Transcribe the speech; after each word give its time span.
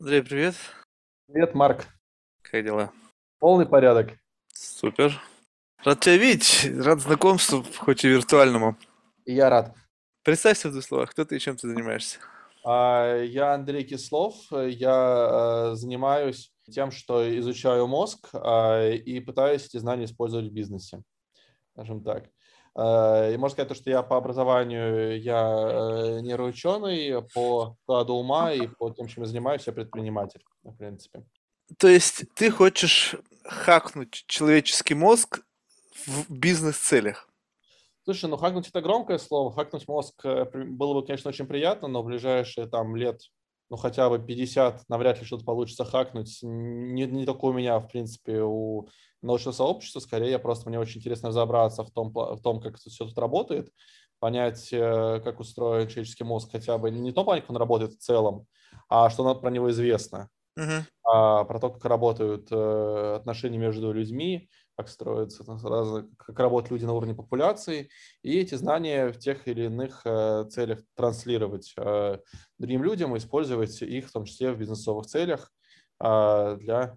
Андрей, 0.00 0.22
привет. 0.22 0.54
Привет, 1.26 1.54
Марк. 1.54 1.86
Как 2.40 2.64
дела? 2.64 2.90
Полный 3.38 3.66
порядок. 3.66 4.18
Супер. 4.54 5.12
Рад 5.84 6.00
тебя 6.00 6.16
видеть, 6.16 6.70
рад 6.82 7.00
знакомству, 7.02 7.66
хоть 7.76 8.02
и 8.06 8.08
виртуальному. 8.08 8.78
И 9.26 9.34
я 9.34 9.50
рад. 9.50 9.74
Представься 10.22 10.70
в 10.70 10.72
двух 10.72 10.84
словах, 10.84 11.10
кто 11.10 11.26
ты 11.26 11.36
и 11.36 11.38
чем 11.38 11.58
ты 11.58 11.68
занимаешься? 11.68 12.18
А, 12.64 13.14
Я 13.18 13.52
Андрей 13.52 13.84
Кислов. 13.84 14.36
Я 14.50 15.72
э, 15.72 15.74
занимаюсь 15.74 16.50
тем, 16.70 16.92
что 16.92 17.38
изучаю 17.38 17.86
мозг 17.86 18.30
а, 18.32 18.88
и 18.88 19.20
пытаюсь 19.20 19.66
эти 19.66 19.76
знания 19.76 20.06
использовать 20.06 20.46
в 20.50 20.54
бизнесе. 20.54 21.02
Скажем 21.74 22.02
так. 22.02 22.30
А, 22.74 23.30
И 23.30 23.36
можно 23.36 23.54
сказать, 23.54 23.68
то, 23.68 23.74
что 23.74 23.90
я 23.90 24.02
по 24.02 24.16
образованию 24.16 25.20
я 25.20 25.42
э, 25.42 26.20
нейроученый, 26.20 27.22
по 27.34 27.76
складу 27.82 28.14
ума 28.14 28.52
и 28.52 28.66
по 28.66 28.90
тем, 28.90 29.08
чем 29.08 29.24
я 29.24 29.28
занимаюсь, 29.28 29.66
я 29.66 29.72
предприниматель, 29.72 30.42
в 30.62 30.76
принципе. 30.76 31.24
То 31.78 31.88
есть 31.88 32.24
ты 32.34 32.50
хочешь 32.50 33.16
хакнуть 33.44 34.24
человеческий 34.26 34.94
мозг 34.94 35.40
в 36.06 36.32
бизнес-целях? 36.32 37.28
Слушай, 38.04 38.30
ну 38.30 38.36
хакнуть 38.36 38.68
это 38.68 38.80
громкое 38.80 39.18
слово. 39.18 39.52
Хакнуть 39.52 39.86
мозг 39.86 40.14
э, 40.24 40.46
было 40.52 40.94
бы, 40.94 41.06
конечно, 41.06 41.28
очень 41.28 41.46
приятно, 41.46 41.88
но 41.88 42.02
в 42.02 42.06
ближайшие 42.06 42.66
там 42.66 42.96
лет, 42.96 43.20
ну 43.70 43.76
хотя 43.76 44.08
бы 44.10 44.18
50, 44.18 44.88
навряд 44.88 45.20
ли 45.20 45.24
что-то 45.26 45.44
получится 45.44 45.84
хакнуть. 45.84 46.40
Не, 46.42 47.06
не 47.06 47.24
только 47.26 47.44
у 47.46 47.52
меня, 47.52 47.78
в 47.78 47.88
принципе, 47.88 48.42
у 48.42 48.88
научного 49.22 49.54
сообщества. 49.54 50.00
Скорее, 50.00 50.38
просто 50.38 50.68
мне 50.68 50.78
очень 50.80 50.98
интересно 51.00 51.28
разобраться 51.28 51.84
в 51.84 51.90
том, 51.92 52.12
в 52.12 52.40
том 52.42 52.60
как 52.60 52.78
все 52.78 53.04
тут 53.04 53.18
работает, 53.18 53.70
понять, 54.18 54.72
э, 54.72 55.20
как 55.24 55.40
устроен 55.40 55.88
человеческий 55.88 56.24
мозг 56.24 56.50
хотя 56.52 56.78
бы 56.78 56.90
не 56.90 57.10
в 57.12 57.14
том 57.14 57.24
плане, 57.24 57.42
как 57.42 57.50
он 57.50 57.56
работает 57.56 57.92
в 57.94 57.98
целом, 57.98 58.46
а 58.88 59.08
что 59.10 59.34
про 59.36 59.50
него 59.50 59.70
известно 59.70 60.28
Мгм. 60.56 60.84
а, 61.04 61.44
про 61.44 61.58
то, 61.60 61.70
как 61.70 61.84
работают 61.84 62.48
э, 62.50 63.14
отношения 63.16 63.58
между 63.58 63.92
людьми, 63.92 64.50
как 64.76 64.88
строятся 64.88 65.44
разные- 65.46 66.08
как 66.16 66.38
работают 66.38 66.72
люди 66.72 66.84
на 66.84 66.94
уровне 66.94 67.14
популяции, 67.14 67.90
и 68.22 68.38
эти 68.38 68.54
знания 68.54 69.08
в 69.12 69.18
тех 69.18 69.46
или 69.48 69.64
иных 69.66 70.02
э, 70.04 70.46
целях 70.50 70.80
транслировать 70.94 71.74
э, 71.76 72.18
другим 72.58 72.82
людям, 72.82 73.16
использовать 73.16 73.80
их 73.82 74.08
в 74.08 74.12
том 74.12 74.24
числе 74.24 74.52
в 74.52 74.58
бизнесовых 74.58 75.06
целях 75.06 75.52
а, 75.98 76.56
для 76.56 76.94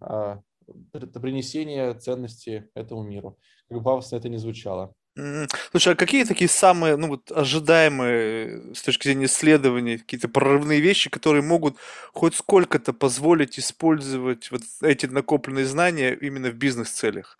при- 0.91 1.05
принесения 1.07 1.93
ценности 1.93 2.69
этому 2.73 3.03
миру. 3.03 3.37
Как 3.67 3.77
бы 3.77 3.83
пафосно 3.83 4.15
это 4.17 4.29
не 4.29 4.37
звучало. 4.37 4.93
М, 5.15 5.47
Слушай, 5.71 5.93
а 5.93 5.95
какие 5.95 6.23
такие 6.23 6.49
самые, 6.49 6.95
ну 6.97 7.07
вот, 7.07 7.31
ожидаемые 7.31 8.71
э, 8.71 8.73
с 8.73 8.81
точки 8.81 9.03
зрения 9.07 9.25
исследований, 9.25 9.97
какие-то 9.99 10.27
прорывные 10.27 10.79
вещи, 10.81 11.09
которые 11.09 11.43
могут 11.43 11.77
хоть 12.13 12.35
сколько-то 12.35 12.93
позволить 12.93 13.59
использовать 13.59 14.49
вот 14.51 14.61
эти 14.81 15.05
накопленные 15.05 15.65
знания 15.65 16.15
именно 16.15 16.49
в 16.49 16.55
бизнес-целях? 16.55 17.37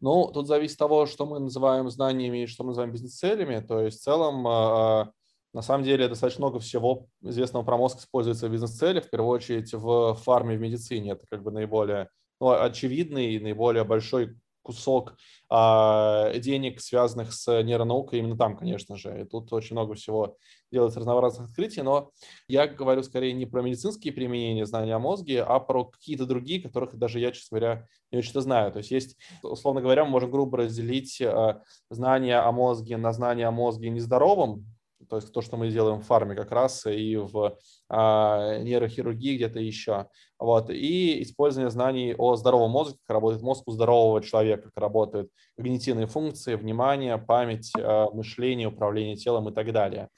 Ну, 0.00 0.30
тут 0.32 0.46
зависит 0.46 0.74
от 0.74 0.78
того, 0.78 1.06
что 1.06 1.26
мы 1.26 1.40
называем 1.40 1.90
знаниями 1.90 2.42
и 2.42 2.46
что 2.46 2.62
мы 2.62 2.68
называем 2.68 2.92
бизнес-целями. 2.92 3.60
То 3.60 3.80
есть 3.80 3.98
в 3.98 4.02
целом, 4.02 4.46
а, 4.46 5.10
на 5.52 5.62
самом 5.62 5.84
деле, 5.84 6.08
достаточно 6.08 6.46
много 6.46 6.60
всего 6.60 7.08
известного 7.22 7.64
про 7.64 7.76
мозг 7.76 7.98
используется 7.98 8.48
в 8.48 8.52
бизнес-целях, 8.52 9.06
в 9.06 9.10
первую 9.10 9.30
очередь 9.30 9.72
в 9.72 10.14
фарме, 10.14 10.56
в 10.56 10.60
медицине. 10.60 11.12
Это 11.12 11.26
как 11.28 11.42
бы 11.42 11.50
наиболее 11.50 12.08
ну, 12.40 12.50
очевидный 12.50 13.34
и 13.34 13.40
наиболее 13.40 13.84
большой 13.84 14.36
кусок 14.68 15.16
а, 15.48 16.30
денег, 16.34 16.78
связанных 16.82 17.32
с 17.32 17.62
нейронаукой, 17.62 18.18
именно 18.18 18.36
там, 18.36 18.54
конечно 18.54 18.96
же. 18.96 19.22
И 19.22 19.24
тут 19.24 19.50
очень 19.50 19.74
много 19.76 19.94
всего 19.94 20.36
делается 20.70 21.00
разнообразных 21.00 21.48
открытий, 21.48 21.80
но 21.80 22.10
я 22.48 22.66
говорю 22.66 23.02
скорее 23.02 23.32
не 23.32 23.46
про 23.46 23.62
медицинские 23.62 24.12
применения 24.12 24.66
знания 24.66 24.94
о 24.94 24.98
мозге, 24.98 25.42
а 25.42 25.58
про 25.58 25.86
какие-то 25.86 26.26
другие, 26.26 26.60
которых 26.62 26.94
даже 26.96 27.18
я, 27.18 27.32
честно 27.32 27.58
говоря, 27.58 27.86
не 28.12 28.18
очень-то 28.18 28.42
знаю. 28.42 28.70
То 28.72 28.78
есть 28.78 28.90
есть, 28.90 29.16
условно 29.42 29.80
говоря, 29.80 30.04
мы 30.04 30.10
можем 30.10 30.30
грубо 30.30 30.58
разделить 30.58 31.18
э, 31.22 31.62
знания 31.88 32.36
о 32.36 32.52
мозге 32.52 32.98
на 32.98 33.14
знания 33.14 33.46
о 33.46 33.50
мозге 33.50 33.88
нездоровом, 33.88 34.66
то 35.08 35.16
есть 35.16 35.32
то, 35.32 35.40
что 35.42 35.56
мы 35.56 35.70
делаем 35.70 36.00
в 36.00 36.04
фарме 36.04 36.34
как 36.34 36.50
раз 36.52 36.86
и 36.86 37.16
в 37.16 37.56
а, 37.88 38.58
нейрохирургии 38.58 39.36
где-то 39.36 39.60
еще. 39.60 40.06
Вот. 40.38 40.70
И 40.70 41.22
использование 41.22 41.70
знаний 41.70 42.14
о 42.16 42.36
здоровом 42.36 42.70
мозге, 42.70 42.98
как 43.06 43.14
работает 43.14 43.42
мозг 43.42 43.64
у 43.66 43.72
здорового 43.72 44.22
человека, 44.22 44.64
как 44.64 44.76
работают 44.76 45.30
когнитивные 45.56 46.06
функции, 46.06 46.54
внимание, 46.54 47.18
память, 47.18 47.72
э, 47.76 48.06
мышление, 48.12 48.68
управление 48.68 49.16
телом 49.16 49.48
и 49.48 49.54
так 49.54 49.72
далее. 49.72 50.08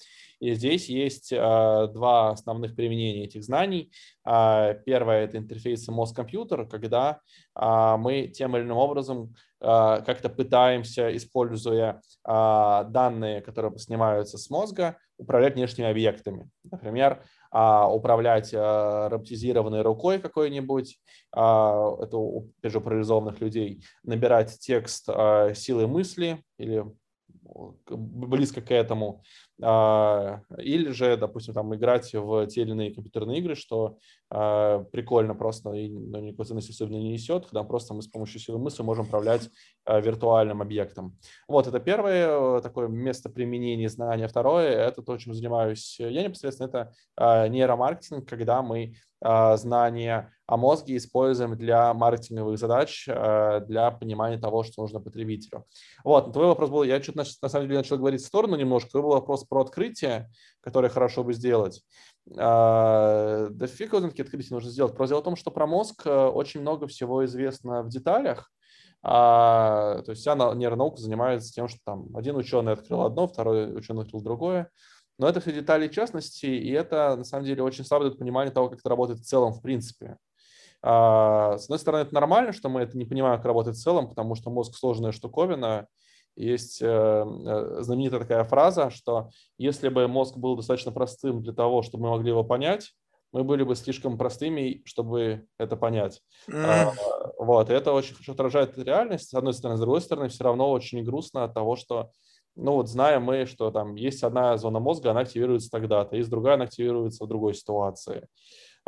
И 0.40 0.54
здесь 0.54 0.88
есть 0.88 1.32
э, 1.32 1.36
два 1.36 2.30
основных 2.30 2.74
применения 2.74 3.24
этих 3.24 3.44
знаний. 3.44 3.92
А, 4.24 4.72
Первое– 4.72 5.24
это 5.24 5.36
интерфейсы 5.36 5.92
мозг-компьютер, 5.92 6.66
когда 6.66 7.20
а, 7.54 7.96
мы 7.98 8.26
тем 8.28 8.56
или 8.56 8.64
иным 8.64 8.78
образом 8.78 9.34
а, 9.60 10.00
как-то 10.00 10.30
пытаемся, 10.30 11.14
используя 11.14 12.00
а, 12.24 12.84
данные, 12.84 13.42
которые 13.42 13.76
снимаются 13.78 14.38
с 14.38 14.48
мозга, 14.48 14.96
управлять 15.18 15.54
внешними 15.54 15.90
объектами. 15.90 16.48
Например, 16.64 17.22
а, 17.50 17.92
управлять 17.92 18.52
а, 18.54 19.10
роботизированной 19.10 19.82
рукой 19.82 20.18
какой-нибудь, 20.18 20.98
а, 21.32 21.96
это 22.02 22.16
у, 22.16 22.50
же, 22.62 22.80
людей, 23.40 23.84
набирать 24.02 24.58
текст 24.58 25.04
а, 25.08 25.52
силой 25.52 25.86
мысли 25.86 26.42
или 26.58 26.86
близко 27.88 28.60
к 28.60 28.70
этому, 28.70 29.22
А, 29.22 29.22
или 29.60 30.90
же, 30.90 31.16
допустим, 31.16 31.54
там 31.54 31.74
играть 31.74 32.12
в 32.14 32.46
те 32.46 32.62
или 32.62 32.70
иные 32.70 32.94
компьютерные 32.94 33.38
игры, 33.38 33.54
что 33.54 33.98
а, 34.32 34.84
прикольно 34.84 35.34
просто 35.34 35.72
и 35.72 35.88
ну, 35.88 36.20
никакой 36.20 36.46
ценности 36.46 36.70
особенно 36.70 36.98
не 36.98 37.12
несет, 37.12 37.46
когда 37.46 37.64
просто 37.64 37.94
мы 37.94 38.02
с 38.02 38.06
помощью 38.06 38.40
силы 38.40 38.58
мысли 38.58 38.82
можем 38.82 39.06
управлять 39.06 39.50
а, 39.84 40.00
виртуальным 40.00 40.62
объектом. 40.62 41.18
Вот 41.48 41.66
это 41.66 41.80
первое 41.80 42.58
э, 42.58 42.60
такое 42.62 42.86
место 42.86 43.28
применения 43.28 43.88
знания. 43.88 44.28
Второе– 44.28 44.70
это 44.86 45.02
то, 45.02 45.16
чем 45.18 45.34
занимаюсь 45.34 45.98
я 45.98 46.22
непосредственно, 46.22 46.68
это 46.68 46.92
а, 47.16 47.48
нейромаркетинг, 47.48 48.28
когда 48.28 48.62
мы 48.62 48.94
а, 49.22 49.56
знания 49.56 50.32
о 50.46 50.56
мозге 50.56 50.96
используем 50.96 51.56
для 51.56 51.92
маркетинговых 51.92 52.58
задач, 52.58 53.06
а, 53.08 53.60
для 53.60 53.90
понимания 53.90 54.38
того, 54.38 54.62
что 54.62 54.82
нужно 54.82 55.00
потребителю. 55.00 55.66
Вот, 56.04 56.32
твой 56.32 56.46
вопрос 56.46 56.70
был, 56.70 56.82
я 56.82 57.02
что-то 57.02 57.18
на, 57.18 57.24
на 57.42 57.48
самом 57.48 57.66
деле 57.66 57.78
начал 57.78 57.98
говорить 57.98 58.22
в 58.22 58.26
сторону 58.26 58.56
немножко, 58.56 58.90
твой 58.90 59.02
был 59.02 59.10
вопрос 59.10 59.44
про 59.50 59.60
открытие, 59.60 60.30
которое 60.62 60.88
хорошо 60.88 61.22
бы 61.22 61.34
сделать. 61.34 61.82
А, 62.38 63.48
Да 63.50 63.66
фиг 63.66 63.92
его 63.92 64.08
какие 64.08 64.24
открытия 64.24 64.54
нужно 64.54 64.70
сделать. 64.70 64.94
Просто 64.96 65.12
дело 65.12 65.20
в 65.20 65.24
том, 65.24 65.36
что 65.36 65.50
про 65.50 65.66
мозг 65.66 66.06
э, 66.06 66.10
очень 66.10 66.60
много 66.60 66.86
всего 66.86 67.24
известно 67.26 67.82
в 67.82 67.88
деталях, 67.88 68.50
а, 69.02 70.02
то 70.02 70.10
есть 70.12 70.22
вся 70.22 70.34
на- 70.34 70.54
нейронаука 70.54 70.98
занимается 71.00 71.52
тем, 71.52 71.68
что 71.68 71.80
там 71.84 72.14
один 72.16 72.36
ученый 72.36 72.72
открыл 72.74 73.02
одно, 73.02 73.26
второй 73.26 73.76
ученый 73.76 74.02
открыл 74.02 74.22
другое. 74.22 74.70
Но 75.18 75.28
это 75.28 75.40
все 75.40 75.52
детали 75.52 75.88
частности, 75.88 76.46
и 76.46 76.70
это 76.70 77.14
на 77.16 77.24
самом 77.24 77.44
деле 77.44 77.62
очень 77.62 77.84
слабо 77.84 78.04
дает 78.06 78.18
понимание 78.18 78.52
того, 78.52 78.70
как 78.70 78.78
это 78.78 78.88
работает 78.88 79.20
в 79.20 79.24
целом 79.26 79.52
в 79.52 79.60
принципе. 79.60 80.16
А, 80.82 81.58
С 81.58 81.64
одной 81.64 81.78
стороны, 81.78 82.02
это 82.02 82.14
нормально, 82.14 82.52
что 82.52 82.68
мы 82.68 82.80
это 82.82 82.96
не 82.96 83.04
понимаем, 83.04 83.36
как 83.36 83.46
работает 83.46 83.76
в 83.76 83.82
целом, 83.82 84.08
потому 84.08 84.34
что 84.34 84.50
мозг 84.50 84.76
сложная 84.76 85.12
штуковина. 85.12 85.86
Есть 86.36 86.80
э, 86.80 86.86
э, 86.86 87.82
знаменитая 87.82 88.20
такая 88.20 88.44
фраза, 88.44 88.90
что 88.90 89.30
если 89.58 89.88
бы 89.88 90.08
мозг 90.08 90.36
был 90.36 90.56
достаточно 90.56 90.92
простым 90.92 91.42
для 91.42 91.52
того, 91.52 91.82
чтобы 91.82 92.04
мы 92.04 92.10
могли 92.10 92.30
его 92.30 92.44
понять, 92.44 92.92
мы 93.32 93.44
были 93.44 93.62
бы 93.62 93.76
слишком 93.76 94.18
простыми, 94.18 94.82
чтобы 94.84 95.46
это 95.58 95.76
понять. 95.76 96.20
М, 96.88 96.92
Вот, 97.38 97.70
и 97.70 97.72
это 97.72 97.92
очень 97.92 98.14
хорошо 98.14 98.32
отражает 98.32 98.76
реальность, 98.78 99.30
с 99.30 99.34
одной 99.34 99.54
стороны. 99.54 99.76
С 99.76 99.80
другой 99.80 100.00
стороны, 100.00 100.28
все 100.28 100.44
равно 100.44 100.70
очень 100.70 101.02
грустно 101.04 101.44
от 101.44 101.54
того, 101.54 101.76
что, 101.76 102.10
ну 102.56 102.72
вот 102.72 102.88
знаем 102.88 103.22
мы, 103.22 103.46
что 103.46 103.70
там 103.70 103.94
есть 103.94 104.22
одна 104.24 104.56
зона 104.56 104.80
мозга, 104.80 105.12
она 105.12 105.20
активируется 105.20 105.70
тогда-то, 105.70 106.16
есть 106.16 106.28
другая, 106.30 106.54
она 106.54 106.64
активируется 106.64 107.24
в 107.24 107.28
другой 107.28 107.54
ситуации. 107.54 108.26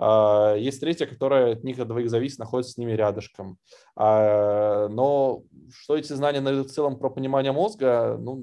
А, 0.04 0.56
Есть 0.56 0.80
третья, 0.80 1.06
которая 1.06 1.52
от 1.52 1.62
них 1.62 1.78
от 1.78 1.86
двоих 1.86 2.10
зависит, 2.10 2.40
находится 2.40 2.72
с 2.72 2.76
ними 2.76 2.90
рядышком. 2.90 3.58
А, 3.94 4.88
Но 4.88 5.44
что 5.70 5.96
эти 5.96 6.12
знания 6.12 6.40
в 6.40 6.64
целом 6.66 6.98
про 6.98 7.08
понимание 7.08 7.52
мозга, 7.52 8.16
ну, 8.18 8.42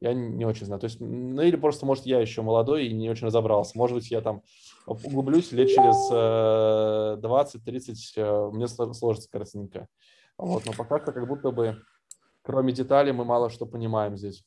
я 0.00 0.14
не 0.14 0.46
очень 0.46 0.64
знаю. 0.64 0.80
То 0.80 0.86
есть, 0.86 1.00
ну 1.00 1.42
или 1.42 1.56
просто, 1.56 1.84
может, 1.84 2.06
я 2.06 2.20
еще 2.20 2.40
молодой 2.40 2.86
и 2.86 2.94
не 2.94 3.10
очень 3.10 3.26
разобрался. 3.26 3.76
Может 3.76 3.96
быть, 3.96 4.10
я 4.10 4.22
там 4.22 4.40
углублюсь 4.86 5.52
лет 5.52 5.68
через 5.68 5.96
э, 6.10 7.20
20-30, 7.20 7.94
э, 8.16 8.50
мне 8.52 8.64
сло- 8.64 8.94
сложится 8.94 9.28
картинка. 9.30 9.88
Вот, 10.38 10.64
но 10.64 10.72
пока 10.72 11.00
как 11.00 11.28
будто 11.28 11.50
бы, 11.50 11.82
кроме 12.42 12.72
деталей, 12.72 13.12
мы 13.12 13.26
мало 13.26 13.50
что 13.50 13.66
понимаем 13.66 14.16
здесь. 14.16 14.42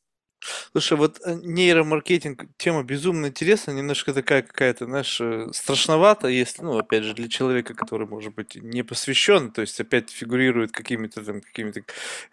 Слушай, 0.72 0.98
вот 0.98 1.20
э, 1.26 1.34
нейромаркетинг 1.44 2.46
тема 2.58 2.84
безумно 2.84 3.28
интересная, 3.28 3.76
немножко 3.76 4.14
такая 4.14 4.42
какая-то, 4.42 4.86
знаешь, 4.86 5.20
э, 5.20 5.48
страшновато, 5.52 6.28
если, 6.28 6.64
ну, 6.64 6.78
опять 6.78 7.04
же, 7.04 7.14
для 7.14 7.28
человека, 7.28 7.74
который, 7.74 8.08
может 8.08 8.34
быть, 8.36 8.56
не 8.56 8.84
посвящен, 8.84 9.52
то 9.52 9.62
есть 9.62 9.80
опять 9.80 10.10
фигурирует 10.10 10.72
какими-то 10.72 11.24
там 11.24 11.42
какими-то 11.42 11.82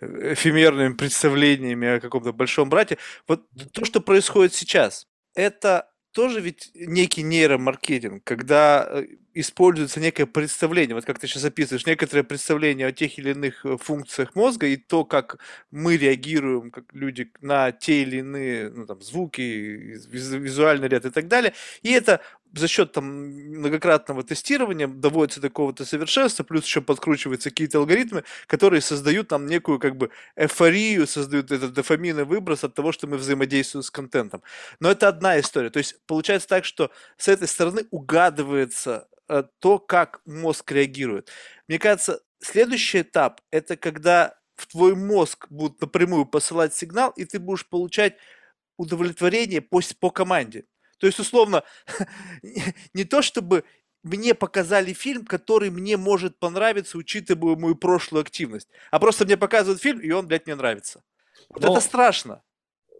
э, 0.00 0.32
эфемерными 0.34 0.94
представлениями 0.94 1.96
о 1.96 2.00
каком-то 2.00 2.32
большом 2.32 2.68
брате. 2.68 2.98
Вот 3.26 3.44
то, 3.72 3.84
что 3.84 4.00
происходит 4.00 4.54
сейчас, 4.54 5.06
это 5.34 5.88
тоже 6.14 6.40
ведь 6.40 6.70
некий 6.74 7.24
нейромаркетинг, 7.24 8.22
когда 8.22 8.86
э, 8.88 9.06
используется 9.34 9.98
некое 9.98 10.26
представление, 10.26 10.94
вот 10.94 11.04
как 11.04 11.18
ты 11.18 11.26
сейчас 11.26 11.44
описываешь, 11.44 11.86
некоторое 11.86 12.22
представление 12.22 12.86
о 12.86 12.92
тех 12.92 13.18
или 13.18 13.32
иных 13.32 13.66
э, 13.66 13.76
функциях 13.76 14.36
мозга 14.36 14.68
и 14.68 14.76
то, 14.76 15.04
как 15.04 15.38
мы 15.72 15.96
реагируем, 15.96 16.70
как 16.70 16.84
люди, 16.94 17.32
на 17.40 17.72
те 17.72 18.02
или 18.02 18.18
иные 18.18 18.70
ну, 18.70 18.86
там, 18.86 19.02
звуки, 19.02 19.40
визуальный 19.40 20.88
ряд 20.88 21.04
и 21.04 21.10
так 21.10 21.26
далее. 21.26 21.52
И 21.82 21.90
это 21.90 22.20
за 22.54 22.68
счет 22.68 22.92
там 22.92 23.04
многократного 23.04 24.22
тестирования 24.22 24.86
доводится 24.86 25.40
до 25.40 25.48
какого-то 25.48 25.84
совершенства, 25.84 26.44
плюс 26.44 26.64
еще 26.64 26.80
подкручиваются 26.80 27.50
какие-то 27.50 27.78
алгоритмы, 27.78 28.24
которые 28.46 28.80
создают 28.80 29.30
нам 29.30 29.46
некую 29.46 29.78
как 29.78 29.96
бы 29.96 30.10
эйфорию, 30.36 31.06
создают 31.06 31.50
этот 31.50 31.72
дофаминовый 31.72 32.24
выброс 32.24 32.64
от 32.64 32.74
того, 32.74 32.92
что 32.92 33.06
мы 33.06 33.16
взаимодействуем 33.16 33.82
с 33.82 33.90
контентом. 33.90 34.42
Но 34.80 34.90
это 34.90 35.08
одна 35.08 35.38
история. 35.40 35.70
То 35.70 35.78
есть 35.78 35.96
получается 36.06 36.48
так, 36.48 36.64
что 36.64 36.90
с 37.16 37.28
этой 37.28 37.48
стороны 37.48 37.86
угадывается 37.90 39.08
э, 39.28 39.44
то, 39.58 39.78
как 39.78 40.20
мозг 40.24 40.70
реагирует. 40.72 41.30
Мне 41.68 41.78
кажется, 41.78 42.20
следующий 42.40 43.00
этап– 43.00 43.40
это 43.50 43.76
когда 43.76 44.38
в 44.56 44.66
твой 44.66 44.94
мозг 44.94 45.46
будут 45.50 45.80
напрямую 45.80 46.26
посылать 46.26 46.74
сигнал, 46.74 47.10
и 47.10 47.24
ты 47.24 47.38
будешь 47.38 47.66
получать 47.66 48.16
удовлетворение 48.76 49.60
по, 49.60 49.80
по 50.00 50.10
команде. 50.10 50.64
То 50.98 51.06
есть, 51.06 51.18
условно, 51.18 51.62
не 52.94 53.04
то 53.04 53.22
чтобы 53.22 53.64
мне 54.02 54.34
показали 54.34 54.92
фильм, 54.92 55.24
который 55.24 55.70
мне 55.70 55.96
может 55.96 56.38
понравиться, 56.38 56.98
учитывая 56.98 57.56
мою 57.56 57.74
прошлую 57.74 58.22
активность, 58.22 58.68
а 58.90 59.00
просто 59.00 59.24
мне 59.24 59.36
показывают 59.36 59.80
фильм, 59.80 60.00
и 60.00 60.10
он, 60.10 60.26
блядь, 60.26 60.46
мне 60.46 60.54
нравится. 60.54 61.02
Вот 61.48 61.62
Но... 61.62 61.72
это 61.72 61.80
страшно. 61.80 62.42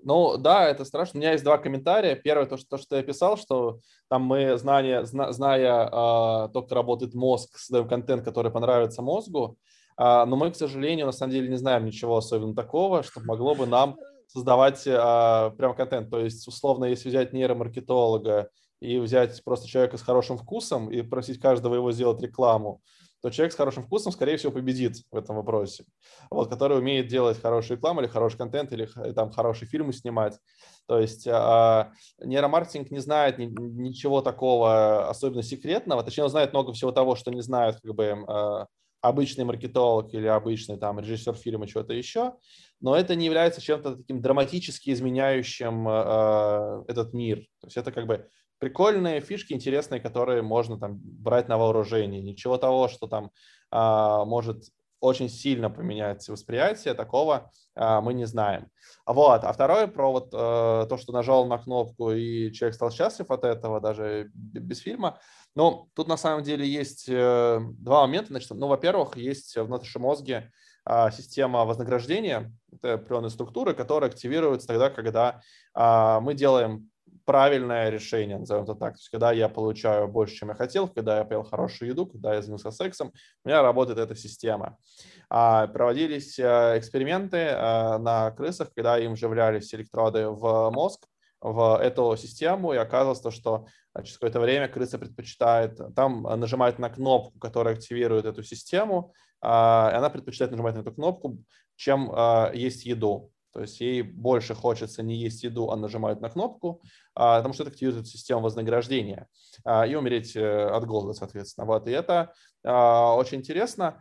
Ну 0.05 0.37
да, 0.37 0.69
это 0.69 0.85
страшно. 0.85 1.19
У 1.19 1.21
меня 1.21 1.33
есть 1.33 1.45
два 1.45 1.57
комментария. 1.57 2.15
Первое, 2.15 2.47
то, 2.47 2.59
что, 2.59 2.69
то, 2.69 2.79
что 2.79 2.97
я 2.97 3.03
писал, 3.03 3.39
что 3.39 3.81
там 4.09 4.23
мы, 4.23 4.59
знания, 4.59 5.05
зна, 5.05 5.33
зная 5.33 5.87
э, 5.87 5.91
то, 5.91 6.63
как 6.63 6.73
работает 6.73 7.15
мозг, 7.15 7.57
создаем 7.57 7.89
контент, 7.89 8.23
который 8.23 8.53
понравится 8.53 9.01
мозгу, 9.01 9.57
э, 9.99 10.03
но 10.03 10.37
мы, 10.37 10.51
к 10.51 10.57
сожалению, 10.57 11.07
на 11.07 11.13
самом 11.13 11.33
деле 11.33 11.49
не 11.49 11.57
знаем 11.57 11.87
ничего 11.87 12.19
особенно 12.19 12.55
такого, 12.55 13.03
что 13.03 13.21
могло 13.21 13.55
бы 13.55 13.67
нам 13.67 13.97
создавать 14.29 14.87
э, 14.87 15.51
прям 15.57 15.75
контент. 15.75 16.11
То 16.11 16.21
есть, 16.21 16.47
условно, 16.49 16.87
если 16.87 17.09
взять 17.09 17.33
нейромаркетолога 17.33 18.49
и 18.81 18.99
взять 18.99 19.43
просто 19.45 19.69
человека 19.69 19.97
с 19.97 20.03
хорошим 20.03 20.37
вкусом 20.37 20.91
и 20.91 21.03
просить 21.03 21.41
каждого 21.41 21.75
его 21.75 21.93
сделать 21.93 22.23
рекламу, 22.23 22.83
то 23.25 23.31
человек 23.31 23.55
с 23.55 23.57
хорошим 23.57 23.83
вкусом, 23.83 24.13
скорее 24.13 24.37
всего, 24.37 24.53
победит 24.53 24.99
в 25.11 25.17
этом 25.17 25.37
вопросе. 25.37 25.87
Вот, 26.31 26.51
который 26.51 26.79
умеет 26.79 27.09
делать 27.09 27.41
хорошую 27.41 27.79
рекламу 27.79 28.03
или 28.03 28.07
хороший 28.07 28.37
контент, 28.37 28.71
или 28.71 28.87
там 29.15 29.31
хорошие 29.31 29.67
фильмы 29.67 29.95
снимать. 29.95 30.39
То 30.87 31.01
есть 31.01 31.27
э, 31.27 31.91
нейромаркетинг 32.23 32.91
не 32.91 32.99
знает 32.99 33.39
ни, 33.39 33.47
ничего 33.47 34.21
такого 34.21 35.09
особенно 35.09 35.43
секретного, 35.43 36.03
точнее, 36.03 36.25
он 36.25 36.31
знает 36.31 36.53
много 36.53 36.75
всего 36.75 36.93
того, 36.93 37.17
что 37.17 37.31
не 37.31 37.41
знают 37.41 37.79
как 37.81 37.95
бы 37.95 38.05
э, 38.05 38.67
обычный 39.01 39.45
маркетолог 39.45 40.13
или 40.13 40.27
обычный 40.27 40.77
там 40.77 40.99
режиссер 40.99 41.35
фильма, 41.35 41.67
чего-то 41.67 41.95
еще, 41.95 42.35
но 42.85 42.95
это 42.95 43.15
не 43.15 43.25
является 43.25 43.63
чем-то 43.63 43.97
таким 43.97 44.21
драматически 44.21 44.91
изменяющим 44.91 45.89
э, 45.89 46.85
этот 46.87 47.15
мир. 47.15 47.39
То 47.61 47.69
есть 47.69 47.79
это 47.79 47.91
как 47.91 48.07
бы 48.07 48.29
прикольные 48.59 49.23
фишки, 49.23 49.55
интересные, 49.55 50.03
которые 50.03 50.43
можно 50.43 50.79
там 50.79 50.99
брать 51.03 51.49
на 51.49 51.57
вооружение. 51.57 52.21
Ничего 52.21 52.59
того, 52.59 52.89
что 52.89 53.07
там 53.07 53.31
а, 53.71 54.27
может 54.27 54.65
очень 55.01 55.31
сильно 55.31 55.71
поменять 55.71 56.29
восприятие, 56.29 56.93
такого 56.93 57.51
а, 57.75 58.03
мы 58.03 58.13
не 58.13 58.27
знаем. 58.27 58.69
Вот. 59.07 59.45
А 59.45 59.53
второе 59.55 59.87
про 59.87 60.13
вот 60.13 60.29
а, 60.35 60.85
то, 60.85 60.99
что 60.99 61.15
нажал 61.15 61.47
на 61.47 61.57
кнопку 61.57 62.13
и 62.13 62.53
человек 62.53 62.75
стал 62.75 62.91
счастлив 62.91 63.31
от 63.31 63.45
этого, 63.45 63.81
даже 63.81 64.31
без 64.35 64.81
фильма. 64.81 65.19
Ну, 65.55 65.89
тут 65.95 66.07
на 66.07 66.19
самом 66.19 66.43
деле 66.43 66.69
есть 66.69 67.09
э, 67.09 67.61
два 67.79 68.03
момента. 68.03 68.29
Значит, 68.29 68.51
ну, 68.51 68.67
во-первых, 68.67 69.17
есть 69.17 69.57
в 69.57 69.69
нашем 69.71 70.03
мозге 70.03 70.51
система 71.13 71.65
вознаграждения, 71.65 72.53
это 72.73 72.95
определенные 72.95 73.31
структуры, 73.31 73.75
которые 73.75 74.09
активируются 74.09 74.67
тогда, 74.67 74.91
когда 74.91 75.41
а, 75.73 76.21
мы 76.21 76.35
делаем 76.35 76.91
правильное 77.25 77.89
решение, 77.89 78.39
назовем 78.39 78.65
это 78.65 78.75
так. 78.75 78.95
То 78.95 78.99
есть, 78.99 79.09
когда 79.09 79.33
я 79.33 79.49
получаю 79.49 80.09
больше, 80.09 80.37
чем 80.37 80.51
я 80.51 80.55
хотел, 80.55 80.89
когда 80.89 81.19
я 81.19 81.25
поел 81.25 81.43
хорошую 81.43 81.91
еду, 81.91 82.07
когда 82.07 82.35
я 82.35 82.43
занялся 82.43 82.71
сексом, 82.71 83.13
у 83.45 83.49
меня 83.49 83.63
работает 83.63 83.99
эта 83.99 84.15
система. 84.15 84.77
А, 85.31 85.67
проводились 85.69 86.39
э, 86.39 86.79
эксперименты 86.79 87.39
э, 87.39 87.99
на 87.99 88.31
крысах, 88.33 88.73
когда 88.75 88.99
им 88.99 89.15
вживлялись 89.15 89.75
электроды 89.75 90.29
в 90.29 90.71
мозг, 90.71 91.07
в 91.41 91.79
эту 91.79 92.17
систему, 92.17 92.73
и 92.73 92.79
оказалось 92.79 93.21
то, 93.21 93.31
что 93.31 93.67
через 93.99 94.15
какое-то 94.15 94.41
время 94.41 94.67
крыса 94.67 94.99
предпочитает, 94.99 95.79
там 95.95 96.23
нажимает 96.23 96.79
на 96.79 96.89
кнопку, 96.89 97.39
которая 97.39 97.75
активирует 97.75 98.25
эту 98.25 98.43
систему, 98.43 99.13
а, 99.34 99.34
она 99.45 100.11
предпочитает 100.11 100.51
нажимать 100.51 100.75
на 100.75 100.81
эту 100.81 100.93
кнопку, 100.93 101.39
чем 101.77 102.11
а, 102.13 102.51
есть 102.55 102.87
еду. 102.87 103.31
То 103.53 103.61
есть 103.61 103.81
ей 103.81 104.03
больше 104.03 104.55
хочется 104.55 105.03
не 105.03 105.17
есть 105.17 105.45
еду, 105.45 105.71
а 105.71 105.77
нажимать 105.77 106.21
на 106.21 106.29
кнопку, 106.29 106.83
а, 107.15 107.39
потому 107.39 107.55
что 107.55 107.63
это 107.63 107.71
активирует 107.71 108.09
систему 108.09 108.41
вознаграждения 108.41 109.29
а, 109.65 109.87
и 109.87 109.95
умереть 109.95 110.35
э, 110.35 110.67
от 110.67 110.85
голода, 110.87 111.13
соответственно. 111.13 111.65
Вот. 111.67 111.87
И 111.87 111.93
это 111.93 112.33
а, 112.65 113.15
очень 113.15 113.39
интересно. 113.39 114.01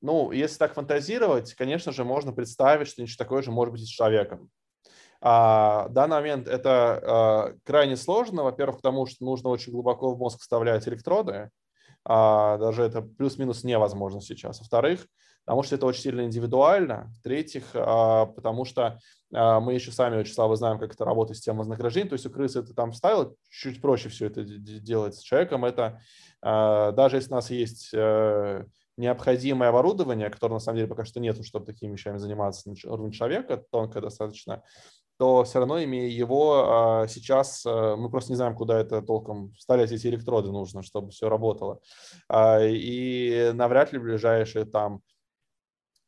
Ну, 0.00 0.30
если 0.30 0.58
так 0.58 0.74
фантазировать, 0.74 1.54
конечно 1.54 1.90
же, 1.90 2.04
можно 2.04 2.32
представить, 2.32 2.86
что 2.86 3.02
ничего 3.02 3.24
такое 3.24 3.42
же 3.42 3.50
может 3.50 3.72
быть 3.72 3.82
и 3.82 3.86
с 3.86 3.88
человеком. 3.88 4.48
А, 5.20 5.88
в 5.88 5.92
данный 5.92 6.16
момент 6.16 6.46
это 6.46 7.00
а, 7.02 7.54
крайне 7.64 7.96
сложно, 7.96 8.44
во-первых, 8.44 8.76
потому 8.76 9.06
что 9.06 9.24
нужно 9.24 9.48
очень 9.48 9.72
глубоко 9.72 10.14
в 10.14 10.18
мозг 10.18 10.40
вставлять 10.40 10.86
электроды, 10.86 11.32
а, 11.32 11.48
даже 12.08 12.82
это 12.82 13.02
плюс-минус 13.02 13.64
невозможно 13.64 14.20
сейчас. 14.20 14.60
Во-вторых, 14.60 15.06
потому 15.48 15.62
что 15.62 15.76
это 15.76 15.86
очень 15.86 16.02
сильно 16.02 16.20
индивидуально. 16.26 17.10
В-третьих, 17.20 17.64
а, 17.72 18.26
потому 18.26 18.66
что 18.66 19.00
а, 19.32 19.60
мы 19.60 19.72
еще 19.72 19.90
сами 19.92 20.22
слабо 20.24 20.56
знаем, 20.56 20.78
как 20.78 20.92
это 20.92 21.06
работает 21.06 21.38
система 21.38 21.60
вознаграждения. 21.60 22.10
То 22.10 22.14
есть 22.14 22.26
у 22.26 22.30
крысы 22.30 22.58
это 22.58 22.74
там 22.74 22.92
вставило, 22.92 23.34
чуть 23.48 23.80
проще 23.80 24.10
все 24.10 24.26
это 24.26 24.44
делать. 24.44 25.14
С 25.14 25.20
человеком 25.20 25.64
это, 25.64 26.02
а, 26.42 26.92
даже 26.92 27.16
если 27.16 27.30
у 27.32 27.36
нас 27.36 27.50
есть 27.50 27.90
э, 27.94 28.64
необходимое 28.98 29.70
оборудование, 29.70 30.28
которое 30.28 30.54
на 30.54 30.60
самом 30.60 30.76
деле 30.76 30.88
пока 30.88 31.06
что 31.06 31.18
нету, 31.18 31.42
чтобы 31.42 31.64
такими 31.64 31.92
вещами 31.92 32.18
заниматься 32.18 32.68
на 32.68 32.74
уровне 32.92 33.12
человека, 33.12 33.64
тонкое 33.70 34.02
достаточно, 34.02 34.62
то 35.18 35.44
все 35.44 35.58
равно, 35.58 35.82
имея 35.82 36.08
его, 36.08 37.04
сейчас 37.08 37.66
э, 37.66 37.96
мы 37.96 38.08
просто 38.10 38.32
не 38.32 38.36
знаем, 38.36 38.54
куда 38.54 38.78
это 38.80 39.02
толком 39.02 39.52
вставлять 39.54 39.90
эти 39.90 40.06
электроды 40.06 40.50
нужно, 40.52 40.82
чтобы 40.82 41.10
все 41.10 41.28
работало. 41.28 41.80
И 42.32 43.50
навряд 43.54 43.92
ли 43.92 43.98
в 43.98 44.02
ближайшие 44.02 44.64
там 44.64 45.02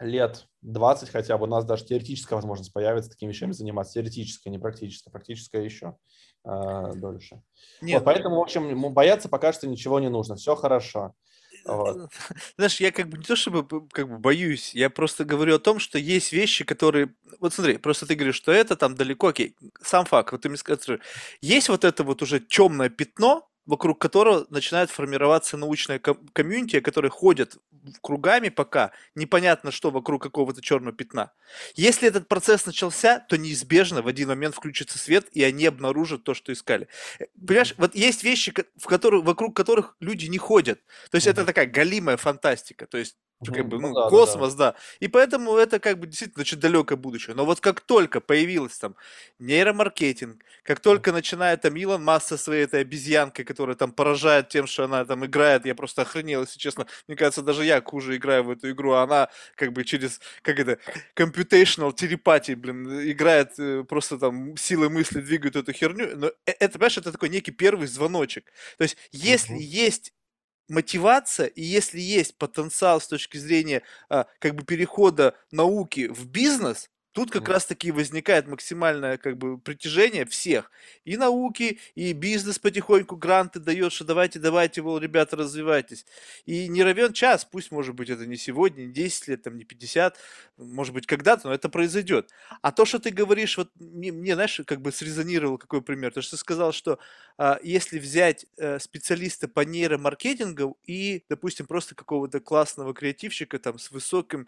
лет 0.01 0.47
20 0.63 1.11
хотя 1.11 1.39
бы 1.39 1.45
у 1.45 1.49
нас 1.49 1.65
даже 1.65 1.85
теоретическая 1.85 2.35
возможность 2.35 2.73
появится 2.73 3.11
такими 3.11 3.31
вещами 3.31 3.53
заниматься. 3.53 3.95
Теоретическая, 3.95 4.51
не 4.51 4.59
практическая. 4.59 5.11
Практическая 5.11 5.63
еще 5.63 5.97
э, 6.45 6.93
дольше. 6.95 7.43
Нет. 7.81 7.99
Вот, 8.01 8.05
поэтому, 8.05 8.37
в 8.37 8.41
общем, 8.41 8.93
бояться 8.93 9.29
пока 9.29 9.53
что 9.53 9.69
ничего 9.69 10.01
не 10.01 10.09
нужно. 10.09 10.37
Все 10.37 10.57
хорошо. 10.57 11.15
Вот. 11.65 12.11
Знаешь, 12.57 12.81
я 12.81 12.93
как 12.93 13.09
бы 13.09 13.19
не 13.19 13.25
то 13.25 13.37
чтобы 13.37 13.89
как 13.89 14.09
бы 14.09 14.19
боюсь, 14.19 14.75
я 14.75 14.91
просто 14.91 15.25
говорю 15.25 15.57
о 15.57 15.59
том, 15.59 15.79
что 15.79 15.99
есть 15.99 16.33
вещи, 16.33 16.65
которые... 16.65 17.15
Вот 17.41 17.55
смотри, 17.55 17.79
просто 17.79 18.07
ты 18.07 18.15
говоришь, 18.15 18.37
что 18.37 18.53
это 18.53 18.77
там 18.77 18.95
далеко, 18.95 19.29
окей, 19.29 19.57
сам 19.83 20.05
факт, 20.05 20.33
вот 20.33 20.43
ты 20.43 20.49
мне 20.49 20.59
скажи, 20.59 21.01
есть 21.41 21.69
вот 21.69 21.85
это 21.85 22.05
вот 22.05 22.23
уже 22.23 22.41
темное 22.41 22.89
пятно, 22.89 23.50
вокруг 23.71 24.01
которого 24.01 24.47
начинает 24.51 24.91
формироваться 24.91 25.57
научная 25.57 26.01
комьюнити, 26.01 26.81
которые 26.81 27.11
ходят 27.11 27.57
кругами 28.03 28.49
пока, 28.49 28.91
непонятно 29.15 29.71
что 29.71 29.91
вокруг 29.91 30.23
какого-то 30.23 30.61
черного 30.61 30.95
пятна. 30.95 31.33
Если 31.77 32.09
этот 32.09 32.27
процесс 32.27 32.67
начался, 32.67 33.21
то 33.21 33.39
неизбежно 33.39 34.03
в 34.03 34.09
один 34.09 34.29
момент 34.29 34.57
включится 34.57 34.99
свет, 34.99 35.29
и 35.31 35.45
они 35.45 35.67
обнаружат 35.67 36.25
то, 36.25 36.35
что 36.35 36.53
искали. 36.53 36.89
Э, 37.21 37.27
понимаешь, 37.47 37.75
вот 37.77 37.95
есть 37.95 38.25
вещи, 38.25 38.53
в 38.77 38.87
которых, 38.87 39.25
вокруг 39.25 39.55
которых 39.55 39.97
люди 40.01 40.27
не 40.27 40.39
ходят. 40.39 40.81
То 41.11 41.15
есть 41.15 41.29
mm-hmm. 41.29 41.31
это 41.31 41.45
такая 41.45 41.67
галимая 41.67 42.17
фантастика. 42.17 42.87
То 42.87 42.99
есть 42.99 43.17
как 43.47 43.69
бы, 43.69 43.81
ну, 43.81 43.89
ну, 43.89 43.95
да, 43.95 44.09
космос, 44.09 44.55
да, 44.55 44.73
да. 44.73 44.79
И 45.01 45.09
поэтому 45.09 45.57
это 45.57 45.79
как 45.79 45.99
бы 45.99 46.07
действительно 46.07 46.43
очень 46.43 46.59
далекое 46.59 46.99
будущее. 46.99 47.35
Но 47.35 47.47
вот 47.47 47.61
как 47.61 47.81
только 47.81 48.21
появилась 48.21 48.77
там 48.79 48.97
нейромаркетинг, 49.39 50.43
как 50.63 50.81
только 50.81 51.11
начинает 51.13 51.63
там 51.63 51.75
Илон 51.77 52.05
Маск 52.05 52.29
со 52.29 52.37
своей 52.37 52.65
этой 52.65 52.83
обезьянкой, 52.83 53.47
которая 53.47 53.77
там 53.77 53.93
поражает 53.93 54.51
тем, 54.51 54.67
что 54.67 54.85
она 54.85 55.05
там 55.07 55.25
играет, 55.25 55.65
я 55.65 55.75
просто 55.75 56.03
охренел, 56.03 56.43
если 56.43 56.59
честно. 56.59 56.87
Мне 57.09 57.17
кажется, 57.17 57.43
даже 57.43 57.65
я 57.65 57.81
хуже 57.81 58.17
играю 58.17 58.45
в 58.45 58.51
эту 58.51 58.71
игру, 58.71 58.93
а 58.93 59.05
она 59.05 59.31
как 59.57 59.73
бы 59.73 59.85
через, 59.85 60.21
как 60.43 60.59
это, 60.59 60.79
computational 61.17 61.95
телепатии, 61.95 62.53
блин, 62.53 63.11
играет 63.11 63.59
э, 63.59 63.85
просто 63.89 64.19
там 64.19 64.57
силой 64.59 64.91
мысли 64.91 65.21
двигает 65.21 65.57
эту 65.57 65.73
херню. 65.73 66.17
Но 66.17 66.27
э, 66.27 66.53
это, 66.59 66.75
понимаешь, 66.75 66.99
это 66.99 67.11
такой 67.11 67.31
некий 67.31 67.53
первый 67.53 67.87
звоночек. 67.89 68.53
То 68.77 68.85
есть, 68.85 68.99
если 69.13 69.55
угу. 69.55 69.63
есть 69.63 70.13
мотивация, 70.71 71.47
и 71.47 71.63
если 71.63 72.01
есть 72.01 72.37
потенциал 72.39 73.01
с 73.01 73.09
точки 73.09 73.37
зрения 73.37 73.83
а, 74.09 74.27
как 74.39 74.55
бы 74.55 74.65
перехода 74.65 75.35
науки 75.51 76.09
в 76.09 76.27
бизнес, 76.27 76.89
Тут 77.13 77.33
как 77.33 77.49
раз-таки 77.49 77.91
возникает 77.91 78.47
максимальное 78.47 79.19
как 79.19 79.37
бы 79.37 79.59
притяжение 79.59 80.25
всех. 80.25 80.71
И 81.05 81.17
науки, 81.17 81.81
и 81.97 82.13
бизнес 82.13 82.61
потихоньку 82.61 83.17
гранты 83.17 83.59
дает, 83.59 83.93
что 83.93 84.05
давайте, 84.05 84.39
давайте, 84.39 84.81
мол, 84.83 84.99
ребята, 84.99 85.37
развивайтесь. 85.37 86.07
И 86.47 86.69
не 86.69 86.85
равен 86.85 87.13
час, 87.13 87.45
пусть, 87.45 87.73
может 87.73 87.97
быть, 87.97 88.11
это 88.11 88.27
не 88.27 88.37
сегодня, 88.37 88.83
не 88.83 88.93
10 88.93 89.29
лет, 89.29 89.43
там, 89.43 89.57
не 89.57 89.65
50, 89.65 90.19
может 90.57 90.95
быть, 90.95 91.07
когда-то, 91.07 91.49
но 91.49 91.55
это 91.55 91.69
произойдет. 91.69 92.31
А 92.63 92.71
то, 92.71 92.85
что 92.85 93.01
ты 93.01 93.11
говоришь, 93.11 93.57
вот 93.59 93.71
мне, 93.81 94.13
мне 94.13 94.35
знаешь, 94.35 94.61
как 94.65 94.81
бы 94.81 94.93
срезонировал 94.93 95.59
какой 95.59 95.83
пример. 95.83 96.13
То, 96.13 96.23
что 96.23 96.37
ты 96.37 96.37
сказал, 96.37 96.73
что 96.73 97.01
а, 97.39 97.59
если 97.63 97.99
взять 97.99 98.47
а, 98.57 98.79
специалиста 98.79 99.49
по 99.49 99.61
нейромаркетингу 99.61 100.79
и, 100.87 101.25
допустим, 101.29 101.67
просто 101.67 101.97
какого-то 101.97 102.39
классного 102.39 102.95
креативщика 102.95 103.59
там 103.59 103.81
с 103.81 103.91
высоким 103.91 104.47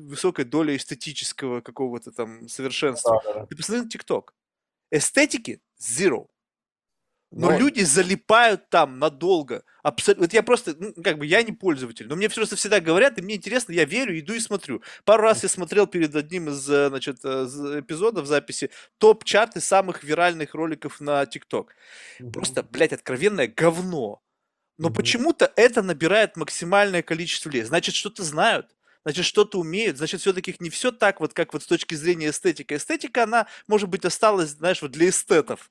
высокой 0.00 0.44
долей 0.44 0.76
эстетического 0.76 1.60
какого-то 1.60 2.12
там 2.12 2.48
совершенства. 2.48 3.20
Да, 3.24 3.34
да. 3.34 3.46
Ты 3.46 3.56
посмотри 3.56 3.84
на 3.84 3.90
ТикТок. 3.90 4.34
Эстетики 4.90 5.60
zero. 5.78 6.28
Но, 7.36 7.50
но 7.50 7.58
люди 7.58 7.82
залипают 7.82 8.70
там 8.70 9.00
надолго. 9.00 9.64
Абсолютно. 9.82 10.22
Вот 10.24 10.32
я 10.32 10.42
просто, 10.44 10.76
ну, 10.78 10.94
как 11.02 11.18
бы, 11.18 11.26
я 11.26 11.42
не 11.42 11.50
пользователь, 11.50 12.06
но 12.06 12.14
мне 12.14 12.28
просто 12.30 12.54
всегда 12.54 12.80
говорят, 12.80 13.18
и 13.18 13.22
мне 13.22 13.34
интересно, 13.34 13.72
я 13.72 13.84
верю, 13.84 14.16
иду 14.16 14.34
и 14.34 14.38
смотрю. 14.38 14.82
Пару 15.04 15.24
раз 15.24 15.42
я 15.42 15.48
смотрел 15.48 15.88
перед 15.88 16.14
одним 16.14 16.48
из, 16.48 16.70
э, 16.70 16.88
значит, 16.88 17.18
э, 17.24 17.46
эпизодов 17.80 18.26
записи 18.26 18.70
топ-чарты 18.98 19.60
самых 19.60 20.04
виральных 20.04 20.54
роликов 20.54 21.00
на 21.00 21.26
ТикТок. 21.26 21.74
Просто, 22.32 22.62
блядь, 22.62 22.92
откровенное 22.92 23.48
говно. 23.48 24.22
Но 24.78 24.88
mm 24.88 24.94
почему-то 24.94 25.52
это 25.56 25.82
набирает 25.82 26.36
максимальное 26.36 27.02
количество 27.02 27.48
людей. 27.48 27.62
Значит, 27.62 27.96
что-то 27.96 28.22
знают 28.22 28.74
значит, 29.04 29.24
что-то 29.24 29.58
умеют, 29.58 29.98
значит, 29.98 30.20
все-таки 30.20 30.54
не 30.58 30.70
все 30.70 30.90
так, 30.90 31.20
вот 31.20 31.34
как 31.34 31.52
вот 31.52 31.62
с 31.62 31.66
точки 31.66 31.94
зрения 31.94 32.30
эстетики. 32.30 32.74
Эстетика, 32.74 33.24
она, 33.24 33.46
может 33.68 33.88
быть, 33.88 34.04
осталась, 34.04 34.50
знаешь, 34.50 34.82
вот 34.82 34.90
для 34.90 35.08
эстетов. 35.08 35.70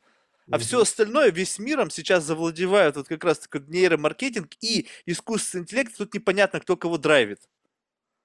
А 0.51 0.55
mm-hmm. 0.55 0.59
все 0.59 0.81
остальное, 0.81 1.31
весь 1.31 1.57
миром 1.57 1.89
сейчас 1.89 2.25
завладевают 2.25 2.97
вот 2.97 3.07
как 3.07 3.23
раз 3.23 3.39
таки 3.39 3.63
нейромаркетинг 3.67 4.49
и 4.61 4.87
искусственный 5.05 5.63
интеллект. 5.63 5.95
Тут 5.97 6.13
непонятно, 6.13 6.59
кто 6.59 6.75
кого 6.75 6.97
драйвит. 6.97 7.39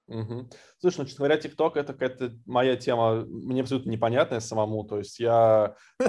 Угу. 0.09 0.49
Слушай, 0.79 0.97
ну, 0.97 1.05
честно 1.05 1.25
говоря, 1.25 1.37
ТикТок 1.39 1.77
это 1.77 1.93
какая-то 1.93 2.33
моя 2.47 2.75
тема, 2.75 3.25
мне 3.25 3.61
абсолютно 3.61 3.91
непонятная 3.91 4.39
самому. 4.39 4.83
То 4.83 4.97
есть 4.97 5.19
я 5.19 5.75
э, 5.99 6.05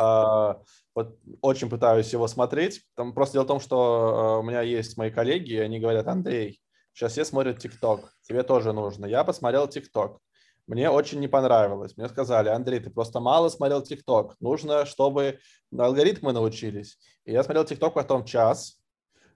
вот, 0.95 1.19
очень 1.43 1.69
пытаюсь 1.69 2.13
его 2.13 2.27
смотреть. 2.27 2.83
Там 2.97 3.13
просто 3.13 3.35
дело 3.35 3.45
в 3.45 3.49
том, 3.49 3.61
что 3.61 4.39
э, 4.39 4.41
у 4.41 4.43
меня 4.43 4.63
есть 4.63 4.97
мои 4.97 5.11
коллеги, 5.11 5.53
и 5.53 5.59
они 5.59 5.81
говорят, 5.81 6.09
Андрей, 6.09 6.61
Сейчас 6.93 7.13
все 7.13 7.25
смотрят 7.25 7.59
ТикТок. 7.59 8.13
Тебе 8.23 8.43
тоже 8.43 8.73
нужно. 8.73 9.07
Я 9.07 9.25
посмотрел 9.25 9.69
ТикТок. 9.69 10.21
Мне 10.67 10.89
очень 10.89 11.19
не 11.19 11.29
понравилось. 11.29 11.97
Мне 11.97 12.09
сказали, 12.09 12.49
Андрей, 12.49 12.81
ты 12.81 12.91
просто 12.91 13.19
мало 13.21 13.49
смотрел 13.49 13.83
ТикТок. 13.83 14.37
Нужно, 14.41 14.87
чтобы 14.87 15.41
алгоритмы 15.77 16.33
научились. 16.33 16.99
И 17.25 17.33
я 17.33 17.43
смотрел 17.43 17.65
ТикТок 17.65 17.95
потом 17.95 18.25
час, 18.25 18.81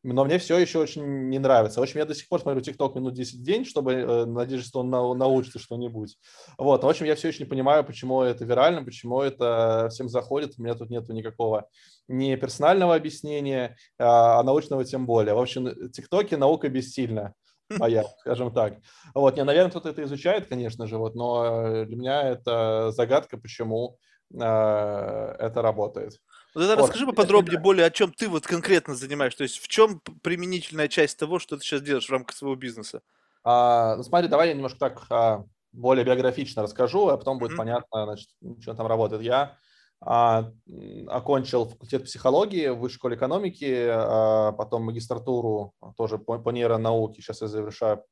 но 0.04 0.24
мне 0.24 0.38
все 0.38 0.58
еще 0.58 0.78
очень 0.80 1.30
не 1.30 1.38
нравится. 1.38 1.80
В 1.80 1.82
общем, 1.82 1.98
я 1.98 2.04
до 2.04 2.14
сих 2.14 2.28
пор 2.28 2.40
смотрю 2.40 2.60
ТикТок 2.60 2.94
минут 2.94 3.14
10 3.14 3.40
в 3.40 3.42
день, 3.42 3.64
чтобы 3.64 3.94
э, 3.94 4.24
надеяться, 4.26 4.68
что 4.68 4.80
он 4.80 4.90
на, 4.90 5.14
научится 5.14 5.58
что-нибудь. 5.58 6.18
Вот. 6.58 6.84
В 6.84 6.88
общем, 6.88 7.06
я 7.06 7.16
все 7.16 7.28
еще 7.28 7.42
не 7.42 7.48
понимаю, 7.48 7.84
почему 7.84 8.20
это 8.20 8.44
вирально, 8.44 8.84
почему 8.84 9.22
это 9.22 9.88
всем 9.90 10.10
заходит. 10.10 10.54
У 10.58 10.62
меня 10.62 10.74
тут 10.74 10.90
нету 10.90 11.14
никакого 11.14 11.68
не 12.06 12.36
персонального 12.36 12.94
объяснения, 12.94 13.76
а, 13.98 14.40
а 14.40 14.42
научного 14.42 14.84
тем 14.84 15.06
более. 15.06 15.34
В 15.34 15.40
общем, 15.40 15.90
ТикТоки 15.90 16.34
наука 16.34 16.68
бессильна 16.68 17.34
моя, 17.70 18.04
скажем 18.20 18.52
так. 18.52 18.74
Вот, 19.14 19.36
не, 19.36 19.44
наверное, 19.44 19.70
кто-то 19.70 19.88
это 19.88 20.02
изучает, 20.04 20.46
конечно 20.46 20.86
же, 20.86 20.98
вот, 20.98 21.14
но 21.14 21.84
для 21.84 21.96
меня 21.96 22.22
это 22.22 22.90
загадка, 22.92 23.36
почему 23.36 23.98
э, 24.32 24.36
это 24.38 25.62
работает. 25.62 26.20
Вот 26.54 26.62
это 26.64 26.76
вот. 26.76 26.82
расскажи 26.82 27.06
поподробнее 27.06 27.58
более, 27.58 27.86
о 27.86 27.90
чем 27.90 28.12
ты 28.12 28.28
вот 28.28 28.46
конкретно 28.46 28.94
занимаешься, 28.94 29.38
то 29.38 29.44
есть 29.44 29.58
в 29.58 29.68
чем 29.68 30.00
применительная 30.22 30.88
часть 30.88 31.18
того, 31.18 31.38
что 31.38 31.56
ты 31.56 31.62
сейчас 31.62 31.82
делаешь 31.82 32.06
в 32.06 32.12
рамках 32.12 32.36
своего 32.36 32.56
бизнеса? 32.56 33.02
А, 33.42 33.96
ну, 33.96 34.02
смотри, 34.02 34.28
давай 34.28 34.48
я 34.48 34.54
немножко 34.54 34.78
так 34.78 35.06
а, 35.10 35.44
более 35.72 36.04
биографично 36.04 36.62
расскажу, 36.62 37.08
а 37.08 37.18
потом 37.18 37.38
будет 37.38 37.52
mm-hmm. 37.52 37.56
понятно, 37.56 38.04
значит, 38.04 38.28
что 38.60 38.74
там 38.74 38.86
работает. 38.86 39.22
Я 39.22 39.58
а, 40.06 40.52
окончил 41.08 41.64
факультет 41.64 42.04
психологии 42.04 42.68
в 42.68 42.78
высшей 42.78 42.96
школе 42.96 43.16
экономики, 43.16 43.86
а, 43.88 44.52
потом 44.52 44.84
магистратуру 44.84 45.72
тоже 45.96 46.18
по, 46.18 46.50
нейронауке. 46.50 47.22
Сейчас 47.22 47.40
я 47.40 47.48
завершаю 47.48 48.04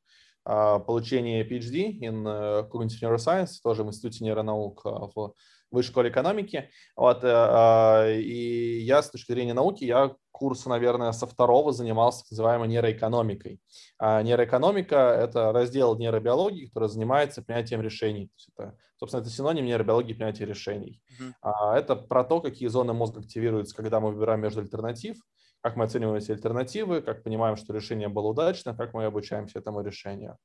а, 0.45 0.79
получение 0.79 1.47
PhD 1.47 1.99
in 2.01 2.27
э, 2.27 2.69
Cognitive 2.71 3.03
Neuroscience, 3.03 3.61
тоже 3.63 3.85
в 3.85 3.89
Институте 3.89 4.25
нейронаук 4.25 4.85
в 4.85 5.35
высшей 5.73 5.91
школе 5.91 6.11
экономики. 6.11 6.71
Вот, 6.97 7.21
э, 7.23 8.21
и 8.21 8.81
я 8.81 9.03
с 9.03 9.11
точки 9.11 9.33
зрения 9.33 9.55
науки, 9.55 9.85
я 9.85 10.15
курса, 10.31 10.69
наверное, 10.69 11.13
со 11.13 11.27
второго 11.27 11.73
занимался 11.73 12.23
так 12.23 12.33
называемой 12.33 12.69
нейроэкономикой. 12.69 13.61
А 13.99 14.23
нейроэкономика– 14.23 14.97
это 15.21 15.53
раздел 15.53 15.97
нейробиологии, 15.97 16.67
который 16.67 16.89
занимается 16.89 17.43
принятием 17.43 17.81
решений. 17.81 18.27
То 18.27 18.35
есть 18.37 18.49
это, 18.57 18.77
собственно, 18.99 19.21
это 19.21 19.31
синоним 19.31 19.67
нейробиологии 19.67 20.15
принятия 20.15 20.45
решений. 20.45 21.01
Uh-huh. 21.21 21.33
А 21.43 21.79
это 21.79 21.95
про 21.95 22.25
то, 22.25 22.41
какие 22.41 22.69
зоны 22.69 22.93
мозга 22.93 23.21
активируются, 23.21 23.77
когда 23.77 24.01
мы 24.01 24.11
выбираем 24.11 24.41
между 24.41 24.61
альтернатив, 24.61 25.17
как 25.63 25.77
мы 25.77 25.85
оцениваем 25.85 26.17
эти 26.17 26.33
альтернативы, 26.33 27.03
как 27.03 27.23
понимаем, 27.23 27.57
что 27.57 27.73
решение 27.73 28.09
было 28.09 28.27
удачно, 28.29 28.75
как 28.75 28.95
мы 28.95 29.05
обучаемся 29.05 29.61
этому 29.61 29.83
решению. 29.83 30.37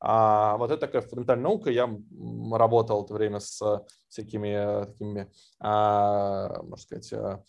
А 0.00 0.56
вот 0.58 0.70
это 0.70 0.80
такая 0.80 1.02
фундаментальная 1.02 1.42
наука. 1.42 1.70
Я 1.70 1.86
работал 2.58 3.04
это 3.04 3.14
время 3.14 3.40
с 3.40 3.60
всякими 4.08 4.84
такими, 4.86 5.30
а, 5.58 6.62
можно 6.62 6.76
сказать, 6.76 7.12
а, 7.12 7.44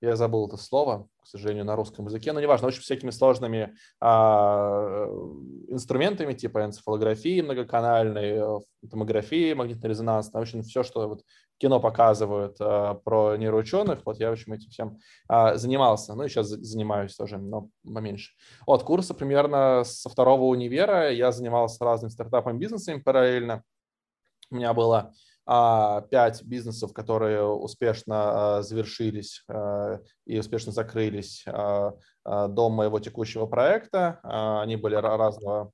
я 0.00 0.16
забыл 0.16 0.46
это 0.46 0.56
слово, 0.56 1.08
к 1.22 1.26
сожалению, 1.26 1.64
на 1.64 1.76
русском 1.76 2.06
языке, 2.06 2.32
но 2.32 2.40
неважно, 2.40 2.68
очень 2.68 2.80
всякими 2.80 3.10
сложными 3.10 3.74
а, 4.00 5.06
инструментами, 5.68 6.32
типа 6.32 6.64
энцефалографии 6.64 7.42
многоканальной, 7.42 8.38
э, 8.38 8.88
томографии 8.90 9.52
магнитно-резонансной, 9.52 10.40
в 10.40 10.42
общем, 10.42 10.62
все, 10.62 10.82
что 10.82 11.08
вот 11.08 11.22
кино 11.58 11.80
показывают 11.80 12.56
а, 12.60 12.94
про 12.94 13.36
нейроученых, 13.36 14.00
вот 14.06 14.18
я, 14.18 14.30
в 14.30 14.32
общем, 14.32 14.54
этим 14.54 14.70
всем 14.70 14.98
а, 15.28 15.56
занимался, 15.56 16.14
ну 16.14 16.24
и 16.24 16.28
сейчас 16.28 16.46
занимаюсь 16.46 17.14
тоже, 17.14 17.36
но 17.36 17.68
поменьше. 17.84 18.32
Вот, 18.66 18.82
курсы 18.82 19.12
примерно 19.12 19.84
со 19.84 20.08
второго 20.08 20.44
универа 20.44 21.10
я 21.12 21.30
занимался 21.30 21.84
разными 21.84 22.10
стартапами, 22.10 22.58
бизнесами 22.58 23.00
параллельно. 23.00 23.62
У 24.50 24.56
меня 24.56 24.72
было 24.72 25.12
пять 25.46 26.42
бизнесов, 26.44 26.92
которые 26.92 27.44
успешно 27.44 28.58
а, 28.58 28.62
завершились 28.62 29.42
а, 29.48 30.00
и 30.24 30.38
успешно 30.38 30.72
закрылись 30.72 31.44
до 32.24 32.68
моего 32.68 33.00
текущего 33.00 33.46
проекта. 33.46 34.20
Они 34.22 34.76
были 34.76 34.94
разного, 34.94 35.72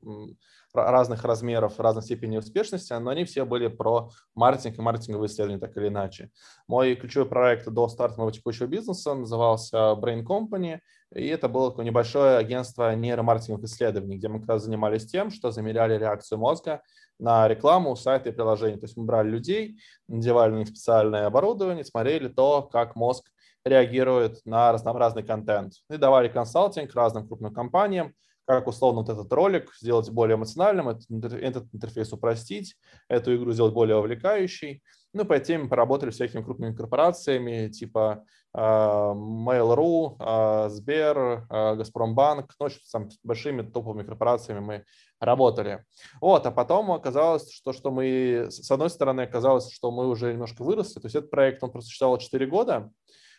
разных 0.72 1.24
размеров, 1.24 1.80
разной 1.80 2.04
степени 2.04 2.36
успешности, 2.36 2.92
но 2.92 3.10
они 3.10 3.24
все 3.24 3.44
были 3.44 3.68
про 3.68 4.10
маркетинг 4.34 4.78
и 4.78 4.82
маркетинговые 4.82 5.28
исследования, 5.28 5.58
так 5.58 5.76
или 5.76 5.88
иначе. 5.88 6.30
Мой 6.68 6.94
ключевой 6.94 7.28
проект 7.28 7.68
до 7.68 7.88
старта 7.88 8.18
моего 8.18 8.30
текущего 8.30 8.66
бизнеса 8.66 9.14
назывался 9.14 9.76
Brain 10.00 10.22
Company, 10.22 10.80
и 11.14 11.26
это 11.28 11.48
было 11.48 11.70
такое 11.70 11.84
небольшое 11.84 12.36
агентство 12.36 12.94
нейромаркетинговых 12.94 13.64
исследований, 13.64 14.16
где 14.16 14.28
мы 14.28 14.40
как 14.40 14.50
раз 14.50 14.64
занимались 14.64 15.06
тем, 15.06 15.30
что 15.30 15.50
замеряли 15.50 15.98
реакцию 15.98 16.38
мозга 16.38 16.82
на 17.18 17.46
рекламу, 17.48 17.96
сайты 17.96 18.30
и 18.30 18.32
приложения. 18.32 18.76
То 18.76 18.84
есть 18.84 18.96
мы 18.96 19.04
брали 19.04 19.28
людей, 19.28 19.78
надевали 20.08 20.52
на 20.52 20.58
них 20.58 20.68
специальное 20.68 21.26
оборудование, 21.26 21.84
смотрели 21.84 22.28
то, 22.28 22.62
как 22.62 22.96
мозг 22.96 23.30
реагирует 23.64 24.44
на 24.44 24.72
разнообразный 24.72 25.22
контент. 25.22 25.74
И 25.90 25.96
давали 25.96 26.28
консалтинг 26.28 26.94
разным 26.94 27.26
крупным 27.26 27.52
компаниям, 27.52 28.14
как 28.46 28.68
условно 28.68 29.00
вот 29.00 29.10
этот 29.10 29.32
ролик 29.32 29.72
сделать 29.80 30.08
более 30.10 30.36
эмоциональным, 30.36 30.88
этот, 30.88 31.74
интерфейс 31.74 32.12
упростить, 32.12 32.76
эту 33.08 33.36
игру 33.36 33.52
сделать 33.52 33.74
более 33.74 33.96
увлекающей. 33.96 34.82
Ну, 35.12 35.24
по 35.24 35.32
этой 35.32 35.46
теме 35.46 35.68
поработали 35.68 36.10
с 36.10 36.14
всякими 36.14 36.42
крупными 36.42 36.74
корпорациями, 36.74 37.68
типа 37.68 38.24
э, 38.54 38.58
Mail.ru, 38.58 40.16
э, 40.18 40.68
Сбер, 40.68 41.46
э, 41.48 41.74
Газпромбанк, 41.76 42.52
ну, 42.60 42.68
там, 42.92 43.10
с 43.10 43.18
большими 43.24 43.62
топовыми 43.62 44.02
корпорациями 44.02 44.60
мы 44.60 44.84
работали. 45.18 45.84
Вот, 46.20 46.46
а 46.46 46.50
потом 46.50 46.92
оказалось, 46.92 47.50
что, 47.50 47.72
что 47.72 47.90
мы, 47.90 48.48
с 48.50 48.70
одной 48.70 48.90
стороны, 48.90 49.22
оказалось, 49.22 49.72
что 49.72 49.90
мы 49.90 50.06
уже 50.06 50.32
немножко 50.32 50.62
выросли, 50.62 51.00
то 51.00 51.06
есть 51.06 51.16
этот 51.16 51.30
проект, 51.30 51.64
он 51.64 51.70
просто 51.70 51.88
существовал 51.88 52.18
4 52.18 52.46
года, 52.46 52.90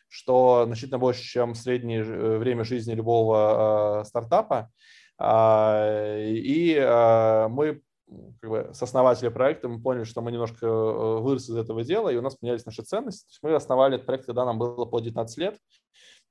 что 0.09 0.63
значительно 0.65 0.99
больше, 0.99 1.21
чем 1.21 1.53
среднее 1.53 2.01
э, 2.01 2.37
время 2.37 2.63
жизни 2.63 2.93
любого 2.93 4.01
э, 4.01 4.05
стартапа. 4.05 4.71
Э, 5.19 6.23
и 6.29 6.75
э, 6.75 7.47
мы 7.47 7.81
как 8.41 8.49
бы, 8.49 8.69
с 8.73 8.81
основателя 8.81 9.31
проекта 9.31 9.67
мы 9.67 9.81
поняли, 9.81 10.05
что 10.05 10.21
мы 10.21 10.31
немножко 10.31 10.65
э, 10.65 11.19
выросли 11.19 11.53
из 11.53 11.57
этого 11.57 11.83
дела, 11.83 12.09
и 12.09 12.15
у 12.15 12.21
нас 12.21 12.35
поменялись 12.35 12.65
наши 12.65 12.81
ценности. 12.83 13.37
мы 13.41 13.53
основали 13.53 13.95
этот 13.95 14.05
проект, 14.05 14.25
когда 14.25 14.45
нам 14.45 14.57
было 14.57 14.85
по 14.85 14.99
19 14.99 15.37
лет. 15.37 15.57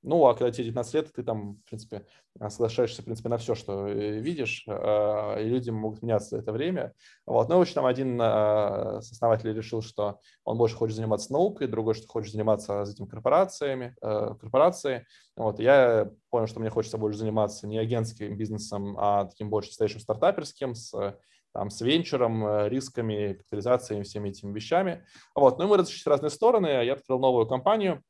Ну, 0.03 0.25
а 0.25 0.33
когда 0.33 0.51
тебе 0.51 0.65
19 0.65 0.93
лет, 0.93 1.13
ты 1.13 1.23
там, 1.23 1.55
в 1.55 1.69
принципе, 1.69 2.05
соглашаешься, 2.49 3.01
в 3.01 3.05
принципе, 3.05 3.29
на 3.29 3.37
все, 3.37 3.55
что 3.55 3.87
э, 3.87 4.19
видишь, 4.19 4.65
и 4.67 5.43
люди 5.43 5.69
могут 5.69 6.01
меняться 6.01 6.29
за 6.29 6.37
это 6.37 6.51
время. 6.51 6.93
Вот. 7.25 7.49
Ну, 7.49 7.57
в 7.57 7.61
общем, 7.61 7.75
там 7.75 7.85
один 7.85 8.21
основатель 8.21 9.53
решил, 9.53 9.81
что 9.81 10.19
он 10.43 10.57
больше 10.57 10.75
хочет 10.75 10.95
заниматься 10.95 11.33
наукой, 11.33 11.67
другой, 11.67 11.95
что 11.95 12.07
хочет 12.07 12.31
заниматься 12.31 12.83
этим 12.83 13.07
корпорациями, 13.07 13.95
корпорацией. 13.99 15.05
Вот. 15.35 15.59
Я 15.59 16.11
понял, 16.29 16.47
что 16.47 16.59
мне 16.59 16.69
хочется 16.69 16.97
больше 16.97 17.19
заниматься 17.19 17.67
не 17.67 17.77
агентским 17.77 18.37
бизнесом, 18.37 18.95
а 18.99 19.25
таким 19.25 19.49
больше 19.49 19.69
настоящим 19.69 19.99
стартаперским, 19.99 20.75
с 20.75 21.17
там, 21.57 21.71
с 21.71 21.81
венчуром, 21.81 22.45
э, 22.45 22.69
рисками, 22.69 23.33
капитализацией, 23.33 24.03
всеми 24.03 24.29
этими 24.29 24.53
вещами. 24.53 25.03
Вот. 25.33 25.57
Ну 25.57 25.65
и 25.65 25.67
мы 25.67 25.77
разошлись 25.77 26.05
в 26.05 26.09
разные 26.09 26.29
стороны. 26.29 26.67
Я 26.67 26.93
открыл 26.93 27.19
новую 27.19 27.47
компанию. 27.47 28.03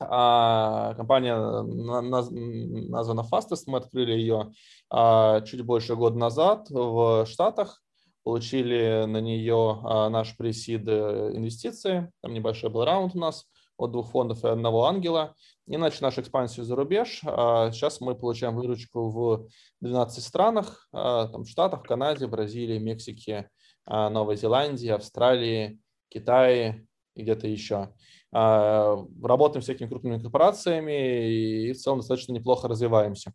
А, 0.00 0.94
компания 0.94 1.36
названа 1.36 3.20
Fastest. 3.20 3.64
Мы 3.66 3.78
открыли 3.78 4.12
ее 4.12 4.52
а, 4.90 5.40
чуть 5.42 5.62
больше 5.62 5.96
года 5.96 6.18
назад 6.18 6.68
в 6.70 7.26
Штатах. 7.26 7.82
Получили 8.22 9.04
на 9.06 9.20
нее 9.20 9.80
а, 9.84 10.08
наш 10.08 10.36
пресид 10.36 10.88
э, 10.88 11.32
инвестиции. 11.34 12.10
Там 12.22 12.32
небольшой 12.32 12.70
был 12.70 12.84
раунд 12.84 13.14
у 13.14 13.18
нас 13.18 13.44
от 13.76 13.92
двух 13.92 14.10
фондов 14.10 14.44
и 14.44 14.48
одного 14.48 14.86
ангела. 14.86 15.34
И 15.66 15.76
начали 15.76 16.04
нашу 16.04 16.20
экспансию 16.20 16.64
за 16.64 16.76
рубеж. 16.76 17.20
Сейчас 17.22 18.00
мы 18.00 18.14
получаем 18.14 18.54
выручку 18.54 19.10
в 19.10 19.48
12 19.80 20.22
странах, 20.22 20.86
там, 20.92 21.44
в 21.44 21.48
Штатах, 21.48 21.82
Канаде, 21.82 22.26
Бразилии, 22.26 22.78
Мексике, 22.78 23.48
Новой 23.86 24.36
Зеландии, 24.36 24.88
Австралии, 24.90 25.80
Китае 26.08 26.86
и 27.14 27.22
где-то 27.22 27.48
еще. 27.48 27.94
А, 28.36 28.98
работаем 29.22 29.62
с 29.62 29.66
всякими 29.66 29.88
крупными 29.88 30.20
корпорациями 30.20 31.68
и 31.68 31.72
в 31.72 31.78
целом 31.78 32.00
достаточно 32.00 32.32
неплохо 32.32 32.66
развиваемся. 32.66 33.32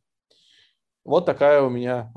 Вот 1.05 1.25
такая 1.25 1.61
у 1.61 1.69
меня 1.69 2.11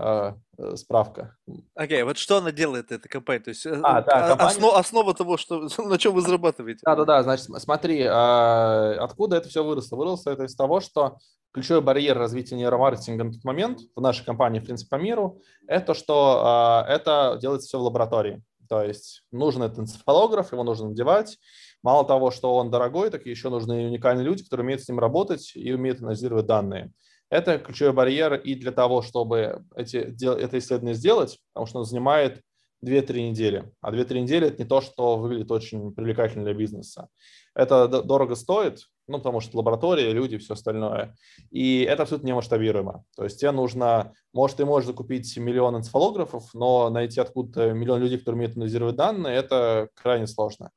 э, 0.58 0.76
справка. 0.76 1.36
Окей, 1.76 2.00
okay, 2.00 2.04
вот 2.04 2.18
что 2.18 2.38
она 2.38 2.50
делает, 2.50 2.90
эта 2.90 3.08
компания? 3.08 3.38
То 3.38 3.50
есть 3.50 3.64
э, 3.64 3.80
а, 3.84 4.02
да, 4.02 4.28
компания... 4.30 4.50
основ, 4.50 4.74
основа 4.74 5.14
того, 5.14 5.36
что, 5.36 5.68
на 5.78 5.96
чем 5.96 6.12
вы 6.14 6.22
зарабатываете? 6.22 6.80
Да-да-да, 6.84 7.22
значит, 7.22 7.46
смотри, 7.46 8.00
э, 8.00 8.08
откуда 8.08 9.36
это 9.36 9.48
все 9.48 9.62
выросло? 9.62 9.96
Выросло 9.96 10.30
это 10.30 10.44
из 10.44 10.56
того, 10.56 10.80
что 10.80 11.18
ключевой 11.52 11.82
барьер 11.82 12.18
развития 12.18 12.56
нейромаркетинга 12.56 13.24
на 13.24 13.32
тот 13.32 13.44
момент 13.44 13.78
в 13.94 14.00
нашей 14.00 14.26
компании, 14.26 14.58
в 14.58 14.64
принципе, 14.64 14.90
по 14.90 15.00
миру, 15.00 15.40
это 15.68 15.94
что 15.94 16.84
э, 16.88 16.92
это 16.92 17.38
делается 17.40 17.68
все 17.68 17.78
в 17.78 17.82
лаборатории. 17.82 18.42
То 18.68 18.82
есть 18.82 19.22
нужен 19.30 19.62
этот 19.62 19.80
энцефалограф, 19.80 20.52
его 20.52 20.64
нужно 20.64 20.88
надевать. 20.88 21.38
Мало 21.82 22.04
того, 22.04 22.30
что 22.30 22.54
он 22.54 22.70
дорогой, 22.70 23.10
так 23.10 23.26
еще 23.26 23.48
нужны 23.48 23.86
уникальные 23.86 24.24
люди, 24.24 24.44
которые 24.44 24.64
умеют 24.64 24.82
с 24.82 24.88
ним 24.88 24.98
работать 24.98 25.52
и 25.54 25.72
умеют 25.72 26.00
анализировать 26.00 26.46
данные. 26.46 26.92
Это 27.28 27.58
ключевой 27.58 27.92
барьер 27.92 28.34
и 28.34 28.54
для 28.54 28.72
того, 28.72 29.02
чтобы 29.02 29.64
эти, 29.74 29.96
это 29.96 30.58
исследование 30.58 30.94
сделать, 30.94 31.38
потому 31.52 31.66
что 31.66 31.78
оно 31.78 31.84
занимает 31.84 32.42
2-3 32.84 33.30
недели. 33.30 33.72
А 33.80 33.92
2-3 33.92 34.20
недели– 34.20 34.46
это 34.48 34.62
не 34.62 34.68
то, 34.68 34.80
что 34.80 35.16
выглядит 35.16 35.50
очень 35.50 35.94
привлекательно 35.94 36.44
для 36.44 36.54
бизнеса. 36.54 37.08
Это 37.54 37.88
дорого 37.88 38.34
стоит, 38.34 38.80
ну, 39.06 39.18
потому 39.18 39.40
что 39.40 39.58
лаборатория, 39.58 40.12
люди, 40.12 40.38
все 40.38 40.54
остальное. 40.54 41.16
И 41.50 41.82
это 41.82 42.02
абсолютно 42.02 42.26
не 42.26 42.34
масштабируемо. 42.34 43.04
То 43.16 43.24
есть 43.24 43.40
тебе 43.40 43.52
нужно, 43.52 44.12
может, 44.32 44.56
ты 44.56 44.64
можешь 44.64 44.88
закупить 44.88 45.36
миллион 45.36 45.76
энцефалографов, 45.76 46.52
но 46.54 46.90
найти 46.90 47.20
откуда-то 47.20 47.72
миллион 47.72 48.00
людей, 48.00 48.18
которые 48.18 48.38
умеют 48.38 48.56
анализировать 48.56 48.96
данные, 48.96 49.36
это 49.36 49.88
крайне 49.94 50.26
сложно. 50.26 50.70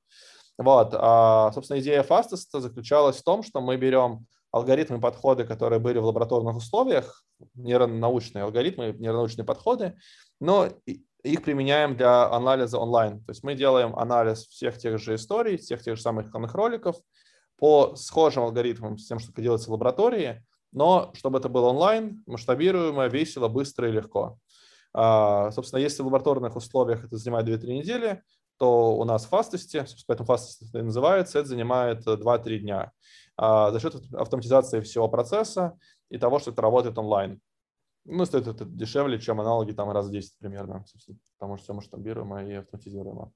Вот. 0.58 0.90
А, 0.94 1.52
собственно, 1.54 1.80
идея 1.80 2.04
Fastest 2.04 2.60
заключалась 2.60 3.18
в 3.18 3.24
том, 3.24 3.44
что 3.44 3.62
мы 3.62 3.78
берем 3.78 4.26
алгоритмы, 4.52 5.02
подходы, 5.02 5.44
которые 5.44 5.80
были 5.80 6.00
в 6.00 6.06
лабораторных 6.06 6.56
условиях, 6.56 7.24
нейронаучные 7.56 8.44
алгоритмы, 8.44 8.94
нейронаучные 8.94 9.44
подходы, 9.46 9.98
но 10.40 10.70
их 11.24 11.44
применяем 11.44 11.98
для 11.98 12.32
анализа 12.32 12.80
онлайн. 12.80 13.24
То 13.26 13.32
есть 13.32 13.44
мы 13.44 13.56
делаем 13.56 13.98
анализ 13.98 14.48
всех 14.48 14.78
тех 14.78 14.98
же 15.00 15.16
историй, 15.16 15.58
всех 15.58 15.82
тех 15.82 15.98
же 15.98 16.02
самых 16.02 16.28
рекламных 16.28 16.54
роликов 16.54 16.96
по 17.58 17.96
схожим 17.96 18.44
алгоритмам 18.44 18.98
с 18.98 19.08
тем, 19.08 19.20
что 19.20 19.34
делается 19.42 19.70
в 19.70 19.74
лаборатории, 19.74 20.46
но 20.72 21.12
чтобы 21.16 21.40
это 21.40 21.50
было 21.50 21.70
онлайн, 21.70 22.24
масштабируемо, 22.28 23.08
весело, 23.08 23.48
быстро 23.48 23.90
и 23.90 23.92
легко. 23.92 24.38
А, 24.94 25.51
собственно, 25.51 25.82
если 25.82 26.01
в 26.01 26.06
лабораторных 26.06 26.56
условиях 26.56 27.03
это 27.03 27.18
занимает 27.18 27.48
2-3 27.48 27.68
недели, 27.68 28.22
то 28.57 28.98
у 28.98 29.03
нас 29.03 29.25
фастости, 29.25 29.85
поэтому 30.07 30.27
фастость 30.27 30.70
это 30.70 30.79
и 30.79 30.81
называется, 30.81 31.39
это 31.39 31.50
занимает 31.50 32.05
2-3 32.05 32.59
дня. 32.59 32.91
А, 33.37 33.72
за 33.72 33.79
счет 33.79 33.96
автоматизации 34.13 34.81
всего 34.81 35.07
процесса 35.09 35.77
и 36.09 36.18
того, 36.18 36.39
что 36.39 36.51
это 36.51 36.61
работает 36.61 36.98
онлайн. 36.98 37.41
Ну, 38.05 38.24
стоит 38.25 38.48
это 38.48 38.65
дешевле, 38.65 39.20
чем 39.20 39.41
аналоги 39.41 39.72
там 39.72 39.89
раз 39.91 40.07
в 40.07 40.11
10 40.11 40.37
примерно, 40.39 40.85
потому 41.37 41.57
что 41.57 41.63
все 41.63 41.74
масштабируемо 41.74 42.46
и 42.46 42.53
автоматизируемо. 42.53 43.31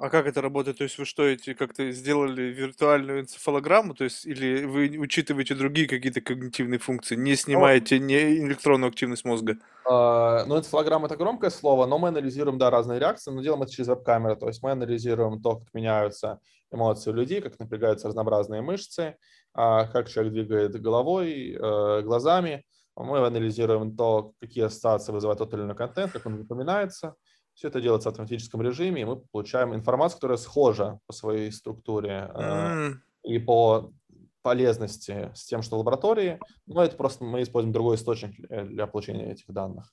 А 0.00 0.08
как 0.08 0.26
это 0.26 0.40
работает? 0.40 0.78
То 0.78 0.84
есть 0.84 0.96
вы 0.96 1.04
что, 1.04 1.24
эти 1.24 1.52
как-то 1.52 1.90
сделали 1.90 2.44
виртуальную 2.44 3.20
энцефалограмму, 3.20 3.94
то 3.94 4.04
есть 4.04 4.24
или 4.24 4.64
вы 4.64 4.96
учитываете 4.98 5.54
другие 5.54 5.86
какие-то 5.86 6.22
когнитивные 6.22 6.78
функции, 6.78 7.16
не 7.16 7.36
снимаете 7.36 7.98
не 7.98 8.38
электронную 8.38 8.88
активность 8.88 9.26
мозга? 9.26 9.58
Uh, 9.86 10.46
ну, 10.46 10.56
энцефалограмма 10.56 11.06
это 11.06 11.16
громкое 11.16 11.50
слово, 11.50 11.84
но 11.84 11.98
мы 11.98 12.08
анализируем, 12.08 12.56
да, 12.56 12.70
разные 12.70 12.98
реакции, 12.98 13.30
но 13.30 13.42
делаем 13.42 13.62
это 13.62 13.72
через 13.72 13.88
веб-камеру, 13.88 14.36
то 14.36 14.46
есть 14.46 14.62
мы 14.62 14.70
анализируем 14.70 15.42
то, 15.42 15.56
как 15.56 15.74
меняются 15.74 16.40
эмоции 16.72 17.10
у 17.10 17.14
людей, 17.14 17.42
как 17.42 17.58
напрягаются 17.58 18.08
разнообразные 18.08 18.62
мышцы, 18.62 19.16
uh, 19.54 19.86
как 19.92 20.08
человек 20.08 20.32
двигает 20.32 20.80
головой, 20.80 21.56
uh, 21.56 22.00
глазами, 22.00 22.64
мы 22.96 23.18
анализируем 23.18 23.94
то, 23.94 24.32
какие 24.40 24.64
ассоциации 24.64 25.12
вызывает 25.12 25.38
тот 25.38 25.52
или 25.52 25.60
иной 25.60 25.76
контент, 25.76 26.12
как 26.12 26.24
он 26.24 26.38
запоминается, 26.38 27.16
все 27.60 27.68
это 27.68 27.82
делается 27.82 28.08
в 28.08 28.12
автоматическом 28.12 28.62
режиме, 28.62 29.02
и 29.02 29.04
мы 29.04 29.16
получаем 29.16 29.74
информацию, 29.74 30.16
которая 30.16 30.38
схожа 30.38 30.98
по 31.06 31.12
своей 31.12 31.52
структуре 31.52 32.32
mm. 32.34 32.94
и 33.24 33.38
по 33.38 33.92
полезности 34.40 35.30
с 35.34 35.44
тем, 35.44 35.60
что 35.60 35.76
в 35.76 35.80
лаборатории, 35.80 36.40
но 36.66 36.82
это 36.82 36.96
просто 36.96 37.22
мы 37.22 37.42
используем 37.42 37.74
другой 37.74 37.96
источник 37.96 38.34
для 38.48 38.86
получения 38.86 39.30
этих 39.30 39.44
данных. 39.48 39.92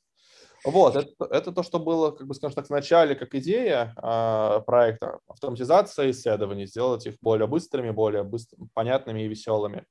Вот, 0.64 0.96
это, 0.96 1.26
это 1.26 1.52
то, 1.52 1.62
что 1.62 1.78
было, 1.78 2.12
как 2.12 2.26
бы, 2.26 2.34
скажем 2.36 2.56
так, 2.56 2.68
в 2.68 2.70
начале 2.70 3.16
как 3.16 3.36
идея 3.36 3.94
э, 4.02 4.62
проекта, 4.66 5.20
автоматизация 5.28 6.12
исследований, 6.12 6.68
сделать 6.68 7.06
их 7.06 7.16
более 7.22 7.48
быстрыми, 7.48 7.90
более 7.90 8.24
быстро, 8.24 8.58
понятными 8.74 9.24
и 9.24 9.28
веселыми. 9.28 9.84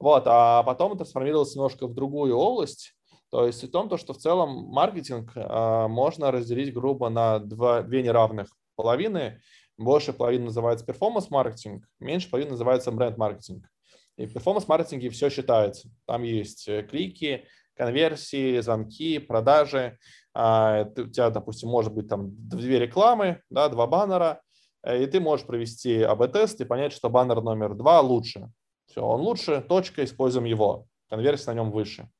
Вот, 0.00 0.24
а 0.26 0.64
потом 0.64 0.94
это 0.94 1.04
сформировалось 1.04 1.54
немножко 1.54 1.86
в 1.86 1.94
другую 1.94 2.36
область, 2.36 2.96
то 3.32 3.46
есть 3.46 3.62
в 3.62 3.70
том, 3.70 3.88
то, 3.88 3.96
что 3.96 4.12
в 4.12 4.18
целом 4.18 4.66
маркетинг 4.66 5.32
э, 5.34 5.86
можно 5.88 6.30
разделить 6.30 6.74
грубо 6.74 7.08
на 7.08 7.38
два, 7.38 7.80
две 7.80 8.02
неравных 8.02 8.48
половины. 8.76 9.40
Больше 9.78 10.12
половины 10.12 10.44
называется 10.44 10.84
перформанс-маркетинг, 10.84 11.86
меньше 11.98 12.28
половины 12.28 12.50
называется 12.50 12.92
бренд-маркетинг. 12.92 13.66
И 14.18 14.26
в 14.26 14.34
перформанс-маркетинге 14.34 15.08
все 15.08 15.30
считается. 15.30 15.88
Там 16.06 16.24
есть 16.24 16.68
э, 16.68 16.82
клики, 16.82 17.46
конверсии, 17.74 18.60
звонки, 18.60 19.18
продажи. 19.18 19.96
А, 20.34 20.82
у 20.94 21.06
тебя, 21.06 21.30
допустим, 21.30 21.70
может 21.70 21.94
быть 21.94 22.08
там 22.08 22.32
две 22.36 22.80
рекламы, 22.80 23.40
да, 23.48 23.70
два 23.70 23.86
баннера, 23.86 24.42
э, 24.82 25.04
и 25.04 25.06
ты 25.06 25.20
можешь 25.20 25.46
провести 25.46 26.02
АБ-тест 26.02 26.60
и 26.60 26.66
понять, 26.66 26.92
что 26.92 27.08
баннер 27.08 27.40
номер 27.40 27.72
два 27.72 28.02
лучше. 28.02 28.50
Все, 28.88 29.00
он 29.00 29.22
лучше, 29.22 29.64
точка, 29.66 30.04
используем 30.04 30.44
его. 30.44 30.84
Конверсия 31.08 31.52
на 31.52 31.54
нем 31.54 31.70
выше 31.70 32.10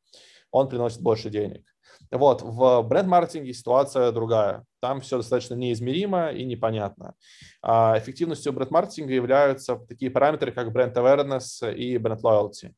он 0.52 0.68
приносит 0.68 1.00
больше 1.00 1.30
денег. 1.30 1.66
Вот, 2.10 2.42
в 2.42 2.82
бренд-маркетинге 2.82 3.52
ситуация 3.54 4.12
другая. 4.12 4.64
Там 4.80 5.00
все 5.00 5.16
достаточно 5.16 5.54
неизмеримо 5.54 6.30
и 6.30 6.44
непонятно. 6.44 7.14
А 7.62 7.96
эффективностью 7.98 8.52
бренд-маркетинга 8.52 9.12
являются 9.12 9.76
такие 9.76 10.10
параметры, 10.10 10.52
как 10.52 10.72
бренд 10.72 10.96
awareness 10.96 11.74
и 11.74 11.98
бренд 11.98 12.22
loyalty. 12.22 12.72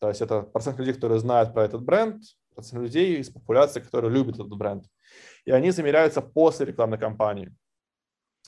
То 0.00 0.08
есть 0.08 0.20
это 0.20 0.42
процент 0.42 0.78
людей, 0.78 0.94
которые 0.94 1.20
знают 1.20 1.52
про 1.52 1.64
этот 1.64 1.82
бренд, 1.82 2.22
процент 2.54 2.82
людей 2.82 3.18
из 3.18 3.30
популяции, 3.30 3.80
которые 3.80 4.12
любят 4.12 4.36
этот 4.36 4.48
бренд. 4.48 4.84
И 5.44 5.52
они 5.52 5.70
замеряются 5.70 6.20
после 6.20 6.66
рекламной 6.66 6.98
кампании. 6.98 7.52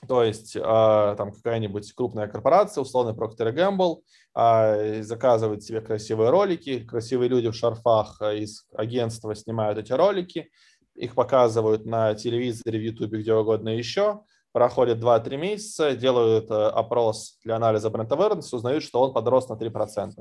То 0.07 0.23
есть 0.23 0.57
а, 0.59 1.15
там 1.15 1.31
какая-нибудь 1.31 1.93
крупная 1.93 2.27
корпорация, 2.27 2.81
условно 2.81 3.11
Procter 3.11 3.53
Gamble, 3.53 4.01
а, 4.33 5.01
заказывает 5.01 5.63
себе 5.63 5.81
красивые 5.81 6.29
ролики, 6.29 6.83
красивые 6.83 7.29
люди 7.29 7.49
в 7.49 7.55
шарфах 7.55 8.21
а, 8.21 8.33
из 8.33 8.65
агентства 8.75 9.35
снимают 9.35 9.77
эти 9.77 9.93
ролики, 9.93 10.49
их 10.95 11.15
показывают 11.15 11.85
на 11.85 12.13
телевизоре, 12.15 12.79
в 12.79 12.83
YouTube, 12.83 13.13
где 13.13 13.33
угодно 13.33 13.69
еще, 13.69 14.21
проходит 14.51 14.99
2-3 14.99 15.37
месяца, 15.37 15.95
делают 15.95 16.51
опрос 16.51 17.39
для 17.43 17.55
анализа 17.55 17.89
бренд 17.89 18.11
awareness, 18.11 18.49
узнают, 18.51 18.83
что 18.83 19.01
он 19.01 19.11
подрос 19.11 19.49
на 19.49 19.53
3%. 19.55 20.11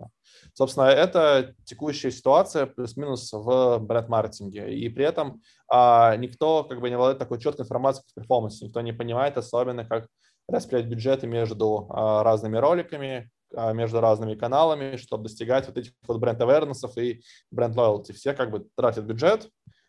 Собственно, 0.55 0.85
это 0.85 1.55
текущая 1.65 2.11
ситуация 2.11 2.65
плюс-минус 2.65 3.31
в 3.31 3.79
бренд-маркетинге. 3.81 4.75
И 4.75 4.89
при 4.89 5.05
этом 5.05 5.43
а, 5.75 6.17
никто 6.17 6.65
как 6.65 6.83
бы 6.83 6.91
не 6.91 6.99
владеет 6.99 7.19
такой 7.19 7.41
четкой 7.41 7.65
информацией 7.65 8.05
по 8.15 8.21
перформансу, 8.21 8.67
никто 8.67 8.83
не 8.83 8.93
понимает 8.93 9.39
особенно, 9.39 9.87
как 9.87 10.07
распределять 10.47 10.91
бюджеты 10.91 11.27
между 11.27 11.87
а, 11.89 12.23
разными 12.23 12.59
роликами, 12.59 13.31
а, 13.57 13.73
между 13.73 14.03
разными 14.03 14.35
каналами, 14.35 14.97
чтобы 14.97 15.25
достигать 15.25 15.67
вот 15.67 15.79
этих 15.79 15.93
вот 16.07 16.19
бренд 16.19 16.39
awareness 16.43 16.87
и 17.01 17.23
бренд 17.51 17.75
loyalty. 17.75 18.13
Все 18.13 18.35
как 18.35 18.51
бы 18.51 18.67
тратят 18.77 19.07
бюджет, 19.07 19.49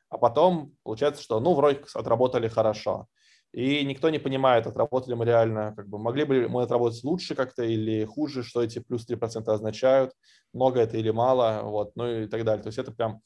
а 0.10 0.18
потом 0.18 0.72
получается, 0.84 1.22
что 1.22 1.42
ну 1.42 1.54
вроде 1.54 1.82
отработали 1.94 2.48
хорошо. 2.48 3.08
И 3.52 3.84
никто 3.84 4.10
не 4.10 4.20
понимает, 4.20 4.66
отработали 4.66 5.16
мы 5.16 5.26
реально, 5.26 5.74
как 5.76 5.90
бы 5.90 6.00
могли 6.00 6.24
бы 6.24 6.48
мы 6.48 6.64
отработать 6.64 7.04
лучше 7.04 7.36
как-то 7.36 7.64
или 7.64 8.06
хуже, 8.06 8.42
что 8.42 8.64
эти 8.64 8.80
плюс 8.80 9.06
3% 9.06 9.50
означают, 9.50 10.14
много 10.54 10.80
это 10.80 10.96
или 10.96 11.10
мало, 11.10 11.62
вот, 11.64 11.92
ну 11.96 12.08
и 12.08 12.28
так 12.28 12.46
далее. 12.46 12.64
То 12.64 12.68
есть 12.68 12.80
это 12.80 12.94
прям 12.94 13.20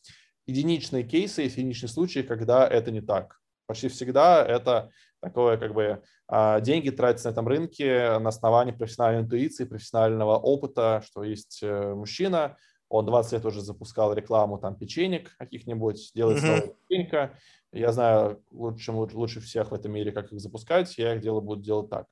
единичные 0.48 1.04
кейсы, 1.04 1.44
единичные 1.44 1.90
случаи, 1.90 2.22
когда 2.22 2.68
это 2.68 2.92
не 2.92 3.02
так. 3.02 3.38
Почти 3.68 3.90
всегда 3.90 4.44
это 4.46 4.90
такое 5.22 5.58
как 5.58 5.74
бы 5.74 6.02
а, 6.28 6.62
деньги 6.62 6.90
тратятся 6.90 7.30
на 7.30 7.34
этом 7.34 7.48
рынке 7.48 8.18
на 8.20 8.30
основании 8.30 8.72
профессиональной 8.72 9.24
интуиции, 9.24 9.66
профессионального 9.66 10.38
опыта, 10.38 11.04
что 11.06 11.24
есть 11.24 11.60
э, 11.62 11.94
мужчина, 11.94 12.58
он 12.90 13.06
20 13.06 13.34
лет 13.34 13.46
уже 13.46 13.62
запускал 13.62 14.14
рекламу 14.14 14.58
там 14.58 14.76
печенек 14.76 15.36
каких-нибудь, 15.38 16.12
делает 16.16 16.44
mm-hmm. 16.44 16.76
печенька. 16.88 17.38
Я 17.74 17.92
знаю 17.92 18.42
лучше, 18.52 18.92
лучше 18.92 19.42
всех 19.42 19.72
в 19.72 19.74
этом 19.74 19.92
мире, 19.92 20.12
как 20.12 20.32
их 20.32 20.40
запускать, 20.40 20.98
я 20.98 21.16
их 21.16 21.22
делаю, 21.22 21.42
буду 21.42 21.62
делать 21.62 21.90
так. 21.90 22.06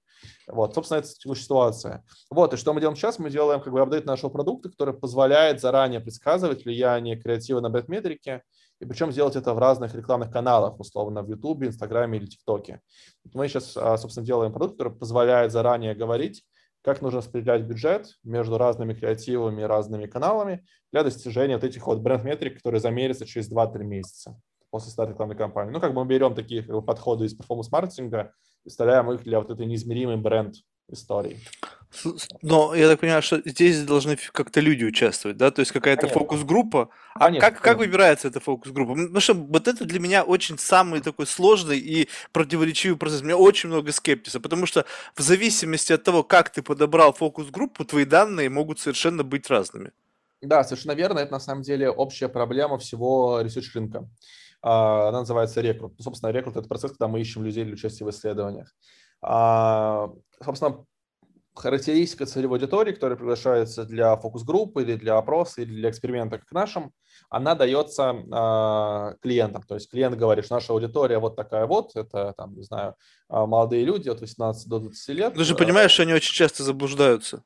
Вот, 0.47 0.73
собственно, 0.73 0.99
это 0.99 1.07
текущая 1.07 1.43
ситуация. 1.43 2.03
Вот, 2.29 2.53
и 2.53 2.57
что 2.57 2.73
мы 2.73 2.81
делаем 2.81 2.97
сейчас? 2.97 3.19
Мы 3.19 3.29
делаем 3.29 3.61
как 3.61 3.71
бы 3.71 3.81
апдейт 3.81 4.05
нашего 4.05 4.29
продукта, 4.29 4.69
который 4.69 4.93
позволяет 4.93 5.61
заранее 5.61 5.99
предсказывать 6.01 6.65
влияние 6.65 7.15
креатива 7.15 7.61
на 7.61 7.69
бренд-метрики, 7.69 8.41
и 8.81 8.85
причем 8.85 9.11
сделать 9.11 9.37
это 9.37 9.53
в 9.53 9.59
разных 9.59 9.95
рекламных 9.95 10.31
каналах, 10.31 10.79
условно, 10.79 11.21
в 11.23 11.29
YouTube, 11.29 11.63
Инстаграме 11.63 12.17
или 12.17 12.25
ТикТоке. 12.25 12.81
Мы 13.33 13.47
сейчас, 13.47 13.77
а, 13.77 13.97
собственно, 13.97 14.25
делаем 14.25 14.51
продукт, 14.51 14.77
который 14.77 14.93
позволяет 14.93 15.51
заранее 15.51 15.95
говорить, 15.95 16.43
как 16.85 17.01
нужно 17.01 17.17
распределять 17.17 17.63
бюджет 17.63 18.15
между 18.23 18.59
разными 18.59 18.93
креативами 18.93 19.63
и 19.63 19.65
разными 19.65 20.05
каналами 20.05 20.63
для 20.91 21.03
достижения 21.03 21.55
вот 21.55 21.63
этих 21.63 21.87
вот 21.87 21.99
бренд-метрик, 21.99 22.57
которые 22.57 22.79
замерятся 22.79 23.25
через 23.25 23.51
2-3 23.51 23.83
месяца 23.83 24.39
после 24.69 24.91
старта 24.91 25.13
рекламной 25.13 25.35
кампании. 25.35 25.71
Ну, 25.71 25.79
как 25.79 25.95
бы 25.95 26.03
мы 26.03 26.07
берем 26.07 26.35
такие 26.35 26.61
подходы 26.83 27.25
из 27.25 27.33
перформанс-маркетинга, 27.33 28.33
представляем 28.61 29.11
их 29.11 29.23
для 29.23 29.39
вот 29.39 29.49
этой 29.49 29.65
неизмеримой 29.65 30.17
бренд 30.17 30.55
истории. 30.89 31.39
Но 32.41 32.75
я 32.75 32.87
так 32.87 32.99
понимаю, 32.99 33.21
что 33.21 33.41
здесь 33.45 33.83
должны 33.83 34.17
как-то 34.33 34.59
люди 34.59 34.83
участвовать, 34.83 35.37
да? 35.37 35.51
То 35.51 35.61
есть 35.61 35.71
какая-то 35.71 36.07
фокус-группа. 36.07 36.89
А 37.13 37.19
конечно, 37.19 37.49
как, 37.49 37.61
как 37.61 37.77
выбирается 37.77 38.27
эта 38.27 38.39
фокус-группа? 38.39 38.93
Потому 38.93 39.19
что 39.19 39.33
вот 39.33 39.67
это 39.67 39.85
для 39.85 39.99
меня 39.99 40.23
очень 40.23 40.57
самый 40.57 41.01
такой 41.01 41.25
сложный 41.25 41.79
и 41.79 42.09
противоречивый 42.33 42.97
процесс. 42.97 43.21
У 43.21 43.25
меня 43.25 43.37
очень 43.37 43.69
много 43.69 43.91
скептиса, 43.91 44.39
потому 44.39 44.65
что 44.65 44.85
в 45.15 45.21
зависимости 45.21 45.93
от 45.93 46.03
того, 46.03 46.23
как 46.23 46.49
ты 46.49 46.61
подобрал 46.61 47.13
фокус-группу, 47.13 47.85
твои 47.85 48.05
данные 48.05 48.49
могут 48.49 48.79
совершенно 48.79 49.23
быть 49.23 49.49
разными. 49.49 49.91
Да, 50.41 50.63
совершенно 50.63 50.93
верно. 50.93 51.19
Это 51.19 51.31
на 51.31 51.39
самом 51.39 51.63
деле 51.63 51.89
общая 51.89 52.27
проблема 52.27 52.77
всего 52.77 53.41
ресурс 53.41 53.73
рынка. 53.73 54.07
А, 54.61 55.09
она 55.09 55.19
называется 55.19 55.61
рекрут. 55.61 55.93
Ну, 55.97 56.03
собственно, 56.03 56.31
рекрут– 56.31 56.55
это 56.57 56.67
процесс, 56.67 56.91
когда 56.91 57.07
мы 57.07 57.21
ищем 57.21 57.43
людей 57.43 57.63
для 57.63 57.73
участия 57.73 58.03
в 58.03 58.09
исследованиях. 58.09 58.73
А, 59.21 60.09
собственно, 60.43 60.85
характеристика 61.53 62.25
целевой 62.25 62.59
аудитории, 62.59 62.91
которая 62.91 63.17
приглашается 63.17 63.85
для 63.85 64.15
фокус-группы 64.17 64.83
или 64.83 64.95
для 64.95 65.17
опроса 65.17 65.61
или 65.61 65.73
для 65.73 65.89
эксперимента, 65.89 66.37
как 66.37 66.51
нашим, 66.51 66.91
она 67.29 67.55
дается 67.55 68.11
э, 68.11 69.15
клиентам. 69.21 69.63
То 69.63 69.75
есть 69.75 69.89
клиент 69.89 70.17
говорит, 70.17 70.45
что 70.45 70.55
наша 70.55 70.73
аудитория 70.73 71.17
вот 71.17 71.35
такая 71.35 71.65
вот, 71.65 71.95
это, 71.95 72.33
там, 72.37 72.55
не 72.55 72.63
знаю, 72.63 72.95
молодые 73.29 73.85
люди 73.85 74.09
от 74.09 74.19
18 74.19 74.67
до 74.67 74.79
20 74.79 75.09
лет. 75.15 75.33
Ты 75.33 75.43
же 75.43 75.55
понимаешь, 75.55 75.91
что 75.91 76.03
они 76.03 76.13
очень 76.13 76.33
часто 76.33 76.63
заблуждаются. 76.63 77.43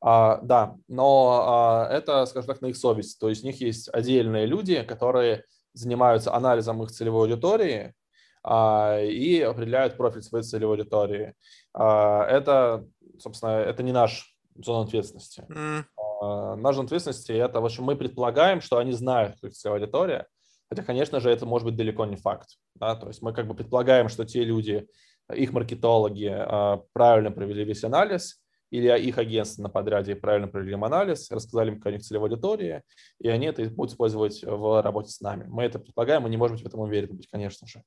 А, 0.00 0.38
да, 0.42 0.76
но 0.88 1.44
а, 1.46 1.88
это, 1.92 2.24
скажем 2.26 2.48
так, 2.48 2.62
на 2.62 2.66
их 2.66 2.76
совесть. 2.76 3.18
То 3.18 3.28
есть 3.28 3.44
у 3.44 3.46
них 3.46 3.60
есть 3.60 3.88
отдельные 3.92 4.46
люди, 4.46 4.82
которые 4.82 5.44
занимаются 5.74 6.34
анализом 6.34 6.82
их 6.82 6.90
целевой 6.90 7.28
аудитории 7.28 7.88
а, 7.88 7.99
и 8.44 9.40
определяют 9.40 9.96
профиль 9.96 10.22
своей 10.22 10.44
целевой 10.44 10.76
аудитории. 10.76 11.34
А, 11.74 12.24
это, 12.24 12.86
собственно, 13.18 13.50
это 13.50 13.82
не 13.82 13.92
наш 13.92 14.34
зона 14.54 14.84
ответственности. 14.84 15.44
Mm. 15.48 15.84
А, 16.22 16.56
наша 16.56 16.76
зона 16.76 16.86
ответственности 16.86 17.32
это, 17.32 17.60
в 17.60 17.64
общем, 17.64 17.84
мы 17.84 17.96
предполагаем, 17.96 18.60
что 18.60 18.78
они 18.78 18.92
знают, 18.92 19.36
кто 19.36 19.48
их 19.48 19.54
целевая 19.54 19.80
аудитория, 19.80 20.26
хотя, 20.68 20.82
конечно 20.82 21.20
же, 21.20 21.30
это 21.30 21.46
может 21.46 21.66
быть 21.66 21.76
далеко 21.76 22.06
не 22.06 22.16
факт. 22.16 22.48
Да? 22.74 22.96
То 22.96 23.08
есть 23.08 23.22
мы 23.22 23.32
как 23.32 23.46
бы 23.46 23.54
предполагаем, 23.54 24.08
что 24.08 24.24
те 24.24 24.44
люди, 24.44 24.86
их 25.32 25.52
маркетологи 25.52 26.30
а, 26.32 26.82
правильно 26.92 27.30
провели 27.30 27.64
весь 27.64 27.84
анализ, 27.84 28.40
или 28.70 28.88
их 29.00 29.18
агентство 29.18 29.62
на 29.62 29.68
подряде 29.68 30.14
правильно 30.14 30.46
провели 30.46 30.72
им 30.72 30.84
анализ, 30.84 31.30
рассказали 31.30 31.70
им, 31.70 31.78
какая 31.78 31.94
у 31.94 31.96
них 31.96 32.02
целевая 32.02 32.30
аудитория, 32.30 32.84
и 33.18 33.28
они 33.28 33.46
это 33.46 33.64
будут 33.64 33.92
использовать 33.92 34.44
в 34.44 34.82
работе 34.82 35.10
с 35.10 35.20
нами. 35.20 35.44
Мы 35.48 35.64
это 35.64 35.80
предполагаем, 35.80 36.22
мы 36.22 36.30
не 36.30 36.36
можем 36.36 36.56
быть 36.56 36.64
в 36.64 36.68
этом 36.68 36.80
уверены 36.80 37.18
конечно 37.30 37.66
же. 37.66 37.82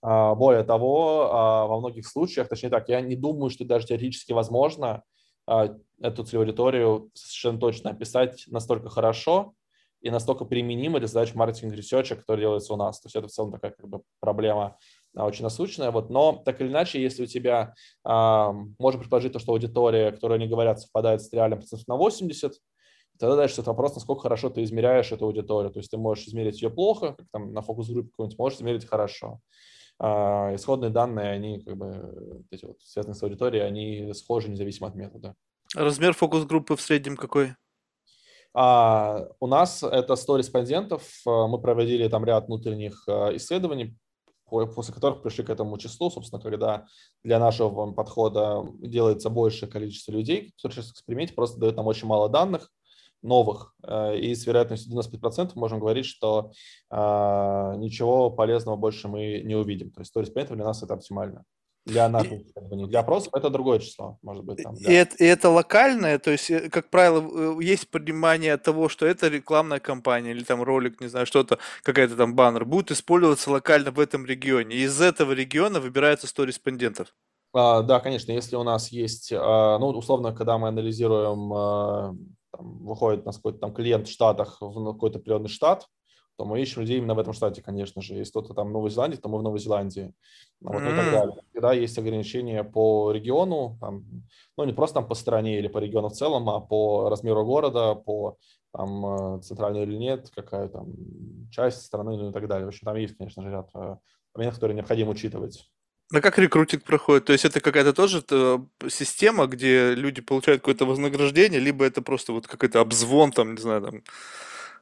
А, 0.00 0.34
более 0.34 0.62
того, 0.62 1.30
а, 1.32 1.66
во 1.66 1.78
многих 1.78 2.06
случаях, 2.06 2.48
точнее 2.48 2.70
так, 2.70 2.88
я 2.88 3.00
не 3.00 3.16
думаю, 3.16 3.50
что 3.50 3.64
даже 3.64 3.86
теоретически 3.86 4.32
возможно 4.32 5.02
а, 5.46 5.74
эту 6.00 6.24
целевую 6.24 6.46
аудиторию 6.46 7.10
совершенно 7.14 7.58
точно 7.58 7.90
описать 7.90 8.44
настолько 8.46 8.88
хорошо 8.90 9.54
и 10.00 10.10
настолько 10.10 10.44
применимо 10.44 11.00
для 11.00 11.08
задач 11.08 11.34
маркетинг-ресерча, 11.34 12.14
который 12.14 12.40
делается 12.40 12.72
у 12.72 12.76
нас. 12.76 13.00
То 13.00 13.06
есть 13.06 13.16
это 13.16 13.26
в 13.26 13.32
целом 13.32 13.50
такая 13.50 13.72
как 13.72 13.88
бы 13.88 14.02
проблема 14.20 14.78
очень 15.14 15.42
насущная. 15.42 15.90
Вот. 15.90 16.08
Но 16.08 16.40
так 16.44 16.60
или 16.60 16.68
иначе, 16.68 17.02
если 17.02 17.24
у 17.24 17.26
тебя, 17.26 17.74
можно 18.04 19.00
предположить 19.00 19.32
то, 19.32 19.40
что 19.40 19.50
аудитория, 19.50 20.12
которую 20.12 20.36
они 20.36 20.46
говорят, 20.46 20.80
совпадает 20.80 21.20
с 21.20 21.32
реальным 21.32 21.58
процентом 21.58 21.86
на 21.88 21.96
80, 21.96 22.52
тогда 23.18 23.34
дальше 23.34 23.60
это 23.60 23.70
вопрос, 23.70 23.96
насколько 23.96 24.22
хорошо 24.22 24.50
ты 24.50 24.62
измеряешь 24.62 25.10
эту 25.10 25.24
аудиторию. 25.24 25.72
То 25.72 25.80
есть 25.80 25.90
ты 25.90 25.98
можешь 25.98 26.28
измерить 26.28 26.62
ее 26.62 26.70
плохо, 26.70 27.14
как 27.14 27.26
там 27.32 27.52
на 27.52 27.60
фокус-группе 27.60 28.10
какой-нибудь, 28.10 28.38
можешь 28.38 28.58
измерить 28.58 28.86
хорошо. 28.86 29.40
Э, 30.00 30.54
исходные 30.54 30.90
данные, 30.90 31.30
они 31.30 31.60
как 31.60 31.76
бы, 31.76 32.44
эти 32.50 32.64
вот, 32.64 32.80
связанные 32.82 33.14
с 33.14 33.22
аудиторией, 33.22 33.66
они 33.66 34.12
схожи 34.14 34.48
независимо 34.48 34.88
от 34.88 34.94
метода. 34.94 35.34
Размер 35.74 36.14
фокус-группы 36.14 36.76
в 36.76 36.80
среднем 36.80 37.16
какой? 37.16 37.54
А, 38.54 39.26
у 39.40 39.46
нас 39.46 39.82
это 39.82 40.16
100 40.16 40.38
респондентов. 40.38 41.02
Мы 41.26 41.60
проводили 41.60 42.08
там 42.08 42.24
ряд 42.24 42.46
внутренних 42.46 43.06
исследований, 43.06 43.96
после 44.46 44.94
которых 44.94 45.22
пришли 45.22 45.44
к 45.44 45.50
этому 45.50 45.76
числу, 45.78 46.10
собственно, 46.10 46.40
когда 46.40 46.86
для 47.22 47.38
нашего 47.38 47.92
подхода 47.92 48.64
делается 48.78 49.28
большее 49.28 49.68
количество 49.68 50.12
людей, 50.12 50.54
в 50.62 50.66
эксперименте 50.66 51.34
просто 51.34 51.60
дают 51.60 51.76
нам 51.76 51.86
очень 51.86 52.06
мало 52.06 52.28
данных 52.28 52.70
новых, 53.22 53.74
э, 53.82 54.18
и 54.18 54.34
с 54.34 54.46
вероятностью 54.46 54.92
95% 54.92 55.52
можем 55.54 55.80
говорить, 55.80 56.06
что 56.06 56.52
э, 56.90 56.96
ничего 57.78 58.30
полезного 58.30 58.76
больше 58.76 59.08
мы 59.08 59.42
не 59.44 59.54
увидим. 59.54 59.90
То 59.90 60.00
есть 60.00 60.10
100 60.10 60.20
респондентов 60.20 60.56
для 60.56 60.66
нас 60.66 60.82
это 60.82 60.94
оптимально 60.94 61.44
для 61.88 62.08
не 62.70 62.86
для 62.86 63.00
опросов, 63.00 63.32
это 63.34 63.50
другое 63.50 63.78
число, 63.78 64.18
может 64.22 64.44
быть. 64.44 64.62
Там, 64.62 64.74
для... 64.74 64.92
и, 64.92 64.94
это, 64.94 65.16
и 65.16 65.24
это 65.24 65.48
локальное, 65.48 66.18
то 66.18 66.30
есть, 66.30 66.50
э, 66.50 66.68
как 66.68 66.90
правило, 66.90 67.60
есть 67.60 67.90
понимание 67.90 68.56
того, 68.58 68.88
что 68.88 69.06
это 69.06 69.28
рекламная 69.28 69.80
кампания 69.80 70.32
или 70.32 70.44
там 70.44 70.62
ролик, 70.62 71.00
не 71.00 71.08
знаю, 71.08 71.26
что-то, 71.26 71.58
какая-то 71.82 72.16
там 72.16 72.34
баннер, 72.34 72.64
будет 72.64 72.90
использоваться 72.90 73.50
локально 73.50 73.90
в 73.90 74.00
этом 74.00 74.26
регионе. 74.26 74.76
Из 74.76 75.00
этого 75.00 75.32
региона 75.32 75.80
выбирается 75.80 76.26
100 76.26 76.44
респондентов. 76.44 77.14
А, 77.54 77.82
да, 77.82 78.00
конечно, 78.00 78.32
если 78.32 78.56
у 78.56 78.62
нас 78.62 78.92
есть, 78.92 79.32
а, 79.34 79.78
ну, 79.78 79.88
условно, 79.88 80.34
когда 80.34 80.58
мы 80.58 80.68
анализируем, 80.68 81.52
а, 81.52 82.14
там, 82.52 82.84
выходит 82.84 83.22
у 83.22 83.26
нас 83.26 83.36
какой-то 83.36 83.58
там 83.58 83.72
клиент 83.74 84.08
в 84.08 84.10
Штатах, 84.10 84.58
в 84.60 84.92
какой-то 84.92 85.18
определенный 85.18 85.48
штат, 85.48 85.86
то 86.38 86.44
мы 86.44 86.62
ищем 86.62 86.82
людей 86.82 86.98
именно 86.98 87.14
в 87.14 87.18
этом 87.18 87.32
штате, 87.32 87.62
конечно 87.62 88.00
же. 88.00 88.14
Если 88.14 88.30
кто-то 88.30 88.54
там 88.54 88.68
в 88.68 88.70
Новой 88.70 88.90
Зеландии, 88.90 89.16
то 89.16 89.28
мы 89.28 89.38
в 89.38 89.42
Новой 89.42 89.58
Зеландии. 89.58 90.14
Вот, 90.60 90.76
mm. 90.76 90.84
ну, 90.84 90.92
и 90.92 90.96
так 90.96 91.12
далее. 91.12 91.36
Когда 91.52 91.72
есть 91.72 91.98
ограничения 91.98 92.62
по 92.62 93.10
региону, 93.10 93.76
там, 93.80 94.04
ну 94.56 94.64
не 94.64 94.72
просто 94.72 95.00
там 95.00 95.08
по 95.08 95.16
стране 95.16 95.58
или 95.58 95.66
по 95.66 95.78
региону 95.78 96.10
в 96.10 96.12
целом, 96.12 96.48
а 96.48 96.60
по 96.60 97.08
размеру 97.10 97.44
города, 97.44 97.96
по 97.96 98.36
там, 98.72 99.38
э, 99.38 99.40
центральной 99.42 99.82
или 99.82 99.96
нет, 99.96 100.30
какая 100.32 100.68
там 100.68 100.92
часть 101.50 101.82
страны, 101.82 102.16
ну 102.16 102.30
и 102.30 102.32
так 102.32 102.46
далее. 102.46 102.66
В 102.66 102.68
общем, 102.68 102.84
там 102.84 102.96
есть, 102.96 103.16
конечно 103.16 103.42
же, 103.42 103.50
ряд 103.50 103.70
э, 103.74 103.96
моментов, 104.34 104.58
которые 104.58 104.76
необходимо 104.76 105.10
учитывать. 105.10 105.68
А 106.12 106.20
как 106.20 106.38
рекрутинг 106.38 106.84
проходит? 106.84 107.26
То 107.26 107.32
есть 107.32 107.44
это 107.44 107.60
какая-то 107.60 107.92
тоже 107.92 108.24
э, 108.30 108.58
система, 108.88 109.46
где 109.46 109.94
люди 109.94 110.22
получают 110.22 110.62
какое-то 110.62 110.86
вознаграждение, 110.86 111.60
либо 111.60 111.84
это 111.84 112.00
просто 112.00 112.32
вот 112.32 112.46
какой-то 112.46 112.80
обзвон, 112.80 113.30
там, 113.30 113.54
не 113.54 113.60
знаю, 113.60 113.82
там, 113.82 114.02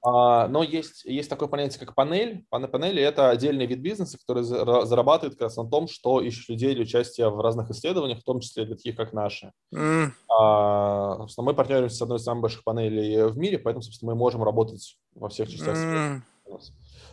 а, 0.09 0.47
но 0.47 0.63
есть, 0.63 1.05
есть 1.05 1.29
такое 1.29 1.49
понятие, 1.49 1.85
как 1.85 1.97
панель. 1.97 2.47
Панели– 2.49 3.03
это 3.03 3.31
отдельный 3.31 3.67
вид 3.67 3.81
бизнеса, 3.81 4.19
который 4.19 4.45
зарабатывает 4.45 5.35
как 5.35 5.43
раз 5.43 5.57
на 5.57 5.69
том, 5.69 5.89
что 5.89 6.21
ищет 6.21 6.49
людей 6.49 6.75
для 6.75 6.85
участия 6.85 7.29
в 7.29 7.41
разных 7.41 7.71
исследованиях, 7.71 8.21
в 8.21 8.25
том 8.25 8.39
числе 8.39 8.67
для 8.67 8.77
таких, 8.77 8.95
как 8.95 9.13
наши. 9.13 9.51
Mm. 9.75 10.11
А, 10.29 11.17
собственно, 11.17 11.47
мы 11.47 11.55
партнеримся 11.55 11.97
с 11.97 12.03
одной 12.03 12.19
из 12.19 12.23
самых 12.23 12.43
больших 12.43 12.63
панелей 12.63 13.25
в 13.25 13.37
мире, 13.37 13.59
поэтому, 13.59 13.83
собственно, 13.83 14.13
мы 14.13 14.19
можем 14.19 14.45
работать 14.45 14.97
во 15.17 15.29
всех 15.29 15.51
частях 15.51 15.77
mm. 15.77 16.21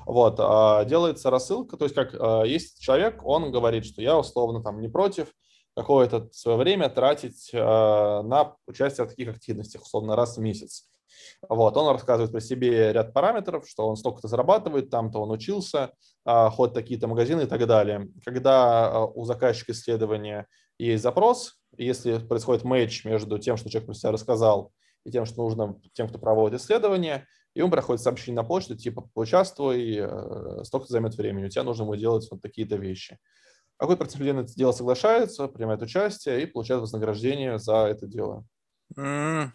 Вот, 0.05 0.35
а, 0.39 0.85
делается 0.85 1.29
рассылка, 1.29 1.77
то 1.77 1.85
есть 1.85 1.95
как 1.95 2.13
есть 2.47 2.79
человек, 2.81 3.25
он 3.25 3.51
говорит, 3.51 3.85
что 3.85 4.01
я 4.01 4.17
условно 4.17 4.61
там 4.61 4.79
не 4.81 4.87
против 4.87 5.29
какое-то 5.75 6.29
свое 6.31 6.57
время 6.57 6.89
тратить 6.89 7.49
э, 7.51 7.57
на 7.57 8.55
участие 8.67 9.05
в 9.05 9.09
таких 9.09 9.29
активностях, 9.29 9.81
условно, 9.81 10.15
раз 10.15 10.37
в 10.37 10.41
месяц. 10.41 10.89
Вот, 11.47 11.75
он 11.75 11.91
рассказывает 11.91 12.31
про 12.31 12.41
себе 12.41 12.93
ряд 12.93 13.13
параметров, 13.13 13.67
что 13.67 13.87
он 13.87 13.95
столько-то 13.95 14.27
зарабатывает, 14.27 14.89
там-то 14.89 15.19
он 15.19 15.31
учился, 15.31 15.91
ходит 16.25 16.73
такие-то 16.73 17.07
магазины 17.07 17.41
и 17.41 17.45
так 17.45 17.65
далее. 17.67 18.07
Когда 18.23 19.05
у 19.05 19.25
заказчика 19.25 19.73
исследования 19.73 20.47
есть 20.79 21.03
запрос, 21.03 21.55
если 21.77 22.17
происходит 22.17 22.63
матч 22.63 23.03
между 23.05 23.37
тем, 23.39 23.57
что 23.57 23.69
человек 23.69 23.87
про 23.87 23.93
себя 23.93 24.11
рассказал, 24.11 24.71
и 25.05 25.11
тем, 25.11 25.25
что 25.25 25.43
нужно 25.43 25.79
тем, 25.93 26.07
кто 26.07 26.17
проводит 26.17 26.61
исследование, 26.61 27.27
и 27.53 27.59
ему 27.59 27.69
проходит 27.69 28.01
сообщение 28.01 28.41
на 28.41 28.47
почту, 28.47 28.75
типа, 28.75 29.09
поучаствуй, 29.13 29.97
э, 29.99 30.63
столько 30.63 30.87
займет 30.87 31.15
времени, 31.15 31.45
у 31.45 31.49
тебя 31.49 31.63
нужно 31.63 31.85
будет 31.85 31.99
делать 31.99 32.27
вот 32.31 32.41
такие-то 32.41 32.75
вещи. 32.75 33.19
Какой 33.77 33.97
процент 33.97 34.19
людей 34.19 34.33
на 34.33 34.41
это 34.41 34.53
дело 34.55 34.71
соглашается, 34.71 35.47
принимает 35.47 35.81
участие 35.81 36.43
и 36.43 36.45
получает 36.45 36.81
вознаграждение 36.81 37.59
за 37.59 37.87
это 37.87 38.07
дело. 38.07 38.45
Mm. 38.95 39.49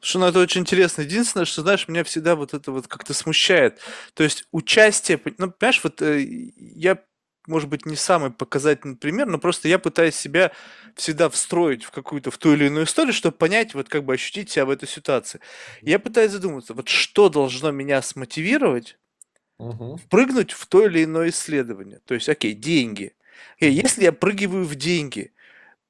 Слушай, 0.00 0.18
ну 0.18 0.26
это 0.26 0.38
очень 0.40 0.60
интересно. 0.60 1.02
Единственное, 1.02 1.46
что, 1.46 1.62
знаешь, 1.62 1.88
меня 1.88 2.04
всегда 2.04 2.36
вот 2.36 2.54
это 2.54 2.70
вот 2.70 2.86
как-то 2.86 3.14
смущает. 3.14 3.80
То 4.14 4.22
есть 4.22 4.46
участие, 4.52 5.20
ну, 5.38 5.50
понимаешь, 5.50 5.80
вот 5.82 6.02
э, 6.02 6.22
я 6.22 7.02
может 7.46 7.68
быть, 7.68 7.86
не 7.86 7.96
самый 7.96 8.30
показательный 8.30 8.96
пример, 8.96 9.26
но 9.26 9.38
просто 9.38 9.68
я 9.68 9.78
пытаюсь 9.78 10.14
себя 10.14 10.52
всегда 10.94 11.28
встроить 11.28 11.84
в 11.84 11.90
какую-то, 11.90 12.30
в 12.30 12.38
ту 12.38 12.54
или 12.54 12.66
иную 12.66 12.86
историю, 12.86 13.12
чтобы 13.12 13.36
понять, 13.36 13.74
вот 13.74 13.88
как 13.88 14.04
бы 14.04 14.14
ощутить 14.14 14.50
себя 14.50 14.64
в 14.64 14.70
этой 14.70 14.88
ситуации. 14.88 15.40
Я 15.82 15.98
пытаюсь 15.98 16.32
задуматься, 16.32 16.74
вот 16.74 16.88
что 16.88 17.28
должно 17.28 17.70
меня 17.70 18.02
смотивировать 18.02 18.96
угу. 19.58 19.98
прыгнуть 20.10 20.52
в 20.52 20.66
то 20.66 20.86
или 20.86 21.04
иное 21.04 21.30
исследование. 21.30 22.00
То 22.04 22.14
есть, 22.14 22.28
окей, 22.28 22.54
деньги. 22.54 23.14
Окей, 23.56 23.72
если 23.72 24.04
я 24.04 24.12
прыгиваю 24.12 24.64
в 24.64 24.74
деньги, 24.74 25.32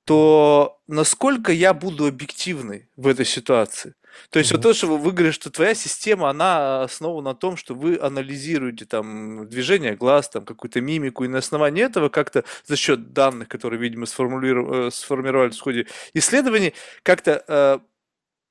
то 0.04 0.80
насколько 0.86 1.52
я 1.52 1.74
буду 1.74 2.06
объективный 2.06 2.88
в 2.96 3.06
этой 3.06 3.24
ситуации? 3.24 3.94
То 4.30 4.38
есть 4.38 4.50
mm-hmm. 4.50 4.56
вот 4.56 4.62
то, 4.62 4.74
что 4.74 4.96
вы 4.96 5.12
говорите, 5.12 5.34
что 5.34 5.50
твоя 5.50 5.74
система, 5.74 6.30
она 6.30 6.82
основана 6.82 7.30
на 7.30 7.34
том, 7.34 7.56
что 7.56 7.74
вы 7.74 7.98
анализируете 8.00 8.84
там 8.84 9.48
движение 9.48 9.96
глаз, 9.96 10.28
там 10.28 10.44
какую-то 10.44 10.80
мимику, 10.80 11.24
и 11.24 11.28
на 11.28 11.38
основании 11.38 11.84
этого 11.84 12.08
как-то 12.08 12.44
за 12.66 12.76
счет 12.76 13.12
данных, 13.12 13.48
которые, 13.48 13.80
видимо, 13.80 14.06
сформулировали, 14.06 14.88
э, 14.88 14.90
сформировались 14.90 15.56
в 15.56 15.62
ходе 15.62 15.86
исследований, 16.14 16.74
как-то 17.02 17.44
э, 17.46 17.78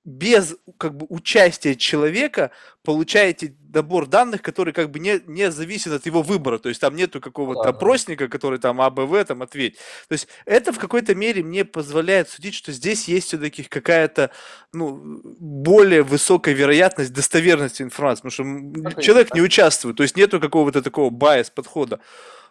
без 0.06 0.56
как 0.78 0.96
бы 0.96 1.08
участия 1.10 1.76
человека 1.76 2.52
получаете 2.84 3.56
набор 3.74 4.06
данных, 4.06 4.44
который 4.44 4.72
как 4.72 4.92
бы 4.92 5.00
не, 5.00 5.20
не 5.26 5.52
зависит 5.52 5.92
от 5.92 6.06
его 6.06 6.22
выбора. 6.22 6.60
То 6.60 6.70
есть 6.70 6.80
там 6.80 6.96
нету 6.96 7.20
какого-то 7.20 7.70
опросника, 7.70 8.28
который 8.28 8.60
там 8.60 8.80
АБВ 8.82 9.26
там 9.28 9.42
ответь. 9.42 9.78
То 10.08 10.14
есть 10.14 10.28
это 10.46 10.72
в 10.72 10.78
какой-то 10.78 11.16
мере 11.16 11.44
мне 11.44 11.66
позволяет 11.66 12.30
судить, 12.30 12.54
что 12.54 12.72
здесь 12.72 13.08
есть 13.08 13.28
все-таки 13.28 13.64
какая-то 13.64 14.30
ну, 14.72 15.22
более 15.40 16.04
высокая 16.04 16.54
вероятность 16.54 17.12
достоверности 17.12 17.82
информации, 17.82 18.22
потому 18.30 18.92
что 18.92 19.02
человек 19.02 19.34
не 19.34 19.42
участвует, 19.42 19.98
то 19.98 20.04
есть 20.04 20.16
нету 20.16 20.40
какого-то 20.40 20.84
такого 20.84 21.10
байс 21.10 21.50
подхода. 21.50 22.00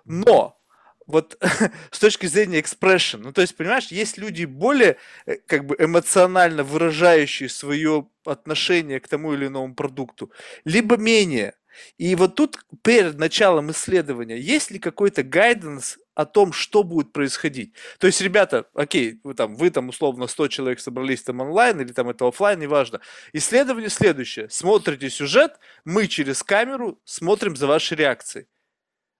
Но 0.04 0.58
вот 1.06 1.38
с 1.90 1.98
точки 1.98 2.26
зрения 2.26 2.60
expression. 2.60 3.20
Ну, 3.22 3.32
то 3.32 3.40
есть, 3.40 3.56
понимаешь, 3.56 3.88
есть 3.88 4.18
люди 4.18 4.44
более 4.44 4.96
э, 5.26 5.36
как 5.46 5.66
бы 5.66 5.76
эмоционально 5.78 6.62
выражающие 6.62 7.48
свое 7.48 8.06
отношение 8.24 9.00
к 9.00 9.08
тому 9.08 9.34
или 9.34 9.46
иному 9.46 9.74
продукту, 9.74 10.30
либо 10.64 10.96
менее. 10.96 11.54
И 11.98 12.14
вот 12.14 12.36
тут 12.36 12.58
перед 12.82 13.18
началом 13.18 13.70
исследования 13.70 14.38
есть 14.38 14.70
ли 14.70 14.78
какой-то 14.78 15.22
гайденс 15.22 15.98
о 16.14 16.24
том, 16.24 16.52
что 16.52 16.84
будет 16.84 17.12
происходить. 17.12 17.74
То 17.98 18.06
есть, 18.06 18.20
ребята, 18.20 18.66
окей, 18.74 19.20
вы 19.24 19.34
там, 19.34 19.56
вы 19.56 19.70
там 19.70 19.88
условно 19.88 20.26
100 20.28 20.48
человек 20.48 20.80
собрались 20.80 21.22
там 21.22 21.40
онлайн 21.40 21.80
или 21.80 21.92
там 21.92 22.08
это 22.08 22.28
офлайн, 22.28 22.60
неважно. 22.60 23.00
Исследование 23.32 23.90
следующее. 23.90 24.48
Смотрите 24.48 25.10
сюжет, 25.10 25.58
мы 25.84 26.06
через 26.06 26.42
камеру 26.42 27.00
смотрим 27.04 27.56
за 27.56 27.66
вашей 27.66 27.96
реакцией. 27.96 28.46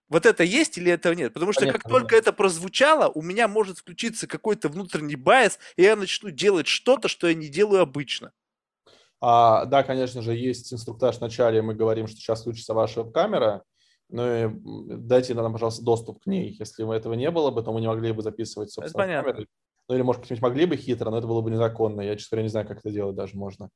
Вот 0.07 0.25
это 0.25 0.43
есть 0.43 0.77
или 0.77 0.91
этого 0.91 1.13
нет? 1.13 1.33
Потому 1.33 1.51
что 1.51 1.61
Понятно, 1.61 1.79
как 1.79 1.91
только 1.91 2.15
это 2.15 2.31
прозвучало, 2.31 3.09
у 3.09 3.21
меня 3.21 3.47
может 3.47 3.79
включиться 3.79 4.27
какой-то 4.27 4.69
внутренний 4.69 5.15
байс, 5.15 5.57
и 5.77 5.83
я 5.83 5.95
начну 5.95 6.29
делать 6.29 6.67
что-то, 6.67 7.07
что 7.07 7.27
я 7.27 7.33
не 7.33 7.47
делаю 7.47 7.81
обычно. 7.81 8.31
А, 9.19 9.65
да, 9.65 9.81
конечно 9.83 10.21
же, 10.21 10.35
есть 10.35 10.71
инструктаж 10.71 11.17
в 11.17 11.21
начале, 11.21 11.61
мы 11.61 11.73
говорим, 11.73 12.07
что 12.07 12.17
сейчас 12.17 12.41
включится 12.41 12.73
ваша 12.73 13.03
камера, 13.03 13.63
ну 14.09 14.27
и 14.27 14.49
дайте 14.97 15.33
нам, 15.33 15.51
пожалуйста, 15.51 15.83
доступ 15.83 16.23
к 16.23 16.27
ней. 16.27 16.55
Если 16.59 16.83
бы 16.83 16.93
этого 16.93 17.13
не 17.13 17.31
было 17.31 17.49
бы, 17.49 17.63
то 17.63 17.73
мы 17.73 17.81
не 17.81 17.87
могли 17.87 18.11
бы 18.11 18.21
записывать, 18.21 18.71
собственно, 18.71 19.05
камеры. 19.05 19.47
Ну 19.87 19.95
или, 19.95 20.01
может 20.01 20.27
быть, 20.27 20.41
могли 20.41 20.65
бы 20.65 20.77
хитро, 20.77 21.09
но 21.09 21.17
это 21.17 21.27
было 21.27 21.41
бы 21.41 21.51
незаконно. 21.51 22.01
Я, 22.01 22.15
честно 22.15 22.35
говоря, 22.35 22.43
не 22.43 22.49
знаю, 22.49 22.67
как 22.67 22.79
это 22.79 22.91
делать 22.91 23.15
даже 23.15 23.35
можно. 23.35 23.69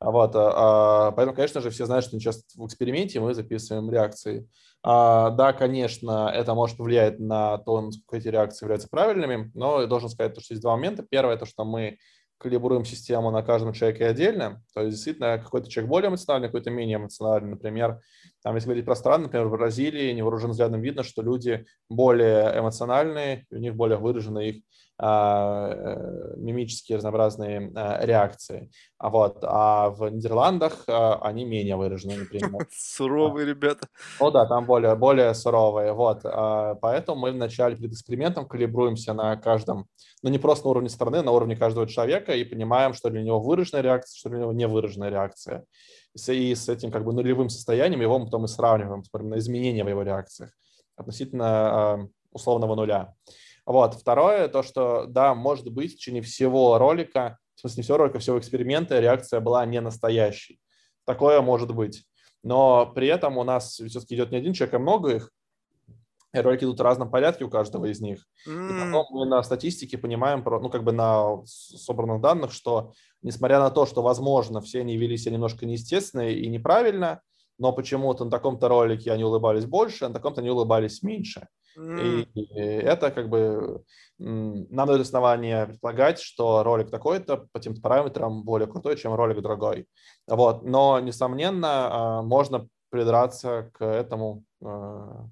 А 0.00 0.10
вот, 0.10 0.34
а, 0.34 1.08
а, 1.08 1.12
поэтому, 1.12 1.36
конечно 1.36 1.60
же, 1.60 1.68
все 1.68 1.84
знают, 1.84 2.06
что 2.06 2.18
сейчас 2.18 2.42
в 2.56 2.66
эксперименте 2.66 3.20
мы 3.20 3.34
записываем 3.34 3.90
реакции. 3.90 4.48
А, 4.82 5.28
да, 5.28 5.52
конечно, 5.52 6.32
это 6.34 6.54
может 6.54 6.78
повлиять 6.78 7.20
на 7.20 7.58
то, 7.58 7.82
насколько 7.82 8.16
эти 8.16 8.28
реакции 8.28 8.64
являются 8.64 8.88
правильными, 8.88 9.50
но 9.54 9.82
я 9.82 9.86
должен 9.86 10.08
сказать, 10.08 10.32
что 10.40 10.54
есть 10.54 10.62
два 10.62 10.74
момента. 10.74 11.02
Первое, 11.02 11.36
то, 11.36 11.44
что 11.44 11.66
мы 11.66 11.98
калибруем 12.38 12.86
систему 12.86 13.30
на 13.30 13.42
каждом 13.42 13.74
человеке 13.74 14.06
отдельно. 14.06 14.62
То 14.72 14.80
есть, 14.80 14.96
действительно, 14.96 15.36
какой-то 15.36 15.68
человек 15.68 15.90
более 15.90 16.08
эмоциональный, 16.08 16.48
какой-то 16.48 16.70
менее 16.70 16.96
эмоциональный. 16.96 17.50
Например, 17.50 18.00
там, 18.42 18.54
если 18.54 18.68
говорить 18.68 18.86
про 18.86 18.96
страны, 18.96 19.24
например, 19.24 19.48
в 19.48 19.50
Бразилии 19.50 20.12
невооруженным 20.12 20.52
взглядом 20.52 20.80
видно, 20.80 21.02
что 21.02 21.20
люди 21.20 21.66
более 21.90 22.58
эмоциональные, 22.58 23.44
у 23.50 23.56
них 23.56 23.76
более 23.76 23.98
выражены 23.98 24.48
их 24.48 24.62
мимические 25.00 26.96
разнообразные 26.96 27.72
а, 27.74 28.04
реакции. 28.04 28.70
А 28.98 29.08
вот, 29.08 29.38
а 29.42 29.88
в 29.90 30.10
Нидерландах 30.10 30.84
а, 30.88 31.18
они 31.22 31.46
менее 31.46 31.76
выражены, 31.76 32.16
например. 32.16 32.66
Суровые 32.70 33.46
ребята. 33.46 33.88
Ну 34.20 34.30
да, 34.30 34.44
там 34.46 34.66
более, 34.66 34.94
более 34.96 35.32
суровые. 35.34 35.92
Вот, 35.92 36.22
поэтому 36.22 37.18
мы 37.20 37.32
вначале 37.32 37.76
перед 37.76 37.92
экспериментом 37.92 38.46
калибруемся 38.46 39.14
на 39.14 39.36
каждом, 39.36 39.86
ну 40.22 40.28
не 40.28 40.38
просто 40.38 40.66
на 40.66 40.70
уровне 40.72 40.90
страны, 40.90 41.22
на 41.22 41.30
уровне 41.30 41.56
каждого 41.56 41.86
человека 41.86 42.34
и 42.34 42.44
понимаем, 42.44 42.92
что 42.92 43.08
для 43.08 43.22
него 43.22 43.40
выраженная 43.40 43.82
реакция, 43.82 44.18
что 44.18 44.28
для 44.28 44.40
него 44.40 44.52
не 44.52 44.66
выраженная 44.66 45.08
реакция. 45.08 45.64
И 46.28 46.54
с 46.54 46.68
этим 46.68 46.90
как 46.90 47.04
бы 47.04 47.12
нулевым 47.14 47.48
состоянием 47.48 48.02
его 48.02 48.18
мы 48.18 48.26
потом 48.26 48.44
и 48.44 48.48
сравниваем, 48.48 49.04
смотрим 49.04 49.30
на 49.30 49.38
изменения 49.38 49.84
в 49.84 49.88
его 49.88 50.02
реакциях 50.02 50.50
относительно 50.96 52.10
условного 52.32 52.74
нуля. 52.74 53.14
Вот. 53.70 53.94
Второе, 53.94 54.48
то, 54.48 54.64
что, 54.64 55.06
да, 55.06 55.32
может 55.32 55.70
быть, 55.70 55.92
в 55.92 55.96
течение 55.96 56.22
всего 56.22 56.76
ролика, 56.76 57.38
в 57.54 57.60
смысле, 57.60 57.76
не 57.76 57.82
всего 57.84 57.98
ролика, 57.98 58.18
всего 58.18 58.36
эксперимента 58.36 58.98
реакция 58.98 59.38
была 59.38 59.64
не 59.64 59.80
настоящей. 59.80 60.58
Такое 61.04 61.40
может 61.40 61.72
быть. 61.72 62.02
Но 62.42 62.90
при 62.92 63.06
этом 63.06 63.38
у 63.38 63.44
нас 63.44 63.74
все-таки 63.74 64.16
идет 64.16 64.32
не 64.32 64.38
один 64.38 64.54
человек, 64.54 64.74
а 64.74 64.78
много 64.80 65.14
их. 65.14 65.30
И 66.34 66.38
ролики 66.40 66.64
идут 66.64 66.80
в 66.80 66.82
разном 66.82 67.12
порядке 67.12 67.44
у 67.44 67.48
каждого 67.48 67.84
из 67.84 68.00
них. 68.00 68.26
Mm. 68.48 68.70
И 68.70 68.86
потом 68.86 69.06
мы 69.10 69.26
на 69.26 69.40
статистике 69.44 69.98
понимаем, 69.98 70.42
ну, 70.44 70.68
как 70.68 70.82
бы 70.82 70.90
на 70.90 71.40
собранных 71.46 72.20
данных, 72.20 72.52
что 72.52 72.92
несмотря 73.22 73.60
на 73.60 73.70
то, 73.70 73.86
что, 73.86 74.02
возможно, 74.02 74.60
все 74.60 74.80
они 74.80 74.96
вели 74.96 75.16
себя 75.16 75.34
немножко 75.34 75.64
неестественно 75.64 76.28
и 76.28 76.48
неправильно, 76.48 77.20
но 77.56 77.72
почему-то 77.72 78.24
на 78.24 78.32
таком-то 78.32 78.66
ролике 78.66 79.12
они 79.12 79.22
улыбались 79.22 79.66
больше, 79.66 80.06
а 80.06 80.08
на 80.08 80.14
таком-то 80.14 80.40
они 80.40 80.50
улыбались 80.50 81.04
меньше. 81.04 81.46
И, 81.76 82.26
это 82.54 83.10
как 83.10 83.28
бы 83.28 83.84
нам 84.18 84.86
дает 84.86 85.00
основание 85.00 85.66
предполагать, 85.66 86.20
что 86.20 86.62
ролик 86.62 86.90
такой-то 86.90 87.48
по 87.52 87.60
тем 87.60 87.80
параметрам 87.80 88.42
более 88.42 88.68
крутой, 88.68 88.96
чем 88.96 89.14
ролик 89.14 89.40
другой. 89.40 89.86
Вот. 90.26 90.62
Но, 90.62 91.00
несомненно, 91.00 92.18
а, 92.18 92.22
можно 92.22 92.68
придраться 92.90 93.70
к 93.72 93.84
этому 93.84 94.44
а, 94.62 95.26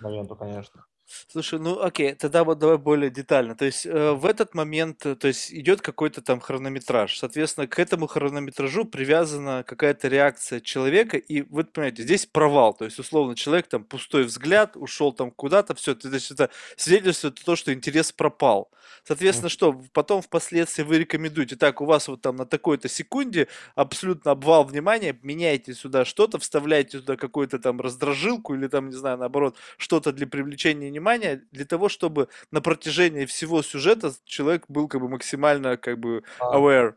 моменту, 0.00 0.36
конечно. 0.36 0.84
Слушай, 1.28 1.58
ну 1.58 1.80
окей, 1.80 2.14
тогда 2.14 2.44
вот 2.44 2.58
давай 2.58 2.78
более 2.78 3.10
детально. 3.10 3.56
То 3.56 3.64
есть 3.64 3.84
э, 3.84 4.12
в 4.12 4.24
этот 4.24 4.54
момент, 4.54 5.04
э, 5.06 5.16
то 5.16 5.28
есть 5.28 5.52
идет 5.52 5.80
какой-то 5.80 6.22
там 6.22 6.40
хронометраж. 6.40 7.18
Соответственно, 7.18 7.66
к 7.66 7.78
этому 7.78 8.06
хронометражу 8.06 8.84
привязана 8.84 9.64
какая-то 9.66 10.08
реакция 10.08 10.60
человека, 10.60 11.16
и 11.16 11.42
вы 11.42 11.64
понимаете, 11.64 12.02
здесь 12.04 12.26
провал. 12.26 12.74
То 12.74 12.84
есть, 12.84 12.98
условно, 12.98 13.34
человек 13.34 13.66
там 13.68 13.84
пустой 13.84 14.24
взгляд, 14.24 14.76
ушел 14.76 15.12
там 15.12 15.30
куда-то, 15.30 15.74
все, 15.74 15.94
то 15.94 16.08
есть 16.08 16.30
это 16.30 16.50
свидетельствует 16.76 17.40
то, 17.44 17.56
что 17.56 17.72
интерес 17.72 18.12
пропал. 18.12 18.70
Соответственно, 19.04 19.48
что 19.48 19.80
потом 19.92 20.22
впоследствии 20.22 20.82
вы 20.82 20.98
рекомендуете, 20.98 21.56
так, 21.56 21.80
у 21.80 21.84
вас 21.86 22.08
вот 22.08 22.20
там 22.22 22.36
на 22.36 22.46
такой-то 22.46 22.88
секунде 22.88 23.48
абсолютно 23.74 24.32
обвал 24.32 24.64
внимания, 24.64 25.18
меняете 25.22 25.74
сюда 25.74 26.04
что-то, 26.04 26.38
вставляете 26.38 26.98
туда 26.98 27.16
какую-то 27.16 27.58
там 27.58 27.80
раздражилку 27.80 28.54
или 28.54 28.68
там, 28.68 28.88
не 28.88 28.96
знаю, 28.96 29.18
наоборот, 29.18 29.56
что-то 29.78 30.12
для 30.12 30.26
привлечения 30.26 30.90
внимания, 31.00 31.42
для 31.50 31.64
того, 31.64 31.88
чтобы 31.88 32.28
на 32.50 32.60
протяжении 32.60 33.24
всего 33.24 33.62
сюжета 33.62 34.12
человек 34.24 34.64
был 34.68 34.86
как 34.86 35.00
бы 35.00 35.08
максимально 35.08 35.76
как 35.76 35.98
бы 35.98 36.22
а. 36.38 36.58
aware. 36.58 36.94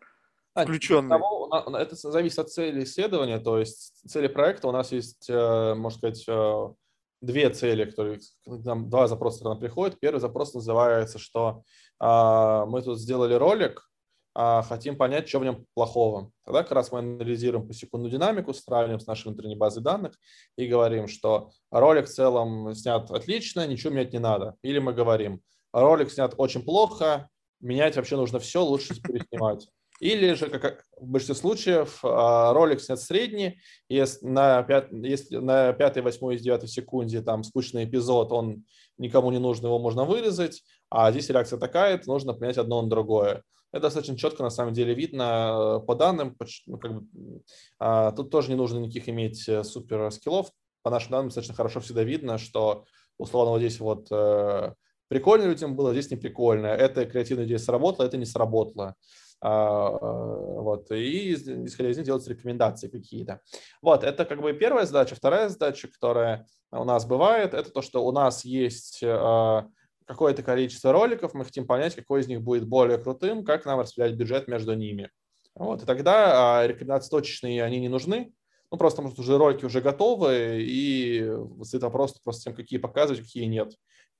Включенный. 0.55 1.09
Того, 1.09 1.49
это 1.79 1.95
зависит 1.95 2.37
от 2.37 2.51
цели 2.51 2.83
исследования, 2.83 3.39
то 3.39 3.57
есть 3.57 3.93
цели 4.07 4.27
проекта 4.27 4.67
у 4.67 4.71
нас 4.71 4.91
есть, 4.91 5.27
э, 5.27 5.73
можно 5.73 5.97
сказать, 5.97 6.23
э, 6.27 6.67
две 7.21 7.49
цели, 7.49 7.85
которые 7.85 8.19
нам 8.45 8.87
два 8.87 9.07
запроса 9.07 9.43
нам 9.45 9.59
приходят. 9.59 9.99
Первый 9.99 10.19
запрос 10.19 10.53
называется, 10.53 11.17
что 11.17 11.63
а, 11.99 12.65
мы 12.65 12.81
тут 12.81 12.99
сделали 12.99 13.33
ролик, 13.33 13.89
а, 14.35 14.63
хотим 14.63 14.97
понять, 14.97 15.29
что 15.29 15.39
в 15.39 15.43
нем 15.43 15.65
плохого. 15.73 16.31
Тогда 16.43 16.63
как 16.63 16.71
раз 16.71 16.91
мы 16.91 16.99
анализируем 16.99 17.67
по 17.67 17.73
секунду 17.73 18.09
динамику, 18.09 18.53
сравниваем 18.53 18.99
с 18.99 19.05
нашей 19.05 19.27
внутренней 19.27 19.55
базой 19.55 19.83
данных 19.83 20.13
и 20.57 20.67
говорим, 20.67 21.07
что 21.07 21.51
ролик 21.71 22.07
в 22.07 22.13
целом 22.13 22.73
снят 22.73 23.09
отлично, 23.11 23.67
ничего 23.67 23.93
менять 23.93 24.13
не 24.13 24.19
надо. 24.19 24.55
Или 24.63 24.79
мы 24.79 24.93
говорим, 24.93 25.41
ролик 25.71 26.11
снят 26.11 26.33
очень 26.37 26.63
плохо, 26.63 27.29
менять 27.59 27.95
вообще 27.95 28.15
нужно 28.15 28.39
все, 28.39 28.63
лучше 28.63 28.99
переснимать. 29.01 29.67
Или 29.99 30.33
же, 30.33 30.49
как 30.49 30.83
в 30.99 31.05
большинстве 31.05 31.35
случаев, 31.35 31.99
а, 32.03 32.53
ролик 32.53 32.81
снят 32.81 32.99
средний, 32.99 33.59
если 33.87 34.25
на, 34.25 34.63
пят, 34.63 34.91
если 34.91 35.37
на 35.37 35.71
5, 35.73 36.03
8 36.03 36.33
и 36.33 36.37
9 36.37 36.69
секунде 36.69 37.21
там 37.21 37.43
скучный 37.43 37.85
эпизод, 37.85 38.31
он 38.31 38.65
никому 38.97 39.31
не 39.31 39.39
нужен, 39.39 39.65
его 39.65 39.79
можно 39.79 40.03
вырезать, 40.05 40.63
а 40.89 41.11
здесь 41.11 41.29
реакция 41.29 41.59
такая, 41.59 42.01
нужно 42.05 42.33
поменять 42.33 42.57
одно 42.57 42.81
на 42.81 42.89
другое. 42.89 43.43
Это 43.73 43.81
достаточно 43.81 44.15
четко 44.15 44.43
на 44.43 44.51
самом 44.51 44.73
деле 44.73 44.93
видно 44.93 45.79
э, 45.81 45.85
по 45.85 45.95
данным. 45.95 46.37
Ну, 46.67 46.77
как 46.77 46.93
бы, 46.93 47.07
а, 47.79 48.11
тут 48.11 48.29
тоже 48.29 48.49
не 48.49 48.55
нужно 48.55 48.77
никаких 48.77 49.09
иметь 49.09 49.49
э, 49.49 49.63
супер 49.63 50.11
скиллов. 50.11 50.51
По 50.83 50.91
нашим 50.91 51.11
данным 51.11 51.29
достаточно 51.29 51.55
хорошо 51.55 51.79
всегда 51.79 52.03
видно, 52.03 52.37
что 52.37 52.85
условно 53.17 53.51
вот 53.51 53.59
здесь 53.59 53.79
вот 53.79 54.09
э, 54.11 54.73
прикольно 55.07 55.45
людям 55.45 55.75
было, 55.75 55.91
здесь 55.91 56.11
не 56.11 56.17
прикольно. 56.17 56.67
Это 56.67 57.05
креативная 57.07 57.45
идея 57.45 57.57
сработала, 57.57 58.05
это 58.05 58.17
не 58.17 58.25
сработало. 58.25 58.93
А, 59.41 59.89
вот, 59.89 60.91
и 60.91 61.33
исходя 61.33 61.89
из 61.89 61.97
них 61.97 62.05
делаются 62.05 62.29
рекомендации 62.29 62.89
какие-то. 62.89 63.41
Вот, 63.81 64.03
это 64.03 64.23
как 64.25 64.39
бы 64.39 64.53
первая 64.53 64.85
задача. 64.85 65.15
Вторая 65.15 65.49
задача, 65.49 65.87
которая 65.87 66.45
у 66.71 66.83
нас 66.83 67.05
бывает, 67.05 67.55
это 67.55 67.71
то, 67.71 67.81
что 67.81 68.05
у 68.05 68.11
нас 68.11 68.45
есть 68.45 69.01
а, 69.03 69.67
какое-то 70.05 70.43
количество 70.43 70.91
роликов, 70.91 71.33
мы 71.33 71.45
хотим 71.45 71.65
понять, 71.65 71.95
какой 71.95 72.21
из 72.21 72.27
них 72.27 72.41
будет 72.41 72.67
более 72.67 72.97
крутым, 72.97 73.43
как 73.43 73.65
нам 73.65 73.79
распределять 73.79 74.17
бюджет 74.17 74.47
между 74.47 74.73
ними. 74.73 75.09
Вот, 75.55 75.83
и 75.83 75.85
тогда 75.85 76.59
а, 76.59 76.67
рекомендации 76.67 77.09
точечные, 77.09 77.63
они 77.63 77.79
не 77.79 77.89
нужны, 77.89 78.33
ну, 78.71 78.77
просто, 78.77 79.03
может, 79.03 79.19
уже 79.19 79.37
ролики 79.37 79.65
уже 79.65 79.81
готовы, 79.81 80.63
и 80.63 81.31
стоит 81.61 81.83
вопрос 81.83 82.19
просто 82.23 82.45
тем, 82.45 82.55
какие 82.55 82.79
показывать, 82.79 83.21
какие 83.21 83.45
нет 83.45 83.73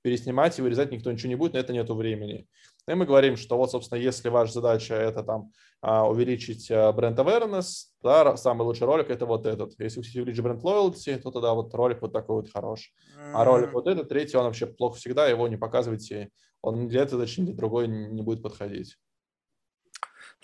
переснимать 0.04 0.58
и 0.58 0.62
вырезать 0.62 0.92
никто 0.92 1.10
ничего 1.10 1.30
не 1.30 1.34
будет, 1.34 1.54
на 1.54 1.58
это 1.58 1.72
нету 1.72 1.94
времени. 1.94 2.46
И 2.86 2.94
мы 2.94 3.06
говорим, 3.06 3.36
что 3.36 3.56
вот, 3.56 3.70
собственно, 3.70 3.98
если 3.98 4.28
ваша 4.28 4.52
задача 4.52 4.94
это 4.94 5.22
там 5.22 5.52
а, 5.80 6.08
увеличить 6.08 6.70
а, 6.70 6.92
бренд 6.92 7.18
awareness, 7.18 7.86
да, 8.02 8.36
самый 8.36 8.64
лучший 8.64 8.86
ролик 8.86 9.10
это 9.10 9.24
вот 9.24 9.46
этот. 9.46 9.74
Если 9.78 9.98
вы 9.98 10.02
хотите 10.02 10.20
увеличить 10.20 10.42
бренд 10.42 10.62
loyalty, 10.62 11.18
то 11.18 11.30
тогда 11.30 11.54
вот 11.54 11.72
ролик 11.74 12.02
вот 12.02 12.12
такой 12.12 12.36
вот 12.36 12.52
хороший. 12.52 12.92
А 13.32 13.44
ролик 13.44 13.72
вот 13.72 13.86
этот, 13.86 14.08
третий, 14.08 14.36
он 14.36 14.44
вообще 14.44 14.66
плохо 14.66 14.98
всегда, 14.98 15.26
его 15.26 15.48
не 15.48 15.56
показывайте. 15.56 16.30
Он 16.60 16.88
для 16.88 17.02
этого 17.02 17.22
ни 17.22 17.44
для 17.44 17.54
другой 17.54 17.88
не 17.88 18.22
будет 18.22 18.42
подходить. 18.42 18.96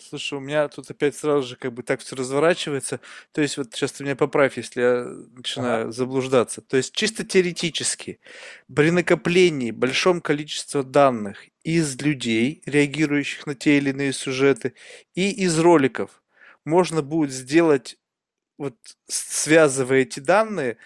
Слушай, 0.00 0.38
у 0.38 0.40
меня 0.40 0.66
тут 0.68 0.90
опять 0.90 1.14
сразу 1.14 1.46
же 1.46 1.56
как 1.56 1.74
бы 1.74 1.82
так 1.82 2.00
все 2.00 2.16
разворачивается. 2.16 3.00
То 3.32 3.42
есть 3.42 3.58
вот 3.58 3.74
сейчас 3.74 3.92
ты 3.92 4.04
меня 4.04 4.16
поправь, 4.16 4.56
если 4.56 4.80
я 4.80 5.04
начинаю 5.04 5.82
ага. 5.82 5.92
заблуждаться. 5.92 6.62
То 6.62 6.76
есть 6.78 6.94
чисто 6.94 7.24
теоретически 7.24 8.18
при 8.74 8.90
накоплении 8.90 9.70
большом 9.70 10.20
количества 10.20 10.82
данных 10.82 11.49
из 11.62 12.00
людей, 12.00 12.62
реагирующих 12.66 13.46
на 13.46 13.54
те 13.54 13.78
или 13.78 13.90
иные 13.90 14.12
сюжеты, 14.12 14.74
и 15.14 15.30
из 15.30 15.58
роликов 15.58 16.22
можно 16.64 17.02
будет 17.02 17.32
сделать, 17.32 17.98
вот 18.58 18.76
связывая 19.06 20.00
эти 20.00 20.20
данные, 20.20 20.76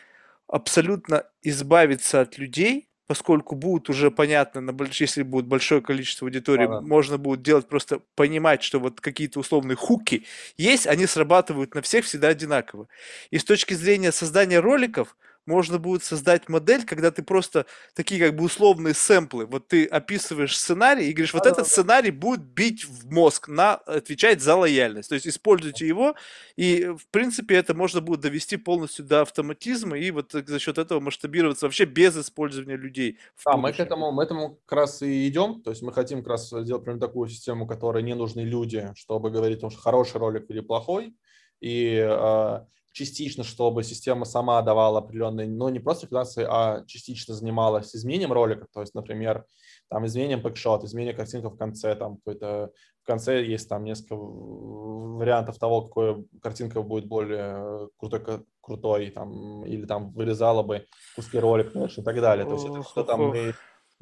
абсолютно 0.46 1.24
избавиться 1.42 2.20
от 2.20 2.38
людей, 2.38 2.88
поскольку 3.06 3.54
будут 3.54 3.90
уже 3.90 4.10
понятно, 4.10 4.60
на 4.60 4.72
больш... 4.72 5.00
если 5.00 5.22
будет 5.22 5.46
большое 5.46 5.82
количество 5.82 6.26
аудитории, 6.26 6.64
ага. 6.64 6.80
можно 6.80 7.18
будет 7.18 7.42
делать 7.42 7.68
просто 7.68 8.00
понимать, 8.14 8.62
что 8.62 8.80
вот 8.80 9.00
какие-то 9.00 9.40
условные 9.40 9.76
хуки 9.76 10.24
есть, 10.56 10.86
они 10.86 11.06
срабатывают 11.06 11.74
на 11.74 11.82
всех 11.82 12.04
всегда 12.04 12.28
одинаково. 12.28 12.88
И 13.30 13.38
с 13.38 13.44
точки 13.44 13.74
зрения 13.74 14.12
создания 14.12 14.60
роликов, 14.60 15.16
можно 15.46 15.78
будет 15.78 16.02
создать 16.02 16.48
модель, 16.48 16.84
когда 16.84 17.10
ты 17.10 17.22
просто 17.22 17.66
такие 17.94 18.20
как 18.20 18.36
бы 18.36 18.44
условные 18.44 18.94
сэмплы, 18.94 19.46
вот 19.46 19.68
ты 19.68 19.84
описываешь 19.86 20.56
сценарий 20.56 21.08
и 21.08 21.12
говоришь, 21.12 21.34
вот 21.34 21.46
этот 21.46 21.66
сценарий 21.66 22.10
будет 22.10 22.42
бить 22.42 22.84
в 22.84 23.10
мозг, 23.10 23.48
на, 23.48 23.74
отвечать 23.74 24.40
за 24.40 24.56
лояльность. 24.56 25.08
То 25.08 25.14
есть 25.14 25.26
используйте 25.26 25.86
его, 25.86 26.14
и 26.56 26.86
в 26.86 27.06
принципе 27.10 27.56
это 27.56 27.74
можно 27.74 28.00
будет 28.00 28.20
довести 28.20 28.56
полностью 28.56 29.04
до 29.04 29.22
автоматизма 29.22 29.98
и 29.98 30.10
вот 30.10 30.32
за 30.32 30.58
счет 30.58 30.78
этого 30.78 31.00
масштабироваться 31.00 31.66
вообще 31.66 31.84
без 31.84 32.16
использования 32.16 32.76
людей. 32.76 33.18
Да, 33.44 33.56
мы 33.56 33.72
к 33.72 33.80
этому, 33.80 34.12
мы 34.12 34.24
этому 34.24 34.60
как 34.66 34.78
раз 34.78 35.02
и 35.02 35.28
идем, 35.28 35.62
то 35.62 35.70
есть 35.70 35.82
мы 35.82 35.92
хотим 35.92 36.18
как 36.20 36.28
раз 36.28 36.48
сделать 36.48 36.82
примерно 36.82 37.06
такую 37.06 37.28
систему, 37.28 37.66
которой 37.66 38.02
не 38.02 38.14
нужны 38.14 38.40
люди, 38.40 38.92
чтобы 38.96 39.30
говорить 39.30 39.58
о 39.58 39.62
том, 39.62 39.70
что 39.70 39.80
хороший 39.80 40.18
ролик 40.18 40.50
или 40.50 40.60
плохой, 40.60 41.14
и 41.60 41.96
э, 41.96 42.60
частично, 42.94 43.42
чтобы 43.42 43.82
система 43.82 44.24
сама 44.24 44.62
давала 44.62 45.00
определенные, 45.00 45.48
ну, 45.48 45.68
не 45.68 45.80
просто 45.80 46.06
финансы, 46.06 46.46
а 46.48 46.84
частично 46.86 47.34
занималась 47.34 47.94
изменением 47.94 48.32
ролика, 48.32 48.68
то 48.72 48.80
есть, 48.80 48.94
например, 48.94 49.44
там 49.90 50.06
изменением 50.06 50.40
бэкшот, 50.40 50.84
изменением 50.84 51.16
картинка 51.16 51.50
в 51.50 51.56
конце, 51.56 51.96
там 51.96 52.18
какой-то 52.18 52.70
в 53.02 53.06
конце 53.06 53.44
есть 53.44 53.68
там 53.68 53.82
несколько 53.84 54.14
вариантов 54.14 55.58
того, 55.58 55.88
какая 55.88 56.24
картинка 56.40 56.82
будет 56.82 57.06
более 57.06 57.88
крутой, 57.98 58.44
крутой 58.60 59.10
там, 59.10 59.64
или 59.66 59.84
там 59.86 60.12
вырезала 60.12 60.62
бы 60.62 60.86
куски 61.16 61.38
ролика 61.38 61.84
и 61.84 62.02
так 62.02 62.20
далее. 62.20 62.46
То 62.46 62.52
есть 62.52 62.64
это 62.64 62.82
что 62.84 63.02
там 63.02 63.28
мы 63.28 63.54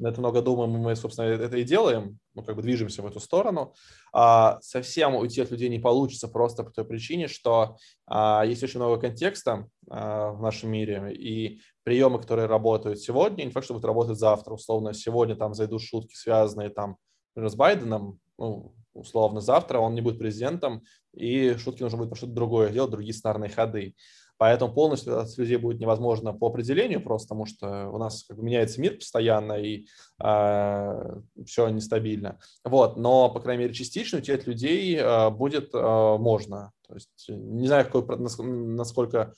на 0.03 0.09
это 0.09 0.19
много 0.19 0.41
думаем, 0.41 0.75
и 0.75 0.79
мы, 0.79 0.95
собственно, 0.95 1.27
это 1.27 1.57
и 1.57 1.63
делаем, 1.63 2.19
мы 2.33 2.43
как 2.43 2.55
бы 2.57 2.61
движемся 2.61 3.01
в 3.01 3.07
эту 3.07 3.19
сторону. 3.21 3.73
А, 4.11 4.59
совсем 4.61 5.15
уйти 5.15 5.41
от 5.41 5.49
людей 5.49 5.69
не 5.69 5.79
получится 5.79 6.27
просто 6.27 6.63
по 6.63 6.71
той 6.71 6.83
причине, 6.83 7.27
что 7.27 7.77
а, 8.05 8.43
есть 8.45 8.61
очень 8.63 8.79
много 8.79 8.99
контекста 8.99 9.67
а, 9.89 10.31
в 10.31 10.41
нашем 10.41 10.71
мире, 10.71 11.13
и 11.13 11.61
приемы, 11.83 12.19
которые 12.19 12.47
работают 12.47 12.99
сегодня, 12.99 13.45
не 13.45 13.51
факт, 13.51 13.63
что 13.63 13.73
будут 13.73 13.85
работать 13.85 14.19
завтра. 14.19 14.53
Условно, 14.53 14.93
сегодня 14.93 15.35
там 15.35 15.53
зайдут 15.53 15.81
шутки, 15.81 16.15
связанные 16.15 16.69
там, 16.69 16.97
например, 17.33 17.49
с 17.49 17.55
Байденом, 17.55 18.19
ну, 18.37 18.75
условно, 18.93 19.39
завтра 19.39 19.79
он 19.79 19.95
не 19.95 20.01
будет 20.01 20.19
президентом, 20.19 20.83
и 21.13 21.55
шутки 21.55 21.81
нужно 21.81 21.97
будет 21.97 22.09
про 22.09 22.17
что-то 22.17 22.33
другое 22.33 22.71
делать, 22.71 22.91
другие 22.91 23.13
сценарные 23.13 23.49
ходы. 23.49 23.95
Поэтому 24.37 24.73
полностью 24.73 25.19
от 25.19 25.37
людей 25.37 25.57
будет 25.57 25.79
невозможно 25.79 26.33
по 26.33 26.47
определению, 26.47 27.01
просто 27.01 27.29
потому 27.29 27.45
что 27.45 27.89
у 27.89 27.97
нас 27.97 28.23
как 28.23 28.37
бы 28.37 28.43
меняется 28.43 28.81
мир 28.81 28.97
постоянно 28.97 29.53
и 29.53 29.83
э, 29.83 29.85
а, 30.19 31.21
все 31.45 31.69
нестабильно. 31.69 32.39
Вот, 32.63 32.97
но, 32.97 33.29
по 33.29 33.39
крайней 33.39 33.63
мере, 33.63 33.73
частично 33.73 34.17
уйти 34.17 34.31
от 34.31 34.47
людей 34.47 34.97
э, 34.97 35.29
будет 35.29 35.73
э, 35.73 36.17
можно. 36.17 36.71
То 36.87 36.95
есть 36.95 37.29
не 37.29 37.67
знаю, 37.67 37.85
какой, 37.89 38.17
насколько 38.17 39.33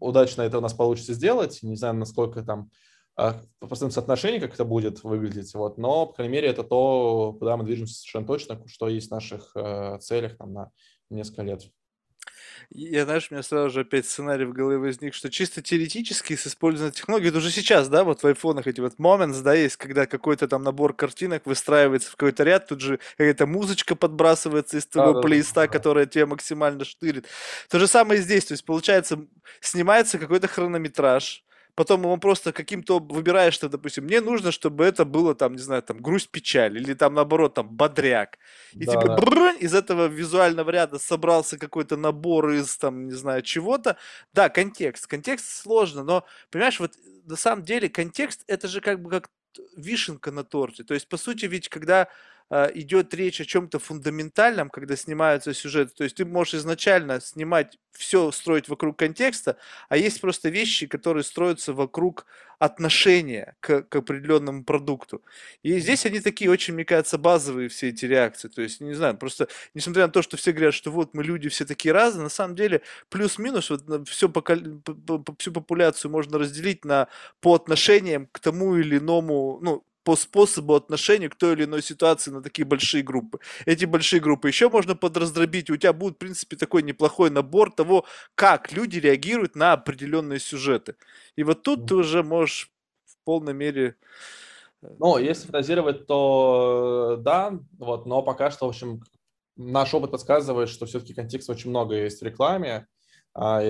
удачно 0.00 0.42
это 0.42 0.58
у 0.58 0.62
нас 0.62 0.74
получится 0.74 1.12
сделать, 1.12 1.60
не 1.62 1.76
знаю, 1.76 1.94
насколько 1.94 2.42
там 2.42 2.70
по 3.18 3.34
процентному 3.58 3.90
соотношению, 3.90 4.40
как 4.40 4.54
это 4.54 4.64
будет 4.64 5.02
выглядеть, 5.02 5.52
вот, 5.54 5.76
но, 5.76 6.06
по 6.06 6.14
крайней 6.14 6.34
мере, 6.34 6.48
это 6.48 6.62
то, 6.62 7.32
куда 7.36 7.56
мы 7.56 7.64
движемся 7.64 7.94
совершенно 7.94 8.26
точно, 8.28 8.62
что 8.68 8.88
есть 8.88 9.08
в 9.08 9.10
наших 9.10 9.50
э, 9.56 9.98
целях 10.00 10.36
там, 10.36 10.52
на 10.52 10.70
несколько 11.10 11.42
лет. 11.42 11.68
Я, 12.70 13.04
знаешь, 13.04 13.28
у 13.30 13.34
меня 13.34 13.42
сразу 13.42 13.70
же 13.70 13.80
опять 13.80 14.06
сценарий 14.06 14.44
в 14.44 14.52
голове 14.52 14.76
возник, 14.76 15.14
что 15.14 15.30
чисто 15.30 15.62
теоретически 15.62 16.36
с 16.36 16.46
использованием 16.46 16.92
технологий, 16.92 17.28
это 17.28 17.38
уже 17.38 17.50
сейчас, 17.50 17.88
да, 17.88 18.04
вот 18.04 18.22
в 18.22 18.26
айфонах 18.26 18.66
эти 18.66 18.80
вот 18.80 18.96
moments, 18.98 19.40
да, 19.40 19.54
есть, 19.54 19.76
когда 19.76 20.04
какой-то 20.04 20.48
там 20.48 20.62
набор 20.62 20.92
картинок 20.92 21.46
выстраивается 21.46 22.10
в 22.10 22.16
какой-то 22.16 22.44
ряд, 22.44 22.66
тут 22.66 22.82
же 22.82 23.00
какая-то 23.16 23.46
музычка 23.46 23.96
подбрасывается 23.96 24.76
из 24.76 24.86
твоего 24.86 25.14
да, 25.14 25.20
плейлиста, 25.22 25.62
да. 25.62 25.68
которая 25.68 26.04
тебя 26.04 26.26
максимально 26.26 26.84
штырит. 26.84 27.26
То 27.70 27.78
же 27.78 27.86
самое 27.86 28.20
и 28.20 28.22
здесь, 28.22 28.44
то 28.44 28.52
есть 28.52 28.66
получается, 28.66 29.24
снимается 29.62 30.18
какой-то 30.18 30.46
хронометраж, 30.46 31.44
потом 31.78 32.06
он 32.06 32.18
просто 32.18 32.52
каким-то 32.52 32.98
выбираешь, 32.98 33.54
что, 33.54 33.68
допустим, 33.68 34.02
мне 34.02 34.20
нужно, 34.20 34.50
чтобы 34.50 34.84
это 34.84 35.04
было 35.04 35.36
там, 35.36 35.52
не 35.52 35.62
знаю, 35.62 35.80
там 35.84 35.98
грусть, 35.98 36.28
печаль, 36.28 36.76
или 36.76 36.92
там 36.92 37.14
наоборот, 37.14 37.54
там 37.54 37.68
бодряк. 37.68 38.38
И 38.72 38.84
да, 38.84 38.92
типа 38.94 39.16
да. 39.16 39.52
Из 39.60 39.74
этого 39.74 40.08
визуального 40.08 40.70
ряда 40.70 40.98
собрался 40.98 41.56
какой-то 41.56 41.96
набор 41.96 42.50
из 42.50 42.76
там, 42.76 43.06
не 43.06 43.14
знаю, 43.14 43.42
чего-то. 43.42 43.96
Да, 44.32 44.48
контекст. 44.48 45.06
Контекст 45.06 45.46
сложно, 45.62 46.02
но, 46.02 46.24
понимаешь, 46.50 46.80
вот 46.80 46.94
на 47.26 47.36
самом 47.36 47.62
деле 47.64 47.88
контекст 47.88 48.42
это 48.48 48.66
же 48.66 48.80
как 48.80 49.00
бы 49.00 49.08
как 49.08 49.30
вишенка 49.76 50.32
на 50.32 50.42
торте. 50.42 50.82
То 50.82 50.94
есть, 50.94 51.08
по 51.08 51.16
сути, 51.16 51.44
ведь 51.44 51.68
когда 51.68 52.08
идет 52.50 53.12
речь 53.14 53.40
о 53.40 53.44
чем-то 53.44 53.78
фундаментальном, 53.78 54.70
когда 54.70 54.96
снимаются 54.96 55.52
сюжеты. 55.52 55.92
То 55.94 56.04
есть 56.04 56.16
ты 56.16 56.24
можешь 56.24 56.54
изначально 56.54 57.20
снимать 57.20 57.78
все, 57.92 58.30
строить 58.30 58.68
вокруг 58.68 58.98
контекста, 58.98 59.56
а 59.88 59.96
есть 59.96 60.20
просто 60.20 60.48
вещи, 60.48 60.86
которые 60.86 61.24
строятся 61.24 61.72
вокруг 61.72 62.26
отношения 62.58 63.56
к, 63.60 63.82
к 63.82 63.96
определенному 63.96 64.64
продукту. 64.64 65.22
И 65.62 65.78
здесь 65.78 66.06
они 66.06 66.20
такие 66.20 66.50
очень, 66.50 66.74
мне 66.74 66.84
кажется, 66.84 67.18
базовые 67.18 67.68
все 67.68 67.88
эти 67.88 68.04
реакции. 68.04 68.48
То 68.48 68.62
есть, 68.62 68.80
не 68.80 68.94
знаю, 68.94 69.16
просто 69.16 69.48
несмотря 69.74 70.06
на 70.06 70.12
то, 70.12 70.22
что 70.22 70.36
все 70.36 70.52
говорят, 70.52 70.74
что 70.74 70.90
вот 70.90 71.14
мы 71.14 71.22
люди 71.22 71.48
все 71.48 71.64
такие 71.64 71.92
разные, 71.92 72.24
на 72.24 72.28
самом 72.28 72.56
деле 72.56 72.82
плюс-минус 73.10 73.70
вот 73.70 74.08
все 74.08 74.28
покол... 74.28 74.56
всю 75.38 75.52
популяцию 75.52 76.10
можно 76.10 76.38
разделить 76.38 76.84
на 76.84 77.08
по 77.40 77.54
отношениям 77.54 78.28
к 78.32 78.40
тому 78.40 78.76
или 78.76 78.98
иному, 78.98 79.58
ну, 79.60 79.84
по 80.08 80.16
способу 80.16 80.74
отношения 80.74 81.28
к 81.28 81.34
той 81.34 81.52
или 81.52 81.64
иной 81.64 81.82
ситуации 81.82 82.30
на 82.30 82.42
такие 82.42 82.64
большие 82.64 83.02
группы. 83.02 83.40
Эти 83.66 83.84
большие 83.84 84.20
группы 84.20 84.48
еще 84.48 84.70
можно 84.70 84.96
подраздробить, 84.96 85.68
у 85.68 85.76
тебя 85.76 85.92
будет, 85.92 86.14
в 86.14 86.16
принципе, 86.16 86.56
такой 86.56 86.82
неплохой 86.82 87.28
набор 87.28 87.70
того, 87.70 88.06
как 88.34 88.72
люди 88.72 88.98
реагируют 88.98 89.54
на 89.54 89.74
определенные 89.74 90.40
сюжеты. 90.40 90.94
И 91.36 91.42
вот 91.42 91.62
тут 91.62 91.86
ты 91.86 91.94
уже 91.94 92.22
можешь 92.22 92.70
в 93.04 93.22
полной 93.24 93.52
мере... 93.52 93.96
Э, 94.80 94.94
ну, 94.98 95.18
если 95.18 95.42
фантазировать, 95.42 96.06
то 96.06 97.18
э, 97.18 97.22
да, 97.22 97.58
вот, 97.78 98.06
но 98.06 98.22
пока 98.22 98.50
что, 98.50 98.64
в 98.64 98.70
общем, 98.70 99.02
наш 99.56 99.92
опыт 99.92 100.10
подсказывает, 100.10 100.70
что 100.70 100.86
все-таки 100.86 101.12
контекст 101.12 101.50
очень 101.50 101.68
много 101.68 101.96
есть 101.96 102.22
в 102.22 102.24
рекламе, 102.24 102.86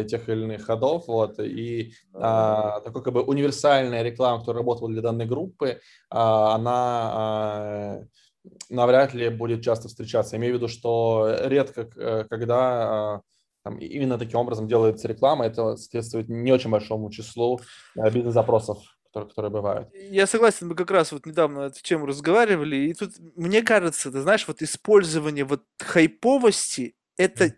тех 0.09 0.29
или 0.29 0.45
иных 0.45 0.65
ходов, 0.65 1.07
вот, 1.09 1.39
и 1.41 1.93
а, 2.15 2.81
такой 2.81 3.03
как 3.03 3.13
бы 3.13 3.23
универсальная 3.23 4.03
реклама, 4.03 4.41
которая 4.41 4.63
работала 4.63 4.91
для 4.91 5.03
данной 5.03 5.27
группы, 5.27 5.81
а, 6.11 6.55
она 6.55 7.11
а, 7.13 8.05
навряд 8.71 9.15
ли 9.15 9.29
будет 9.29 9.63
часто 9.63 9.89
встречаться. 9.89 10.37
Имею 10.37 10.55
в 10.55 10.57
виду, 10.57 10.69
что 10.69 11.37
редко, 11.45 11.89
э, 11.97 12.25
когда 12.29 12.57
а, 12.59 13.21
там, 13.65 13.79
именно 13.79 14.19
таким 14.19 14.41
образом 14.41 14.69
делается 14.69 15.09
реклама, 15.09 15.47
это 15.47 15.77
соответствует 15.77 16.29
не 16.29 16.53
очень 16.53 16.71
большому 16.71 17.11
числу 17.11 17.61
а, 17.97 18.11
бизнес-запросов 18.11 18.79
которые, 19.09 19.31
которые 19.31 19.51
бывают. 19.51 19.89
Я 19.95 20.27
согласен, 20.27 20.69
мы 20.69 20.75
как 20.75 20.91
раз 20.91 21.13
вот 21.13 21.25
недавно 21.25 21.61
эту 21.61 21.83
тему 21.83 22.05
разговаривали, 22.05 22.77
и 22.77 22.95
тут, 22.95 23.13
мне 23.37 23.63
кажется, 23.63 24.13
ты 24.13 24.21
знаешь, 24.21 24.47
вот 24.47 24.61
использование 24.61 25.45
вот 25.45 25.63
хайповости 25.79 26.95
это, 27.17 27.55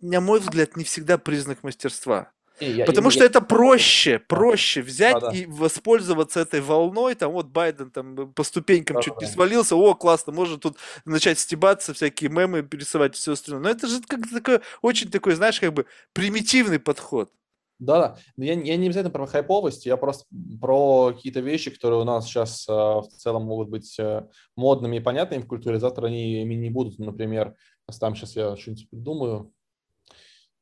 на 0.00 0.20
мой 0.20 0.40
взгляд, 0.40 0.76
не 0.76 0.84
всегда 0.84 1.18
признак 1.18 1.62
мастерства. 1.62 2.32
Я, 2.60 2.84
Потому 2.84 3.08
я, 3.08 3.10
что 3.10 3.20
я, 3.20 3.26
это 3.26 3.40
проще, 3.40 4.20
проще 4.20 4.80
взять 4.80 5.16
а, 5.16 5.20
да. 5.20 5.32
и 5.32 5.44
воспользоваться 5.44 6.38
этой 6.38 6.60
волной, 6.60 7.16
там 7.16 7.32
вот 7.32 7.46
Байден 7.48 7.90
там 7.90 8.32
по 8.32 8.44
ступенькам 8.44 8.96
да, 8.96 9.02
чуть 9.02 9.14
да. 9.18 9.26
не 9.26 9.32
свалился, 9.32 9.74
о, 9.74 9.94
классно, 9.94 10.32
можно 10.32 10.56
тут 10.56 10.76
начать 11.04 11.40
стебаться, 11.40 11.94
всякие 11.94 12.30
мемы 12.30 12.62
пересылать 12.62 13.14
и 13.14 13.18
все 13.18 13.32
остальное. 13.32 13.62
Но 13.64 13.70
это 13.70 13.88
же 13.88 14.00
как 14.06 14.20
такой, 14.30 14.60
очень 14.82 15.10
такой, 15.10 15.34
знаешь, 15.34 15.58
как 15.58 15.72
бы 15.72 15.86
примитивный 16.12 16.78
подход. 16.78 17.32
Да, 17.80 17.98
да. 17.98 18.16
Я, 18.36 18.52
я 18.54 18.76
не 18.76 18.86
обязательно 18.86 19.10
про 19.10 19.26
хайповость, 19.26 19.84
я 19.84 19.96
просто 19.96 20.24
про 20.60 21.12
какие-то 21.12 21.40
вещи, 21.40 21.72
которые 21.72 22.00
у 22.00 22.04
нас 22.04 22.26
сейчас 22.26 22.68
э, 22.68 22.72
в 22.72 23.08
целом 23.16 23.46
могут 23.46 23.68
быть 23.68 23.98
э, 23.98 24.28
модными 24.56 24.98
и 24.98 25.00
понятными 25.00 25.42
в 25.42 25.48
культуре, 25.48 25.80
завтра 25.80 26.06
они 26.06 26.40
ими 26.42 26.54
не 26.54 26.70
будут. 26.70 27.00
Например, 27.00 27.56
там 27.98 28.14
сейчас 28.14 28.36
я 28.36 28.56
что-нибудь 28.56 28.88
придумаю. 28.90 29.52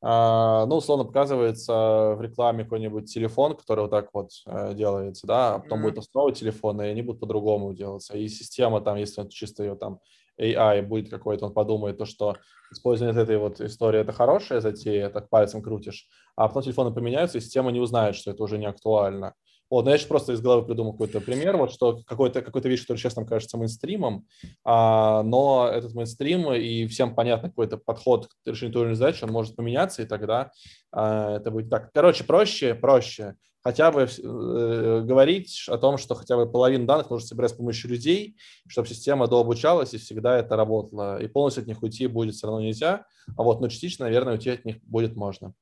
А, 0.05 0.67
ну, 0.67 0.77
условно 0.77 1.05
показывается 1.05 2.15
в 2.17 2.21
рекламе 2.21 2.65
какой-нибудь 2.65 3.13
телефон, 3.13 3.57
который 3.57 3.83
вот 3.83 3.91
так 3.93 4.09
вот 4.13 4.31
э, 4.47 4.75
делается, 4.75 5.29
да, 5.29 5.55
а 5.55 5.59
потом 5.61 5.79
mm-hmm. 5.79 5.83
будет 5.83 5.99
основа 5.99 6.33
телефона, 6.33 6.83
и 6.83 6.89
они 6.89 7.03
будут 7.03 7.21
по-другому 7.21 7.73
делаться. 7.73 8.17
И 8.19 8.27
система 8.27 8.81
там, 8.81 8.97
если 8.97 9.23
это 9.23 9.33
чисто 9.33 9.63
ее 9.63 9.77
там 9.77 10.01
AI 10.41 10.83
будет 10.83 11.09
какой-то, 11.09 11.47
он 11.47 11.53
подумает 11.53 11.99
то, 11.99 12.05
что 12.05 12.37
использование 12.73 13.23
этой 13.23 13.39
вот 13.39 13.61
истории 13.61 14.01
это 14.01 14.11
хорошая 14.13 14.61
затея, 14.61 15.09
так 15.09 15.29
пальцем 15.29 15.63
крутишь, 15.63 16.09
а 16.35 16.49
потом 16.49 16.65
телефоны 16.65 16.93
поменяются, 16.93 17.39
и 17.39 17.41
система 17.41 17.71
не 17.71 17.79
узнает, 17.79 18.17
что 18.17 18.33
это 18.33 18.43
уже 18.43 18.59
не 18.59 18.67
актуально. 18.67 19.35
Вот, 19.73 19.87
но 19.87 19.91
я 19.91 19.97
сейчас 19.97 20.09
просто 20.09 20.35
из 20.35 20.43
головы 20.43 20.67
придумал 20.67 20.93
какой-то 20.93 21.23
пример, 21.23 21.57
вот 21.57 21.73
что 21.73 22.03
какой-то 22.05 22.43
какой-то 22.43 22.69
вещь, 22.69 22.83
которая 22.83 23.01
сейчас 23.01 23.17
нам 23.17 23.25
кажется 23.25 23.57
мейнстримом, 23.57 24.27
а, 24.65 25.23
но 25.23 25.67
этот 25.67 25.95
мейнстрим 25.95 26.53
и 26.53 26.87
всем 26.89 27.15
понятно 27.15 27.49
какой-то 27.49 27.79
подход 27.79 28.27
к 28.27 28.35
решению 28.45 28.75
той 28.75 28.83
или 28.83 28.89
иной 28.89 28.97
задачи, 28.97 29.25
он 29.25 29.31
может 29.31 29.57
поменяться, 29.57 30.03
и 30.03 30.05
тогда 30.05 30.51
а, 30.93 31.37
это 31.37 31.51
будет 31.51 31.71
так. 31.71 31.91
Короче, 31.95 32.23
проще, 32.23 32.75
проще 32.75 33.37
хотя 33.65 33.91
бы 33.91 34.03
э, 34.03 35.01
говорить 35.07 35.65
о 35.69 35.79
том, 35.79 35.97
что 35.97 36.17
хотя 36.17 36.37
бы 36.37 36.53
половину 36.53 36.85
данных 36.85 37.09
нужно 37.09 37.29
собирать 37.29 37.53
с 37.53 37.55
помощью 37.55 37.89
людей, 37.89 38.37
чтобы 38.69 38.89
система 38.89 39.27
дообучалась 39.27 39.95
и 39.95 39.99
всегда 39.99 40.37
это 40.37 40.55
работало. 40.55 41.19
И 41.23 41.29
полностью 41.29 41.63
от 41.63 41.69
них 41.69 41.83
уйти 41.83 42.09
будет 42.09 42.35
все 42.35 42.47
равно 42.47 42.61
нельзя, 42.61 43.07
а 43.39 43.43
вот, 43.43 43.63
но 43.63 43.69
частично, 43.69 44.05
наверное, 44.05 44.35
уйти 44.35 44.51
от 44.51 44.67
них 44.67 44.83
будет 44.83 45.17
можно 45.17 45.55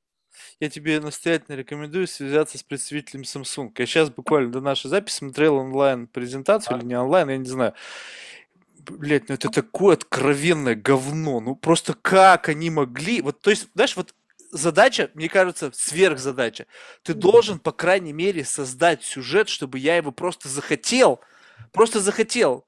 я 0.59 0.71
тебе 0.71 1.01
настоятельно 1.01 1.57
рекомендую 1.57 2.07
связаться 2.07 2.59
с 2.59 2.63
представителем 2.63 3.23
Samsung. 3.23 3.73
Я 3.77 3.87
сейчас 3.87 4.11
буквально 4.11 4.53
до 4.53 4.61
нашей 4.61 4.89
записи 4.89 5.17
смотрел 5.17 5.57
онлайн 5.57 6.07
презентацию, 6.07 6.79
или 6.79 6.85
не 6.85 6.99
онлайн, 6.99 7.31
я 7.31 7.37
не 7.37 7.49
знаю. 7.49 7.75
Блять, 8.79 9.29
ну 9.29 9.35
это 9.35 9.51
такое 9.51 9.95
откровенное 9.95 10.75
говно. 10.75 11.41
Ну 11.41 11.55
просто 11.55 11.95
как 11.95 12.49
они 12.49 12.71
могли... 12.71 13.23
Вот, 13.23 13.41
то 13.41 13.51
есть, 13.51 13.69
знаешь, 13.75 13.97
вот 13.97 14.15
задача, 14.51 15.11
мне 15.15 15.29
кажется, 15.29 15.71
сверхзадача. 15.75 16.67
Ты 17.03 17.15
должен, 17.15 17.59
по 17.59 17.73
крайней 17.73 18.13
мере, 18.13 18.45
создать 18.45 19.03
сюжет, 19.05 19.49
чтобы 19.49 19.79
я 19.79 19.97
его 19.97 20.13
просто 20.13 20.49
захотел. 20.49 21.21
Просто 21.73 22.01
захотел 22.01 22.65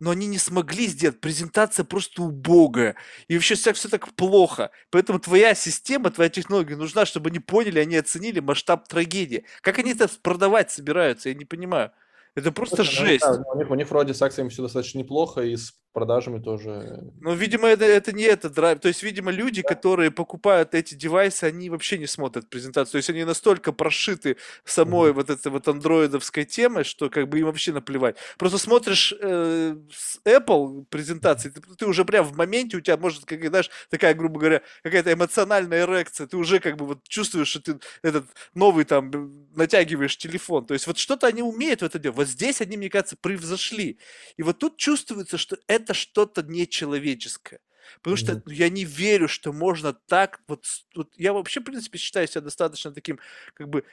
но 0.00 0.10
они 0.10 0.26
не 0.26 0.38
смогли 0.38 0.86
сделать. 0.86 1.20
Презентация 1.20 1.84
просто 1.84 2.22
убогая. 2.22 2.96
И 3.28 3.34
вообще 3.34 3.54
все, 3.54 3.72
все 3.72 3.88
так 3.88 4.12
плохо. 4.14 4.70
Поэтому 4.90 5.18
твоя 5.18 5.54
система, 5.54 6.10
твоя 6.10 6.30
технология 6.30 6.76
нужна, 6.76 7.06
чтобы 7.06 7.30
они 7.30 7.38
поняли, 7.38 7.78
они 7.78 7.96
оценили 7.96 8.40
масштаб 8.40 8.88
трагедии. 8.88 9.44
Как 9.60 9.78
они 9.78 9.92
это 9.92 10.08
продавать 10.22 10.70
собираются, 10.70 11.28
я 11.28 11.34
не 11.34 11.44
понимаю. 11.44 11.92
Это 12.34 12.50
просто 12.50 12.76
Слушай, 12.76 12.98
ну, 13.00 13.06
жесть. 13.06 13.24
у, 13.24 13.58
них, 13.58 13.70
у 13.70 13.74
них 13.74 13.90
вроде 13.90 14.12
с 14.12 14.20
акциями 14.20 14.48
все 14.48 14.62
достаточно 14.62 14.98
неплохо, 14.98 15.42
и 15.42 15.56
с 15.56 15.72
продажами 15.94 16.40
тоже. 16.42 17.04
Ну, 17.20 17.34
видимо, 17.34 17.68
это, 17.68 17.84
это 17.84 18.12
не 18.12 18.24
это 18.24 18.50
драйв. 18.50 18.80
То 18.80 18.88
есть, 18.88 19.02
видимо, 19.02 19.30
люди, 19.30 19.62
да. 19.62 19.68
которые 19.68 20.10
покупают 20.10 20.74
эти 20.74 20.94
девайсы, 20.94 21.44
они 21.44 21.70
вообще 21.70 21.96
не 21.96 22.06
смотрят 22.06 22.50
презентацию. 22.50 22.92
То 22.92 22.96
есть 22.98 23.10
они 23.10 23.24
настолько 23.24 23.72
прошиты 23.72 24.36
самой 24.64 25.10
mm-hmm. 25.10 25.14
вот 25.14 25.30
этой 25.30 25.52
вот 25.52 25.68
андроидовской 25.68 26.44
темой, 26.44 26.84
что 26.84 27.08
как 27.08 27.28
бы 27.28 27.38
им 27.38 27.46
вообще 27.46 27.72
наплевать. 27.72 28.16
Просто 28.36 28.58
смотришь 28.58 29.14
э, 29.18 29.76
с 29.90 30.20
Apple 30.24 30.84
презентации, 30.90 31.50
ты, 31.50 31.60
ты 31.60 31.86
уже 31.86 32.04
прям 32.04 32.24
в 32.24 32.36
моменте 32.36 32.76
у 32.76 32.80
тебя 32.80 32.96
может, 32.96 33.24
как, 33.24 33.46
знаешь, 33.46 33.70
такая, 33.88 34.14
грубо 34.14 34.40
говоря, 34.40 34.62
какая-то 34.82 35.12
эмоциональная 35.12 35.84
эрекция. 35.84 36.26
Ты 36.26 36.36
уже 36.36 36.58
как 36.58 36.76
бы 36.76 36.86
вот 36.86 37.08
чувствуешь, 37.08 37.48
что 37.48 37.60
ты 37.60 37.78
этот 38.02 38.26
новый 38.54 38.84
там 38.84 39.46
натягиваешь 39.54 40.16
телефон. 40.16 40.66
То 40.66 40.74
есть 40.74 40.88
вот 40.88 40.98
что-то 40.98 41.28
они 41.28 41.42
умеют 41.42 41.82
в 41.82 41.84
это 41.84 42.00
делать. 42.00 42.16
Вот 42.16 42.28
здесь 42.28 42.60
они, 42.60 42.76
мне 42.76 42.90
кажется, 42.90 43.16
превзошли. 43.20 43.98
И 44.36 44.42
вот 44.42 44.58
тут 44.58 44.76
чувствуется, 44.76 45.38
что 45.38 45.56
это 45.68 45.83
что-то 45.92 46.42
нечеловеческое. 46.42 47.60
Потому 48.00 48.16
что 48.16 48.42
я 48.46 48.70
не 48.70 48.84
верю, 48.84 49.28
что 49.28 49.52
можно 49.52 49.92
так 49.92 50.40
вот, 50.48 50.64
вот. 50.94 51.12
Я 51.16 51.34
вообще, 51.34 51.60
в 51.60 51.64
принципе, 51.64 51.98
считаю 51.98 52.26
себя 52.26 52.40
достаточно 52.40 52.92
таким, 52.92 53.18
как 53.52 53.68
бы, 53.68 53.84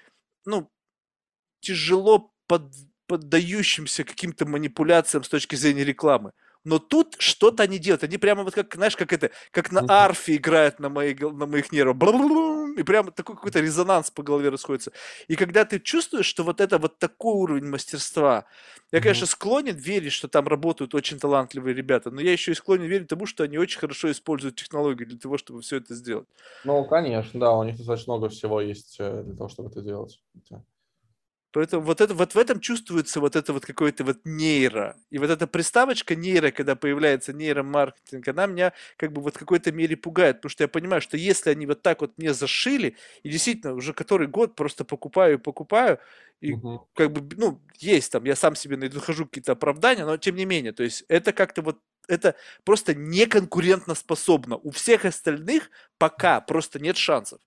ну, 0.46 0.72
тяжело 1.60 2.32
под, 2.48 2.72
поддающимся 3.08 4.06
каким-то 4.06 4.46
манипуляциям 4.46 5.24
с 5.26 5.30
точки 5.30 5.56
зрения 5.56 5.84
рекламы 5.84 6.32
но 6.64 6.80
тут 6.80 7.16
что-то 7.20 7.64
они 7.64 7.80
делают. 7.80 8.04
Они 8.04 8.18
прямо 8.18 8.44
вот 8.44 8.54
как, 8.54 8.74
знаешь, 8.76 8.96
как 8.96 9.14
это, 9.14 9.32
как 9.52 9.72
на 9.72 9.84
арфе 9.88 10.36
играют 10.36 10.80
на, 10.80 10.90
моей, 10.90 11.16
на 11.16 11.46
моих 11.46 11.72
нервах. 11.72 11.98
И 12.78 12.84
прямо 12.84 13.12
такой 13.12 13.36
какой-то 13.36 13.60
резонанс 13.60 14.12
по 14.12 14.24
голове 14.24 14.50
расходится. 14.50 14.92
И 15.28 15.36
когда 15.36 15.66
ты 15.66 15.80
чувствуешь, 15.80 16.26
что 16.26 16.44
вот 16.44 16.62
это 16.62 16.78
вот 16.78 17.00
такой 17.00 17.34
уровень 17.34 17.68
мастерства, 17.68 18.46
я, 18.92 19.00
конечно, 19.00 19.26
склонен 19.26 19.76
верить, 19.76 20.12
что 20.12 20.28
там 20.28 20.48
работают 20.48 20.94
очень 20.94 21.18
талантливые 21.20 21.74
ребята, 21.74 22.12
но 22.12 22.22
я 22.22 22.32
еще 22.32 22.52
и 22.52 22.56
склонен 22.56 22.86
верить 22.86 23.08
тому, 23.08 23.26
что 23.26 23.44
они 23.44 23.58
очень 23.58 23.80
хорошо 23.80 24.12
используют 24.12 24.56
технологии 24.56 25.06
для 25.06 25.18
того, 25.18 25.38
чтобы 25.38 25.62
все 25.62 25.78
это 25.78 25.96
сделать. 25.96 26.28
Ну, 26.64 26.84
конечно, 26.86 27.40
да, 27.40 27.54
у 27.54 27.64
них 27.64 27.78
достаточно 27.78 28.14
много 28.14 28.30
всего 28.30 28.60
есть 28.62 28.98
э, 29.00 29.24
для 29.24 29.36
того, 29.36 29.50
чтобы 29.50 29.70
это 29.70 29.82
делать. 29.82 30.20
Поэтому 31.52 31.84
вот, 31.84 32.00
это, 32.00 32.14
вот 32.14 32.34
в 32.34 32.38
этом 32.38 32.60
чувствуется 32.60 33.20
вот 33.20 33.36
это 33.36 33.52
вот 33.52 33.66
какое-то 33.66 34.04
вот 34.04 34.20
нейро. 34.24 34.96
И 35.10 35.18
вот 35.18 35.30
эта 35.30 35.48
приставочка 35.48 36.16
нейро, 36.16 36.52
когда 36.52 36.76
появляется 36.76 37.34
нейромаркетинг, 37.34 38.28
она 38.30 38.46
меня 38.46 38.74
как 38.98 39.12
бы 39.12 39.22
вот 39.22 39.36
в 39.36 39.40
какой-то 39.40 39.72
мере 39.72 39.98
пугает, 39.98 40.38
потому 40.38 40.50
что 40.50 40.64
я 40.64 40.68
понимаю, 40.70 41.02
что 41.02 41.18
если 41.18 41.50
они 41.50 41.66
вот 41.66 41.82
так 41.82 42.02
вот 42.02 42.18
мне 42.18 42.34
зашили, 42.34 42.96
и 43.24 43.30
действительно 43.30 43.74
уже 43.74 43.94
который 43.94 44.28
год 44.28 44.56
просто 44.56 44.86
покупаю 44.86 45.36
и 45.36 45.38
покупаю, 45.38 46.00
и 46.40 46.54
угу. 46.54 46.88
как 46.96 47.12
бы, 47.12 47.36
ну, 47.38 47.60
есть 47.78 48.12
там, 48.12 48.24
я 48.24 48.36
сам 48.36 48.56
себе 48.56 48.78
нахожу 48.78 49.26
какие-то 49.26 49.52
оправдания, 49.52 50.06
но 50.06 50.18
тем 50.18 50.36
не 50.36 50.46
менее, 50.46 50.72
то 50.72 50.84
есть 50.84 51.04
это 51.10 51.34
как-то 51.34 51.62
вот 51.62 51.80
это 52.08 52.36
просто 52.64 52.96
неконкурентно 52.96 53.96
способно. 53.96 54.58
У 54.58 54.72
всех 54.72 55.06
остальных 55.06 55.70
пока 55.98 56.42
просто 56.42 56.80
нет 56.80 56.98
шансов. 56.98 57.40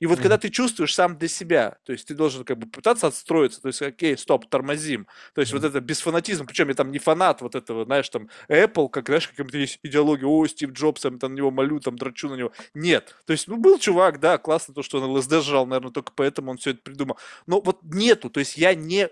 И 0.00 0.06
вот 0.06 0.18
mm-hmm. 0.18 0.22
когда 0.22 0.38
ты 0.38 0.48
чувствуешь 0.50 0.94
сам 0.94 1.18
для 1.18 1.28
себя, 1.28 1.78
то 1.84 1.92
есть 1.92 2.06
ты 2.06 2.14
должен 2.14 2.44
как 2.44 2.58
бы 2.58 2.66
пытаться 2.68 3.08
отстроиться, 3.08 3.60
то 3.60 3.68
есть, 3.68 3.82
окей, 3.82 4.16
стоп, 4.16 4.48
тормозим. 4.48 5.06
То 5.34 5.40
есть 5.40 5.52
mm-hmm. 5.52 5.56
вот 5.56 5.64
это 5.64 5.80
без 5.80 6.00
фанатизма, 6.00 6.46
причем 6.46 6.68
я 6.68 6.74
там 6.74 6.90
не 6.90 6.98
фанат 6.98 7.40
вот 7.40 7.54
этого, 7.54 7.84
знаешь, 7.84 8.08
там, 8.08 8.28
Apple, 8.48 8.88
как, 8.88 9.06
знаешь, 9.06 9.28
какая-то 9.28 9.58
есть 9.58 9.80
идеология, 9.82 10.26
о, 10.26 10.46
Стив 10.46 10.70
Джобс, 10.72 11.04
я 11.04 11.10
там 11.10 11.32
на 11.32 11.36
него 11.36 11.50
молю, 11.50 11.80
там, 11.80 11.96
драчу 11.96 12.28
на 12.28 12.34
него. 12.34 12.52
Нет. 12.74 13.14
То 13.26 13.32
есть, 13.32 13.48
ну, 13.48 13.56
был 13.56 13.78
чувак, 13.78 14.20
да, 14.20 14.38
классно 14.38 14.74
то, 14.74 14.82
что 14.82 15.00
он 15.00 15.10
ЛСД 15.10 15.42
жрал, 15.42 15.66
наверное, 15.66 15.92
только 15.92 16.12
поэтому 16.14 16.52
он 16.52 16.58
все 16.58 16.70
это 16.70 16.80
придумал. 16.82 17.18
Но 17.46 17.60
вот 17.60 17.80
нету, 17.82 18.30
то 18.30 18.40
есть 18.40 18.56
я 18.56 18.74
не 18.74 19.10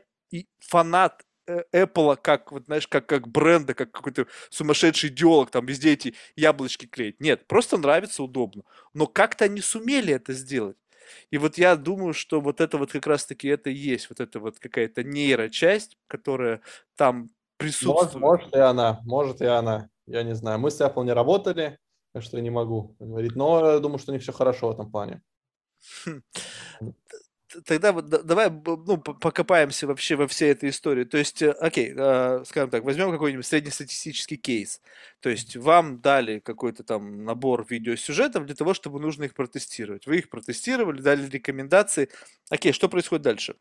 фанат 0.61 1.26
Apple 1.47 2.17
как, 2.21 2.53
вот, 2.53 2.67
знаешь, 2.67 2.87
как, 2.89 3.07
как 3.07 3.29
бренда, 3.29 3.75
как 3.75 3.91
какой-то 3.91 4.27
сумасшедший 4.51 5.11
идеолог, 5.11 5.51
там 5.51 5.67
везде 5.67 5.93
эти 5.93 6.15
яблочки 6.37 6.87
клеить. 6.87 7.21
Нет, 7.21 7.47
просто 7.47 7.77
нравится, 7.77 8.23
удобно. 8.23 8.63
Но 8.95 9.07
как-то 9.07 9.45
они 9.45 9.61
сумели 9.61 10.13
это 10.13 10.33
сделать. 10.33 10.77
И 11.31 11.39
вот 11.39 11.59
я 11.59 11.77
думаю, 11.77 12.15
что 12.15 12.41
вот 12.41 12.61
это 12.61 12.79
вот 12.79 12.93
как 12.93 13.07
раз-таки 13.07 13.49
это 13.49 13.71
и 13.71 13.75
есть, 13.75 14.09
вот 14.09 14.21
это 14.21 14.41
вот 14.41 14.59
какая-то 14.59 15.05
нейрочасть, 15.05 15.97
которая 16.09 16.61
там 16.97 17.31
присутствует. 17.57 18.15
Может, 18.15 18.43
может 18.43 18.55
и 18.55 18.59
она, 18.59 19.01
может 19.05 19.41
и 19.41 19.47
она. 19.47 19.89
Я 20.07 20.23
не 20.23 20.35
знаю. 20.35 20.59
Мы 20.59 20.71
с 20.71 20.81
Apple 20.81 21.05
не 21.05 21.13
работали, 21.13 21.79
так 22.13 22.23
что 22.23 22.37
я 22.37 22.43
не 22.43 22.51
могу 22.51 22.97
говорить. 22.99 23.37
Но 23.37 23.73
я 23.73 23.79
думаю, 23.79 23.99
что 23.99 24.13
у 24.13 24.15
них 24.15 24.23
все 24.23 24.33
хорошо 24.33 24.69
в 24.69 24.73
этом 24.73 24.91
плане. 24.91 25.23
Тогда 27.65 27.93
вот 27.93 28.09
давай 28.09 28.51
ну, 28.51 28.99
покопаемся 28.99 29.87
вообще 29.87 30.17
во 30.17 30.27
всей 30.27 30.51
этой 30.51 30.71
истории. 30.71 31.05
То 31.05 31.19
есть, 31.19 31.43
э, 31.43 31.51
окей, 31.53 31.93
э, 31.97 32.45
скажем 32.47 32.71
так, 32.71 32.85
возьмем 32.85 33.11
какой-нибудь 33.11 33.47
среднестатистический 33.47 34.37
кейс. 34.37 34.81
То 35.21 35.29
есть 35.29 35.57
вам 35.57 36.01
дали 36.01 36.41
какой-то 36.41 36.85
там 36.85 37.25
набор 37.25 37.67
видеосюжетов 37.69 38.47
для 38.47 38.55
того, 38.55 38.75
чтобы 38.75 39.01
нужно 39.01 39.25
их 39.25 39.35
протестировать. 39.35 40.07
Вы 40.07 40.19
их 40.19 40.29
протестировали, 40.29 41.01
дали 41.01 41.29
рекомендации. 41.29 42.11
Окей, 42.51 42.73
что 42.73 42.89
происходит 42.89 43.23
дальше? 43.23 43.57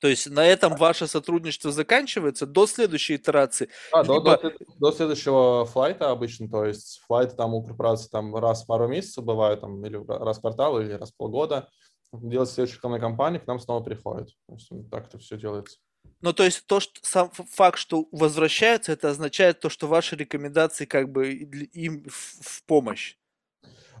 То 0.00 0.08
есть 0.08 0.30
на 0.30 0.46
этом 0.46 0.76
ваше 0.76 1.06
сотрудничество 1.06 1.70
заканчивается 1.70 2.46
до 2.46 2.66
следующей 2.66 3.16
итерации. 3.16 3.68
А, 3.92 4.02
либо... 4.02 4.20
до, 4.20 4.38
до, 4.38 4.52
до 4.78 4.92
следующего 4.92 5.66
флайта 5.66 6.10
обычно, 6.10 6.48
то 6.48 6.64
есть 6.64 7.02
флайт 7.06 7.36
там 7.36 7.54
у 7.54 7.62
корпорации 7.62 8.08
там 8.08 8.34
раз 8.34 8.64
в 8.64 8.66
пару 8.66 8.88
месяцев 8.88 9.24
бывает, 9.24 9.60
там, 9.60 9.84
или 9.84 10.02
раз 10.08 10.38
в 10.38 10.40
квартал, 10.40 10.80
или 10.80 10.92
раз 10.92 11.12
в 11.12 11.16
полгода 11.16 11.68
делать 12.12 12.50
следующую 12.50 12.76
рекламную 12.78 13.00
кампанию, 13.00 13.42
к 13.42 13.46
нам 13.46 13.60
снова 13.60 13.82
приходит. 13.82 14.36
То 14.46 14.54
есть, 14.54 14.70
так 14.90 15.06
это 15.06 15.18
все 15.18 15.36
делается. 15.36 15.78
Ну, 16.22 16.32
то 16.32 16.44
есть 16.44 16.66
то, 16.66 16.80
что 16.80 17.00
сам 17.02 17.30
факт, 17.30 17.78
что 17.78 18.06
возвращаются, 18.12 18.92
это 18.92 19.10
означает 19.10 19.60
то, 19.60 19.70
что 19.70 19.86
ваши 19.86 20.16
рекомендации 20.16 20.84
как 20.84 21.10
бы 21.10 21.32
им 21.32 22.04
в, 22.08 22.64
помощь. 22.64 23.16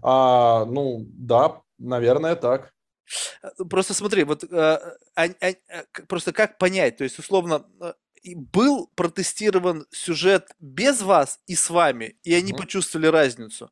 А, 0.02 0.64
ну, 0.66 1.06
да, 1.08 1.62
наверное, 1.78 2.36
так. 2.36 2.74
Э, 3.42 3.64
просто 3.68 3.94
смотри, 3.94 4.24
вот 4.24 4.44
а, 4.52 4.96
а, 5.14 5.24
а, 5.24 6.04
просто 6.08 6.32
как 6.32 6.58
понять, 6.58 6.98
то 6.98 7.04
есть 7.04 7.18
условно 7.18 7.66
был 8.34 8.90
протестирован 8.94 9.86
сюжет 9.90 10.50
без 10.58 11.00
вас 11.00 11.40
и 11.46 11.54
с 11.54 11.70
вами, 11.70 12.18
и 12.22 12.34
они 12.34 12.52
mm-hmm. 12.52 12.56
почувствовали 12.56 13.06
разницу. 13.06 13.70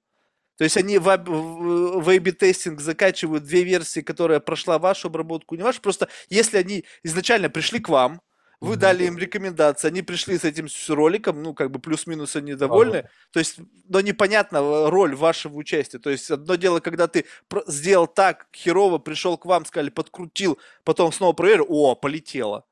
То 0.59 0.65
есть 0.65 0.77
они 0.77 0.99
в, 0.99 1.09
A-B-тестинг 1.09 2.81
закачивают 2.81 3.45
две 3.45 3.63
версии, 3.63 4.01
которая 4.01 4.41
прошла 4.41 4.81
вашу 4.81 5.07
обработку, 5.07 5.55
не 5.55 5.63
вашу. 5.63 5.81
Просто 5.81 6.09
если 6.29 6.59
они 6.59 6.85
изначально 7.05 7.49
пришли 7.49 7.79
к 7.79 7.89
вам, 7.89 8.21
вы 8.61 8.75
mm-hmm. 8.75 8.79
дали 8.79 9.05
им 9.05 9.17
рекомендации, 9.19 9.87
они 9.87 10.03
пришли 10.03 10.37
с 10.37 10.43
этим 10.43 10.69
с 10.69 10.91
роликом, 10.91 11.45
ну, 11.45 11.55
как 11.55 11.71
бы 11.71 11.79
плюс-минус 11.79 12.35
они 12.35 12.55
довольны. 12.55 12.97
Ага. 12.97 13.11
То 13.31 13.39
есть, 13.39 13.61
но 13.89 14.01
непонятна 14.01 14.57
э, 14.57 14.89
роль 14.89 15.15
вашего 15.15 15.55
участия. 15.55 16.01
То 16.01 16.11
есть, 16.11 16.29
одно 16.29 16.57
дело, 16.57 16.81
когда 16.81 17.07
ты 17.07 17.25
сделал 17.69 18.09
так, 18.09 18.49
херово, 18.53 18.99
пришел 18.99 19.39
к 19.39 19.47
вам, 19.47 19.65
сказали, 19.65 19.91
подкрутил, 19.91 20.59
потом 20.83 21.13
снова 21.13 21.35
проверил, 21.35 21.67
о, 21.69 21.95
полетело. 21.95 22.65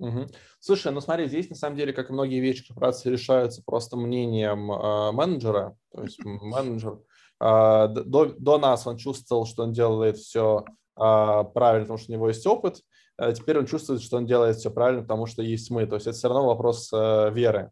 Угу. 0.00 0.28
Слушай, 0.60 0.92
ну 0.92 1.00
смотри, 1.00 1.28
здесь 1.28 1.48
на 1.48 1.56
самом 1.56 1.78
деле, 1.78 1.94
как 1.94 2.10
и 2.10 2.12
многие 2.12 2.40
вещи 2.40 2.66
корпорации, 2.66 3.08
решаются 3.08 3.62
просто 3.64 3.96
мнением 3.96 4.70
э, 4.70 5.12
менеджера. 5.12 5.78
То 5.92 6.02
есть 6.02 6.18
менеджер 6.22 6.98
до, 7.42 8.26
до 8.38 8.58
нас 8.58 8.86
он 8.86 8.96
чувствовал, 8.96 9.46
что 9.46 9.64
он 9.64 9.72
делает 9.72 10.16
все 10.16 10.64
а, 10.96 11.44
правильно, 11.44 11.86
потому 11.86 11.98
что 11.98 12.12
у 12.12 12.14
него 12.14 12.28
есть 12.28 12.46
опыт. 12.46 12.80
А 13.16 13.32
теперь 13.32 13.58
он 13.58 13.66
чувствует, 13.66 14.02
что 14.02 14.16
он 14.16 14.26
делает 14.26 14.56
все 14.56 14.70
правильно, 14.70 15.02
потому 15.02 15.26
что 15.26 15.42
есть 15.42 15.70
мы. 15.70 15.86
То 15.86 15.96
есть 15.96 16.06
это 16.06 16.16
все 16.16 16.28
равно 16.28 16.46
вопрос 16.46 16.90
э, 16.92 17.30
веры 17.32 17.70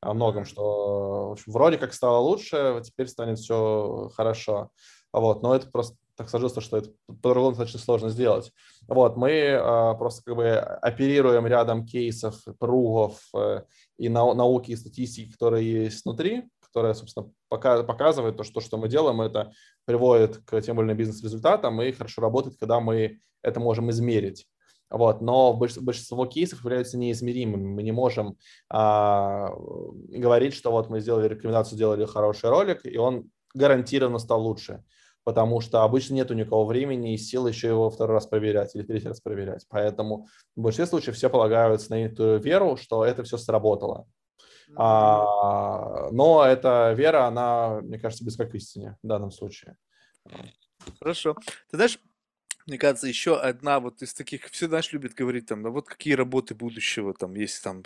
о 0.00 0.14
многом, 0.14 0.44
что 0.44 1.32
общем, 1.32 1.52
вроде 1.52 1.78
как 1.78 1.92
стало 1.92 2.18
лучше, 2.18 2.80
теперь 2.84 3.06
станет 3.06 3.38
все 3.38 4.10
хорошо. 4.14 4.70
Вот, 5.12 5.42
но 5.42 5.54
это 5.54 5.68
просто 5.70 5.96
так 6.16 6.28
сложилось, 6.28 6.62
что 6.62 6.76
это 6.76 6.90
по-другому 7.22 7.50
достаточно 7.50 7.80
сложно 7.80 8.10
сделать. 8.10 8.52
Вот, 8.88 9.16
мы 9.16 9.30
э, 9.30 9.94
просто 9.98 10.22
как 10.24 10.36
бы 10.36 10.50
оперируем 10.50 11.46
рядом 11.46 11.86
кейсов, 11.86 12.42
пругов 12.58 13.20
э, 13.34 13.62
и 13.98 14.08
нау- 14.08 14.34
науки 14.34 14.72
и 14.72 14.76
статистики, 14.76 15.32
которые 15.32 15.84
есть 15.84 16.04
внутри, 16.04 16.44
которая, 16.72 16.94
собственно, 16.94 17.30
показывает 17.48 18.36
то, 18.36 18.44
что, 18.44 18.60
что 18.60 18.78
мы 18.78 18.88
делаем, 18.88 19.20
это 19.20 19.52
приводит 19.84 20.38
к 20.38 20.60
тем 20.60 20.78
или 20.78 20.86
иным 20.86 20.96
бизнес-результатам 20.96 21.82
и 21.82 21.92
хорошо 21.92 22.22
работает, 22.22 22.56
когда 22.58 22.80
мы 22.80 23.18
это 23.42 23.60
можем 23.60 23.90
измерить. 23.90 24.46
Вот, 24.90 25.20
но 25.20 25.54
большинство 25.54 26.26
кейсов 26.26 26.64
являются 26.64 26.98
неизмеримыми. 26.98 27.64
Мы 27.64 27.82
не 27.84 27.92
можем 27.92 28.36
а, 28.68 29.50
говорить, 30.08 30.54
что 30.54 30.72
вот 30.72 30.90
мы 30.90 31.00
сделали 31.00 31.28
рекомендацию, 31.28 31.76
сделали 31.76 32.04
хороший 32.06 32.50
ролик, 32.50 32.84
и 32.84 32.98
он 32.98 33.30
гарантированно 33.54 34.18
стал 34.18 34.42
лучше, 34.42 34.82
потому 35.22 35.60
что 35.60 35.84
обычно 35.84 36.14
нет 36.14 36.32
у 36.32 36.34
никого 36.34 36.64
времени 36.64 37.14
и 37.14 37.18
сил 37.18 37.46
еще 37.46 37.68
его 37.68 37.88
второй 37.88 38.14
раз 38.14 38.26
проверять 38.26 38.74
или 38.74 38.82
третий 38.82 39.06
раз 39.06 39.20
проверять. 39.20 39.64
Поэтому 39.68 40.26
в 40.56 40.60
большинстве 40.60 40.86
случаев 40.86 41.16
все 41.16 41.30
полагаются 41.30 41.92
на 41.92 42.04
эту 42.04 42.38
веру, 42.38 42.76
что 42.76 43.04
это 43.04 43.22
все 43.22 43.38
сработало. 43.38 44.08
А, 44.76 46.10
но 46.10 46.44
эта 46.44 46.92
вера, 46.92 47.26
она, 47.26 47.80
мне 47.80 47.98
кажется, 47.98 48.24
близка 48.24 48.46
к 48.46 48.54
истине 48.54 48.96
в 49.02 49.06
данном 49.06 49.30
случае. 49.30 49.76
Хорошо. 50.98 51.36
Ты 51.70 51.76
знаешь, 51.76 51.98
мне 52.70 52.78
кажется, 52.78 53.08
еще 53.08 53.36
одна 53.36 53.80
вот 53.80 54.00
из 54.00 54.14
таких, 54.14 54.48
все, 54.52 54.68
знаешь, 54.68 54.92
любят 54.92 55.14
говорить 55.14 55.46
там, 55.46 55.64
да 55.64 55.70
вот 55.70 55.88
какие 55.88 56.14
работы 56.14 56.54
будущего, 56.54 57.12
там, 57.12 57.34
если 57.34 57.60
там 57.60 57.82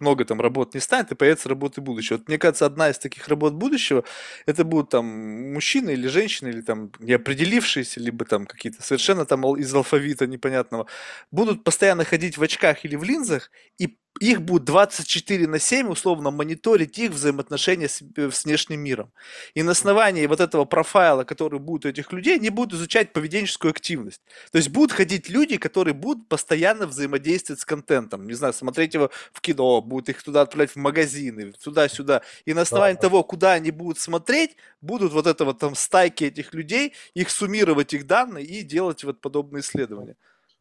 много 0.00 0.24
там 0.24 0.40
работ 0.40 0.74
не 0.74 0.80
станет, 0.80 1.12
и 1.12 1.14
появятся 1.14 1.48
работы 1.48 1.80
будущего. 1.80 2.16
Вот, 2.16 2.26
мне 2.26 2.36
кажется, 2.36 2.66
одна 2.66 2.90
из 2.90 2.98
таких 2.98 3.28
работ 3.28 3.54
будущего, 3.54 4.02
это 4.44 4.64
будут 4.64 4.90
там 4.90 5.06
мужчины 5.52 5.90
или 5.92 6.08
женщины, 6.08 6.48
или 6.48 6.60
там 6.60 6.90
неопределившиеся, 6.98 8.00
либо 8.00 8.24
там 8.24 8.46
какие-то 8.46 8.82
совершенно 8.82 9.26
там 9.26 9.44
из 9.56 9.72
алфавита 9.72 10.26
непонятного, 10.26 10.88
будут 11.30 11.62
постоянно 11.62 12.04
ходить 12.04 12.36
в 12.36 12.42
очках 12.42 12.84
или 12.84 12.96
в 12.96 13.04
линзах 13.04 13.52
и 13.78 13.96
их 14.20 14.42
будут 14.42 14.64
24 14.64 15.46
на 15.46 15.58
7 15.58 15.88
условно 15.88 16.30
мониторить 16.30 16.98
их 16.98 17.12
взаимоотношения 17.12 17.88
с, 17.88 18.02
э, 18.16 18.30
с 18.30 18.44
внешним 18.44 18.80
миром. 18.80 19.12
И 19.54 19.62
на 19.62 19.72
основании 19.72 20.26
вот 20.26 20.40
этого 20.40 20.64
профайла, 20.64 21.24
который 21.24 21.58
будет 21.58 21.84
у 21.84 21.88
этих 21.88 22.12
людей, 22.12 22.36
они 22.36 22.50
будут 22.50 22.74
изучать 22.74 23.12
поведенческую 23.12 23.70
активность. 23.70 24.15
То 24.52 24.58
есть 24.58 24.70
будут 24.70 24.92
ходить 24.92 25.28
люди, 25.28 25.56
которые 25.56 25.94
будут 25.94 26.28
постоянно 26.28 26.86
взаимодействовать 26.86 27.60
с 27.60 27.64
контентом. 27.64 28.26
Не 28.26 28.34
знаю, 28.34 28.52
смотреть 28.52 28.94
его 28.94 29.10
в 29.32 29.40
кино, 29.40 29.80
будут 29.80 30.08
их 30.08 30.22
туда 30.22 30.42
отправлять 30.42 30.70
в 30.70 30.76
магазины, 30.76 31.52
туда-сюда. 31.52 32.22
И 32.44 32.54
на 32.54 32.62
основании 32.62 32.96
да. 32.96 33.02
того, 33.02 33.24
куда 33.24 33.52
они 33.52 33.70
будут 33.70 33.98
смотреть, 33.98 34.56
будут 34.80 35.12
вот 35.12 35.26
это 35.26 35.44
вот 35.44 35.58
там 35.58 35.74
стайки 35.74 36.24
этих 36.24 36.54
людей, 36.54 36.92
их 37.14 37.30
суммировать 37.30 37.94
их 37.94 38.06
данные 38.06 38.44
и 38.44 38.62
делать 38.62 39.04
вот 39.04 39.20
подобные 39.20 39.60
исследования. 39.60 40.16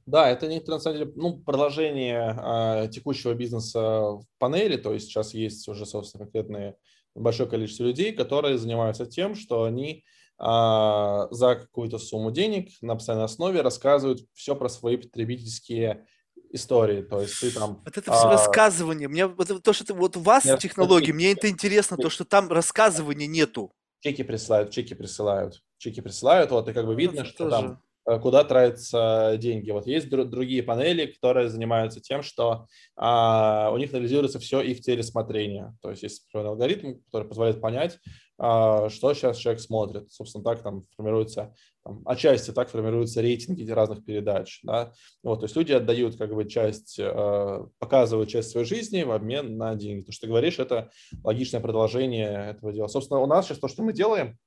Да, 0.05 0.29
это 0.29 0.47
не 0.47 0.59
на 0.59 0.79
самом 0.79 0.99
деле 0.99 1.11
ну, 1.15 1.39
продолжение 1.39 2.37
э, 2.37 2.89
текущего 2.89 3.33
бизнеса 3.33 3.79
в 3.79 4.25
панели, 4.37 4.77
то 4.77 4.93
есть 4.93 5.07
сейчас 5.07 5.33
есть 5.33 5.67
уже, 5.67 5.85
собственно, 5.87 6.25
конкретное 6.25 6.75
большое 7.15 7.49
количество 7.49 7.85
людей, 7.85 8.11
которые 8.11 8.57
занимаются 8.57 9.07
тем, 9.07 9.35
что 9.35 9.63
они 9.63 10.03
за 10.37 11.55
какую-то 11.55 11.97
сумму 11.97 12.29
денег 12.29 12.69
на 12.81 12.95
постоянной 12.95 13.25
основе 13.25 13.61
рассказывают 13.61 14.21
все 14.33 14.55
про 14.55 14.67
свои 14.67 14.97
потребительские 14.97 16.05
истории, 16.51 17.01
то 17.01 17.21
есть 17.21 17.39
ты 17.39 17.51
там... 17.51 17.81
Вот 17.85 17.97
это 17.97 18.11
все 18.11 18.27
а... 18.27 18.31
рассказывание, 18.31 19.07
мне 19.07 19.27
вот 19.27 19.63
то, 19.63 19.73
что 19.73 19.85
ты, 19.85 19.93
вот 19.93 20.17
у 20.17 20.19
вас 20.19 20.45
Нет, 20.45 20.59
технологии, 20.59 21.11
мне 21.11 21.31
это 21.31 21.49
интересно, 21.49 21.97
то, 21.97 22.09
что 22.09 22.25
там 22.25 22.49
рассказывания 22.49 23.27
нету. 23.27 23.71
Чеки 24.01 24.23
присылают, 24.23 24.71
чеки 24.71 24.93
присылают, 24.93 25.61
чеки 25.77 26.01
присылают, 26.01 26.51
вот, 26.51 26.67
и 26.69 26.73
как 26.73 26.85
бы 26.85 26.93
ну, 26.93 26.97
видно, 26.97 27.25
что 27.25 27.45
тоже. 27.45 27.51
там 27.51 27.81
Э, 28.07 28.19
куда 28.19 28.43
тратятся 28.43 29.35
деньги. 29.39 29.71
Вот 29.71 29.87
есть 29.87 30.09
другие 30.09 30.61
панели, 30.61 31.07
которые 31.07 31.49
занимаются 31.49 31.99
тем, 31.99 32.21
что 32.21 32.67
а, 32.95 33.71
у 33.73 33.77
них 33.77 33.93
анализируется 33.93 34.39
все 34.39 34.61
их 34.61 34.81
телесмотрение. 34.81 35.75
То 35.81 35.89
есть 35.89 36.03
есть 36.03 36.27
алгоритм, 36.33 36.99
который 37.05 37.27
позволяет 37.27 37.59
понять, 37.61 37.93
а, 37.95 37.99
что 38.37 39.13
сейчас 39.13 39.37
человек 39.37 39.61
смотрит. 39.61 40.11
Собственно, 40.11 40.43
так 40.43 40.61
там 40.61 40.81
формируется, 40.95 41.53
там, 41.83 42.01
отчасти 42.05 42.51
так 42.51 42.69
формируются 42.69 43.21
рейтинги 43.21 43.69
разных 43.69 44.03
передач. 44.03 44.59
Да? 44.63 44.91
Вот, 45.23 45.39
то 45.39 45.45
есть 45.45 45.55
люди 45.55 45.71
отдают 45.71 46.17
как 46.17 46.33
бы 46.33 46.45
часть, 46.45 46.99
а, 46.99 47.67
показывают 47.79 48.29
часть 48.29 48.49
своей 48.49 48.65
жизни 48.65 49.03
в 49.03 49.11
обмен 49.11 49.57
на 49.57 49.75
деньги. 49.75 50.03
То, 50.03 50.11
что 50.11 50.21
ты 50.21 50.27
говоришь, 50.27 50.59
это 50.59 50.89
логичное 51.23 51.61
продолжение 51.61 52.49
этого 52.51 52.73
дела. 52.73 52.87
Собственно, 52.87 53.21
у 53.21 53.27
нас 53.27 53.45
сейчас 53.45 53.59
то, 53.59 53.67
что 53.67 53.83
мы 53.83 53.93
делаем, 53.93 54.37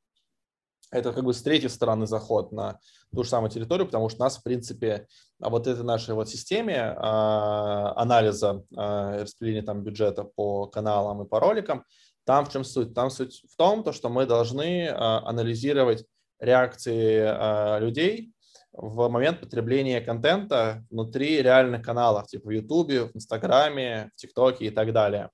это 0.90 1.12
как 1.12 1.24
бы 1.24 1.34
с 1.34 1.42
третьей 1.42 1.68
стороны 1.68 2.06
заход 2.06 2.50
на 2.52 2.78
ту 3.14 3.22
же 3.22 3.28
самую 3.28 3.50
территорию, 3.50 3.86
потому 3.86 4.08
что 4.08 4.20
нас, 4.20 4.38
в 4.38 4.42
принципе, 4.42 5.06
вот 5.38 5.66
этой 5.66 5.84
нашей 5.84 6.14
вот 6.14 6.28
системе 6.28 6.74
э, 6.74 6.96
анализа 6.98 8.64
э, 8.76 9.22
распределения 9.22 9.64
там 9.64 9.82
бюджета 9.82 10.24
по 10.24 10.66
каналам 10.66 11.22
и 11.22 11.28
по 11.28 11.40
роликам, 11.40 11.84
там 12.28 12.44
в 12.44 12.52
чем 12.52 12.62
суть? 12.62 12.92
Там 12.92 13.08
суть 13.08 13.42
в 13.50 13.56
том, 13.56 13.82
то, 13.82 13.90
что 13.90 14.10
мы 14.10 14.26
должны 14.26 14.84
э, 14.84 14.92
анализировать 14.92 16.04
реакции 16.38 17.24
э, 17.24 17.80
людей 17.80 18.34
в 18.70 19.08
момент 19.08 19.40
потребления 19.40 20.02
контента 20.02 20.84
внутри 20.90 21.40
реальных 21.40 21.80
каналов, 21.80 22.26
типа 22.26 22.48
в 22.48 22.50
YouTube, 22.50 23.10
в 23.10 23.16
Инстаграме, 23.16 24.10
в 24.12 24.16
ТикТоке 24.18 24.66
и 24.66 24.70
так 24.70 24.92
далее. 24.92 25.30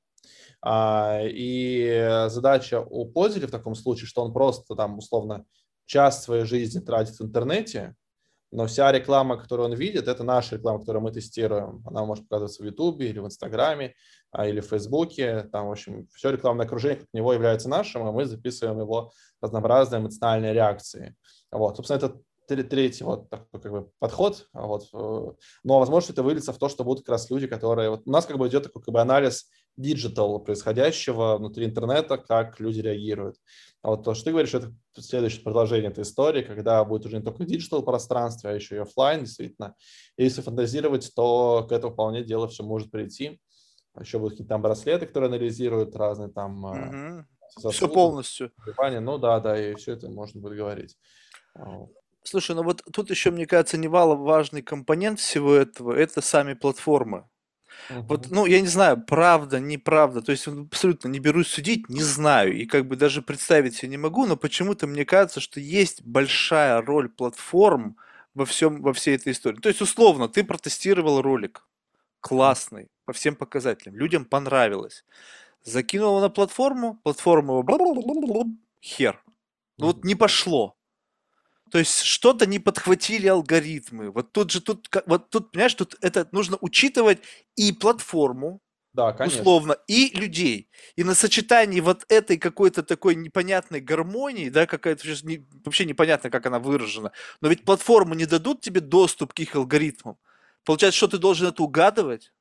А, 0.62 1.18
и 1.24 2.26
задача 2.28 2.80
у 2.80 3.06
пользователя 3.06 3.48
в 3.48 3.50
таком 3.58 3.74
случае, 3.74 4.06
что 4.06 4.22
он 4.22 4.32
просто 4.32 4.76
там 4.76 4.98
условно 4.98 5.44
час 5.86 6.22
своей 6.22 6.44
жизни 6.44 6.78
тратит 6.78 7.18
в 7.18 7.24
интернете, 7.24 7.96
но 8.54 8.66
вся 8.66 8.92
реклама, 8.92 9.36
которую 9.36 9.68
он 9.68 9.74
видит, 9.74 10.06
это 10.06 10.22
наша 10.22 10.54
реклама, 10.54 10.78
которую 10.78 11.02
мы 11.02 11.10
тестируем. 11.10 11.82
Она 11.84 12.04
может 12.04 12.28
показываться 12.28 12.62
в 12.62 12.66
Ютубе 12.66 13.08
или 13.08 13.18
в 13.18 13.26
Инстаграме, 13.26 13.94
а, 14.30 14.46
или 14.46 14.60
в 14.60 14.66
Фейсбуке. 14.66 15.48
Там, 15.50 15.66
в 15.66 15.72
общем, 15.72 16.06
все 16.14 16.30
рекламное 16.30 16.64
окружение 16.64 17.02
от 17.02 17.12
него 17.12 17.32
является 17.32 17.68
нашим, 17.68 18.06
а 18.06 18.12
мы 18.12 18.26
записываем 18.26 18.78
его 18.78 19.10
разнообразные 19.42 20.00
эмоциональные 20.00 20.52
реакции. 20.52 21.16
Вот, 21.50 21.76
собственно, 21.76 21.96
это 21.96 22.16
третий 22.46 23.04
вот 23.04 23.28
такой 23.30 23.60
как 23.60 23.72
бы 23.72 23.90
подход, 23.98 24.48
вот, 24.52 24.88
э, 24.92 25.32
но 25.64 25.78
возможно 25.78 26.12
это 26.12 26.22
выльется 26.22 26.52
в 26.52 26.58
то, 26.58 26.68
что 26.68 26.84
будут 26.84 27.04
как 27.04 27.10
раз 27.10 27.30
люди, 27.30 27.46
которые 27.46 27.90
вот 27.90 28.02
у 28.06 28.10
нас 28.10 28.26
как 28.26 28.38
бы 28.38 28.48
идет 28.48 28.64
такой 28.64 28.82
как 28.82 28.92
бы 28.92 29.00
анализ 29.00 29.48
digital 29.76 30.38
происходящего 30.40 31.36
внутри 31.36 31.66
интернета, 31.66 32.18
как 32.18 32.60
люди 32.60 32.80
реагируют. 32.80 33.36
А 33.82 33.90
вот 33.90 34.04
то, 34.04 34.14
что 34.14 34.26
ты 34.26 34.30
говоришь, 34.30 34.54
это 34.54 34.72
следующее 34.98 35.42
продолжение 35.42 35.90
этой 35.90 36.02
истории, 36.02 36.42
когда 36.42 36.84
будет 36.84 37.06
уже 37.06 37.18
не 37.18 37.22
только 37.22 37.44
digital 37.44 37.82
пространстве, 37.82 38.50
а 38.50 38.52
еще 38.54 38.76
и 38.76 38.78
офлайн, 38.78 39.20
действительно. 39.20 39.74
И 40.16 40.24
если 40.24 40.42
фантазировать, 40.42 41.12
то 41.14 41.66
к 41.68 41.72
этому 41.72 41.92
вполне 41.92 42.22
дело 42.22 42.48
все 42.48 42.62
может 42.62 42.90
прийти. 42.90 43.40
Еще 43.98 44.18
будут 44.18 44.34
какие-то 44.34 44.50
там 44.50 44.62
браслеты, 44.62 45.06
которые 45.06 45.28
анализируют 45.28 45.94
разные 45.96 46.28
там... 46.28 46.64
Угу. 46.64 47.26
Сосуды, 47.50 47.74
все 47.74 47.88
полностью. 47.88 48.52
Ну 49.00 49.18
да, 49.18 49.38
да, 49.38 49.60
и 49.60 49.74
все 49.74 49.92
это 49.92 50.08
можно 50.08 50.40
будет 50.40 50.56
говорить. 50.56 50.96
Слушай, 52.24 52.56
ну 52.56 52.62
вот 52.62 52.82
тут 52.92 53.10
еще, 53.10 53.30
мне 53.30 53.46
кажется, 53.46 53.76
немало 53.76 54.16
важный 54.16 54.62
компонент 54.62 55.20
всего 55.20 55.54
этого– 55.54 55.92
это 55.96 56.22
сами 56.22 56.54
платформы. 56.54 57.28
Вот, 58.08 58.30
ну, 58.30 58.46
я 58.46 58.60
не 58.60 58.66
знаю, 58.66 59.02
правда, 59.06 59.60
неправда, 59.60 60.22
то 60.22 60.32
есть 60.32 60.48
абсолютно 60.48 61.08
не 61.08 61.18
берусь 61.18 61.48
судить, 61.48 61.88
не 61.90 62.02
знаю, 62.02 62.56
и 62.56 62.64
как 62.66 62.86
бы 62.88 62.96
даже 62.96 63.20
представить 63.20 63.76
себе 63.76 63.90
не 63.90 63.96
могу, 63.98 64.26
но 64.26 64.36
почему-то 64.36 64.86
мне 64.86 65.04
кажется, 65.04 65.40
что 65.40 65.60
есть 65.60 66.02
большая 66.02 66.80
роль 66.80 67.10
платформ 67.10 67.96
во 68.32 68.46
всем, 68.46 68.80
во 68.80 68.94
всей 68.94 69.16
этой 69.16 69.32
истории. 69.32 69.60
То 69.60 69.68
есть, 69.68 69.82
условно, 69.82 70.28
ты 70.28 70.44
протестировал 70.44 71.20
ролик, 71.20 71.66
классный, 72.20 72.88
по 73.04 73.12
всем 73.12 73.36
показателям, 73.36 73.96
людям 73.96 74.24
понравилось. 74.24 75.04
Закинул 75.62 76.10
его 76.10 76.20
на 76.20 76.30
платформу, 76.30 77.00
платформа 77.02 77.54
его 77.54 77.62
хер. 78.82 79.22
Ну 79.78 79.86
вот 79.86 80.04
не 80.04 80.14
пошло. 80.14 80.76
То 81.74 81.80
есть 81.80 82.02
что-то 82.02 82.46
не 82.46 82.60
подхватили 82.60 83.26
алгоритмы. 83.26 84.12
Вот 84.12 84.30
тут 84.30 84.52
же 84.52 84.60
тут, 84.60 84.88
вот 85.06 85.28
тут, 85.28 85.50
понимаешь, 85.50 85.74
тут 85.74 85.96
это 86.00 86.28
нужно 86.30 86.56
учитывать 86.60 87.18
и 87.56 87.72
платформу, 87.72 88.60
да, 88.92 89.12
конечно. 89.12 89.40
условно, 89.40 89.76
и 89.88 90.16
людей. 90.16 90.68
И 90.94 91.02
на 91.02 91.16
сочетании 91.16 91.80
вот 91.80 92.04
этой 92.08 92.38
какой-то 92.38 92.84
такой 92.84 93.16
непонятной 93.16 93.80
гармонии, 93.80 94.50
да, 94.50 94.66
какая-то 94.66 95.04
не, 95.24 95.48
вообще 95.64 95.84
непонятно, 95.84 96.30
как 96.30 96.46
она 96.46 96.60
выражена, 96.60 97.10
но 97.40 97.48
ведь 97.48 97.64
платформы 97.64 98.14
не 98.14 98.26
дадут 98.26 98.60
тебе 98.60 98.80
доступ 98.80 99.32
к 99.32 99.40
их 99.40 99.56
алгоритмам. 99.56 100.16
Получается, 100.64 100.98
что 100.98 101.08
ты 101.08 101.18
должен 101.18 101.48
это 101.48 101.64
угадывать? 101.64 102.32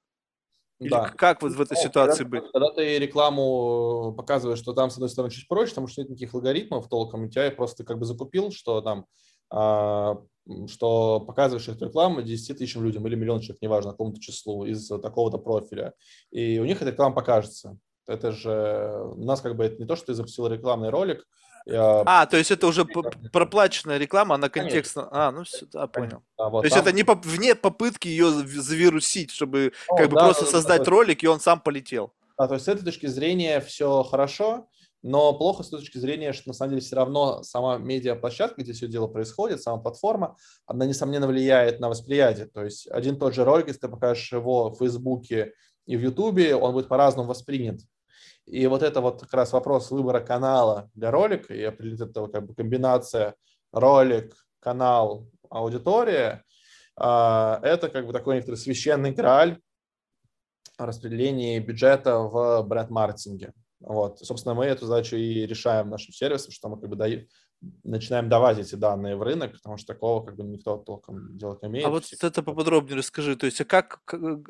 Или 0.84 0.90
да. 0.90 1.10
как 1.10 1.42
вот 1.42 1.54
в 1.54 1.62
этой 1.62 1.76
ну, 1.76 1.82
ситуации 1.82 2.24
когда, 2.24 2.42
быть? 2.42 2.52
Когда 2.52 2.72
ты 2.72 3.00
рекламу 3.00 4.14
показываешь, 4.18 4.60
что 4.60 4.74
там, 4.74 4.90
с 4.90 4.96
одной 4.96 5.10
стороны, 5.10 5.32
чуть 5.32 5.48
проще, 5.48 5.72
потому 5.72 5.88
что 5.88 6.02
нет 6.02 6.10
никаких 6.10 6.34
алгоритмов 6.34 6.88
толком, 6.90 7.24
у 7.24 7.30
тебя 7.30 7.50
просто 7.52 7.84
как 7.84 8.00
бы 8.00 8.06
закупил, 8.06 8.52
что 8.52 8.82
там, 8.82 9.06
а, 9.50 10.22
что 10.68 11.20
показываешь 11.22 11.68
эту 11.68 11.86
рекламу 11.86 12.22
10 12.22 12.58
тысячам 12.58 12.84
людям 12.84 13.08
или 13.08 13.16
миллион 13.16 13.40
человек, 13.42 13.62
неважно, 13.62 13.92
какому-то 13.92 14.20
числу 14.20 14.66
из 14.66 14.88
такого-то 14.88 15.38
профиля. 15.38 15.94
И 16.32 16.60
у 16.60 16.66
них 16.66 16.82
эта 16.82 16.92
реклама 16.92 17.16
покажется. 17.16 17.78
Это 18.08 18.32
же 18.32 19.14
у 19.16 19.24
нас 19.24 19.42
как 19.42 19.56
бы 19.56 19.64
это 19.64 19.82
не 19.82 19.88
то, 19.88 19.96
что 19.96 20.08
ты 20.08 20.14
запустил 20.14 20.48
рекламный 20.48 20.90
ролик, 20.90 21.26
а, 21.70 22.26
то 22.26 22.38
есть 22.38 22.52
это 22.52 22.68
уже 22.68 22.86
проплаченная 22.86 23.98
реклама, 23.98 24.36
она 24.36 24.50
контекстно... 24.50 25.08
А, 25.12 25.32
ну 25.32 25.44
все, 25.44 25.66
да, 25.72 25.88
понял. 25.88 26.24
Да, 26.38 26.50
вот 26.50 26.62
то 26.62 26.66
есть 26.66 26.76
там... 26.76 26.86
это 26.86 26.96
не 26.96 27.04
по... 27.04 27.16
вне 27.16 27.56
попытки 27.56 28.08
ее 28.08 28.30
завирусить, 28.32 29.32
чтобы 29.32 29.74
ну, 29.90 29.96
как 29.96 30.10
бы 30.10 30.16
да, 30.16 30.26
просто 30.26 30.46
да, 30.46 30.52
создать 30.52 30.84
да, 30.84 30.92
ролик, 30.92 31.24
и 31.24 31.28
он 31.28 31.40
сам 31.40 31.60
полетел. 31.60 32.14
Да, 32.38 32.48
то 32.48 32.56
есть 32.56 32.66
с 32.66 32.68
этой 32.68 32.84
точки 32.84 33.06
зрения 33.06 33.62
все 33.62 34.04
хорошо, 34.04 34.68
но 35.04 35.34
плохо 35.34 35.64
с 35.64 35.70
той 35.70 35.82
точки 35.82 35.98
зрения, 35.98 36.34
что 36.34 36.50
на 36.50 36.54
самом 36.54 36.72
деле 36.72 36.82
все 36.82 36.96
равно 36.96 37.44
сама 37.44 37.78
медиаплощадка, 37.78 38.62
где 38.62 38.74
все 38.74 38.88
дело 38.88 39.08
происходит, 39.08 39.62
сама 39.62 39.78
платформа, 39.78 40.38
она, 40.66 40.86
несомненно, 40.86 41.28
влияет 41.28 41.80
на 41.80 41.90
восприятие. 41.90 42.48
То 42.48 42.64
есть 42.64 42.88
один 42.88 43.20
тот 43.20 43.34
же 43.34 43.44
ролик, 43.44 43.68
если 43.68 43.82
ты 43.82 43.88
покажешь 43.90 44.32
его 44.32 44.70
в 44.70 44.78
Фейсбуке 44.80 45.54
и 45.86 45.98
в 45.98 46.02
Ютубе, 46.02 46.56
он 46.56 46.74
будет 46.74 46.88
по-разному 46.88 47.28
воспринят. 47.28 47.82
И 48.46 48.68
вот 48.68 48.84
это 48.84 49.02
вот 49.02 49.22
как 49.22 49.34
раз 49.34 49.54
вопрос 49.54 49.90
выбора 49.92 50.20
канала 50.20 50.90
для 50.94 51.12
ролика, 51.12 51.54
и 51.54 51.64
определить 51.64 52.02
это 52.02 52.28
как 52.28 52.46
бы 52.46 52.54
комбинация 52.54 53.36
ролик, 53.72 54.36
канал, 54.60 55.30
аудитория, 55.50 56.44
а, 56.96 57.60
это 57.64 57.90
как 57.90 58.06
бы 58.06 58.14
такой 58.14 58.36
некоторый 58.36 58.56
священный 58.56 59.12
грааль 59.12 59.60
распределения 60.78 61.60
бюджета 61.60 62.20
в 62.20 62.64
бренд-маркетинге. 62.64 63.54
Вот. 63.80 64.20
Собственно, 64.20 64.56
мы 64.56 64.66
эту 64.66 64.86
задачу 64.86 65.16
и 65.16 65.46
решаем 65.46 65.90
нашим 65.90 66.14
сервисом, 66.14 66.52
что 66.52 66.70
мы 66.70 66.80
как 66.80 66.90
бы 66.90 66.96
начинаем 67.84 68.30
давать 68.30 68.60
эти 68.60 68.76
данные 68.76 69.16
в 69.16 69.24
рынок, 69.24 69.54
потому 69.54 69.78
что 69.78 69.94
такого 69.94 70.24
как 70.24 70.36
бы 70.36 70.44
никто 70.44 70.78
толком 70.78 71.38
делать 71.38 71.62
не 71.62 71.70
умеет. 71.70 71.86
А 71.86 71.90
вот 71.90 72.06
это 72.22 72.44
поподробнее 72.44 72.98
расскажи, 72.98 73.36
то 73.36 73.46
есть 73.46 73.62
а 73.62 73.66
как, 73.66 74.02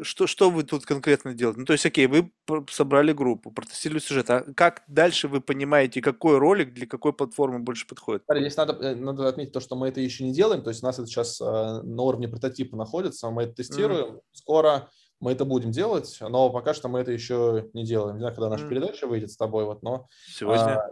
что, 0.01 0.27
что 0.27 0.49
вы 0.49 0.63
тут 0.63 0.85
конкретно 0.85 1.33
делаете? 1.33 1.59
Ну, 1.59 1.65
то 1.65 1.73
есть, 1.73 1.85
окей, 1.85 2.07
вы 2.07 2.31
собрали 2.69 3.13
группу, 3.13 3.51
протестировали 3.51 3.99
сюжет, 3.99 4.29
а 4.29 4.41
как 4.55 4.83
дальше 4.87 5.27
вы 5.27 5.41
понимаете, 5.41 6.01
какой 6.01 6.37
ролик 6.37 6.73
для 6.73 6.87
какой 6.87 7.13
платформы 7.13 7.59
больше 7.59 7.87
подходит? 7.87 8.23
Здесь 8.29 8.57
надо, 8.57 8.73
э, 8.73 8.95
надо 8.95 9.27
отметить 9.27 9.53
то, 9.53 9.59
что 9.59 9.75
мы 9.75 9.87
это 9.87 10.01
еще 10.01 10.23
не 10.23 10.33
делаем, 10.33 10.63
то 10.63 10.69
есть 10.69 10.83
у 10.83 10.85
нас 10.85 10.97
это 10.97 11.07
сейчас 11.07 11.39
э, 11.41 11.43
на 11.43 12.03
уровне 12.03 12.27
прототипа 12.27 12.75
находится, 12.75 13.29
мы 13.29 13.43
это 13.43 13.53
тестируем, 13.53 14.15
mm. 14.15 14.21
скоро 14.31 14.89
мы 15.19 15.31
это 15.31 15.45
будем 15.45 15.71
делать, 15.71 16.17
но 16.19 16.49
пока 16.49 16.73
что 16.73 16.89
мы 16.89 16.99
это 16.99 17.11
еще 17.11 17.69
не 17.73 17.85
делаем. 17.85 18.15
Не 18.15 18.19
знаю, 18.19 18.35
когда 18.35 18.49
наша 18.49 18.65
mm. 18.65 18.69
передача 18.69 19.07
выйдет 19.07 19.31
с 19.31 19.37
тобой, 19.37 19.63
вот, 19.63 19.81
но... 19.81 20.07
Сегодня? 20.27 20.79
А, 20.79 20.89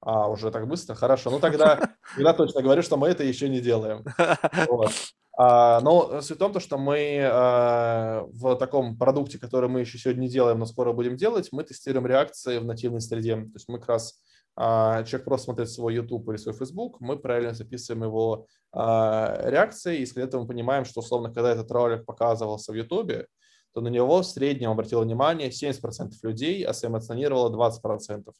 а, 0.00 0.28
уже 0.28 0.50
так 0.50 0.68
быстро? 0.68 0.94
Хорошо. 0.94 1.30
Ну, 1.30 1.40
тогда, 1.40 1.94
тогда 2.14 2.32
точно 2.32 2.62
говорю, 2.62 2.82
что 2.82 2.96
мы 2.96 3.08
это 3.08 3.24
еще 3.24 3.48
не 3.48 3.60
делаем. 3.60 4.04
Вот. 4.68 4.92
А, 5.38 5.80
но 5.80 6.20
суть 6.20 6.36
в 6.36 6.38
том, 6.38 6.60
что 6.60 6.76
мы 6.76 7.20
а, 7.22 8.24
в 8.32 8.56
таком 8.56 8.98
продукте, 8.98 9.38
который 9.38 9.68
мы 9.68 9.80
еще 9.80 9.96
сегодня 9.96 10.22
не 10.22 10.28
делаем, 10.28 10.58
но 10.58 10.66
скоро 10.66 10.92
будем 10.92 11.16
делать, 11.16 11.48
мы 11.52 11.64
тестируем 11.64 12.06
реакции 12.06 12.58
в 12.58 12.64
нативной 12.64 13.00
среде. 13.00 13.36
То 13.36 13.54
есть 13.54 13.68
мы 13.68 13.78
как 13.78 13.88
раз 13.88 14.20
а, 14.56 15.04
человек 15.04 15.24
просто 15.24 15.46
смотрит 15.46 15.70
свой 15.70 15.94
YouTube 15.94 16.28
или 16.28 16.36
свой 16.36 16.54
Facebook, 16.54 17.00
мы 17.00 17.18
правильно 17.18 17.54
записываем 17.54 18.04
его 18.04 18.46
а, 18.72 19.40
реакции, 19.44 19.98
и 19.98 20.04
после 20.04 20.24
этого 20.24 20.42
мы 20.42 20.48
понимаем, 20.48 20.84
что, 20.84 21.00
условно, 21.00 21.32
когда 21.32 21.52
этот 21.52 21.70
ролик 21.70 22.04
показывался 22.04 22.72
в 22.72 22.74
YouTube, 22.74 23.26
то 23.72 23.80
на 23.80 23.88
него 23.88 24.20
в 24.20 24.26
среднем 24.26 24.70
обратило 24.70 25.02
внимание 25.02 25.48
70% 25.48 26.10
людей, 26.22 26.64
а 26.64 26.74
сэмотионировало 26.74 27.72
20%. 27.72 28.30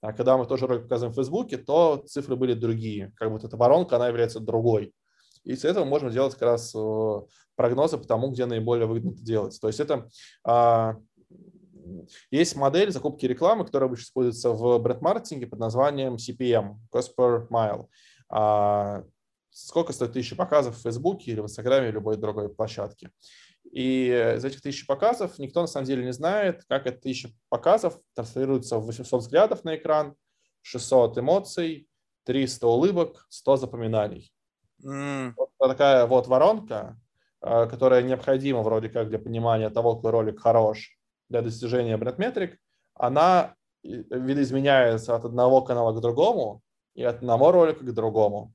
А 0.00 0.12
когда 0.12 0.36
мы 0.36 0.46
тоже 0.46 0.66
ролик 0.66 0.84
показываем 0.84 1.12
в 1.12 1.16
Фейсбуке, 1.16 1.56
то 1.56 2.04
цифры 2.06 2.36
были 2.36 2.54
другие. 2.54 3.12
Как 3.16 3.30
будто 3.30 3.46
эта 3.48 3.56
воронка, 3.56 3.96
она 3.96 4.08
является 4.08 4.40
другой. 4.40 4.94
И 5.44 5.56
с 5.56 5.64
этого 5.64 5.84
можно 5.84 6.10
делать 6.10 6.34
как 6.34 6.42
раз 6.42 6.74
э, 6.74 7.20
прогнозы 7.56 7.98
по 7.98 8.06
тому, 8.06 8.30
где 8.30 8.46
наиболее 8.46 8.86
выгодно 8.86 9.10
это 9.10 9.24
делать. 9.24 9.58
То 9.60 9.66
есть 9.66 9.80
это 9.80 10.08
а, 10.44 10.96
есть 12.30 12.56
модель 12.56 12.90
закупки 12.92 13.26
рекламы, 13.26 13.64
которая 13.64 13.88
обычно 13.88 14.04
используется 14.04 14.50
в 14.50 14.78
бренд-маркетинге 14.78 15.46
под 15.46 15.58
названием 15.58 16.16
CPM, 16.16 16.76
Cost 16.92 17.10
per 17.18 17.48
Mile. 17.48 17.86
А, 18.28 19.02
сколько 19.50 19.92
стоит 19.92 20.12
тысяча 20.12 20.36
показов 20.36 20.76
в 20.76 20.82
Фейсбуке 20.82 21.32
или 21.32 21.40
в 21.40 21.44
Инстаграме 21.44 21.86
или 21.86 21.94
любой 21.94 22.16
другой 22.16 22.48
площадке. 22.48 23.10
И 23.70 24.08
из 24.36 24.44
этих 24.44 24.60
тысяч 24.60 24.86
показов 24.86 25.38
никто 25.38 25.60
на 25.60 25.66
самом 25.66 25.86
деле 25.86 26.04
не 26.04 26.12
знает, 26.12 26.64
как 26.68 26.86
эти 26.86 26.96
тысячи 26.96 27.34
показов 27.48 27.98
транслируются 28.14 28.78
в 28.78 28.86
800 28.86 29.20
взглядов 29.20 29.64
на 29.64 29.76
экран, 29.76 30.14
600 30.62 31.18
эмоций, 31.18 31.88
300 32.24 32.66
улыбок, 32.66 33.26
100 33.28 33.56
запоминаний. 33.56 34.32
Mm. 34.84 35.34
Вот 35.36 35.50
такая 35.58 36.06
вот 36.06 36.26
воронка, 36.26 36.98
э, 37.40 37.66
которая 37.66 38.02
необходима 38.02 38.62
вроде 38.62 38.88
как 38.88 39.08
для 39.08 39.18
понимания 39.18 39.70
того, 39.70 39.96
какой 39.96 40.10
ролик 40.12 40.40
хорош 40.40 40.98
для 41.28 41.42
достижения 41.42 41.96
бренд-метрик, 41.96 42.58
она 42.94 43.54
видоизменяется 43.82 45.14
от 45.14 45.24
одного 45.24 45.62
канала 45.62 45.92
к 45.92 46.00
другому, 46.00 46.62
и 46.98 47.04
от 47.04 47.18
одного 47.18 47.52
ролика 47.52 47.84
к 47.84 47.94
другому. 47.94 48.52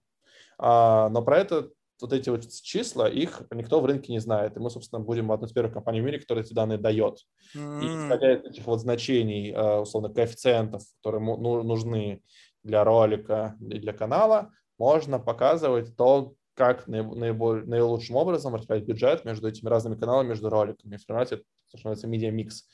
А, 0.57 1.07
но 1.09 1.21
про 1.21 1.37
это 1.37 1.69
вот 2.03 2.11
эти 2.11 2.29
вот 2.29 2.45
числа, 2.49 3.09
их 3.09 3.43
никто 3.49 3.79
в 3.79 3.85
рынке 3.85 4.11
не 4.11 4.19
знает. 4.19 4.57
И 4.57 4.59
мы, 4.59 4.69
собственно, 4.69 4.99
будем 4.99 5.31
одной 5.31 5.47
из 5.47 5.53
первых 5.53 5.73
компаний 5.73 6.01
в 6.01 6.03
мире, 6.03 6.19
которая 6.19 6.43
эти 6.43 6.53
данные 6.53 6.77
дает. 6.77 7.19
Mm-hmm. 7.55 7.81
И 7.81 7.85
исходя 7.85 8.33
из 8.33 8.43
этих 8.43 8.65
вот 8.65 8.81
значений, 8.81 9.53
э, 9.53 9.79
условно, 9.79 10.09
коэффициентов, 10.09 10.83
которые 10.97 11.23
ну, 11.23 11.63
нужны 11.63 12.21
для 12.61 12.83
ролика 12.83 13.55
и 13.61 13.79
для 13.79 13.93
канала, 13.93 14.51
можно 14.77 15.17
показывать 15.17 15.95
то, 15.95 16.33
как 16.55 16.87
наиболее, 16.87 17.65
наилучшим 17.65 18.17
образом 18.17 18.53
распределять 18.53 18.85
бюджет 18.85 19.23
между 19.23 19.47
этими 19.47 19.69
разными 19.69 19.95
каналами, 19.95 20.27
между 20.27 20.49
роликами. 20.49 20.97
В 20.97 21.05
формате, 21.05 21.35
это 21.35 21.45
называется, 21.73 22.07
медиа-микс 22.07 22.65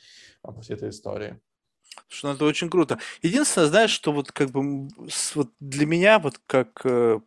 по 0.41 0.59
всей 0.61 0.73
этой 0.73 0.89
истории. 0.89 1.39
Что 2.07 2.29
ну, 2.29 2.33
это 2.33 2.45
очень 2.45 2.71
круто. 2.71 2.97
Единственное, 3.21 3.67
знаешь, 3.67 3.91
что 3.91 4.11
вот 4.11 4.31
как 4.31 4.49
бы 4.49 4.87
вот 5.35 5.49
для 5.59 5.85
меня, 5.85 6.17
вот 6.17 6.39
как, 6.47 6.81
э, 6.83 7.19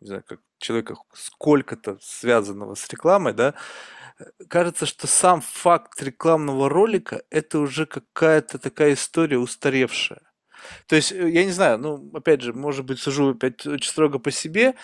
не 0.00 0.06
знаю, 0.06 0.22
как 0.24 0.38
человека 0.64 0.96
сколько-то 1.12 1.98
связанного 2.02 2.74
с 2.74 2.88
рекламой, 2.90 3.32
да, 3.34 3.54
э, 4.18 4.24
кажется, 4.48 4.86
что 4.86 5.06
сам 5.06 5.40
факт 5.42 6.02
рекламного 6.02 6.68
ролика 6.68 7.22
это 7.30 7.60
уже 7.60 7.86
какая-то 7.86 8.58
такая 8.58 8.94
история 8.94 9.38
устаревшая. 9.38 10.22
То 10.88 10.96
есть, 10.96 11.12
э, 11.12 11.30
я 11.30 11.44
не 11.44 11.52
знаю, 11.52 11.78
ну, 11.78 12.10
опять 12.14 12.42
же, 12.42 12.52
может 12.54 12.84
быть, 12.86 13.00
сужу 13.00 13.30
опять 13.30 13.66
очень 13.66 13.90
строго 13.90 14.18
по 14.18 14.30
себе, 14.30 14.74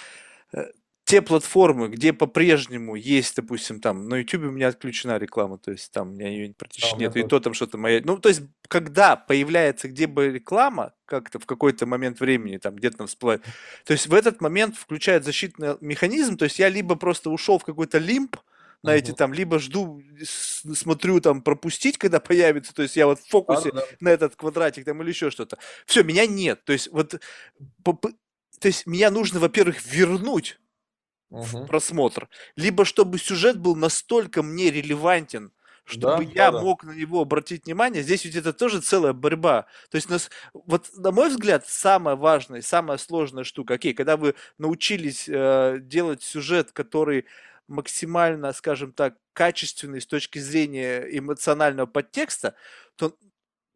те 1.10 1.22
платформы, 1.22 1.88
где 1.88 2.12
по-прежнему 2.12 2.94
есть, 2.94 3.34
допустим, 3.36 3.80
там, 3.80 4.08
на 4.08 4.18
YouTube 4.18 4.44
у 4.44 4.50
меня 4.50 4.68
отключена 4.68 5.18
реклама, 5.18 5.58
то 5.58 5.72
есть 5.72 5.90
там 5.90 6.10
у 6.10 6.12
меня 6.12 6.28
ее 6.28 6.54
практически 6.54 6.92
да, 6.94 6.98
нет, 7.00 7.16
и 7.16 7.22
то 7.24 7.40
там 7.40 7.52
что-то 7.52 7.78
моя... 7.78 8.00
Ну, 8.04 8.18
то 8.18 8.28
есть, 8.28 8.42
когда 8.68 9.16
появляется 9.16 9.88
где 9.88 10.06
бы 10.06 10.28
реклама, 10.28 10.92
как-то 11.06 11.40
в 11.40 11.46
какой-то 11.46 11.86
момент 11.86 12.20
времени, 12.20 12.58
там, 12.58 12.76
где-то 12.76 12.98
там 12.98 13.06
всплывает, 13.08 13.42
то 13.84 13.92
есть 13.92 14.06
в 14.06 14.14
этот 14.14 14.40
момент 14.40 14.76
включает 14.76 15.24
защитный 15.24 15.76
механизм, 15.80 16.36
то 16.36 16.44
есть 16.44 16.58
я 16.60 16.68
либо 16.68 16.94
просто 16.94 17.30
ушел 17.30 17.58
в 17.58 17.64
какой-то 17.64 17.98
лимп, 17.98 18.36
на 18.82 18.94
эти 18.94 19.12
там, 19.12 19.34
либо 19.34 19.58
жду, 19.58 20.02
смотрю 20.24 21.20
там 21.20 21.42
пропустить, 21.42 21.98
когда 21.98 22.18
появится, 22.18 22.72
то 22.72 22.82
есть 22.82 22.96
я 22.96 23.06
вот 23.06 23.18
в 23.20 23.28
фокусе 23.28 23.70
да, 23.72 23.80
да. 23.80 23.86
на 24.00 24.08
этот 24.08 24.36
квадратик 24.36 24.86
там 24.86 25.02
или 25.02 25.10
еще 25.10 25.30
что-то. 25.30 25.58
Все, 25.84 26.02
меня 26.02 26.26
нет, 26.26 26.64
то 26.64 26.72
есть 26.72 26.88
вот, 26.90 27.20
то 27.84 28.66
есть 28.66 28.86
меня 28.86 29.10
нужно, 29.10 29.38
во-первых, 29.38 29.84
вернуть 29.84 30.58
угу. 31.30 31.66
просмотр, 31.66 32.28
либо 32.56 32.84
чтобы 32.84 33.18
сюжет 33.18 33.58
был 33.58 33.76
настолько 33.76 34.42
мне 34.42 34.70
релевантен, 34.70 35.52
чтобы 35.84 36.24
да, 36.26 36.32
я 36.32 36.50
да, 36.52 36.60
мог 36.60 36.84
на 36.84 36.92
него 36.92 37.20
обратить 37.20 37.66
внимание. 37.66 38.02
Здесь 38.02 38.24
ведь 38.24 38.36
это 38.36 38.52
тоже 38.52 38.80
целая 38.80 39.12
борьба. 39.12 39.66
То 39.90 39.96
есть, 39.96 40.08
нас, 40.08 40.30
вот 40.52 40.90
на 40.96 41.10
мой 41.10 41.28
взгляд, 41.30 41.66
самая 41.66 42.16
важная, 42.16 42.62
самая 42.62 42.98
сложная 42.98 43.44
штука, 43.44 43.74
окей, 43.74 43.94
когда 43.94 44.16
вы 44.16 44.34
научились 44.58 45.28
э, 45.28 45.78
делать 45.80 46.22
сюжет, 46.22 46.72
который 46.72 47.26
максимально, 47.66 48.52
скажем 48.52 48.92
так, 48.92 49.16
качественный 49.32 50.00
с 50.00 50.06
точки 50.06 50.38
зрения 50.38 51.06
эмоционального 51.10 51.86
подтекста, 51.86 52.54
то 52.96 53.16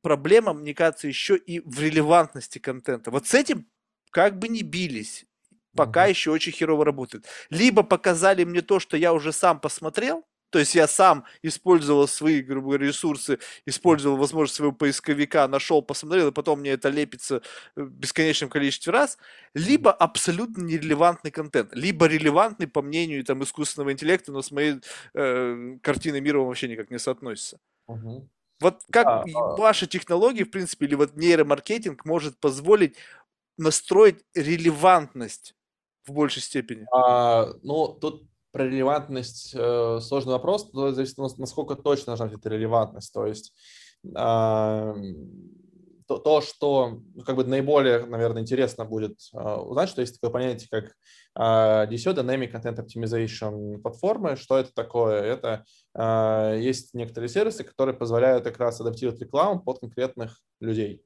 проблема, 0.02 0.52
мне 0.52 0.74
кажется, 0.74 1.08
еще 1.08 1.36
и 1.36 1.60
в 1.60 1.80
релевантности 1.80 2.58
контента. 2.58 3.10
Вот 3.10 3.26
с 3.26 3.34
этим 3.34 3.66
как 4.10 4.38
бы 4.38 4.48
не 4.48 4.62
бились, 4.62 5.26
пока 5.74 6.06
mm-hmm. 6.06 6.10
еще 6.10 6.30
очень 6.30 6.52
херово 6.52 6.84
работает. 6.84 7.26
Либо 7.50 7.82
показали 7.82 8.44
мне 8.44 8.62
то, 8.62 8.80
что 8.80 8.96
я 8.96 9.12
уже 9.12 9.32
сам 9.32 9.60
посмотрел, 9.60 10.24
то 10.54 10.60
есть 10.60 10.76
я 10.76 10.86
сам 10.86 11.24
использовал 11.42 12.06
свои, 12.06 12.40
грубо 12.40 12.68
говоря, 12.68 12.86
ресурсы, 12.86 13.40
использовал 13.66 14.16
возможность 14.16 14.54
своего 14.54 14.72
поисковика, 14.72 15.48
нашел, 15.48 15.82
посмотрел, 15.82 16.28
и 16.28 16.32
потом 16.32 16.60
мне 16.60 16.70
это 16.70 16.90
лепится 16.90 17.42
в 17.74 17.88
бесконечном 17.88 18.50
количестве 18.50 18.92
раз, 18.92 19.18
либо 19.52 19.92
абсолютно 19.92 20.62
нерелевантный 20.62 21.32
контент, 21.32 21.74
либо 21.74 22.06
релевантный 22.06 22.68
по 22.68 22.82
мнению 22.82 23.24
там, 23.24 23.42
искусственного 23.42 23.90
интеллекта, 23.90 24.30
но 24.30 24.42
с 24.42 24.52
моей 24.52 24.76
э, 25.14 25.76
картиной 25.82 26.20
мира 26.20 26.38
он 26.38 26.46
вообще 26.46 26.68
никак 26.68 26.88
не 26.88 27.00
соотносится. 27.00 27.58
Угу. 27.88 28.28
Вот 28.60 28.82
как 28.92 29.06
а, 29.08 29.24
а... 29.34 29.56
ваши 29.56 29.88
технологии, 29.88 30.44
в 30.44 30.52
принципе, 30.52 30.86
или 30.86 30.94
вот 30.94 31.16
нейромаркетинг 31.16 32.04
может 32.04 32.38
позволить 32.38 32.96
настроить 33.58 34.24
релевантность 34.34 35.56
в 36.06 36.12
большей 36.12 36.42
степени? 36.42 36.86
А, 36.92 37.48
ну, 37.62 37.88
тут 37.88 38.24
про 38.52 38.66
релевантность 38.66 39.52
э, 39.54 39.98
сложный 40.00 40.34
вопрос, 40.34 40.72
но 40.72 40.92
зависит, 40.92 41.18
насколько 41.18 41.74
точно 41.74 42.06
должна 42.06 42.26
быть 42.26 42.38
эта 42.38 42.50
релевантность. 42.50 43.12
То 43.12 43.26
есть 43.26 43.52
э, 44.04 44.94
то, 46.06 46.18
то, 46.18 46.40
что 46.40 47.00
ну, 47.14 47.22
как 47.24 47.36
бы 47.36 47.44
наиболее, 47.44 48.04
наверное, 48.06 48.42
интересно 48.42 48.84
будет 48.84 49.18
э, 49.32 49.38
узнать, 49.38 49.88
что 49.88 50.02
есть 50.02 50.20
такое 50.20 50.30
понятие, 50.30 50.68
как 50.70 50.84
э, 51.36 51.90
DCO, 51.90 52.14
Dynamic 52.14 52.52
Content 52.52 52.84
Optimization 52.84 53.78
платформы. 53.78 54.36
Что 54.36 54.58
это 54.58 54.72
такое? 54.74 55.20
Это 55.22 55.64
э, 55.94 56.58
есть 56.60 56.94
некоторые 56.94 57.28
сервисы, 57.28 57.64
которые 57.64 57.96
позволяют 57.96 58.44
как 58.44 58.58
раз 58.58 58.80
адаптировать 58.80 59.20
рекламу 59.20 59.60
под 59.60 59.80
конкретных 59.80 60.38
людей. 60.60 61.02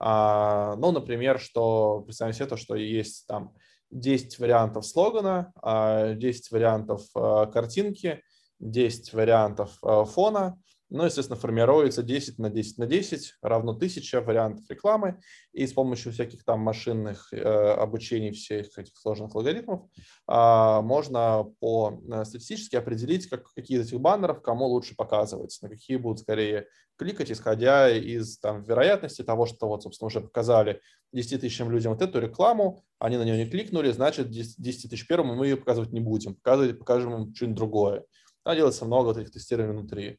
А, 0.00 0.76
ну, 0.76 0.92
например, 0.92 1.38
что 1.38 2.00
представим 2.02 2.32
себе 2.32 2.46
то, 2.46 2.56
что 2.56 2.74
есть 2.76 3.26
там 3.26 3.54
10 3.90 4.38
вариантов 4.38 4.86
слогана, 4.86 5.52
10 5.62 5.62
а, 5.62 6.54
вариантов 6.54 7.02
а, 7.14 7.46
картинки, 7.46 8.22
10 8.60 9.12
вариантов 9.12 9.78
а, 9.82 10.04
фона, 10.04 10.58
ну, 10.90 11.04
естественно, 11.04 11.38
формируется 11.38 12.02
10 12.02 12.38
на 12.38 12.48
10 12.50 12.78
на 12.78 12.86
10, 12.86 13.36
равно 13.42 13.72
1000 13.72 14.20
вариантов 14.22 14.64
рекламы. 14.70 15.20
И 15.52 15.66
с 15.66 15.72
помощью 15.72 16.12
всяких 16.12 16.44
там 16.44 16.60
машинных 16.60 17.32
э, 17.32 17.38
обучений 17.38 18.32
всех 18.32 18.78
этих 18.78 18.96
сложных 18.96 19.34
алгоритмов 19.34 19.82
э, 20.28 20.80
можно 20.82 21.44
по 21.60 22.00
э, 22.10 22.24
статистически 22.24 22.76
определить, 22.76 23.28
как, 23.28 23.52
какие 23.52 23.78
из 23.78 23.88
этих 23.88 24.00
баннеров 24.00 24.40
кому 24.40 24.66
лучше 24.66 24.96
показывать, 24.96 25.58
на 25.62 25.68
какие 25.68 25.96
будут 25.98 26.20
скорее 26.20 26.66
кликать, 26.96 27.30
исходя 27.30 27.90
из 27.90 28.38
там, 28.38 28.64
вероятности 28.64 29.22
того, 29.22 29.46
что 29.46 29.68
вот, 29.68 29.82
собственно, 29.82 30.06
уже 30.06 30.20
показали 30.20 30.80
10 31.12 31.40
тысячам 31.40 31.70
людям 31.70 31.92
вот 31.92 32.02
эту 32.02 32.18
рекламу, 32.18 32.82
они 32.98 33.16
на 33.16 33.22
нее 33.22 33.44
не 33.44 33.50
кликнули, 33.50 33.90
значит, 33.92 34.30
10 34.30 34.90
тысяч 34.90 35.06
первым 35.06 35.36
мы 35.36 35.46
ее 35.46 35.56
показывать 35.56 35.92
не 35.92 36.00
будем, 36.00 36.34
показывать, 36.34 36.78
покажем 36.78 37.14
им 37.14 37.34
что-нибудь 37.34 37.56
другое. 37.56 38.04
Там 38.48 38.56
делается 38.56 38.86
много 38.86 39.08
вот 39.08 39.18
этих 39.18 39.30
тестирований 39.30 39.76
внутри. 39.76 40.18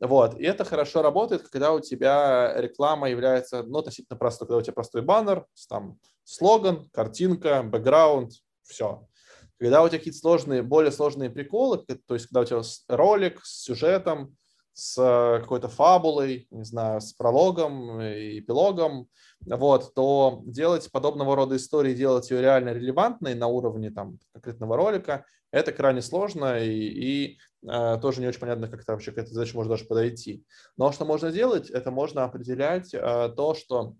Вот. 0.00 0.38
И 0.38 0.44
это 0.44 0.66
хорошо 0.66 1.00
работает, 1.00 1.48
когда 1.48 1.72
у 1.72 1.80
тебя 1.80 2.52
реклама 2.58 3.08
является 3.08 3.62
ну, 3.62 3.78
относительно 3.78 4.18
простой, 4.18 4.46
когда 4.46 4.58
у 4.58 4.60
тебя 4.60 4.74
простой 4.74 5.00
баннер, 5.00 5.46
там 5.66 5.98
слоган, 6.24 6.90
картинка, 6.90 7.62
бэкграунд, 7.62 8.32
все. 8.64 9.08
Когда 9.58 9.82
у 9.82 9.88
тебя 9.88 9.96
какие-то 9.96 10.18
сложные, 10.18 10.62
более 10.62 10.92
сложные 10.92 11.30
приколы, 11.30 11.78
то 11.78 12.12
есть 12.12 12.26
когда 12.26 12.42
у 12.42 12.44
тебя 12.44 12.60
ролик 12.88 13.40
с 13.42 13.62
сюжетом, 13.62 14.36
с 14.74 15.38
какой-то 15.40 15.68
фабулой, 15.68 16.48
не 16.50 16.64
знаю, 16.64 17.00
с 17.00 17.14
прологом 17.14 17.98
и 18.02 18.40
эпилогом, 18.40 19.08
вот, 19.46 19.94
то 19.94 20.42
делать 20.44 20.92
подобного 20.92 21.34
рода 21.34 21.56
истории, 21.56 21.94
делать 21.94 22.30
ее 22.30 22.42
реально 22.42 22.74
релевантной 22.74 23.34
на 23.34 23.46
уровне 23.46 23.90
там, 23.90 24.18
конкретного 24.34 24.76
ролика, 24.76 25.24
это 25.52 25.72
крайне 25.72 26.00
сложно 26.00 26.58
и, 26.60 26.70
и 26.70 27.32
э, 27.32 27.36
тоже 27.62 28.20
не 28.20 28.26
очень 28.26 28.40
понятно, 28.40 28.68
как 28.68 28.82
это 28.82 28.92
вообще 28.92 29.12
к 29.12 29.18
этой 29.18 29.32
задаче 29.32 29.54
можно 29.54 29.70
даже 29.70 29.84
подойти. 29.84 30.44
Но 30.76 30.92
что 30.92 31.04
можно 31.04 31.30
делать, 31.30 31.70
это 31.70 31.90
можно 31.90 32.24
определять 32.24 32.94
э, 32.94 33.32
то, 33.36 33.54
что 33.54 33.94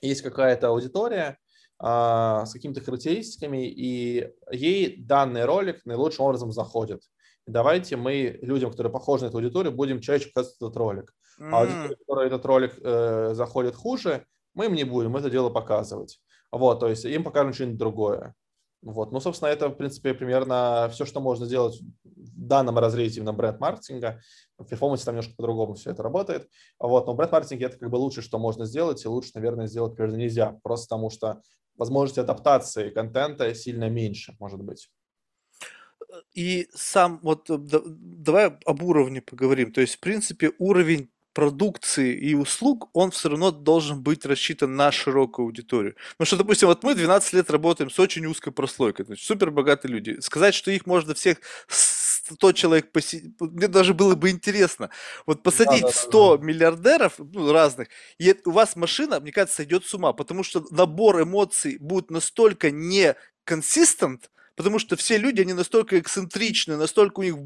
есть 0.00 0.22
какая-то 0.22 0.68
аудитория 0.68 1.38
э, 1.82 1.84
с 1.84 2.52
какими-то 2.52 2.80
характеристиками, 2.80 3.68
и 3.68 4.30
ей 4.50 4.96
данный 5.02 5.44
ролик 5.44 5.84
наилучшим 5.84 6.24
образом 6.24 6.52
заходит. 6.52 7.02
Давайте 7.46 7.96
мы 7.96 8.38
людям, 8.42 8.70
которые 8.70 8.92
похожи 8.92 9.24
на 9.24 9.28
эту 9.28 9.38
аудиторию, 9.38 9.72
будем 9.72 10.00
чаще 10.00 10.28
показывать 10.28 10.56
этот 10.60 10.76
ролик. 10.76 11.14
Mm. 11.40 11.50
А 11.52 11.60
аудитория, 11.60 11.96
которой 11.96 12.26
этот 12.26 12.46
ролик 12.46 12.74
э, 12.78 13.30
заходит 13.34 13.74
хуже, 13.74 14.26
мы 14.54 14.66
им 14.66 14.74
не 14.74 14.84
будем 14.84 15.16
это 15.16 15.30
дело 15.30 15.50
показывать. 15.50 16.20
Вот, 16.50 16.80
то 16.80 16.88
есть 16.88 17.04
им 17.04 17.24
покажем 17.24 17.52
что-нибудь 17.52 17.78
другое. 17.78 18.34
Вот. 18.82 19.10
Ну, 19.12 19.20
собственно, 19.20 19.48
это, 19.48 19.68
в 19.68 19.74
принципе, 19.74 20.14
примерно 20.14 20.88
все, 20.92 21.04
что 21.04 21.20
можно 21.20 21.46
сделать 21.46 21.80
в 22.04 22.40
данном 22.40 22.78
разрезе 22.78 23.18
именно 23.18 23.32
бренд-маркетинга. 23.32 24.20
В 24.56 24.64
перформансе 24.64 25.04
там 25.04 25.14
немножко 25.14 25.34
по-другому 25.36 25.74
все 25.74 25.90
это 25.90 26.02
работает. 26.02 26.48
Вот. 26.78 27.06
Но 27.06 27.14
бренд-маркетинг– 27.14 27.62
это 27.62 27.76
как 27.76 27.90
бы 27.90 27.96
лучше, 27.96 28.22
что 28.22 28.38
можно 28.38 28.66
сделать, 28.66 29.04
и 29.04 29.08
лучше, 29.08 29.32
наверное, 29.34 29.66
сделать, 29.66 29.98
наверное, 29.98 30.20
нельзя. 30.20 30.58
Просто 30.62 30.86
потому 30.86 31.10
что 31.10 31.42
возможности 31.76 32.20
адаптации 32.20 32.90
контента 32.90 33.52
сильно 33.54 33.88
меньше, 33.88 34.36
может 34.38 34.60
быть. 34.60 34.90
И 36.32 36.68
сам, 36.72 37.20
вот 37.22 37.46
давай 37.48 38.56
об 38.64 38.82
уровне 38.82 39.20
поговорим. 39.22 39.72
То 39.72 39.80
есть, 39.80 39.96
в 39.96 40.00
принципе, 40.00 40.52
уровень 40.58 41.10
продукции 41.32 42.14
и 42.16 42.34
услуг, 42.34 42.88
он 42.92 43.10
все 43.10 43.28
равно 43.28 43.50
должен 43.50 44.02
быть 44.02 44.26
рассчитан 44.26 44.74
на 44.74 44.90
широкую 44.90 45.46
аудиторию. 45.46 45.94
Потому 46.16 46.26
что, 46.26 46.36
допустим, 46.36 46.68
вот 46.68 46.82
мы 46.82 46.94
12 46.94 47.32
лет 47.32 47.50
работаем 47.50 47.90
с 47.90 47.98
очень 47.98 48.26
узкой 48.26 48.52
прослойкой, 48.52 49.06
есть 49.08 49.22
супер 49.24 49.50
богатые 49.50 49.92
люди. 49.92 50.18
Сказать, 50.20 50.54
что 50.54 50.70
их 50.70 50.86
можно 50.86 51.14
всех 51.14 51.38
100 51.68 52.52
человек 52.52 52.92
посидит, 52.92 53.40
мне 53.40 53.68
даже 53.68 53.94
было 53.94 54.14
бы 54.14 54.30
интересно, 54.30 54.90
вот 55.26 55.42
посадить 55.42 55.82
Да-да-да-да. 55.82 56.08
100 56.08 56.38
миллиардеров, 56.38 57.14
ну, 57.18 57.52
разных, 57.52 57.88
и 58.18 58.34
у 58.44 58.50
вас 58.50 58.76
машина, 58.76 59.20
мне 59.20 59.32
кажется, 59.32 59.56
сойдет 59.56 59.84
с 59.86 59.94
ума, 59.94 60.12
потому 60.12 60.42
что 60.42 60.64
набор 60.70 61.22
эмоций 61.22 61.78
будет 61.78 62.10
настолько 62.10 62.70
не 62.70 63.14
consistent, 63.48 64.28
потому 64.58 64.80
что 64.80 64.96
все 64.96 65.18
люди, 65.18 65.40
они 65.40 65.52
настолько 65.52 66.00
эксцентричны, 66.00 66.76
настолько 66.76 67.20
у 67.20 67.22
них 67.22 67.36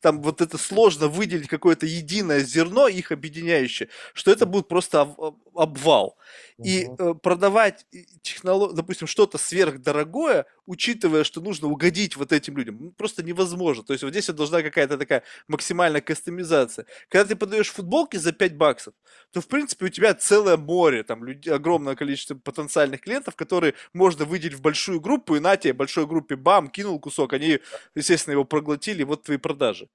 там 0.00 0.22
вот 0.22 0.40
это 0.40 0.56
сложно 0.56 1.08
выделить 1.08 1.46
какое-то 1.46 1.84
единое 1.84 2.40
зерно, 2.40 2.88
их 2.88 3.12
объединяющее, 3.12 3.90
что 4.14 4.30
это 4.32 4.46
будет 4.46 4.66
просто 4.66 5.14
обвал. 5.54 6.16
И 6.62 6.88
э, 6.98 7.14
продавать 7.22 7.86
технолог, 8.22 8.74
допустим, 8.74 9.06
что-то 9.06 9.36
сверхдорогое, 9.36 10.46
учитывая, 10.66 11.24
что 11.24 11.40
нужно 11.40 11.68
угодить 11.68 12.16
вот 12.16 12.32
этим 12.32 12.56
людям, 12.56 12.78
ну, 12.80 12.90
просто 12.92 13.22
невозможно. 13.22 13.84
То 13.84 13.92
есть 13.92 14.02
вот 14.02 14.10
здесь 14.10 14.28
вот 14.28 14.36
должна 14.36 14.62
какая-то 14.62 14.98
такая 14.98 15.22
максимальная 15.48 16.00
кастомизация. 16.00 16.86
Когда 17.08 17.28
ты 17.28 17.36
подаешь 17.36 17.70
футболки 17.70 18.16
за 18.16 18.32
5 18.32 18.56
баксов, 18.56 18.94
то, 19.32 19.40
в 19.40 19.48
принципе, 19.48 19.86
у 19.86 19.88
тебя 19.88 20.14
целое 20.14 20.56
море, 20.56 21.02
там, 21.02 21.24
людей, 21.24 21.52
огромное 21.52 21.94
количество 21.96 22.34
потенциальных 22.34 23.00
клиентов, 23.00 23.36
которые 23.36 23.74
можно 23.92 24.24
выделить 24.24 24.54
в 24.54 24.60
большую 24.62 25.00
группу, 25.00 25.36
и 25.36 25.40
на 25.40 25.56
тебе 25.56 25.72
большой 25.72 26.06
группе 26.06 26.36
бам, 26.36 26.68
кинул 26.68 26.98
кусок, 27.00 27.32
они, 27.32 27.60
естественно, 27.94 28.32
его 28.32 28.44
проглотили, 28.44 29.02
вот 29.02 29.24
твои 29.24 29.38
продажи. 29.38 29.88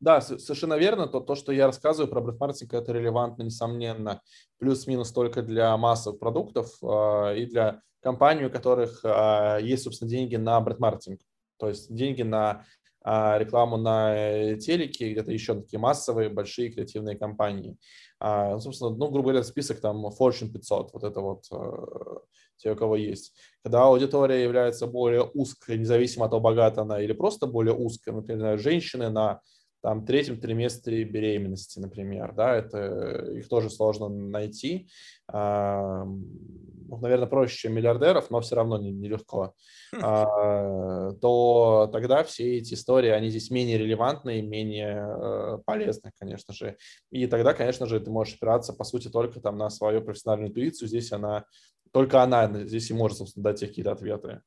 Да, 0.00 0.20
совершенно 0.20 0.74
верно. 0.74 1.06
То, 1.06 1.20
то, 1.20 1.34
что 1.34 1.52
я 1.52 1.66
рассказываю 1.66 2.10
про 2.10 2.20
бренд-маркетинг, 2.20 2.74
это 2.74 2.92
релевантно, 2.92 3.42
несомненно, 3.42 4.20
плюс-минус 4.58 5.12
только 5.12 5.42
для 5.42 5.76
массовых 5.76 6.20
продуктов 6.20 6.70
э, 6.82 7.38
и 7.38 7.46
для 7.46 7.80
компаний, 8.00 8.44
у 8.44 8.50
которых 8.50 9.04
э, 9.04 9.58
есть, 9.62 9.84
собственно, 9.84 10.10
деньги 10.10 10.36
на 10.36 10.60
бренд-маркетинг. 10.60 11.20
То 11.58 11.68
есть 11.68 11.92
деньги 11.92 12.22
на 12.22 12.64
рекламу 13.04 13.76
на 13.76 14.14
э, 14.16 14.56
телеке, 14.56 15.12
где-то 15.12 15.30
еще 15.30 15.54
такие 15.54 15.78
массовые, 15.78 16.30
большие 16.30 16.70
креативные 16.70 17.16
компании. 17.16 17.76
Э, 18.20 18.58
собственно, 18.58 18.90
ну, 18.90 19.10
грубо 19.10 19.30
говоря, 19.30 19.42
список 19.42 19.80
там 19.80 20.06
Fortune 20.06 20.50
500, 20.50 20.92
вот 20.94 21.04
это 21.04 21.20
вот 21.20 21.44
э, 21.52 22.16
те, 22.56 22.72
у 22.72 22.76
кого 22.76 22.96
есть. 22.96 23.34
Когда 23.62 23.84
аудитория 23.84 24.42
является 24.42 24.86
более 24.86 25.30
узкой, 25.34 25.78
независимо 25.78 26.24
от 26.24 26.30
того, 26.30 26.40
богата 26.40 26.82
она 26.82 27.00
или 27.00 27.12
просто 27.12 27.46
более 27.46 27.74
узкой, 27.74 28.14
например, 28.14 28.58
женщины 28.58 29.10
на 29.10 29.40
там, 29.84 30.06
третьем 30.06 30.40
триместре 30.40 31.04
беременности, 31.04 31.78
например, 31.78 32.32
да, 32.32 32.56
это 32.56 33.32
их 33.36 33.46
тоже 33.48 33.68
сложно 33.68 34.08
найти. 34.08 34.88
А, 35.28 36.04
ну, 36.06 36.96
наверное, 37.02 37.26
проще, 37.28 37.58
чем 37.58 37.74
миллиардеров, 37.74 38.30
но 38.30 38.40
все 38.40 38.56
равно 38.56 38.78
нелегко. 38.78 39.52
Не, 39.92 39.98
хм. 39.98 40.02
а, 40.02 41.12
то 41.20 41.90
тогда 41.92 42.24
все 42.24 42.56
эти 42.56 42.72
истории, 42.72 43.10
они 43.10 43.28
здесь 43.28 43.50
менее 43.50 43.76
релевантны, 43.76 44.40
менее 44.40 45.06
э, 45.06 45.58
полезны, 45.66 46.12
конечно 46.18 46.54
же. 46.54 46.78
И 47.10 47.26
тогда, 47.26 47.52
конечно 47.52 47.84
же, 47.84 48.00
ты 48.00 48.10
можешь 48.10 48.36
опираться, 48.36 48.72
по 48.72 48.84
сути, 48.84 49.08
только 49.08 49.38
там 49.40 49.58
на 49.58 49.68
свою 49.68 50.00
профессиональную 50.00 50.48
интуицию. 50.48 50.88
Здесь 50.88 51.12
она 51.12 51.44
только 51.92 52.22
она 52.22 52.50
здесь 52.64 52.90
и 52.90 52.94
может, 52.94 53.18
собственно, 53.18 53.44
дать 53.44 53.60
какие-то 53.60 53.92
ответы. 53.92 54.40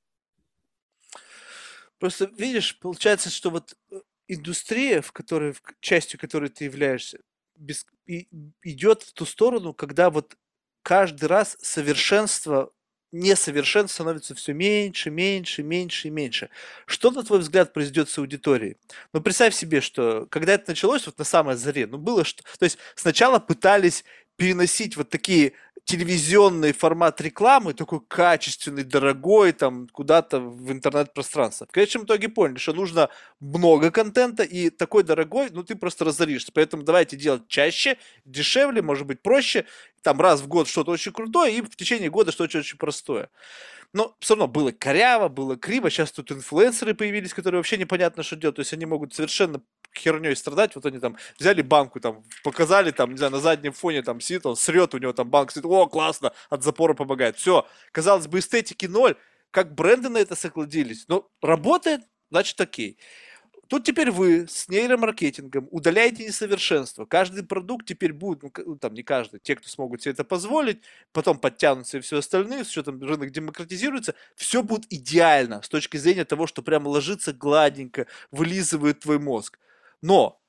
Просто 2.00 2.26
видишь, 2.26 2.80
получается, 2.80 3.30
что 3.30 3.52
вот 3.52 3.76
э, 3.92 4.00
индустрия, 4.28 5.02
в 5.02 5.12
которой, 5.12 5.54
в 5.54 5.62
частью 5.80 6.20
которой 6.20 6.50
ты 6.50 6.66
являешься, 6.66 7.20
без, 7.56 7.86
и, 8.06 8.28
идет 8.64 9.04
в 9.04 9.14
ту 9.14 9.26
сторону, 9.26 9.74
когда 9.74 10.10
вот 10.10 10.36
каждый 10.84 11.26
раз 11.26 11.58
совершенство, 11.62 12.72
несовершенство 13.12 13.96
становится 13.96 14.36
все 14.36 14.54
меньше, 14.54 15.10
меньше, 15.10 15.64
меньше 15.64 16.08
и 16.08 16.12
меньше. 16.12 16.50
Что, 16.86 17.12
на 17.12 17.24
твой 17.24 17.40
взгляд, 17.40 17.74
произойдет 17.74 18.10
с 18.10 18.18
аудиторией? 18.18 18.78
Ну, 19.14 19.22
представь 19.22 19.56
себе, 19.56 19.82
что 19.82 20.28
когда 20.28 20.54
это 20.54 20.72
началось, 20.72 21.06
вот 21.06 21.18
на 21.18 21.26
самой 21.26 21.56
заре, 21.56 21.88
ну, 21.88 21.98
было 21.98 22.24
что... 22.24 22.44
То 22.58 22.64
есть 22.66 22.78
сначала 22.96 23.40
пытались 23.40 24.04
переносить 24.36 24.96
вот 24.98 25.10
такие 25.10 25.54
телевизионный 25.88 26.74
формат 26.74 27.22
рекламы, 27.22 27.74
такой 27.74 28.02
качественный, 28.06 28.84
дорогой, 28.84 29.54
там, 29.54 29.88
куда-то 29.88 30.42
в 30.42 30.70
интернет-пространство. 30.70 31.66
В 31.66 31.72
конечном 31.72 32.04
итоге 32.04 32.28
поняли, 32.28 32.58
что 32.58 32.74
нужно 32.74 33.10
много 33.40 33.90
контента, 33.90 34.44
и 34.44 34.70
такой 34.70 35.04
дорогой, 35.04 35.50
ну, 35.50 35.64
ты 35.64 35.76
просто 35.78 36.04
разоришься. 36.04 36.52
Поэтому 36.54 36.84
давайте 36.84 37.16
делать 37.16 37.48
чаще, 37.48 37.98
дешевле, 38.26 38.82
может 38.82 39.08
быть, 39.08 39.22
проще, 39.22 39.64
там, 40.02 40.20
раз 40.20 40.42
в 40.42 40.48
год 40.48 40.68
что-то 40.68 40.92
очень 40.92 41.14
крутое, 41.14 41.56
и 41.56 41.62
в 41.62 41.74
течение 41.78 42.10
года 42.10 42.34
что-то 42.34 42.58
очень 42.58 42.78
простое. 42.78 43.30
Но 43.94 44.16
все 44.20 44.36
равно 44.36 44.48
было 44.50 44.72
коряво, 44.74 45.30
было 45.30 45.56
криво. 45.56 45.90
Сейчас 45.90 46.12
тут 46.12 46.32
инфлюенсеры 46.34 46.94
появились, 46.94 47.34
которые 47.34 47.60
вообще 47.60 47.78
непонятно, 47.78 48.24
что 48.24 48.36
делают. 48.36 48.58
То 48.58 48.60
есть 48.62 48.74
они 48.74 48.86
могут 48.86 49.14
совершенно 49.14 49.62
херней 49.98 50.36
страдать. 50.36 50.76
Вот 50.76 50.86
они 50.86 51.00
там 51.00 51.18
взяли 51.40 51.62
банку, 51.62 52.00
там, 52.00 52.24
показали, 52.44 52.92
там, 52.92 53.12
не 53.12 53.18
знаю, 53.18 53.34
на 53.34 53.40
заднем 53.40 53.74
фоне 53.74 54.02
там 54.02 54.20
сидит, 54.20 54.46
он 54.46 54.56
срет, 54.56 54.94
у 54.94 54.98
него 54.98 55.14
там 55.14 55.30
банк 55.30 55.52
сидит, 55.52 55.66
о, 55.66 55.88
классно, 55.88 56.34
от 56.50 56.64
запора 56.64 56.94
помогает. 56.94 57.38
Все, 57.38 57.68
казалось 57.92 58.28
бы, 58.28 58.40
эстетики 58.40 58.86
ноль. 58.86 59.16
Как 59.52 59.74
бренды 59.74 60.10
на 60.10 60.18
это 60.18 60.36
сокладились. 60.36 61.06
Но 61.08 61.30
работает, 61.42 62.02
значит, 62.30 62.60
окей. 62.60 63.00
Тут 63.68 63.84
теперь 63.84 64.12
вы 64.12 64.48
с 64.48 64.70
нейромаркетингом 64.70 65.68
удаляете 65.72 66.26
несовершенство. 66.26 67.06
Каждый 67.06 67.44
продукт 67.44 67.86
теперь 67.86 68.14
будет, 68.14 68.42
ну, 68.42 68.52
ну, 68.66 68.78
там 68.78 68.94
не 68.94 69.04
каждый, 69.04 69.42
те, 69.42 69.56
кто 69.56 69.68
смогут 69.68 70.02
себе 70.02 70.14
это 70.14 70.24
позволить, 70.24 70.82
потом 71.12 71.38
подтянутся 71.38 71.98
и 71.98 72.02
все 72.02 72.20
остальные, 72.20 72.64
с 72.64 72.70
учетом 72.70 73.02
рынок 73.02 73.32
демократизируется, 73.32 74.16
все 74.36 74.64
будет 74.64 74.86
идеально 74.92 75.62
с 75.62 75.70
точки 75.70 75.98
зрения 75.98 76.24
того, 76.24 76.48
что 76.48 76.62
прямо 76.62 76.88
ложится 76.88 77.34
гладенько, 77.34 78.08
вылизывает 78.32 79.02
твой 79.02 79.20
мозг. 79.20 79.60
Но 80.02 80.40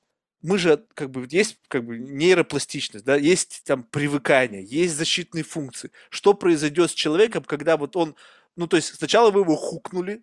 мы 0.41 0.59
же, 0.59 0.85
как 0.95 1.11
бы, 1.11 1.27
есть 1.31 1.59
как 1.69 1.85
бы 1.85 1.99
нейропластичность, 1.99 3.05
да, 3.05 3.17
есть 3.17 3.63
там 3.65 3.83
привыкание, 3.83 4.65
есть 4.65 4.95
защитные 4.97 5.45
функции. 5.45 5.91
Что 6.11 6.35
произойдет 6.35 6.91
с 6.91 6.95
человеком, 6.95 7.43
когда 7.45 7.77
вот 7.77 7.97
он, 7.97 8.15
ну, 8.57 8.67
то 8.67 8.77
есть 8.77 8.95
сначала 8.95 9.31
вы 9.31 9.41
его 9.41 9.57
хукнули, 9.57 10.23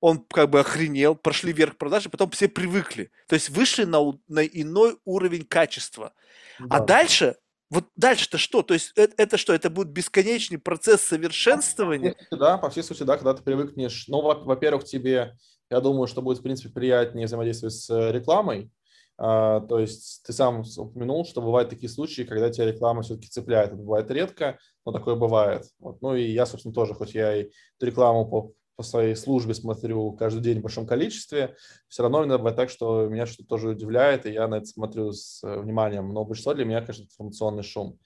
он 0.00 0.18
как 0.18 0.50
бы 0.50 0.60
охренел, 0.60 1.14
прошли 1.14 1.52
вверх 1.52 1.76
продажи, 1.76 2.10
потом 2.10 2.30
все 2.30 2.48
привыкли. 2.48 3.10
То 3.26 3.34
есть 3.36 3.48
вышли 3.48 3.84
на, 3.84 4.00
на 4.28 4.44
иной 4.44 4.98
уровень 5.04 5.46
качества. 5.46 6.12
А 6.58 6.66
да. 6.66 6.76
А 6.76 6.80
дальше, 6.80 7.36
вот 7.70 7.88
дальше-то 7.96 8.36
что? 8.36 8.62
То 8.62 8.74
есть 8.74 8.92
это, 8.96 9.14
это 9.16 9.36
что? 9.38 9.54
Это 9.54 9.70
будет 9.70 9.88
бесконечный 9.88 10.58
процесс 10.58 11.00
совершенствования? 11.00 12.16
Да, 12.30 12.58
по 12.58 12.68
всей 12.68 12.82
сути, 12.82 13.02
да, 13.02 13.16
когда 13.16 13.32
ты 13.32 13.42
привыкнешь. 13.42 14.06
Ну, 14.08 14.20
во-первых, 14.20 14.84
тебе, 14.84 15.38
я 15.70 15.80
думаю, 15.80 16.06
что 16.06 16.22
будет, 16.22 16.38
в 16.38 16.42
принципе, 16.42 16.72
приятнее 16.72 17.26
взаимодействовать 17.26 17.74
с 17.74 17.90
э, 17.90 18.12
рекламой. 18.12 18.70
А, 19.16 19.60
то 19.60 19.78
есть 19.78 20.22
ты 20.26 20.32
сам 20.32 20.64
упомянул, 20.76 21.24
что 21.24 21.40
бывают 21.40 21.70
такие 21.70 21.88
случаи, 21.88 22.22
когда 22.22 22.50
тебя 22.50 22.66
реклама 22.66 23.02
все-таки 23.02 23.28
цепляет. 23.28 23.68
Это 23.68 23.76
бывает 23.76 24.10
редко, 24.10 24.58
но 24.84 24.92
такое 24.92 25.14
бывает. 25.14 25.64
Вот. 25.78 26.02
Ну 26.02 26.14
и 26.14 26.24
я, 26.24 26.46
собственно, 26.46 26.74
тоже, 26.74 26.94
хоть 26.94 27.14
я 27.14 27.36
и 27.36 27.50
рекламу 27.80 28.28
по 28.28 28.52
по 28.76 28.82
своей 28.82 29.14
службе 29.14 29.54
смотрю 29.54 30.12
каждый 30.12 30.42
день 30.42 30.58
в 30.58 30.62
большом 30.62 30.86
количестве, 30.86 31.54
все 31.88 32.02
равно 32.02 32.20
иногда 32.20 32.38
бывает 32.38 32.56
так, 32.56 32.70
что 32.70 33.06
меня 33.06 33.26
что-то 33.26 33.48
тоже 33.48 33.68
удивляет, 33.68 34.26
и 34.26 34.32
я 34.32 34.48
на 34.48 34.56
это 34.56 34.66
смотрю 34.66 35.12
с 35.12 35.42
э, 35.44 35.60
вниманием. 35.60 36.12
Но 36.12 36.24
большинство 36.24 36.54
для 36.54 36.64
меня, 36.64 36.80
конечно, 36.80 37.04
информационный 37.04 37.62
шум. 37.62 37.98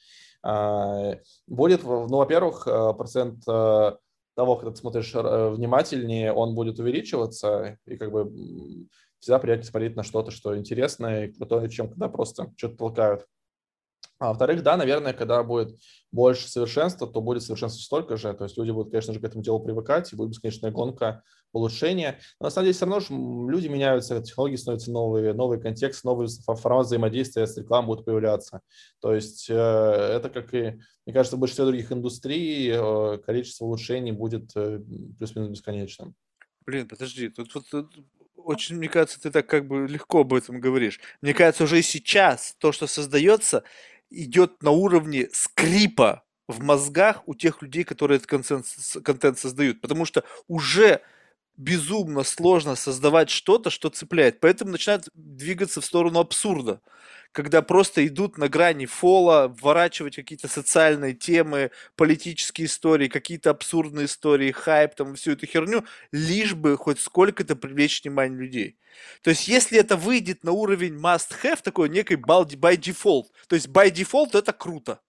А, 0.42 1.16
будет, 1.46 1.84
ну, 1.84 2.16
во-первых, 2.16 2.66
э, 2.66 2.92
процент 2.94 3.44
того, 4.39 4.55
когда 4.55 4.70
ты 4.70 4.76
смотришь 4.76 5.12
внимательнее, 5.14 6.32
он 6.32 6.55
будет 6.55 6.78
увеличиваться, 6.78 7.76
и 7.86 7.97
как 7.97 8.12
бы 8.12 8.30
всегда 9.18 9.41
приятнее 9.41 9.68
смотреть 9.68 9.97
на 9.97 10.05
что-то, 10.05 10.30
что 10.30 10.57
интересное 10.57 11.26
и 11.26 11.32
крутое, 11.32 11.68
чем 11.68 11.89
когда 11.89 12.09
просто 12.09 12.53
что-то 12.57 12.76
толкают. 12.76 13.26
А 14.19 14.29
во-вторых, 14.29 14.62
да, 14.64 14.77
наверное, 14.77 15.12
когда 15.12 15.43
будет 15.45 15.79
больше 16.11 16.49
совершенства, 16.49 17.07
то 17.07 17.21
будет 17.21 17.43
совершенство 17.43 17.81
столько 17.81 18.16
же. 18.16 18.33
То 18.35 18.45
есть 18.45 18.57
люди 18.57 18.73
будут, 18.73 18.91
конечно 18.91 19.14
же, 19.14 19.21
к 19.21 19.25
этому 19.25 19.45
делу 19.45 19.61
привыкать, 19.61 20.12
и 20.12 20.16
будет 20.16 20.31
бесконечная 20.31 20.73
гонка 20.73 21.23
улучшения. 21.53 22.19
Но 22.41 22.47
на 22.47 22.51
самом 22.51 22.66
деле 22.66 22.75
все 22.75 22.87
равно 22.87 23.01
же 23.01 23.07
люди 23.11 23.69
меняются, 23.69 24.21
технологии 24.21 24.57
становятся 24.57 24.91
новые, 24.91 25.33
новый 25.35 25.61
контекст, 25.61 26.05
новые 26.05 26.29
формы 26.47 26.83
взаимодействия 26.83 27.47
с 27.47 27.57
рекламой 27.57 27.87
будут 27.87 28.05
появляться. 28.05 28.61
То 29.01 29.14
есть 29.14 29.49
э, 29.49 29.55
это 29.55 30.29
как 30.31 30.53
и, 30.53 30.81
мне 31.07 31.14
кажется, 31.14 31.37
в 31.37 31.41
большинстве 31.41 31.66
других 31.66 31.93
индустрий 31.93 32.71
э, 32.73 33.19
количество 33.19 33.66
улучшений 33.66 34.12
будет 34.12 34.51
э, 34.57 34.81
плюс-минус 35.16 35.51
бесконечным. 35.51 36.14
Блин, 36.66 36.89
подожди, 36.89 37.29
тут, 37.29 37.53
тут, 37.53 37.71
тут 37.71 37.95
очень, 38.37 38.77
мне 38.77 38.89
кажется, 38.89 39.21
ты 39.21 39.31
так 39.31 39.47
как 39.47 39.66
бы 39.66 39.87
легко 39.87 40.21
об 40.21 40.35
этом 40.35 40.61
говоришь. 40.61 41.01
Мне 41.21 41.35
кажется, 41.35 41.64
уже 41.64 41.83
сейчас 41.83 42.57
то, 42.59 42.73
что 42.73 42.87
создается, 42.87 43.62
идет 44.11 44.62
на 44.62 44.70
уровне 44.70 45.28
скрипа 45.32 46.24
в 46.48 46.62
мозгах 46.62 47.22
у 47.26 47.34
тех 47.34 47.62
людей, 47.62 47.84
которые 47.84 48.16
этот 48.16 48.28
контент, 48.28 48.66
контент 49.04 49.38
создают. 49.38 49.80
Потому 49.80 50.04
что 50.04 50.24
уже 50.48 51.02
безумно 51.56 52.22
сложно 52.22 52.76
создавать 52.76 53.30
что-то, 53.30 53.70
что 53.70 53.90
цепляет. 53.90 54.40
Поэтому 54.40 54.70
начинают 54.72 55.09
двигаться 55.14 55.80
в 55.80 55.84
сторону 55.84 56.20
абсурда. 56.20 56.80
Когда 57.33 57.62
просто 57.62 58.07
идут 58.07 58.39
на 58.39 58.49
грани 58.49 58.87
фола, 58.87 59.49
вворачивать 59.61 60.16
какие-то 60.16 60.49
социальные 60.49 61.14
темы, 61.14 61.70
политические 61.97 62.66
истории, 62.66 63.09
какие-то 63.09 63.51
абсурдные 63.51 64.07
истории, 64.07 64.51
хайп, 64.51 64.95
там, 64.95 65.14
всю 65.14 65.33
эту 65.33 65.47
херню, 65.47 65.85
лишь 66.12 66.55
бы 66.55 66.76
хоть 66.76 67.01
сколько-то 67.01 67.57
привлечь 67.57 68.03
внимание 68.03 68.39
людей. 68.39 68.79
То 69.22 69.31
есть, 69.31 69.49
если 69.49 69.79
это 69.79 69.97
выйдет 69.97 70.45
на 70.45 70.53
уровень 70.53 70.97
must-have, 70.97 71.62
такой 71.62 71.89
некой 71.89 72.16
by 72.16 72.76
default, 72.76 73.26
то 73.49 73.55
есть 73.55 73.68
by 73.68 73.91
default 73.91 74.37
это 74.37 74.53
круто. 74.53 75.01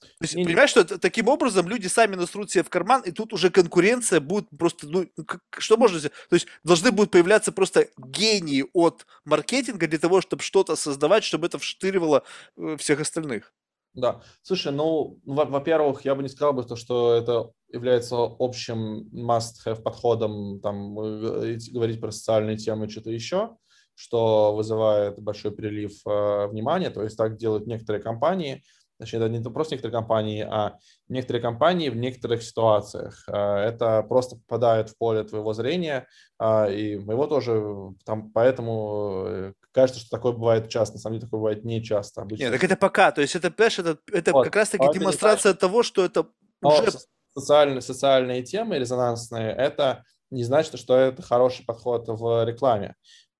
То 0.00 0.06
есть, 0.22 0.34
не, 0.34 0.44
понимаешь, 0.44 0.70
что 0.70 0.84
таким 0.98 1.28
образом 1.28 1.68
люди 1.68 1.86
сами 1.86 2.16
насрут 2.16 2.50
себе 2.50 2.62
в 2.62 2.70
карман, 2.70 3.02
и 3.02 3.12
тут 3.12 3.32
уже 3.32 3.50
конкуренция 3.50 4.20
будет 4.20 4.46
просто, 4.56 4.86
ну, 4.88 5.06
как, 5.26 5.40
что 5.58 5.76
можно 5.76 5.98
сделать? 5.98 6.14
То 6.28 6.34
есть 6.34 6.46
должны 6.64 6.90
будут 6.92 7.10
появляться 7.10 7.52
просто 7.52 7.88
гении 7.96 8.64
от 8.72 9.06
маркетинга 9.24 9.86
для 9.86 9.98
того, 9.98 10.20
чтобы 10.20 10.42
что-то 10.42 10.76
создавать, 10.76 11.24
чтобы 11.24 11.46
это 11.46 11.58
вштыривало 11.58 12.24
э, 12.56 12.76
всех 12.78 13.00
остальных. 13.00 13.52
Да. 13.94 14.20
Слушай, 14.42 14.72
ну, 14.72 15.18
во-первых, 15.24 16.04
я 16.04 16.14
бы 16.14 16.22
не 16.22 16.28
сказал 16.28 16.52
бы, 16.52 16.64
то, 16.64 16.76
что 16.76 17.14
это 17.14 17.50
является 17.72 18.16
общим 18.38 19.08
must-have 19.14 19.80
подходом, 19.80 20.60
там, 20.60 20.98
э, 21.00 21.58
говорить 21.72 22.00
про 22.00 22.10
социальные 22.10 22.58
темы, 22.58 22.90
что-то 22.90 23.10
еще, 23.10 23.56
что 23.94 24.54
вызывает 24.54 25.18
большой 25.18 25.52
прилив 25.52 25.92
э, 26.06 26.46
внимания. 26.48 26.90
То 26.90 27.02
есть 27.02 27.16
так 27.16 27.38
делают 27.38 27.66
некоторые 27.66 28.02
компании– 28.02 28.62
Точнее, 28.98 29.18
это 29.18 29.28
не 29.28 29.42
просто 29.42 29.74
некоторые 29.74 29.98
компании, 29.98 30.40
а 30.40 30.78
некоторые 31.08 31.42
компании 31.42 31.90
в 31.90 31.96
некоторых 31.96 32.42
ситуациях. 32.42 33.24
А, 33.28 33.62
это 33.62 34.02
просто 34.02 34.36
попадает 34.36 34.90
в 34.90 34.96
поле 34.96 35.22
твоего 35.22 35.52
зрения, 35.52 36.06
а, 36.38 36.66
и 36.66 36.96
моего 36.96 37.26
тоже. 37.26 37.94
Там, 38.04 38.30
поэтому 38.32 39.24
э, 39.26 39.52
кажется, 39.72 40.00
что 40.00 40.10
такое 40.10 40.32
бывает 40.32 40.68
часто. 40.68 40.96
На 40.96 41.00
самом 41.00 41.16
деле 41.16 41.26
такое 41.26 41.38
бывает 41.38 41.64
не 41.64 41.82
часто. 41.82 42.22
Обычно. 42.22 42.44
Нет, 42.44 42.52
так 42.52 42.64
это 42.64 42.76
пока. 42.76 43.12
То 43.12 43.20
есть 43.20 43.36
это, 43.36 43.50
понимаешь, 43.50 43.78
это, 43.78 43.98
это 44.10 44.32
вот. 44.32 44.44
как 44.44 44.56
раз-таки 44.56 44.86
демонстрация 44.92 45.52
не 45.52 45.58
того, 45.58 45.82
что 45.82 46.04
это 46.04 46.26
уже... 46.62 46.90
Социальные, 47.34 47.82
социальные 47.82 48.42
темы 48.44 48.78
резонансные, 48.78 49.52
это 49.52 50.04
не 50.30 50.42
значит, 50.42 50.78
что 50.78 50.96
это 50.96 51.20
хороший 51.20 51.66
подход 51.66 52.04
в 52.08 52.44
рекламе. 52.46 52.94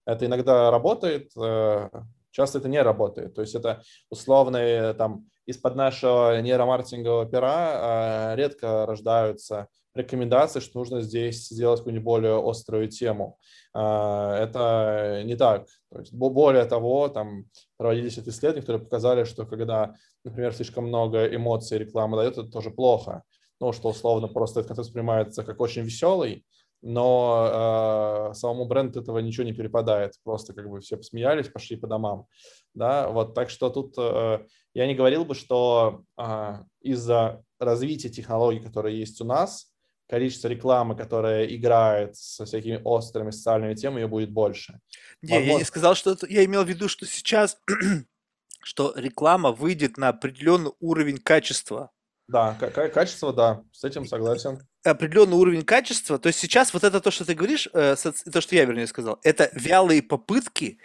Это 0.05 0.27
иногда 0.27 0.71
работает, 0.71 1.31
э, 1.35 1.89
часто 2.31 2.59
это 2.59 2.69
не 2.69 2.83
работает. 2.83 3.35
То 3.35 3.41
есть 3.41 3.55
это 3.55 3.83
условные 4.11 4.93
там 4.93 5.27
из-под 5.47 5.77
нашего 5.77 6.41
нейромаркетингового 6.41 7.27
пера 7.27 8.33
э, 8.33 8.37
редко 8.37 8.85
рождаются 8.85 9.69
рекомендации, 9.95 10.61
что 10.61 10.79
нужно 10.79 11.01
здесь 11.01 11.49
сделать 11.49 11.81
какую-нибудь 11.81 12.05
более 12.05 12.39
острую 12.39 12.89
тему. 12.89 13.39
Э, 13.75 14.35
это 14.41 15.23
не 15.25 15.37
так. 15.37 15.67
То 15.91 16.01
есть, 16.01 16.13
более 16.13 16.65
того, 16.65 17.09
там 17.09 17.45
проводились 17.77 18.19
исследования, 18.19 18.63
которые 18.63 18.83
показали, 18.83 19.25
что 19.25 19.47
когда, 19.47 19.95
например, 20.25 20.53
слишком 20.53 20.89
много 20.89 21.27
эмоций 21.27 21.79
реклама 21.79 22.19
дает, 22.19 22.39
это 22.39 22.51
тоже 22.51 22.71
плохо. 22.71 23.23
Ну, 23.61 23.73
что 23.73 23.89
условно 23.89 24.29
просто 24.29 24.61
этот 24.61 24.69
контент 24.69 24.87
воспринимается 24.87 25.43
как 25.43 25.61
очень 25.61 25.83
веселый, 25.83 26.45
но 26.83 28.31
э, 28.31 28.35
самому 28.35 28.66
бренду 28.66 29.01
этого 29.01 29.18
ничего 29.18 29.45
не 29.45 29.53
перепадает. 29.53 30.14
Просто 30.22 30.53
как 30.53 30.68
бы 30.68 30.81
все 30.81 30.97
посмеялись, 30.97 31.49
пошли 31.49 31.77
по 31.77 31.87
домам. 31.87 32.27
Да, 32.74 33.09
вот 33.09 33.35
так 33.35 33.51
что 33.51 33.70
тут 33.70 33.95
э, 33.99 34.47
я 34.74 34.87
не 34.87 34.95
говорил 34.95 35.24
бы, 35.24 35.35
что 35.35 36.03
э, 36.18 36.55
из-за 36.83 37.43
развития 37.59 38.09
технологий, 38.09 38.61
которые 38.61 38.99
есть 38.99 39.20
у 39.20 39.24
нас, 39.24 39.72
количество 40.09 40.49
рекламы, 40.49 40.97
которая 40.97 41.47
играет 41.47 42.16
со 42.16 42.45
всякими 42.45 42.81
острыми 42.85 43.31
социальными 43.31 43.74
темами, 43.74 44.03
ее 44.03 44.09
будет 44.09 44.31
больше. 44.31 44.79
Не, 45.22 45.33
Возможно... 45.33 45.53
я 45.53 45.59
не 45.59 45.64
сказал, 45.64 45.95
что 45.95 46.12
это... 46.12 46.27
Я 46.29 46.45
имел 46.45 46.64
в 46.64 46.68
виду, 46.68 46.89
что 46.89 47.07
сейчас 47.07 47.59
что 48.62 48.93
реклама 48.97 49.53
выйдет 49.53 49.97
на 49.97 50.09
определенный 50.09 50.72
уровень 50.81 51.18
качества. 51.18 51.91
Да, 52.29 52.55
качество, 52.55 53.33
да, 53.33 53.62
с 53.72 53.85
этим 53.85 54.05
согласен. 54.07 54.59
Определенный 54.91 55.37
уровень 55.37 55.64
качества. 55.64 56.18
То 56.18 56.28
есть 56.28 56.39
сейчас 56.39 56.72
вот 56.72 56.84
это 56.84 57.01
то, 57.01 57.11
что 57.11 57.24
ты 57.24 57.34
говоришь, 57.34 57.68
э, 57.72 57.97
то, 58.32 58.41
что 58.41 58.55
я, 58.55 58.64
вернее, 58.64 58.87
сказал, 58.87 59.18
это 59.22 59.51
вялые 59.53 60.03
попытки 60.03 60.78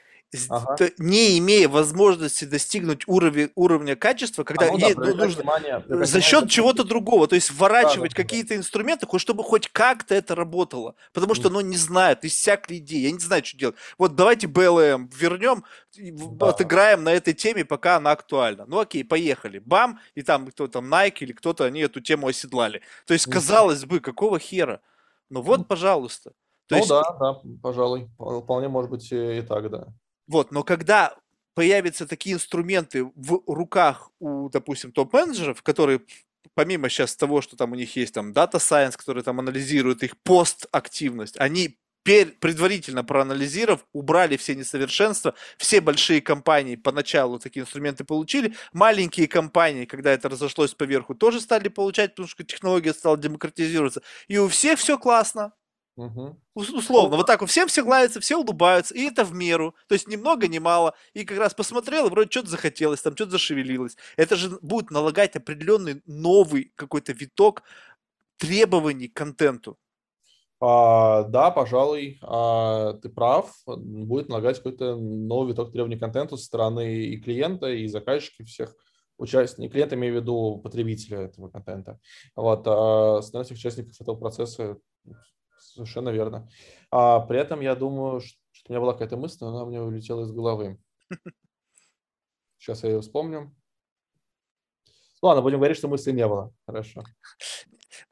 ага. 0.49 0.89
не 0.97 1.37
имея 1.39 1.67
возможности 1.67 2.45
достигнуть 2.45 3.07
уровня, 3.07 3.49
уровня 3.55 3.95
качества, 3.95 4.43
когда 4.43 4.67
а, 4.67 4.71
ну, 4.71 4.77
ей, 4.77 4.93
да, 4.93 5.01
ну, 5.01 5.15
нужно 5.15 5.41
внимание, 5.41 5.83
за 5.87 6.21
счет 6.21 6.49
чего-то 6.49 6.83
другого, 6.83 7.27
то 7.27 7.35
есть 7.35 7.51
вворачивать 7.51 8.11
да, 8.11 8.23
какие-то 8.23 8.49
да. 8.49 8.55
инструменты, 8.55 9.07
чтобы 9.17 9.43
хоть 9.43 9.67
как-то 9.69 10.15
это 10.15 10.35
работало, 10.35 10.95
потому 11.13 11.35
что 11.35 11.49
оно 11.49 11.61
не 11.61 11.77
знает, 11.77 12.23
иссякли 12.23 12.77
идеи, 12.77 12.99
я 12.99 13.11
не 13.11 13.19
знаю, 13.19 13.43
что 13.43 13.57
делать. 13.57 13.75
Вот 13.97 14.15
давайте 14.15 14.47
BLM 14.47 15.09
вернем, 15.13 15.63
да. 15.97 16.49
отыграем 16.49 17.03
на 17.03 17.09
этой 17.09 17.33
теме, 17.33 17.65
пока 17.65 17.97
она 17.97 18.11
актуальна. 18.11 18.65
Ну 18.67 18.79
окей, 18.79 19.03
поехали. 19.03 19.59
Бам, 19.59 19.99
и 20.15 20.21
там 20.21 20.47
кто 20.47 20.67
там 20.67 20.93
Nike 20.93 21.19
или 21.21 21.33
кто-то, 21.33 21.65
они 21.65 21.81
эту 21.81 22.01
тему 22.01 22.27
оседлали. 22.27 22.81
То 23.05 23.13
есть, 23.13 23.25
казалось 23.29 23.85
бы, 23.85 23.99
какого 23.99 24.39
хера? 24.39 24.81
Ну 25.29 25.41
вот, 25.41 25.67
пожалуйста. 25.67 26.31
То 26.67 26.75
ну 26.75 26.77
есть... 26.77 26.89
да, 26.89 27.03
да, 27.19 27.41
пожалуй. 27.61 28.09
Вполне 28.17 28.69
может 28.69 28.91
быть 28.91 29.11
и 29.11 29.41
так, 29.41 29.69
да. 29.69 29.87
Вот, 30.31 30.53
но 30.53 30.63
когда 30.63 31.13
появятся 31.55 32.07
такие 32.07 32.35
инструменты 32.35 33.03
в 33.03 33.43
руках 33.47 34.11
у, 34.21 34.47
допустим, 34.47 34.93
топ-менеджеров, 34.93 35.61
которые 35.61 35.99
помимо 36.53 36.87
сейчас 36.87 37.17
того, 37.17 37.41
что 37.41 37.57
там 37.57 37.73
у 37.73 37.75
них 37.75 37.97
есть 37.97 38.13
там 38.13 38.31
Data 38.31 38.53
Science, 38.53 38.95
который 38.95 39.23
там 39.23 39.41
анализирует 39.41 40.03
их 40.03 40.17
постактивность, 40.23 41.37
они 41.37 41.77
предварительно 42.03 43.03
проанализировав, 43.03 43.85
убрали 43.91 44.37
все 44.37 44.55
несовершенства, 44.55 45.35
все 45.57 45.81
большие 45.81 46.21
компании 46.21 46.77
поначалу 46.77 47.37
такие 47.37 47.63
инструменты 47.63 48.05
получили, 48.05 48.55
маленькие 48.71 49.27
компании, 49.27 49.83
когда 49.83 50.13
это 50.13 50.29
разошлось 50.29 50.73
поверху, 50.73 51.13
тоже 51.13 51.41
стали 51.41 51.67
получать, 51.67 52.11
потому 52.11 52.29
что 52.29 52.45
технология 52.45 52.93
стала 52.93 53.17
демократизироваться, 53.17 54.01
и 54.29 54.37
у 54.37 54.47
всех 54.47 54.79
все 54.79 54.97
классно, 54.97 55.51
Угу. 56.01 56.37
Условно, 56.55 57.15
вот 57.15 57.27
так 57.27 57.41
вот 57.41 57.49
всем 57.51 57.67
все 57.67 57.83
нравится, 57.83 58.19
все 58.19 58.35
улыбаются, 58.35 58.95
и 58.95 59.01
это 59.01 59.23
в 59.23 59.33
меру, 59.33 59.75
то 59.87 59.93
есть 59.93 60.07
ни 60.07 60.15
много, 60.15 60.47
ни 60.47 60.57
мало, 60.57 60.95
и 61.13 61.23
как 61.25 61.37
раз 61.37 61.53
посмотрел, 61.53 62.07
и 62.07 62.09
вроде 62.09 62.31
что-то 62.31 62.49
захотелось, 62.49 63.03
там 63.03 63.13
что-то 63.15 63.33
зашевелилось. 63.33 63.97
Это 64.17 64.35
же 64.35 64.57
будет 64.63 64.89
налагать 64.89 65.35
определенный 65.35 66.01
новый 66.07 66.71
какой-то 66.75 67.13
виток 67.13 67.61
требований 68.37 69.09
к 69.09 69.13
контенту. 69.13 69.77
А, 70.59 71.23
да, 71.23 71.51
пожалуй, 71.51 72.17
а, 72.23 72.93
ты 72.93 73.09
прав, 73.09 73.53
будет 73.67 74.27
налагать 74.27 74.57
какой-то 74.57 74.95
новый 74.95 75.53
виток 75.53 75.71
требований 75.71 75.97
к 75.97 75.99
контенту 75.99 76.35
со 76.35 76.45
стороны 76.45 76.95
и 76.95 77.17
клиента, 77.17 77.67
и 77.67 77.87
заказчиков 77.87 78.47
всех 78.47 78.75
участников, 79.19 79.73
клиент 79.73 79.93
имею 79.93 80.15
в 80.15 80.21
виду 80.21 80.59
потребителя 80.63 81.19
этого 81.19 81.49
контента. 81.49 81.99
Вот, 82.35 82.63
а, 82.65 83.21
со 83.21 83.27
стороны 83.27 83.45
всех 83.45 83.57
участников 83.59 84.01
этого 84.01 84.15
процесса 84.15 84.77
Совершенно 85.73 86.09
верно. 86.09 86.49
А 86.89 87.21
при 87.21 87.39
этом 87.39 87.61
я 87.61 87.75
думаю, 87.75 88.19
что 88.19 88.37
у 88.67 88.71
меня 88.73 88.81
была 88.81 88.93
какая-то 88.93 89.15
мысль, 89.15 89.37
но 89.41 89.49
она 89.49 89.65
мне 89.65 89.81
улетела 89.81 90.23
из 90.23 90.31
головы. 90.31 90.77
Сейчас 92.57 92.83
я 92.83 92.89
ее 92.89 93.01
вспомню. 93.01 93.55
Ладно, 95.21 95.41
будем 95.41 95.59
говорить, 95.59 95.77
что 95.77 95.87
мысли 95.87 96.11
не 96.11 96.27
было. 96.27 96.53
Хорошо. 96.65 97.03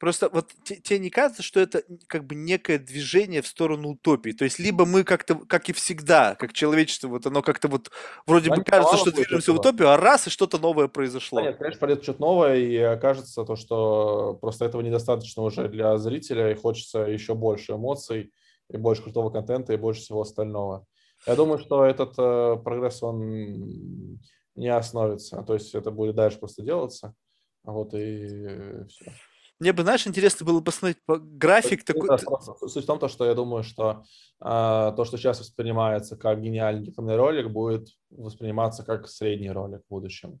Просто 0.00 0.30
вот 0.30 0.54
тебе 0.64 0.98
не 0.98 1.10
кажется, 1.10 1.42
что 1.42 1.60
это 1.60 1.82
как 2.06 2.24
бы 2.24 2.34
некое 2.34 2.78
движение 2.78 3.42
в 3.42 3.46
сторону 3.46 3.90
утопии? 3.90 4.30
То 4.30 4.44
есть 4.44 4.58
либо 4.58 4.86
мы 4.86 5.04
как-то, 5.04 5.34
как 5.34 5.68
и 5.68 5.74
всегда, 5.74 6.34
как 6.36 6.54
человечество, 6.54 7.08
вот 7.08 7.26
оно 7.26 7.42
как-то 7.42 7.68
вот 7.68 7.90
вроде 8.26 8.48
да 8.48 8.56
бы 8.56 8.64
кажется, 8.64 8.96
что 8.96 9.12
движемся 9.12 9.52
в 9.52 9.56
утопию, 9.56 9.90
а 9.90 9.98
раз 9.98 10.26
и 10.26 10.30
что-то 10.30 10.56
новое 10.56 10.88
произошло. 10.88 11.40
Да, 11.40 11.48
нет, 11.48 11.58
конечно, 11.58 11.86
придет 11.86 12.02
что-то 12.02 12.22
новое, 12.22 12.56
и 12.56 12.78
окажется 12.78 13.44
то, 13.44 13.56
что 13.56 14.38
просто 14.40 14.64
этого 14.64 14.80
недостаточно 14.80 15.42
уже 15.42 15.68
для 15.68 15.98
зрителя, 15.98 16.50
и 16.50 16.54
хочется 16.54 17.00
еще 17.00 17.34
больше 17.34 17.72
эмоций, 17.72 18.32
и 18.70 18.78
больше 18.78 19.02
крутого 19.02 19.28
контента, 19.28 19.74
и 19.74 19.76
больше 19.76 20.00
всего 20.00 20.22
остального. 20.22 20.86
Я 21.26 21.36
думаю, 21.36 21.58
что 21.58 21.84
этот 21.84 22.14
э, 22.16 22.56
прогресс, 22.64 23.02
он 23.02 24.18
не 24.54 24.68
остановится, 24.68 25.42
то 25.42 25.52
есть 25.52 25.74
это 25.74 25.90
будет 25.90 26.14
дальше 26.14 26.38
просто 26.38 26.62
делаться, 26.62 27.14
вот 27.64 27.92
и 27.92 28.86
все. 28.88 29.12
Мне 29.60 29.74
бы, 29.74 29.82
знаешь, 29.82 30.06
интересно 30.06 30.46
было 30.46 30.62
посмотреть 30.62 30.98
график 31.06 31.84
такой. 31.84 32.18
Суть 32.66 32.84
в 32.84 32.86
том, 32.86 33.08
что 33.08 33.26
я 33.26 33.34
думаю, 33.34 33.62
что 33.62 34.04
э, 34.40 34.92
то, 34.96 35.04
что 35.04 35.18
сейчас 35.18 35.38
воспринимается 35.38 36.16
как 36.16 36.40
гениальный 36.40 37.16
ролик, 37.16 37.50
будет 37.50 37.88
восприниматься 38.08 38.84
как 38.84 39.06
средний 39.06 39.50
ролик 39.50 39.82
в 39.86 39.90
будущем 39.90 40.40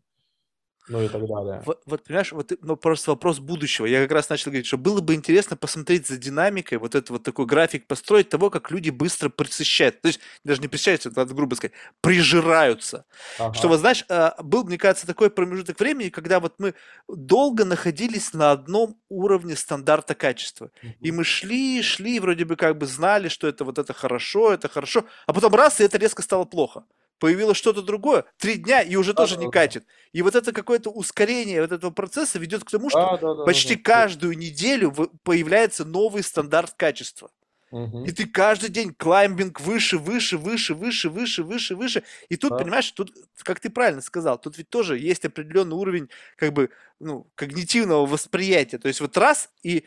ну 0.88 1.02
и 1.02 1.08
так 1.08 1.26
далее. 1.26 1.62
Вот, 1.64 1.82
вот 1.86 2.04
понимаешь, 2.04 2.32
вот 2.32 2.52
ну, 2.62 2.76
просто 2.76 3.12
вопрос 3.12 3.38
будущего. 3.38 3.86
Я 3.86 4.02
как 4.02 4.12
раз 4.12 4.28
начал 4.28 4.50
говорить, 4.50 4.66
что 4.66 4.78
было 4.78 5.00
бы 5.00 5.14
интересно 5.14 5.56
посмотреть 5.56 6.06
за 6.08 6.16
динамикой, 6.16 6.78
вот 6.78 6.94
этот 6.94 7.10
вот 7.10 7.22
такой 7.22 7.46
график 7.46 7.86
построить 7.86 8.28
того, 8.28 8.50
как 8.50 8.70
люди 8.70 8.90
быстро 8.90 9.28
присыщают. 9.28 10.00
То 10.00 10.08
есть 10.08 10.20
даже 10.44 10.60
не 10.60 10.68
присыщаются, 10.68 11.10
это 11.10 11.24
грубо 11.26 11.54
сказать, 11.54 11.74
прижираются. 12.00 13.04
Ага. 13.38 13.54
Что, 13.54 13.68
вот 13.68 13.80
знаешь, 13.80 14.04
а, 14.08 14.34
был, 14.42 14.64
мне 14.64 14.78
кажется, 14.78 15.06
такой 15.06 15.30
промежуток 15.30 15.78
времени, 15.78 16.08
когда 16.08 16.40
вот 16.40 16.54
мы 16.58 16.74
долго 17.08 17.64
находились 17.64 18.32
на 18.32 18.50
одном 18.50 18.98
уровне 19.08 19.56
стандарта 19.56 20.14
качества. 20.14 20.70
Угу. 20.82 20.92
И 21.00 21.12
мы 21.12 21.24
шли, 21.24 21.82
шли, 21.82 22.20
вроде 22.20 22.44
бы 22.44 22.56
как 22.56 22.78
бы 22.78 22.86
знали, 22.86 23.28
что 23.28 23.46
это 23.46 23.64
вот 23.64 23.78
это 23.78 23.92
хорошо, 23.92 24.52
это 24.52 24.68
хорошо, 24.68 25.04
а 25.26 25.32
потом 25.32 25.54
раз, 25.54 25.80
и 25.80 25.84
это 25.84 25.98
резко 25.98 26.22
стало 26.22 26.44
плохо. 26.44 26.84
Появилось 27.20 27.58
что-то 27.58 27.82
другое, 27.82 28.24
три 28.38 28.56
дня 28.56 28.82
и 28.82 28.96
уже 28.96 29.14
Да, 29.16 29.26
тоже 29.26 29.36
да, 29.36 29.38
не 29.38 29.48
катит. 29.48 29.86
И 30.12 30.22
вот 30.22 30.34
это 30.36 30.52
какое-то 30.52 30.90
ускорение 30.90 31.62
вот 31.62 31.72
этого 31.72 31.92
процесса 31.92 32.40
ведет 32.40 32.64
к 32.64 32.70
тому, 32.70 32.90
что 32.90 33.10
Да, 33.10 33.16
да, 33.18 33.34
почти 33.44 33.76
да. 33.76 33.76
каждую 33.76 34.38
неделю 34.38 34.92
появляется 35.24 35.84
новый 35.84 36.24
стандарт 36.24 36.74
качества. 36.76 37.30
Мгм. 37.72 38.04
И 38.04 38.12
ты 38.12 38.26
каждый 38.26 38.70
день 38.70 38.94
клаймбинг 38.94 39.60
выше, 39.60 39.98
выше, 39.98 40.38
выше, 40.38 40.74
выше, 40.74 41.10
выше, 41.10 41.44
выше, 41.44 41.76
выше. 41.76 42.02
И 42.30 42.36
тут, 42.36 42.56
Да. 42.56 42.56
понимаешь, 42.56 42.90
тут, 42.92 43.12
как 43.44 43.60
ты 43.60 43.70
правильно 43.70 44.00
сказал, 44.02 44.38
тут 44.40 44.58
ведь 44.58 44.70
тоже 44.70 44.98
есть 44.98 45.24
определенный 45.26 45.76
уровень 45.76 46.08
как 46.36 46.52
бы, 46.54 46.70
ну, 47.00 47.30
когнитивного 47.34 48.06
восприятия. 48.06 48.78
То 48.78 48.88
есть 48.88 49.00
вот 49.02 49.16
раз 49.18 49.50
и 49.62 49.84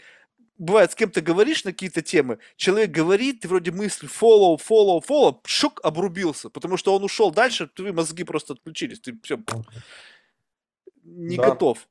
бывает, 0.58 0.92
с 0.92 0.96
кем-то 0.96 1.22
говоришь 1.22 1.64
на 1.64 1.72
какие-то 1.72 2.02
темы, 2.02 2.40
человек 2.56 2.92
говорит, 2.92 3.42
ты 3.42 3.48
вроде 3.48 3.72
мысли 3.72 4.08
follow, 4.08 4.58
follow, 4.58 5.04
follow, 5.06 5.40
шок, 5.46 5.80
обрубился, 5.84 6.50
потому 6.50 6.78
что 6.78 6.96
он 6.96 7.04
ушел 7.04 7.32
дальше, 7.32 7.68
твои 7.68 7.92
мозги 7.92 8.24
просто 8.24 8.54
отключились, 8.54 9.00
ты 9.00 9.18
все, 9.24 9.40
не 11.04 11.38
Да. 11.38 11.50
готов. 11.50 11.88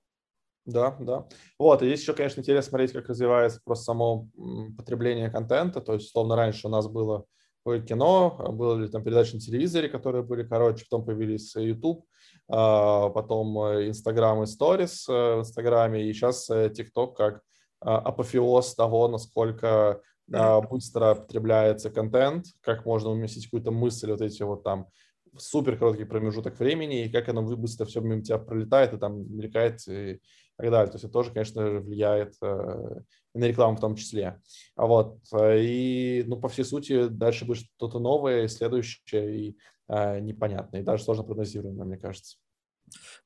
Да, 0.64 0.96
да. 1.00 1.26
Вот, 1.58 1.82
и 1.82 1.86
здесь 1.86 2.02
еще, 2.02 2.14
конечно, 2.14 2.40
интересно 2.40 2.70
смотреть, 2.70 2.92
как 2.92 3.08
развивается 3.08 3.60
просто 3.64 3.86
само 3.86 4.28
потребление 4.76 5.28
контента. 5.28 5.80
То 5.80 5.94
есть, 5.94 6.06
условно, 6.06 6.36
раньше 6.36 6.68
у 6.68 6.70
нас 6.70 6.86
было 6.86 7.26
было 7.64 7.78
кино, 7.80 8.36
а, 8.38 8.50
было 8.50 8.76
ли 8.76 8.88
там 8.88 9.04
передачи 9.04 9.34
на 9.34 9.40
телевизоре, 9.40 9.88
которые 9.88 10.24
были 10.24 10.42
короче, 10.42 10.84
потом 10.90 11.04
появились 11.04 11.54
э, 11.54 11.64
YouTube, 11.64 12.04
а, 12.48 13.08
потом 13.10 13.56
э, 13.58 13.88
Instagram 13.88 14.42
и 14.42 14.46
Stories 14.46 15.04
э, 15.08 15.36
в 15.36 15.40
Инстаграме, 15.40 16.08
и 16.08 16.12
сейчас 16.12 16.50
э, 16.50 16.72
TikTok 16.76 17.14
как 17.14 17.42
апофеоз 17.84 18.74
того, 18.74 19.08
насколько 19.08 20.00
а, 20.32 20.60
быстро 20.60 21.14
потребляется 21.14 21.90
контент, 21.90 22.46
как 22.60 22.86
можно 22.86 23.10
уместить 23.10 23.44
какую-то 23.44 23.70
мысль, 23.70 24.10
вот 24.10 24.20
эти 24.20 24.42
вот 24.42 24.62
там 24.62 24.88
в 25.32 25.40
супер 25.40 25.78
короткий 25.78 26.04
промежуток 26.04 26.58
времени, 26.58 27.04
и 27.04 27.10
как 27.10 27.28
оно 27.28 27.42
вы- 27.42 27.56
быстро 27.56 27.86
все 27.86 28.00
мимо 28.00 28.22
тебя 28.22 28.38
пролетает 28.38 28.92
и 28.92 28.98
там 28.98 29.34
мелькает 29.34 29.80
и 29.88 30.20
так 30.56 30.70
далее. 30.70 30.86
То 30.88 30.96
есть 30.96 31.04
это 31.04 31.12
тоже, 31.12 31.32
конечно, 31.32 31.80
влияет 31.80 32.34
э, 32.42 33.00
и 33.34 33.38
на 33.38 33.44
рекламу 33.46 33.76
в 33.76 33.80
том 33.80 33.96
числе. 33.96 34.40
А 34.76 34.86
вот, 34.86 35.18
э, 35.32 35.60
и, 35.60 36.24
ну, 36.26 36.38
по 36.38 36.48
всей 36.48 36.64
сути, 36.64 37.08
дальше 37.08 37.46
будет 37.46 37.64
что-то 37.76 37.98
новое, 37.98 38.46
следующее 38.48 39.36
и 39.36 39.58
э, 39.88 40.20
непонятное, 40.20 40.82
и 40.82 40.84
даже 40.84 41.02
сложно 41.02 41.24
прогнозируемое, 41.24 41.86
мне 41.86 41.96
кажется. 41.96 42.36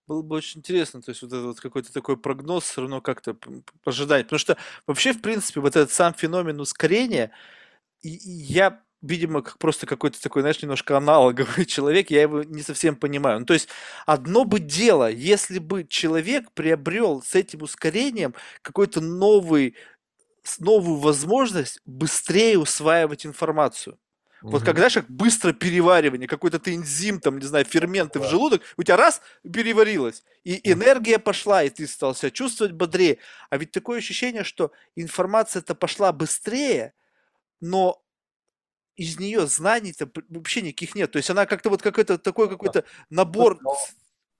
Было 0.06 0.22
бы 0.22 0.36
очень 0.36 0.60
интересно, 0.60 1.02
то 1.02 1.10
есть 1.10 1.22
вот 1.22 1.32
этот 1.32 1.44
вот 1.46 1.60
какой-то 1.60 1.92
такой 1.92 2.16
прогноз 2.16 2.64
все 2.64 2.82
равно 2.82 3.00
как-то 3.00 3.36
ожидать. 3.84 4.26
Потому 4.26 4.38
что 4.38 4.56
вообще, 4.86 5.12
в 5.12 5.20
принципе, 5.20 5.60
вот 5.60 5.76
этот 5.76 5.90
сам 5.90 6.14
феномен 6.14 6.60
ускорения, 6.60 7.32
я, 8.02 8.82
видимо, 9.02 9.42
как 9.42 9.58
просто 9.58 9.86
какой-то 9.86 10.20
такой, 10.22 10.42
знаешь, 10.42 10.62
немножко 10.62 10.96
аналоговый 10.96 11.64
человек, 11.66 12.10
я 12.10 12.22
его 12.22 12.42
не 12.42 12.62
совсем 12.62 12.96
понимаю. 12.96 13.40
Ну, 13.40 13.46
то 13.46 13.54
есть 13.54 13.68
одно 14.06 14.44
бы 14.44 14.60
дело, 14.60 15.10
если 15.10 15.58
бы 15.58 15.84
человек 15.84 16.52
приобрел 16.52 17.22
с 17.22 17.34
этим 17.34 17.62
ускорением 17.62 18.34
какой-то 18.62 19.00
новый, 19.00 19.76
новую 20.60 20.98
возможность 20.98 21.80
быстрее 21.84 22.58
усваивать 22.58 23.26
информацию. 23.26 23.98
Вот 24.50 24.62
как, 24.62 24.76
Мгм. 24.76 24.78
знаешь, 24.78 24.94
как 24.94 25.10
быстро 25.10 25.52
переваривание, 25.52 26.28
какой-то 26.28 26.58
ты 26.60 26.74
энзим, 26.74 27.20
там, 27.20 27.38
не 27.38 27.44
знаю, 27.46 27.64
ферменты 27.64 28.20
в 28.20 28.22
Да. 28.22 28.24
желудок, 28.24 28.62
у 28.76 28.82
тебя 28.84 28.96
раз, 28.96 29.20
переварилось, 29.42 30.22
и 30.44 30.60
Мгм. 30.64 30.72
энергия 30.72 31.18
пошла, 31.18 31.64
и 31.64 31.68
ты 31.70 31.86
стал 31.88 32.14
себя 32.14 32.30
чувствовать 32.30 32.72
бодрее. 32.72 33.18
А 33.50 33.56
ведь 33.58 33.72
такое 33.72 33.98
ощущение, 33.98 34.44
что 34.44 34.70
информация-то 34.94 35.74
пошла 35.74 36.12
быстрее, 36.12 36.94
но 37.60 38.02
из 38.96 39.18
нее 39.20 39.46
знаний-то 39.46 40.10
вообще 40.30 40.62
никаких 40.62 40.94
нет. 40.94 41.12
То 41.12 41.18
есть 41.18 41.30
она 41.30 41.46
как-то 41.46 41.70
вот 41.70 41.82
какой-то 41.82 42.18
такой 42.18 42.48
какой-то 42.48 42.84
набор... 43.10 43.60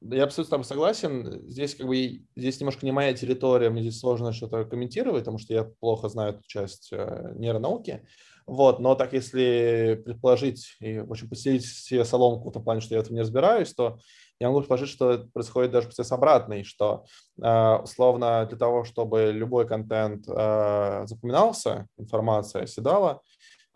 Да, 0.00 0.16
Я 0.16 0.24
абсолютно 0.24 0.52
тобой 0.52 0.64
согласен. 0.64 1.48
Здесь 1.50 1.74
как 1.74 1.86
бы 1.86 2.26
здесь 2.36 2.60
немножко 2.60 2.84
не 2.84 2.92
моя 2.92 3.14
территория, 3.14 3.70
мне 3.70 3.82
здесь 3.82 3.98
сложно 3.98 4.32
что-то 4.32 4.64
комментировать, 4.64 5.22
потому 5.22 5.38
что 5.38 5.54
я 5.54 5.64
плохо 5.64 6.08
знаю 6.08 6.34
эту 6.34 6.42
часть 6.46 6.90
э, 6.92 7.32
нейронауки. 7.36 8.06
Вот, 8.46 8.78
но 8.78 8.94
так 8.94 9.12
если 9.12 10.00
предположить 10.04 10.76
и, 10.80 11.00
в 11.00 11.10
общем, 11.10 11.28
поселить 11.28 11.66
себе 11.66 12.04
соломку 12.04 12.50
в 12.50 12.52
том 12.52 12.62
плане, 12.62 12.80
что 12.80 12.94
я 12.94 13.00
в 13.00 13.04
этом 13.04 13.14
не 13.14 13.22
разбираюсь, 13.22 13.74
то 13.74 13.98
я 14.38 14.48
могу 14.48 14.60
предположить, 14.60 14.88
что 14.88 15.26
происходит 15.32 15.72
даже 15.72 15.88
процесс 15.88 16.12
обратный, 16.12 16.62
что 16.62 17.06
э, 17.42 17.76
условно 17.82 18.46
для 18.46 18.56
того, 18.56 18.84
чтобы 18.84 19.32
любой 19.32 19.66
контент 19.66 20.26
э, 20.28 21.06
запоминался, 21.06 21.86
информация 21.98 22.62
оседала, 22.62 23.22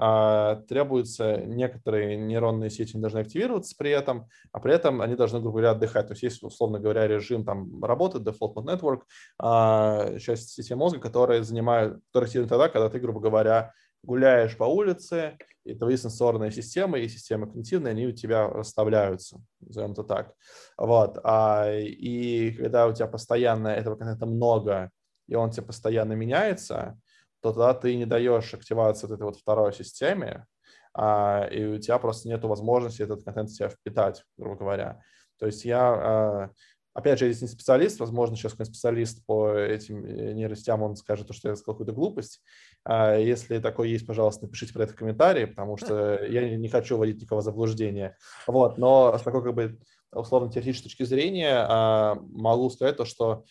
а, 0.02 0.62
требуются 0.66 1.42
некоторые 1.44 2.16
нейронные 2.16 2.70
сети 2.70 2.96
не 2.96 3.02
должны 3.02 3.18
активироваться 3.18 3.74
при 3.76 3.90
этом, 3.90 4.28
а 4.50 4.58
при 4.58 4.72
этом 4.72 5.02
они 5.02 5.14
должны, 5.14 5.40
грубо 5.40 5.58
говоря, 5.58 5.72
отдыхать. 5.72 6.06
То 6.06 6.14
есть 6.14 6.22
есть, 6.22 6.42
условно 6.42 6.78
говоря, 6.78 7.06
режим 7.06 7.44
там 7.44 7.84
работы, 7.84 8.16
default 8.16 8.54
mode 8.54 8.80
network, 8.80 9.00
а, 9.38 10.18
часть 10.18 10.52
системы 10.52 10.78
мозга, 10.78 11.00
которая 11.00 11.42
занимает, 11.42 11.98
которая 12.06 12.28
активна 12.28 12.48
тогда, 12.48 12.70
когда 12.70 12.88
ты, 12.88 12.98
грубо 12.98 13.20
говоря, 13.20 13.74
гуляешь 14.02 14.56
по 14.56 14.64
улице, 14.64 15.36
и 15.64 15.74
твои 15.74 15.96
сенсорные 15.96 16.50
системы 16.50 17.00
и 17.00 17.08
системы 17.08 17.46
когнитивные, 17.46 17.92
они 17.92 18.06
у 18.06 18.12
тебя 18.12 18.48
расставляются, 18.48 19.40
назовем 19.60 19.92
это 19.92 20.04
так. 20.04 20.34
Вот. 20.76 21.18
А, 21.22 21.70
и 21.70 22.52
когда 22.52 22.86
у 22.86 22.92
тебя 22.92 23.06
постоянно 23.06 23.68
этого 23.68 23.96
контента 23.96 24.26
много, 24.26 24.90
и 25.28 25.34
он 25.34 25.50
тебе 25.50 25.66
постоянно 25.66 26.14
меняется, 26.14 26.98
то 27.40 27.52
тогда 27.52 27.74
ты 27.74 27.96
не 27.96 28.06
даешь 28.06 28.52
активации 28.54 29.06
вот 29.06 29.14
этой 29.14 29.22
вот 29.24 29.36
второй 29.36 29.72
системе, 29.72 30.46
а, 30.94 31.46
и 31.50 31.64
у 31.66 31.78
тебя 31.78 31.98
просто 31.98 32.28
нет 32.28 32.42
возможности 32.42 33.02
этот 33.02 33.22
контент 33.22 33.50
в 33.50 33.54
себя 33.54 33.68
впитать, 33.68 34.24
грубо 34.36 34.56
говоря. 34.56 35.00
То 35.38 35.46
есть 35.46 35.64
я, 35.64 35.80
а, 35.80 36.50
опять 36.94 37.18
же, 37.18 37.26
я 37.26 37.32
здесь 37.32 37.42
не 37.42 37.48
специалист, 37.48 38.00
возможно, 38.00 38.36
сейчас 38.36 38.52
какой-нибудь 38.52 38.74
специалист 38.74 39.24
по 39.26 39.52
этим 39.54 40.04
э, 40.04 40.32
нейросетям, 40.32 40.82
он 40.82 40.96
скажет, 40.96 41.32
что 41.34 41.48
я 41.48 41.56
сказал 41.56 41.74
какую-то 41.74 41.92
глупость. 41.92 42.42
А, 42.84 43.16
Если 43.16 43.58
такой 43.58 43.90
есть, 43.90 44.06
пожалуйста, 44.06 44.46
напишите 44.46 44.72
про 44.72 44.84
это 44.84 44.92
в 44.92 44.96
комментарии, 44.96 45.44
потому 45.44 45.76
что 45.76 46.24
я 46.24 46.56
не 46.56 46.68
хочу 46.68 46.96
вводить 46.96 47.20
никого 47.20 47.40
в 47.40 47.44
заблуждение. 47.44 48.16
Вот, 48.46 48.78
но 48.78 49.16
с 49.16 49.22
такой 49.22 49.42
как 49.42 49.54
бы 49.54 49.78
условно-теоретической 50.12 50.90
точки 50.90 51.04
зрения 51.04 51.64
а, 51.68 52.16
могу 52.32 52.68
сказать 52.70 52.96
то, 52.96 53.04
что 53.04 53.44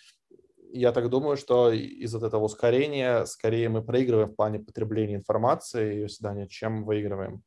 я 0.71 0.91
так 0.91 1.09
думаю, 1.09 1.35
что 1.37 1.71
из 1.71 2.13
вот 2.13 2.23
этого 2.23 2.43
ускорения 2.43 3.25
скорее 3.25 3.69
мы 3.69 3.81
проигрываем 3.81 4.29
в 4.29 4.35
плане 4.35 4.59
потребления 4.59 5.15
информации 5.15 5.93
и 5.93 5.95
ее 5.97 6.09
седания, 6.09 6.47
чем 6.47 6.83
выигрываем. 6.83 7.43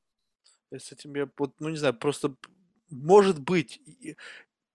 С 0.72 0.90
этим 0.90 1.14
я, 1.14 1.28
вот, 1.38 1.52
ну 1.60 1.68
не 1.68 1.76
знаю, 1.76 1.94
просто 1.94 2.34
может 2.90 3.38
быть 3.38 3.80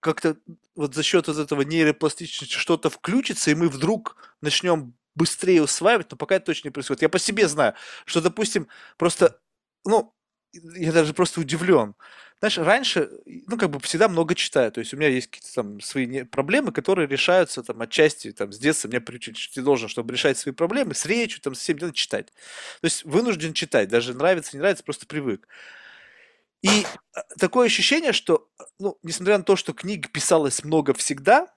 как-то 0.00 0.36
вот 0.76 0.94
за 0.94 1.02
счет 1.02 1.28
вот 1.28 1.38
этого 1.38 1.62
нейропластичности 1.62 2.54
что-то 2.54 2.90
включится, 2.90 3.50
и 3.50 3.54
мы 3.54 3.68
вдруг 3.68 4.16
начнем 4.40 4.94
быстрее 5.14 5.62
усваивать, 5.62 6.10
но 6.10 6.16
пока 6.16 6.36
это 6.36 6.46
точно 6.46 6.68
не 6.68 6.72
происходит. 6.72 7.02
Я 7.02 7.08
по 7.08 7.18
себе 7.18 7.48
знаю, 7.48 7.74
что, 8.06 8.20
допустим, 8.20 8.68
просто, 8.96 9.40
ну, 9.84 10.14
я 10.52 10.92
даже 10.92 11.14
просто 11.14 11.40
удивлен. 11.40 11.94
Знаешь, 12.40 12.58
раньше, 12.58 13.10
ну, 13.26 13.58
как 13.58 13.70
бы 13.70 13.80
всегда 13.80 14.08
много 14.08 14.34
читаю. 14.36 14.70
То 14.70 14.78
есть 14.80 14.94
у 14.94 14.96
меня 14.96 15.08
есть 15.08 15.26
какие-то 15.28 15.52
там 15.54 15.80
свои 15.80 16.22
проблемы, 16.22 16.70
которые 16.72 17.08
решаются 17.08 17.62
там 17.64 17.80
отчасти, 17.82 18.30
там, 18.32 18.52
с 18.52 18.58
детства 18.58 18.86
меня 18.88 19.00
приучили, 19.00 19.34
что 19.34 19.54
ты 19.54 19.62
должен, 19.62 19.88
чтобы 19.88 20.12
решать 20.12 20.38
свои 20.38 20.54
проблемы, 20.54 20.94
с 20.94 21.04
речью, 21.04 21.40
там, 21.42 21.54
со 21.54 21.62
всем 21.62 21.78
делом 21.78 21.94
читать. 21.94 22.26
То 22.80 22.84
есть 22.84 23.04
вынужден 23.04 23.52
читать, 23.54 23.88
даже 23.88 24.14
нравится, 24.14 24.56
не 24.56 24.60
нравится, 24.60 24.84
просто 24.84 25.06
привык. 25.06 25.48
И 26.62 26.84
э, 26.84 27.20
такое 27.38 27.66
ощущение, 27.66 28.12
что, 28.12 28.48
э, 28.58 28.64
ну, 28.78 28.98
несмотря 29.02 29.38
на 29.38 29.44
то, 29.44 29.56
что 29.56 29.72
книг 29.72 30.10
писалось 30.12 30.64
много 30.64 30.94
всегда, 30.94 31.48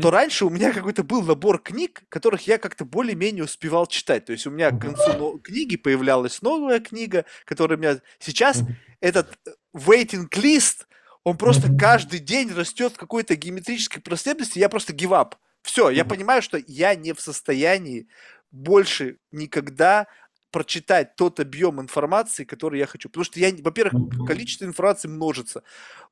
то 0.00 0.10
раньше 0.10 0.46
у 0.46 0.50
меня 0.50 0.72
какой-то 0.72 1.02
был 1.02 1.22
набор 1.22 1.60
книг, 1.60 2.02
которых 2.08 2.46
я 2.46 2.56
как-то 2.56 2.86
более-менее 2.86 3.44
успевал 3.44 3.86
читать. 3.86 4.24
То 4.24 4.32
есть 4.32 4.46
у 4.46 4.50
меня 4.50 4.70
к 4.70 4.80
концу 4.80 5.38
книги 5.40 5.76
появлялась 5.76 6.40
новая 6.40 6.80
книга, 6.80 7.26
которая 7.44 7.76
у 7.76 7.80
меня 7.80 8.00
сейчас 8.18 8.62
этот 9.00 9.38
э, 9.46 9.50
waiting 9.76 10.28
list, 10.30 10.86
он 11.22 11.36
просто 11.36 11.70
каждый 11.78 12.20
день 12.20 12.50
растет 12.52 12.94
в 12.94 12.96
какой-то 12.96 13.36
геометрической 13.36 14.00
последовательности, 14.00 14.58
я 14.58 14.70
просто 14.70 14.94
give 14.94 15.10
up. 15.10 15.34
Все, 15.62 15.90
я 15.90 16.06
понимаю, 16.06 16.40
что 16.40 16.58
я 16.66 16.94
не 16.94 17.12
в 17.12 17.20
состоянии 17.20 18.08
больше 18.50 19.18
никогда 19.32 20.06
прочитать 20.50 21.16
тот 21.16 21.40
объем 21.40 21.80
информации, 21.80 22.44
который 22.44 22.78
я 22.78 22.86
хочу. 22.86 23.08
Потому 23.08 23.24
что 23.24 23.38
я, 23.40 23.52
во-первых, 23.62 23.96
количество 24.24 24.64
информации 24.64 25.08
множится. 25.08 25.62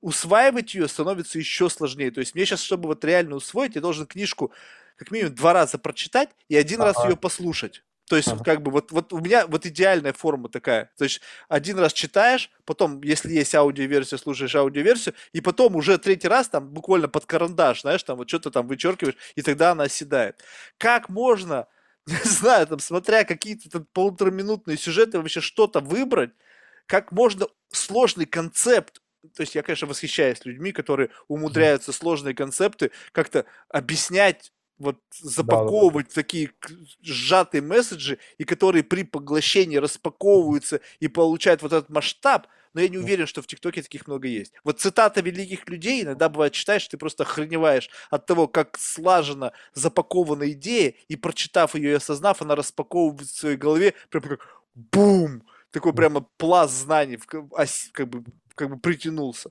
Усваивать 0.01 0.75
ее 0.75 0.89
становится 0.89 1.39
еще 1.39 1.69
сложнее. 1.71 2.11
То 2.11 2.21
есть 2.21 2.35
мне 2.35 2.45
сейчас, 2.47 2.61
чтобы 2.63 2.89
вот 2.89 3.05
реально 3.05 3.37
усвоить, 3.37 3.75
я 3.75 3.81
должен 3.81 4.07
книжку 4.07 4.53
как 4.97 5.11
минимум 5.11 5.35
два 5.35 5.53
раза 5.53 5.79
прочитать 5.79 6.31
и 6.49 6.57
один 6.57 6.81
раз 6.83 7.05
Ага. 7.05 7.05
ее 7.05 7.17
послушать. 7.17 7.83
То 8.09 8.17
есть, 8.17 8.35
Ага. 8.35 8.45
как 8.45 8.63
бы, 8.63 8.71
вот, 8.71 8.93
вот 8.93 9.13
у 9.13 9.19
меня 9.19 9.49
вот 9.49 9.67
идеальная 9.67 10.13
форма 10.13 10.49
такая. 10.49 10.93
То 10.97 11.03
есть, 11.03 11.21
один 11.49 11.77
раз 11.81 11.93
читаешь, 11.93 12.51
потом, 12.65 13.03
если 13.03 13.33
есть 13.33 13.53
аудиоверсия, 13.55 14.17
слушаешь 14.17 14.55
аудиоверсию, 14.55 15.15
и 15.33 15.41
потом 15.41 15.75
уже 15.75 15.99
третий 15.99 16.29
раз 16.29 16.49
там 16.49 16.69
буквально 16.69 17.09
под 17.09 17.27
карандаш, 17.27 17.81
знаешь, 17.81 18.05
там 18.05 18.19
вот 18.19 18.29
что-то 18.29 18.53
там 18.53 18.69
вычеркиваешь, 18.69 19.17
и 19.35 19.43
тогда 19.43 19.73
она 19.73 19.85
оседает. 19.85 20.45
Как 20.79 21.09
можно, 21.09 21.67
не 22.25 22.31
знаю, 22.31 22.67
там, 22.67 22.79
смотря 22.79 23.25
какие-то 23.25 23.71
там 23.71 23.87
полутораминутные 23.93 24.77
сюжеты, 24.77 25.19
вообще 25.19 25.41
что-то 25.41 25.81
выбрать, 25.81 26.31
как 26.87 27.13
можно 27.13 27.47
сложный 27.73 28.27
концепт 28.27 29.01
то 29.35 29.41
есть 29.41 29.55
я, 29.55 29.63
конечно, 29.63 29.89
восхищаюсь 29.89 30.45
людьми, 30.45 30.73
которые 30.73 31.11
умудряются 31.29 31.93
сложные 31.93 32.35
концепты 32.35 32.91
как-то 33.13 33.45
объяснять 33.69 34.53
вот 34.79 34.99
запаковывать 35.21 36.07
да, 36.09 36.13
да. 36.15 36.23
такие 36.23 36.51
сжатые 37.03 37.63
месседжи, 37.63 38.19
и 38.39 38.45
которые 38.45 38.85
при 38.85 39.05
поглощении 39.05 39.77
распаковываются 39.77 40.81
и 41.01 41.09
получают 41.09 41.63
вот 41.63 41.73
этот 41.73 41.89
масштаб, 41.89 42.47
но 42.77 42.83
я 42.83 42.91
не 42.91 42.99
уверен, 42.99 43.27
что 43.27 43.41
в 43.41 43.47
ТикТоке 43.47 43.81
таких 43.81 44.07
много 44.07 44.29
есть. 44.29 44.53
Вот 44.63 44.81
цитата 44.81 45.23
великих 45.23 45.67
людей 45.67 46.03
иногда 46.03 46.29
бывает 46.29 46.53
читаешь, 46.53 46.87
ты 46.87 46.99
просто 46.99 47.23
охреневаешь 47.23 47.89
от 48.11 48.27
того, 48.27 48.49
как 48.49 48.77
слаженно 48.79 49.53
запакована 49.73 50.51
идея, 50.51 50.93
и 51.09 51.17
прочитав 51.17 51.75
ее 51.75 51.93
и 51.93 51.95
осознав, 51.95 52.43
она 52.43 52.55
распаковывается 52.55 53.35
в 53.35 53.39
своей 53.39 53.57
голове, 53.57 53.95
прям 54.11 54.25
как 54.25 54.41
бум! 54.75 55.43
Такой 55.71 55.95
прямо 55.95 56.21
пласт 56.37 56.75
знаний, 56.75 57.17
как 57.17 57.49
бы 57.49 58.25
как 58.55 58.69
бы 58.69 58.79
притянулся. 58.79 59.51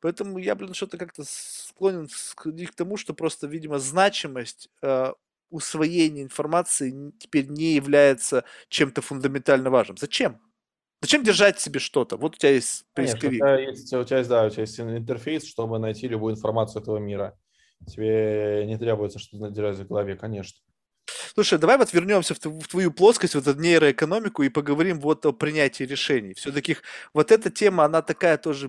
Поэтому 0.00 0.36
я, 0.36 0.54
блин, 0.54 0.74
что-то 0.74 0.98
как-то 0.98 1.22
склонен 1.26 2.06
к 2.06 2.74
тому, 2.74 2.98
что 2.98 3.14
просто, 3.14 3.46
видимо, 3.46 3.78
значимость 3.78 4.68
э, 4.82 5.12
усвоения 5.48 6.22
информации 6.22 7.12
теперь 7.18 7.46
не 7.48 7.74
является 7.76 8.44
чем-то 8.68 9.00
фундаментально 9.00 9.70
важным. 9.70 9.96
Зачем? 9.96 10.38
Зачем 11.00 11.22
держать 11.22 11.60
себе 11.60 11.78
что-то? 11.78 12.16
Вот 12.16 12.34
у 12.34 12.38
тебя 12.38 12.50
есть 12.50 12.84
поисковик. 12.94 13.40
Конечно, 13.40 13.54
у 13.54 13.58
тебя 13.58 13.70
есть, 13.70 13.92
у 13.94 14.04
тебя 14.04 14.18
есть, 14.18 14.30
да, 14.30 14.46
у 14.46 14.50
тебя 14.50 14.62
есть 14.62 14.80
интерфейс, 14.80 15.44
чтобы 15.44 15.78
найти 15.78 16.08
любую 16.08 16.34
информацию 16.34 16.82
этого 16.82 16.98
мира. 16.98 17.38
Тебе 17.86 18.64
не 18.66 18.76
требуется 18.76 19.18
что-то 19.18 19.50
держать 19.50 19.78
в 19.78 19.86
голове, 19.86 20.16
конечно. 20.16 20.58
Слушай, 21.34 21.58
давай 21.58 21.78
вот 21.78 21.92
вернемся 21.92 22.34
в, 22.34 22.38
в 22.38 22.66
твою 22.66 22.92
плоскость, 22.92 23.36
вот 23.36 23.46
эту 23.46 23.60
нейроэкономику, 23.60 24.42
и 24.42 24.48
поговорим 24.48 24.98
вот 24.98 25.24
о 25.24 25.32
принятии 25.32 25.84
решений. 25.84 26.34
Все-таки 26.34 26.78
вот 27.14 27.30
эта 27.30 27.48
тема, 27.50 27.84
она 27.84 28.02
такая 28.02 28.36
тоже 28.38 28.68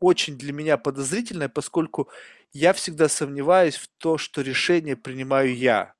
очень 0.00 0.36
для 0.36 0.52
меня 0.52 0.76
подозрительная, 0.76 1.48
поскольку 1.48 2.08
я 2.52 2.72
всегда 2.72 3.08
сомневаюсь 3.08 3.76
в 3.76 3.88
то, 3.98 4.18
что 4.18 4.42
решение 4.42 4.96
принимаю 4.96 5.56
я, 5.56 5.94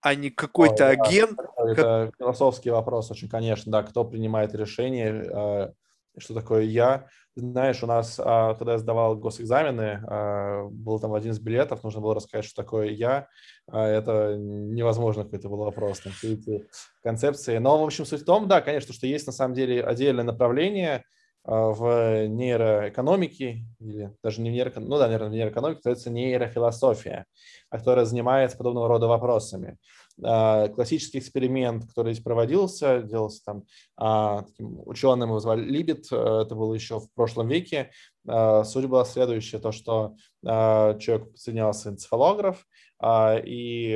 а 0.00 0.14
не 0.14 0.30
какой-то 0.30 0.86
Ой, 0.86 0.96
агент. 0.96 1.36
Да, 1.36 1.70
это 1.70 2.10
как... 2.10 2.16
философский 2.18 2.70
вопрос 2.70 3.10
очень, 3.10 3.28
конечно, 3.28 3.72
да, 3.72 3.82
кто 3.82 4.04
принимает 4.04 4.54
решение, 4.54 5.28
а, 5.32 5.72
что 6.18 6.34
такое 6.34 6.62
я. 6.62 7.08
Знаешь, 7.34 7.82
у 7.82 7.86
нас, 7.86 8.20
а, 8.22 8.54
когда 8.54 8.72
я 8.72 8.78
сдавал 8.78 9.16
госэкзамены, 9.16 10.04
а, 10.06 10.64
был 10.70 10.98
там 11.00 11.12
один 11.12 11.32
из 11.32 11.40
билетов, 11.40 11.82
нужно 11.82 12.00
было 12.00 12.14
рассказать, 12.14 12.44
что 12.44 12.62
такое 12.62 12.90
я. 12.90 13.28
Это 13.70 14.36
невозможно 14.38 15.24
какой-то 15.24 15.48
был 15.48 15.58
вопрос, 15.58 16.00
там, 16.00 16.12
все 16.12 16.34
эти 16.34 16.66
концепции. 17.02 17.58
Но, 17.58 17.78
в 17.78 17.84
общем, 17.84 18.04
суть 18.06 18.22
в 18.22 18.24
том, 18.24 18.48
да, 18.48 18.60
конечно, 18.60 18.94
что 18.94 19.06
есть 19.06 19.26
на 19.26 19.32
самом 19.32 19.54
деле 19.54 19.82
отдельное 19.82 20.24
направление 20.24 21.04
в 21.46 22.26
нейроэкономике, 22.26 23.64
или 23.78 24.12
даже 24.22 24.40
не 24.40 24.50
в 24.50 24.52
нейроэкономике, 24.52 24.90
ну 24.90 24.98
да, 24.98 25.06
наверное, 25.06 25.28
в 25.28 25.32
нейроэкономике, 25.32 25.80
называется 25.84 26.10
нейрофилософия, 26.10 27.26
которая 27.70 28.04
занимается 28.04 28.56
подобного 28.56 28.88
рода 28.88 29.06
вопросами. 29.06 29.78
А, 30.22 30.68
классический 30.68 31.18
эксперимент, 31.18 31.86
который 31.86 32.14
здесь 32.14 32.24
проводился, 32.24 33.02
делался 33.02 33.44
там 33.44 33.64
а, 33.96 34.42
таким 34.42 34.80
ученым, 34.86 35.28
его 35.28 35.40
звали 35.40 35.62
Либет, 35.62 36.06
это 36.06 36.54
было 36.54 36.74
еще 36.74 37.00
в 37.00 37.12
прошлом 37.14 37.48
веке. 37.48 37.90
А, 38.26 38.64
суть 38.64 38.86
была 38.86 39.04
следующая, 39.04 39.58
то, 39.58 39.72
что 39.72 40.14
человек 40.42 41.32
подсоединялся 41.32 41.90
энцефалограф, 41.90 42.66
и 43.04 43.92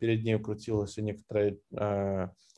перед 0.00 0.24
ним 0.24 0.42
крутилась 0.42 0.96
некоторая 0.96 1.56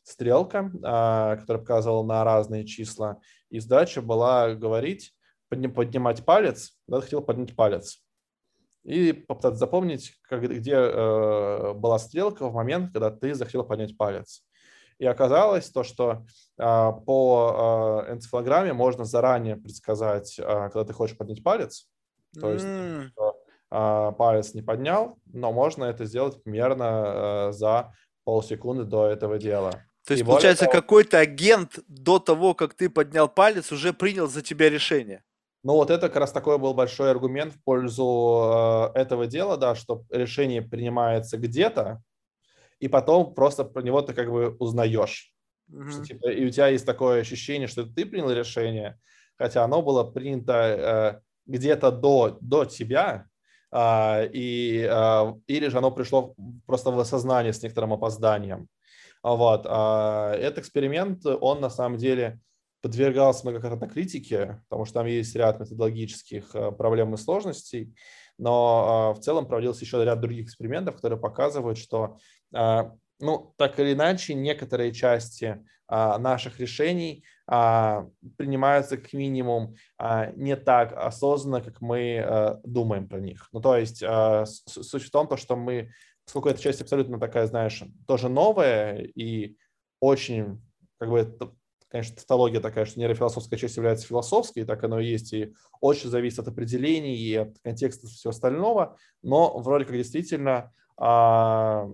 стрелка, 0.03 0.71
которая 0.73 1.59
показывала 1.59 2.05
на 2.05 2.25
разные 2.25 2.65
числа, 2.65 3.21
и 3.51 3.59
задача 3.61 4.03
была 4.03 4.55
говорить, 4.55 5.15
поднимать 5.49 6.25
палец, 6.25 6.73
да, 6.87 7.01
хотел 7.01 7.21
поднять 7.23 7.55
палец 7.55 8.03
и 8.85 9.13
попытаться 9.13 9.59
запомнить, 9.59 10.15
где 10.31 10.75
э, 10.75 11.73
была 11.75 11.99
стрелка 11.99 12.49
в 12.49 12.55
момент, 12.55 12.93
когда 12.93 13.11
ты 13.11 13.35
захотел 13.35 13.65
поднять 13.65 13.97
палец. 13.97 14.45
И 14.99 15.07
оказалось 15.07 15.71
то, 15.71 15.85
что 15.85 16.25
э, 16.59 16.93
по 17.07 18.05
э, 18.09 18.13
энцефалограмме 18.13 18.73
можно 18.73 19.05
заранее 19.05 19.57
предсказать, 19.57 20.37
когда 20.37 20.85
ты 20.85 20.93
хочешь 20.93 21.17
поднять 21.17 21.43
палец, 21.43 21.89
то 22.41 22.51
есть 22.51 22.65
mm. 22.65 24.17
палец 24.17 24.55
не 24.55 24.63
поднял, 24.63 25.19
но 25.27 25.53
можно 25.53 25.85
это 25.85 26.07
сделать 26.07 26.43
примерно 26.43 27.49
э, 27.49 27.53
за 27.53 27.93
полсекунды 28.25 28.85
до 28.85 29.07
этого 29.07 29.39
дела. 29.39 29.73
То 30.07 30.15
есть, 30.15 30.23
и 30.23 30.27
получается, 30.27 30.65
того, 30.65 30.73
какой-то 30.73 31.19
агент 31.19 31.79
до 31.87 32.19
того, 32.19 32.55
как 32.55 32.75
ты 32.75 32.91
поднял 32.91 33.29
палец, 33.29 33.71
уже 33.71 33.93
принял 33.93 34.27
за 34.29 34.43
тебя 34.43 34.69
решение. 34.69 35.23
Ну 35.65 35.75
вот 35.75 35.91
это 35.91 36.09
как 36.09 36.17
раз 36.17 36.33
такой 36.33 36.59
был 36.59 36.75
большой 36.75 37.11
аргумент 37.11 37.55
в 37.55 37.63
пользу 37.63 38.91
э, 38.95 38.99
этого 38.99 39.27
дела, 39.29 39.57
да, 39.57 39.77
что 39.77 40.05
решение 40.11 40.61
принимается 40.61 41.39
где-то, 41.39 42.03
и 42.81 42.89
потом 42.89 43.33
просто 43.33 43.65
про 43.65 43.81
него 43.81 44.03
ты 44.03 44.13
как 44.13 44.29
бы 44.29 44.57
узнаешь. 44.59 45.33
Mm-hmm. 45.71 45.91
Что, 45.91 46.05
типа, 46.05 46.31
и 46.31 46.45
у 46.45 46.51
тебя 46.51 46.67
есть 46.67 46.85
такое 46.85 47.21
ощущение, 47.21 47.69
что 47.69 47.85
ты 47.85 48.05
принял 48.05 48.33
решение, 48.33 48.99
хотя 49.39 49.63
оно 49.63 49.83
было 49.83 50.03
принято 50.03 50.53
э, 50.53 51.21
где-то 51.47 51.93
до, 51.93 52.39
до 52.41 52.65
тебя, 52.65 53.27
э, 53.71 54.29
и, 54.33 54.85
э, 54.91 55.35
или 55.47 55.69
же 55.69 55.79
оно 55.79 55.93
пришло 55.93 56.35
просто 56.67 56.91
в 56.91 56.99
осознание 56.99 57.53
с 57.53 57.63
некоторым 57.63 57.93
опозданием. 57.93 58.69
Вот. 59.23 59.67
А 59.69 60.35
этот 60.35 60.59
эксперимент, 60.59 61.25
он 61.27 61.61
на 61.61 61.71
самом 61.71 61.99
деле 61.99 62.41
подвергался 62.83 63.47
многократно 63.47 63.89
критике, 63.89 64.61
потому 64.69 64.85
что 64.85 64.95
там 64.95 65.07
есть 65.07 65.37
ряд 65.37 65.61
методологических 65.61 66.55
э, 66.55 66.73
проблем 66.73 67.15
и 67.15 67.17
сложностей, 67.17 67.95
но 68.39 69.11
а, 69.11 69.15
в 69.15 69.21
целом 69.21 69.47
проводился 69.47 69.85
еще 69.85 70.05
ряд 70.05 70.21
других 70.21 70.47
экспериментов, 70.47 70.97
которые 70.97 71.19
показывают, 71.19 71.79
что 71.79 72.19
а, 72.53 72.93
ну, 73.21 73.55
так 73.57 73.79
или 73.79 73.93
иначе, 73.93 74.35
некоторые 74.35 74.93
части 74.93 75.65
а, 75.87 76.19
наших 76.19 76.59
решений 76.59 77.25
принимаются 77.47 78.97
как 78.97 79.13
минимум 79.13 79.75
не 80.37 80.57
так 80.57 80.95
осознанно, 80.97 81.61
как 81.61 81.81
мы 81.81 82.61
думаем 82.65 83.09
про 83.09 83.19
них. 83.19 83.49
Ну, 83.53 83.61
то 83.61 83.77
есть 83.77 83.99
суть 84.67 85.03
в 85.03 85.11
том, 85.11 85.27
то, 85.27 85.37
что 85.37 85.57
мы, 85.57 85.91
поскольку 86.33 86.49
эта 86.49 86.63
часть 86.63 86.81
абсолютно 86.81 87.21
такая, 87.21 87.47
знаешь, 87.47 87.85
тоже 88.07 88.31
новая 88.31 89.03
и 89.03 89.59
очень 90.01 90.63
как 90.97 91.11
бы 91.11 91.37
конечно, 91.89 92.17
тавтология 92.17 92.61
такая, 92.61 92.87
что 92.87 92.99
нейрофилософская 92.99 93.59
часть 93.59 93.77
является 93.77 94.07
философской, 94.07 94.65
так 94.65 94.83
оно 94.83 94.99
и 94.99 95.09
есть, 95.09 95.35
и 95.35 95.53
очень 95.83 96.09
зависит 96.09 96.39
от 96.39 96.49
определений 96.49 97.15
и 97.15 97.35
от 97.35 97.59
контекста 97.59 98.07
всего 98.07 98.31
остального, 98.31 98.97
но 99.21 99.59
вроде 99.59 99.85
как 99.85 99.95
действительно 99.95 100.73
а, 100.97 101.87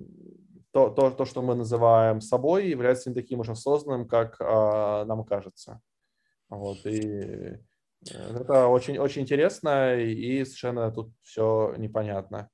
то, 0.71 0.91
то, 0.91 1.11
то, 1.11 1.25
что 1.25 1.43
мы 1.43 1.57
называем 1.57 2.21
собой, 2.21 2.69
является 2.69 3.09
не 3.09 3.17
таким 3.17 3.41
уж 3.41 3.49
осознанным, 3.49 4.07
как 4.07 4.37
а, 4.39 5.05
нам 5.05 5.25
кажется. 5.25 5.81
Вот, 6.49 6.87
и 6.87 7.01
э, 7.01 7.59
это 8.09 8.69
очень, 8.69 8.99
очень 8.99 9.23
интересно, 9.23 9.97
и 9.97 10.45
совершенно 10.45 10.93
тут 10.93 11.11
все 11.25 11.75
непонятно. 11.77 12.51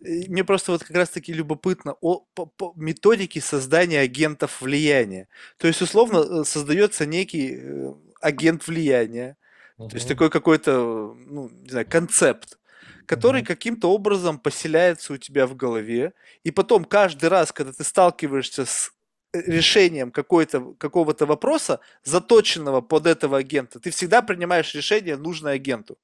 Мне 0.00 0.44
просто 0.44 0.72
вот 0.72 0.82
как 0.82 0.96
раз-таки 0.96 1.32
любопытно 1.32 1.94
о 2.00 2.24
по, 2.34 2.46
по 2.46 2.72
методике 2.76 3.40
создания 3.40 4.00
агентов 4.00 4.60
влияния. 4.62 5.28
То 5.58 5.68
есть, 5.68 5.82
условно, 5.82 6.40
э, 6.40 6.44
создается 6.44 7.04
некий 7.06 7.58
э, 7.60 7.92
агент 8.20 8.66
влияния, 8.66 9.36
uh-huh. 9.78 9.88
то 9.88 9.96
есть 9.96 10.08
такой 10.08 10.30
какой-то, 10.30 11.14
ну, 11.26 11.50
не 11.50 11.70
знаю, 11.70 11.86
концепт, 11.88 12.58
который 13.06 13.42
uh-huh. 13.42 13.46
каким-то 13.46 13.90
образом 13.90 14.38
поселяется 14.38 15.12
у 15.12 15.16
тебя 15.18 15.46
в 15.46 15.54
голове, 15.54 16.14
и 16.44 16.50
потом 16.50 16.84
каждый 16.84 17.28
раз, 17.28 17.52
когда 17.52 17.72
ты 17.72 17.84
сталкиваешься 17.84 18.64
с 18.64 18.92
э, 19.34 19.42
решением 19.42 20.12
какой-то, 20.12 20.74
какого-то 20.78 21.26
вопроса, 21.26 21.80
заточенного 22.04 22.80
под 22.80 23.06
этого 23.06 23.36
агента, 23.36 23.80
ты 23.80 23.90
всегда 23.90 24.22
принимаешь 24.22 24.74
решение 24.74 25.16
нужное 25.16 25.54
агенту. 25.54 25.98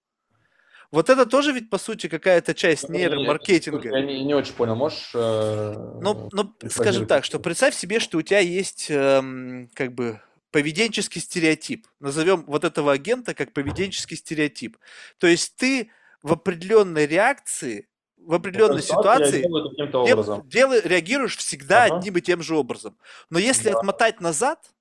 Вот 0.91 1.11
это 1.11 1.27
тоже 1.27 1.53
ведь, 1.53 1.71
по 1.71 1.79
сути, 1.79 2.09
какая-то 2.09 2.55
часть 2.55 2.89
нейромаркетинга. 2.89 3.91
Я 3.91 4.03
не, 4.03 4.25
не 4.25 4.35
очень 4.35 4.55
понял, 4.55 4.77
можешь... 4.77 5.11
Э, 5.15 5.75
ну, 6.01 6.29
ну 6.33 6.55
скажем 6.69 7.07
так, 7.07 7.25
что 7.25 7.39
представь 7.39 7.75
себе, 7.75 8.01
что 8.01 8.19
у 8.19 8.23
тебя 8.23 8.41
есть 8.41 8.87
эм, 8.91 9.69
как 9.75 9.93
бы 9.95 10.21
поведенческий 10.53 11.21
стереотип. 11.21 11.87
Назовем 12.01 12.45
вот 12.47 12.65
этого 12.65 12.93
агента 12.93 13.35
как 13.35 13.53
поведенческий 13.53 14.17
стереотип. 14.17 14.79
То 15.19 15.27
есть 15.27 15.57
ты 15.57 15.91
в 16.23 16.33
определенной 16.33 17.07
реакции 17.07 17.89
в 18.17 18.35
определенной 18.35 18.83
ситуации 18.83 19.43
дел, 19.43 20.43
дел, 20.45 20.73
реагируешь 20.73 21.37
всегда 21.37 21.85
ага. 21.85 21.97
одним 21.97 22.17
и 22.17 22.21
тем 22.21 22.43
же 22.43 22.57
образом. 22.57 22.99
Но 23.31 23.39
если 23.39 23.71
да. 23.71 23.79
отмотать 23.79 24.21
назад 24.21 24.73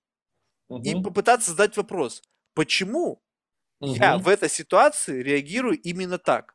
угу. 0.68 0.82
и 0.82 0.95
попытаться 0.95 1.52
задать 1.52 1.77
вопрос, 1.77 2.23
почему 2.56 3.22
Угу. 3.80 3.95
Я 3.95 4.18
в 4.18 4.27
этой 4.27 4.49
ситуации 4.49 5.22
реагирую 5.22 5.77
именно 5.80 6.18
так. 6.18 6.53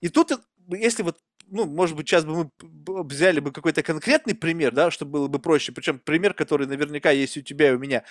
И 0.00 0.08
тут, 0.08 0.32
если 0.68 1.02
вот, 1.02 1.18
ну, 1.48 1.64
может 1.64 1.96
быть, 1.96 2.08
сейчас 2.08 2.24
бы 2.24 2.50
мы 2.60 3.04
взяли 3.04 3.40
бы 3.40 3.52
какой-то 3.52 3.82
конкретный 3.82 4.34
пример, 4.34 4.72
да, 4.72 4.90
чтобы 4.90 5.12
было 5.12 5.28
бы 5.28 5.38
проще, 5.38 5.72
причем 5.72 5.98
пример, 5.98 6.34
который 6.34 6.66
наверняка 6.66 7.10
есть 7.10 7.36
у 7.36 7.42
тебя 7.42 7.70
и 7.70 7.74
у 7.74 7.78
меня. 7.78 8.04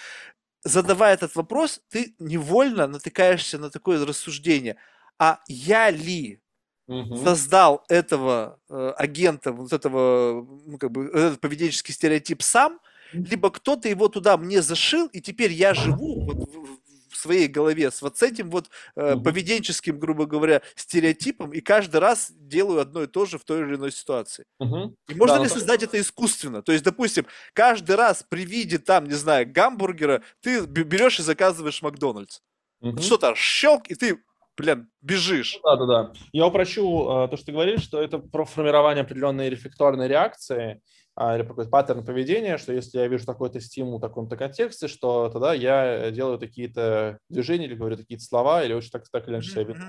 задавая 0.63 1.13
этот 1.13 1.35
вопрос, 1.35 1.81
ты 1.89 2.15
невольно 2.19 2.87
натыкаешься 2.87 3.57
на 3.57 3.69
такое 3.69 4.03
рассуждение. 4.05 4.77
А 5.19 5.39
я 5.47 5.91
ли 5.91 6.41
угу. 6.87 7.15
создал 7.17 7.83
этого 7.87 8.59
э, 8.69 8.93
агента, 8.97 9.51
вот 9.51 9.71
этого, 9.73 10.45
ну, 10.65 10.77
как 10.77 10.91
бы, 10.91 11.05
этот 11.07 11.39
поведенческий 11.39 11.93
стереотип 11.93 12.41
сам, 12.41 12.79
либо 13.13 13.49
кто-то 13.49 13.87
его 13.87 14.07
туда 14.07 14.37
мне 14.37 14.61
зашил, 14.61 15.07
и 15.07 15.21
теперь 15.21 15.51
я 15.51 15.73
живу 15.73 16.25
вот 16.25 16.49
в, 16.49 16.79
в 17.15 17.17
своей 17.17 17.47
голове 17.47 17.89
с 17.89 18.01
вот 18.01 18.17
с 18.17 18.23
этим 18.23 18.49
вот 18.49 18.69
э, 18.95 19.13
угу. 19.13 19.23
поведенческим, 19.23 19.97
грубо 19.97 20.25
говоря, 20.25 20.61
стереотипом, 20.75 21.51
и 21.51 21.61
каждый 21.61 21.97
раз 21.97 22.31
делаю 22.31 22.81
одно 22.81 23.03
и 23.03 23.07
то 23.07 23.25
же 23.25 23.37
в 23.37 23.43
той 23.43 23.61
или 23.61 23.75
иной 23.75 23.91
ситуации. 23.91 24.45
Угу. 24.59 24.95
И 25.09 25.15
можно 25.15 25.37
да, 25.37 25.43
ли 25.43 25.49
создать 25.49 25.83
это 25.83 25.99
искусственно? 25.99 26.61
То 26.61 26.71
есть, 26.71 26.83
допустим, 26.83 27.25
каждый 27.53 27.95
раз 27.95 28.25
при 28.27 28.45
виде 28.45 28.77
там, 28.77 29.05
не 29.05 29.13
знаю, 29.13 29.51
гамбургера, 29.51 30.21
ты 30.41 30.65
берешь 30.65 31.19
и 31.19 31.23
заказываешь 31.23 31.81
Макдональдс. 31.81 32.41
Угу. 32.81 33.01
Что-то 33.01 33.33
щелк, 33.35 33.87
и 33.87 33.95
ты 33.95 34.21
блин, 34.57 34.89
бежишь. 35.01 35.59
Да, 35.63 35.75
да, 35.75 35.85
да. 35.85 36.13
Я 36.31 36.47
упрощу 36.47 37.25
э, 37.25 37.27
то, 37.27 37.37
что 37.37 37.47
ты 37.47 37.51
говоришь, 37.51 37.81
что 37.81 38.01
это 38.01 38.19
про 38.19 38.45
формирование 38.45 39.03
определенной 39.03 39.49
рефлекторной 39.49 40.07
реакции 40.07 40.81
или 41.17 41.43
какой-то 41.43 41.69
паттерн 41.69 42.03
поведения, 42.03 42.57
что 42.57 42.73
если 42.73 42.97
я 42.97 43.07
вижу 43.07 43.25
такой-то 43.25 43.61
стимул 43.61 43.99
в 43.99 44.01
таком-то 44.01 44.35
контексте, 44.35 44.87
что 44.87 45.29
тогда 45.29 45.53
я 45.53 46.11
делаю 46.11 46.39
какие-то 46.39 47.19
движения 47.29 47.65
или 47.65 47.75
говорю 47.75 47.97
какие-то 47.97 48.23
слова, 48.23 48.63
или 48.63 48.73
очень 48.73 48.91
так, 48.91 49.07
так 49.09 49.27
или 49.27 49.35
иначе 49.35 49.51
себя 49.51 49.63
веду. 49.63 49.79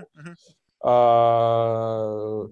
А, 0.82 2.46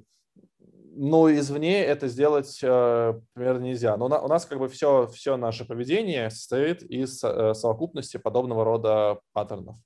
ну, 0.97 1.33
извне 1.33 1.85
это 1.85 2.09
сделать, 2.09 2.59
э, 2.63 3.21
примерно, 3.33 3.65
нельзя. 3.65 3.97
Но 3.97 4.07
у 4.07 4.29
нас 4.29 4.47
как 4.47 4.59
бы 4.59 4.69
все, 4.69 5.09
все 5.09 5.37
наше 5.37 5.65
поведение 5.65 6.31
состоит 6.31 6.83
из 6.83 7.23
э, 7.23 7.55
совокупности 7.55 8.17
подобного 8.17 8.65
рода 8.65 9.21
паттернов. 9.33 9.77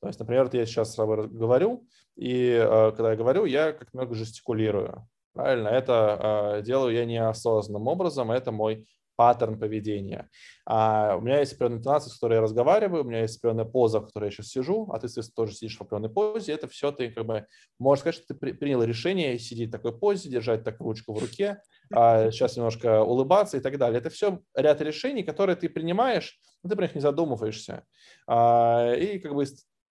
То 0.00 0.08
есть, 0.08 0.18
например, 0.18 0.48
я 0.52 0.66
сейчас 0.66 0.92
с 0.92 0.96
тобой 0.96 1.28
говорю, 1.28 1.86
и 2.16 2.58
э, 2.60 2.92
когда 2.92 3.10
я 3.10 3.16
говорю, 3.16 3.44
я 3.44 3.72
как 3.72 3.92
много 3.92 4.14
жестикулирую. 4.14 5.06
Правильно, 5.34 5.68
это 5.68 6.56
э, 6.58 6.62
делаю 6.62 6.94
я 6.94 7.04
неосознанным 7.04 7.88
образом, 7.88 8.30
это 8.30 8.52
мой 8.52 8.86
паттерн 9.16 9.58
поведения. 9.58 10.28
А 10.66 11.16
у 11.16 11.20
меня 11.20 11.40
есть 11.40 11.52
определенная 11.52 11.78
интонация, 11.78 12.10
с 12.10 12.14
которой 12.14 12.34
я 12.34 12.40
разговариваю, 12.40 13.04
у 13.04 13.06
меня 13.06 13.22
есть 13.22 13.38
определенная 13.38 13.64
поза, 13.64 14.00
в 14.00 14.06
которой 14.06 14.26
я 14.26 14.30
сейчас 14.30 14.48
сижу, 14.48 14.88
а 14.92 14.98
ты, 14.98 15.08
соответственно, 15.08 15.44
тоже 15.44 15.56
сидишь 15.56 15.76
в 15.76 15.82
определенной 15.82 16.08
позе. 16.08 16.52
Это 16.52 16.68
все 16.68 16.92
ты 16.92 17.10
как 17.10 17.26
бы, 17.26 17.46
можешь 17.78 18.00
сказать, 18.00 18.16
что 18.16 18.34
ты 18.34 18.54
принял 18.54 18.82
решение 18.82 19.38
сидеть 19.38 19.68
в 19.68 19.72
такой 19.72 19.96
позе, 19.96 20.30
держать 20.30 20.64
так 20.64 20.80
ручку 20.80 21.12
в 21.12 21.18
руке, 21.18 21.60
а 21.92 22.30
сейчас 22.30 22.56
немножко 22.56 23.02
улыбаться 23.02 23.56
и 23.56 23.60
так 23.60 23.78
далее. 23.78 23.98
Это 23.98 24.10
все 24.10 24.40
ряд 24.54 24.80
решений, 24.80 25.22
которые 25.22 25.56
ты 25.56 25.68
принимаешь, 25.68 26.38
но 26.62 26.70
ты 26.70 26.76
про 26.76 26.82
них 26.82 26.94
не 26.94 27.00
задумываешься. 27.00 27.84
А, 28.26 28.92
и 28.94 29.18
как 29.18 29.34
бы 29.34 29.44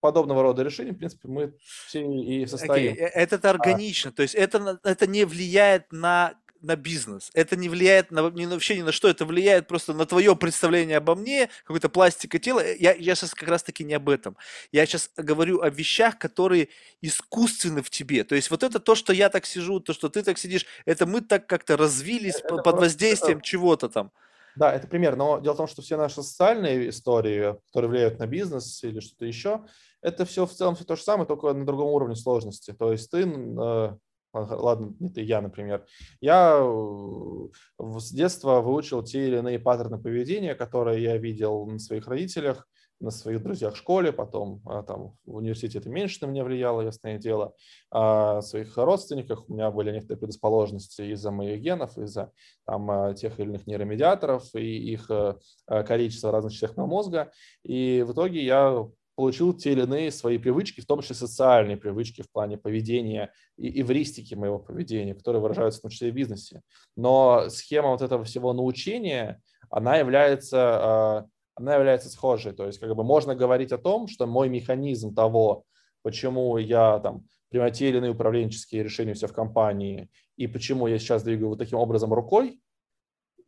подобного 0.04 0.42
рода 0.42 0.62
решения, 0.62 0.92
в 0.92 0.98
принципе, 0.98 1.28
мы 1.28 1.54
все 1.86 2.04
и 2.04 2.44
состоим. 2.44 2.92
Okay. 2.92 2.98
Э, 2.98 3.06
это 3.06 3.48
органично, 3.48 4.10
а. 4.10 4.12
то 4.12 4.20
есть 4.20 4.34
это, 4.34 4.78
это 4.84 5.06
не 5.06 5.24
влияет 5.24 5.90
на 5.92 6.34
на 6.60 6.76
бизнес. 6.76 7.30
Это 7.34 7.56
не 7.56 7.68
влияет 7.68 8.10
на, 8.10 8.30
ни, 8.30 8.46
вообще 8.46 8.76
ни 8.76 8.82
на 8.82 8.92
что, 8.92 9.08
это 9.08 9.26
влияет 9.26 9.66
просто 9.66 9.92
на 9.92 10.06
твое 10.06 10.34
представление 10.34 10.96
обо 10.96 11.14
мне, 11.14 11.50
какой-то 11.64 11.90
пластика 11.90 12.38
тела. 12.38 12.60
Э, 12.60 12.76
я, 12.78 12.94
я 12.94 13.14
сейчас 13.14 13.34
как 13.34 13.48
раз-таки 13.48 13.84
не 13.84 13.94
об 13.94 14.08
этом. 14.08 14.36
Я 14.72 14.84
сейчас 14.86 15.10
говорю 15.16 15.62
о 15.62 15.70
вещах, 15.70 16.18
которые 16.18 16.68
искусственны 17.02 17.82
в 17.82 17.88
тебе. 17.88 18.24
То 18.24 18.34
есть 18.34 18.50
вот 18.50 18.62
это 18.62 18.80
то, 18.80 18.94
что 18.94 19.12
я 19.12 19.28
так 19.28 19.46
сижу, 19.46 19.80
то, 19.80 19.92
что 19.92 20.08
ты 20.08 20.22
так 20.22 20.38
сидишь, 20.38 20.66
это 20.86 21.06
мы 21.06 21.20
так 21.20 21.46
как-то 21.46 21.76
развились 21.76 22.36
это 22.36 22.56
под 22.56 22.76
воздействием 22.76 23.38
это... 23.38 23.46
чего-то 23.46 23.88
там. 23.88 24.10
Да, 24.56 24.72
это 24.72 24.86
пример. 24.86 25.16
Но 25.16 25.40
дело 25.40 25.54
в 25.54 25.56
том, 25.56 25.66
что 25.66 25.82
все 25.82 25.96
наши 25.96 26.22
социальные 26.22 26.90
истории, 26.90 27.56
которые 27.68 27.90
влияют 27.90 28.18
на 28.18 28.26
бизнес 28.26 28.82
или 28.84 29.00
что-то 29.00 29.26
еще, 29.26 29.64
это 30.04 30.26
все 30.26 30.44
в 30.44 30.52
целом 30.52 30.74
все 30.74 30.84
то 30.84 30.96
же 30.96 31.02
самое, 31.02 31.26
только 31.26 31.52
на 31.52 31.64
другом 31.64 31.88
уровне 31.88 32.14
сложности. 32.14 32.72
То 32.72 32.92
есть 32.92 33.10
ты, 33.10 33.22
э, 33.22 33.96
ладно, 34.34 34.94
не 35.00 35.08
ты, 35.08 35.22
я, 35.22 35.40
например, 35.40 35.86
я 36.20 36.60
э, 36.60 37.98
с 37.98 38.12
детства 38.12 38.60
выучил 38.60 39.02
те 39.02 39.26
или 39.26 39.38
иные 39.38 39.58
паттерны 39.58 39.98
поведения, 39.98 40.54
которые 40.54 41.02
я 41.02 41.16
видел 41.16 41.66
на 41.66 41.78
своих 41.78 42.06
родителях, 42.06 42.68
на 43.00 43.10
своих 43.10 43.42
друзьях 43.42 43.74
в 43.74 43.76
школе, 43.78 44.12
потом 44.12 44.62
а, 44.66 44.82
там 44.82 45.16
в 45.24 45.36
университете 45.36 45.78
это 45.78 45.90
меньше 45.90 46.18
на 46.22 46.30
меня 46.30 46.44
влияло, 46.44 46.80
ясное 46.80 47.18
дело. 47.18 47.54
А 47.90 48.40
своих 48.40 48.76
родственниках 48.76 49.48
у 49.48 49.52
меня 49.52 49.70
были 49.70 49.90
некоторые 49.90 50.20
предрасположенности 50.20 51.02
из-за 51.12 51.30
моих 51.30 51.60
генов, 51.60 51.98
из-за 51.98 52.30
там 52.64 53.14
тех 53.16 53.38
или 53.40 53.48
иных 53.48 53.66
нейромедиаторов 53.66 54.54
и 54.54 54.92
их 54.92 55.10
э, 55.10 55.34
количества 55.66 56.30
разных 56.30 56.52
частях 56.52 56.76
мозга. 56.76 57.32
И 57.64 58.04
в 58.06 58.12
итоге 58.12 58.44
я 58.44 58.86
получил 59.14 59.54
те 59.54 59.72
или 59.72 59.82
иные 59.82 60.10
свои 60.10 60.38
привычки, 60.38 60.80
в 60.80 60.86
том 60.86 61.00
числе 61.00 61.14
социальные 61.14 61.76
привычки 61.76 62.22
в 62.22 62.30
плане 62.30 62.58
поведения 62.58 63.32
и 63.56 63.80
эвристики 63.80 64.34
моего 64.34 64.58
поведения, 64.58 65.14
которые 65.14 65.40
выражаются 65.40 65.78
в 65.80 65.82
том 65.82 65.90
числе 65.90 66.08
и 66.08 66.10
в 66.10 66.14
бизнесе. 66.14 66.62
Но 66.96 67.48
схема 67.48 67.90
вот 67.90 68.02
этого 68.02 68.24
всего 68.24 68.52
научения, 68.52 69.40
она 69.70 69.96
является, 69.96 70.58
а, 70.58 71.26
она 71.54 71.74
является 71.76 72.10
схожей. 72.10 72.52
То 72.52 72.66
есть 72.66 72.78
как 72.78 72.94
бы 72.94 73.04
можно 73.04 73.34
говорить 73.34 73.72
о 73.72 73.78
том, 73.78 74.08
что 74.08 74.26
мой 74.26 74.48
механизм 74.48 75.14
того, 75.14 75.64
почему 76.02 76.58
я 76.58 76.98
там 76.98 77.24
принимаю 77.50 77.72
те 77.72 77.88
или 77.88 77.98
иные 77.98 78.10
управленческие 78.10 78.82
решения 78.82 79.14
себя 79.14 79.28
в 79.28 79.32
компании 79.32 80.10
и 80.36 80.48
почему 80.48 80.88
я 80.88 80.98
сейчас 80.98 81.22
двигаю 81.22 81.50
вот 81.50 81.58
таким 81.58 81.78
образом 81.78 82.12
рукой, 82.12 82.60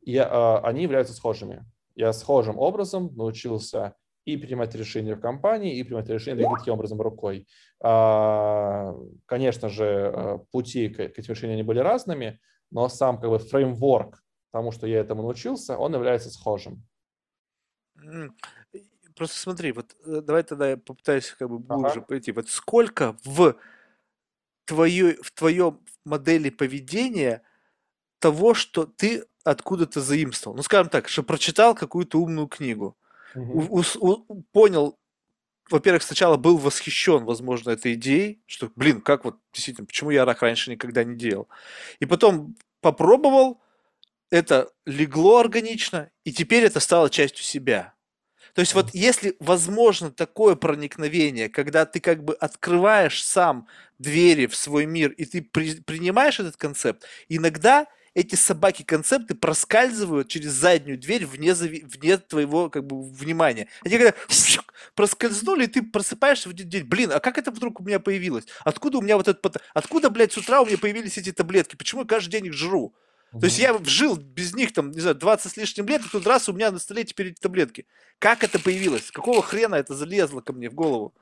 я, 0.02 0.28
а, 0.30 0.60
они 0.60 0.82
являются 0.82 1.12
схожими. 1.12 1.64
Я 1.96 2.12
схожим 2.12 2.58
образом 2.58 3.10
научился 3.16 3.94
и 4.26 4.36
принимать 4.36 4.74
решения 4.74 5.14
в 5.14 5.20
компании, 5.20 5.78
и 5.78 5.82
принимать 5.84 6.08
решения 6.08 6.48
таким 6.58 6.74
образом 6.74 7.00
рукой. 7.00 7.46
А, 7.80 8.92
конечно 9.24 9.68
же, 9.68 9.84
э, 9.84 10.38
пути 10.50 10.88
к 10.88 11.00
этим 11.00 11.32
решениям 11.32 11.54
они 11.54 11.62
были 11.62 11.78
разными, 11.78 12.40
но 12.72 12.88
сам 12.88 13.20
как 13.20 13.30
бы 13.30 13.38
фреймворк 13.38 14.22
тому, 14.52 14.72
что 14.72 14.86
я 14.88 14.98
этому 14.98 15.22
научился, 15.22 15.78
он 15.78 15.94
является 15.94 16.30
схожим. 16.30 16.82
Просто 19.14 19.38
смотри, 19.38 19.72
вот 19.72 19.96
э, 20.04 20.20
давай 20.20 20.42
тогда 20.42 20.70
я 20.70 20.76
попытаюсь 20.76 21.30
как 21.38 21.48
бы 21.48 21.60
глубже 21.60 22.00
ага. 22.00 22.06
пойти. 22.06 22.32
Вот 22.32 22.48
сколько 22.48 23.16
в 23.24 23.56
твоей, 24.64 25.14
в 25.22 25.30
твоем 25.30 25.80
модели 26.04 26.50
поведения 26.50 27.42
того, 28.18 28.54
что 28.54 28.86
ты 28.86 29.24
откуда-то 29.44 30.00
заимствовал. 30.00 30.56
Ну, 30.56 30.62
скажем 30.62 30.88
так, 30.88 31.08
что 31.08 31.22
прочитал 31.22 31.74
какую-то 31.74 32.20
умную 32.20 32.48
книгу, 32.48 32.96
у, 33.36 33.82
у, 34.00 34.42
понял, 34.52 34.98
во-первых, 35.70 36.02
сначала 36.02 36.36
был 36.36 36.58
восхищен, 36.58 37.24
возможно, 37.24 37.70
этой 37.70 37.94
идеей, 37.94 38.42
что, 38.46 38.70
блин, 38.76 39.00
как 39.00 39.24
вот 39.24 39.36
действительно, 39.52 39.86
почему 39.86 40.10
я 40.10 40.24
рак 40.24 40.42
раньше 40.42 40.70
никогда 40.70 41.04
не 41.04 41.16
делал. 41.16 41.48
И 42.00 42.06
потом 42.06 42.56
попробовал, 42.80 43.60
это 44.30 44.70
легло 44.84 45.38
органично, 45.38 46.10
и 46.24 46.32
теперь 46.32 46.64
это 46.64 46.80
стало 46.80 47.10
частью 47.10 47.44
себя. 47.44 47.94
То 48.54 48.60
есть 48.60 48.74
вот 48.74 48.94
если 48.94 49.36
возможно 49.38 50.10
такое 50.10 50.56
проникновение, 50.56 51.48
когда 51.50 51.84
ты 51.84 52.00
как 52.00 52.24
бы 52.24 52.34
открываешь 52.34 53.22
сам 53.22 53.68
двери 53.98 54.46
в 54.46 54.56
свой 54.56 54.86
мир, 54.86 55.10
и 55.10 55.26
ты 55.26 55.42
при, 55.42 55.80
принимаешь 55.80 56.40
этот 56.40 56.56
концепт, 56.56 57.04
иногда 57.28 57.86
эти 58.16 58.34
собаки-концепты 58.34 59.34
проскальзывают 59.34 60.28
через 60.28 60.52
заднюю 60.52 60.98
дверь 60.98 61.26
вне, 61.26 61.52
вне 61.52 62.16
твоего 62.16 62.70
как 62.70 62.86
бы 62.86 63.02
внимания. 63.02 63.68
Они 63.84 63.98
когда 63.98 64.14
проскользнули, 64.94 65.64
и 65.64 65.66
ты 65.66 65.82
просыпаешься 65.82 66.48
в 66.48 66.52
один 66.52 66.66
день, 66.66 66.84
блин, 66.84 67.12
а 67.12 67.20
как 67.20 67.36
это 67.36 67.50
вдруг 67.50 67.78
у 67.78 67.84
меня 67.84 68.00
появилось? 68.00 68.46
Откуда 68.64 68.98
у 68.98 69.00
меня 69.02 69.18
вот 69.18 69.28
этот... 69.28 69.58
Откуда, 69.74 70.08
блядь, 70.08 70.32
с 70.32 70.38
утра 70.38 70.62
у 70.62 70.66
меня 70.66 70.78
появились 70.78 71.18
эти 71.18 71.30
таблетки? 71.30 71.76
Почему 71.76 72.00
я 72.00 72.06
каждый 72.06 72.30
день 72.30 72.46
их 72.46 72.54
жру? 72.54 72.94
То 73.38 73.44
есть 73.44 73.58
я 73.58 73.78
жил 73.84 74.16
без 74.16 74.54
них, 74.54 74.72
там, 74.72 74.92
не 74.92 75.00
знаю, 75.00 75.16
20 75.16 75.52
с 75.52 75.56
лишним 75.58 75.86
лет, 75.86 76.00
и 76.02 76.08
тут 76.08 76.26
раз 76.26 76.48
у 76.48 76.54
меня 76.54 76.70
на 76.70 76.78
столе 76.78 77.04
теперь 77.04 77.28
эти 77.28 77.40
таблетки. 77.40 77.86
Как 78.18 78.42
это 78.42 78.58
появилось? 78.58 79.10
Какого 79.10 79.42
хрена 79.42 79.74
это 79.74 79.94
залезло 79.94 80.40
ко 80.40 80.54
мне 80.54 80.70
в 80.70 80.74
голову? 80.74 81.12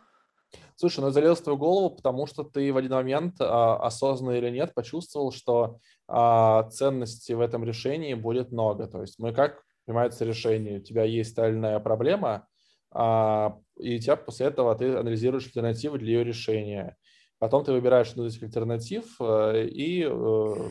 Слушай, 0.77 1.01
ну 1.01 1.11
залез 1.11 1.39
в 1.39 1.43
твою 1.43 1.57
голову, 1.57 1.91
потому 1.91 2.27
что 2.27 2.43
ты 2.43 2.73
в 2.73 2.77
один 2.77 2.93
момент, 2.93 3.37
а, 3.41 3.77
осознанно 3.77 4.37
или 4.37 4.51
нет, 4.51 4.75
почувствовал, 4.75 5.33
что 5.33 5.79
ценности 6.09 7.33
в 7.33 7.41
этом 7.41 7.65
решении 7.65 8.15
будет 8.15 8.53
много. 8.53 8.87
То 8.87 9.01
есть 9.01 9.19
мы 9.19 9.33
как 9.33 9.63
принимается 9.85 10.25
решение, 10.25 10.79
у 10.79 10.83
тебя 10.83 11.05
есть 11.05 11.37
та 11.37 11.81
проблема, 11.81 12.47
а, 12.91 13.59
и 13.77 13.97
у 13.97 13.99
тебя 13.99 14.17
после 14.17 14.47
этого 14.47 14.75
ты 14.77 14.95
анализируешь 14.97 15.47
альтернативы 15.47 15.99
для 15.99 16.13
ее 16.15 16.25
решения. 16.25 16.97
Потом 17.39 17.65
ты 17.65 17.73
выбираешь 17.73 18.11
одну 18.13 18.27
из 18.27 18.37
этих 18.37 18.45
альтернатив 18.45 19.17
э, 19.21 19.67
и 19.67 20.07
э, 20.09 20.71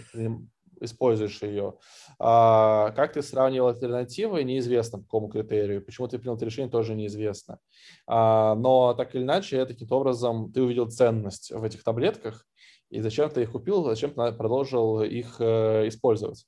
используешь 0.80 1.42
ее. 1.42 1.76
А, 2.20 2.92
как 2.92 3.14
ты 3.14 3.22
сравнивал 3.22 3.70
альтернативы, 3.70 4.44
неизвестно 4.44 5.00
по 5.00 5.04
какому 5.04 5.28
критерию. 5.28 5.84
Почему 5.84 6.08
ты 6.08 6.18
принял 6.18 6.36
это 6.36 6.46
решение, 6.46 6.72
тоже 6.72 6.96
неизвестно. 6.96 7.60
А, 8.08 8.56
но 8.56 8.94
так 8.94 9.14
или 9.14 9.24
иначе, 9.24 9.66
таким 9.66 9.88
образом 9.92 10.52
ты 10.52 10.62
увидел 10.62 10.90
ценность 10.90 11.52
в 11.52 11.64
этих 11.64 11.84
таблетках, 11.84 12.46
и 12.94 13.02
зачем 13.02 13.30
ты 13.30 13.44
их 13.44 13.52
купил, 13.52 13.84
зачем 13.84 14.12
ты 14.12 14.32
продолжил 14.32 15.02
их 15.02 15.36
э, 15.40 15.88
использовать. 15.88 16.46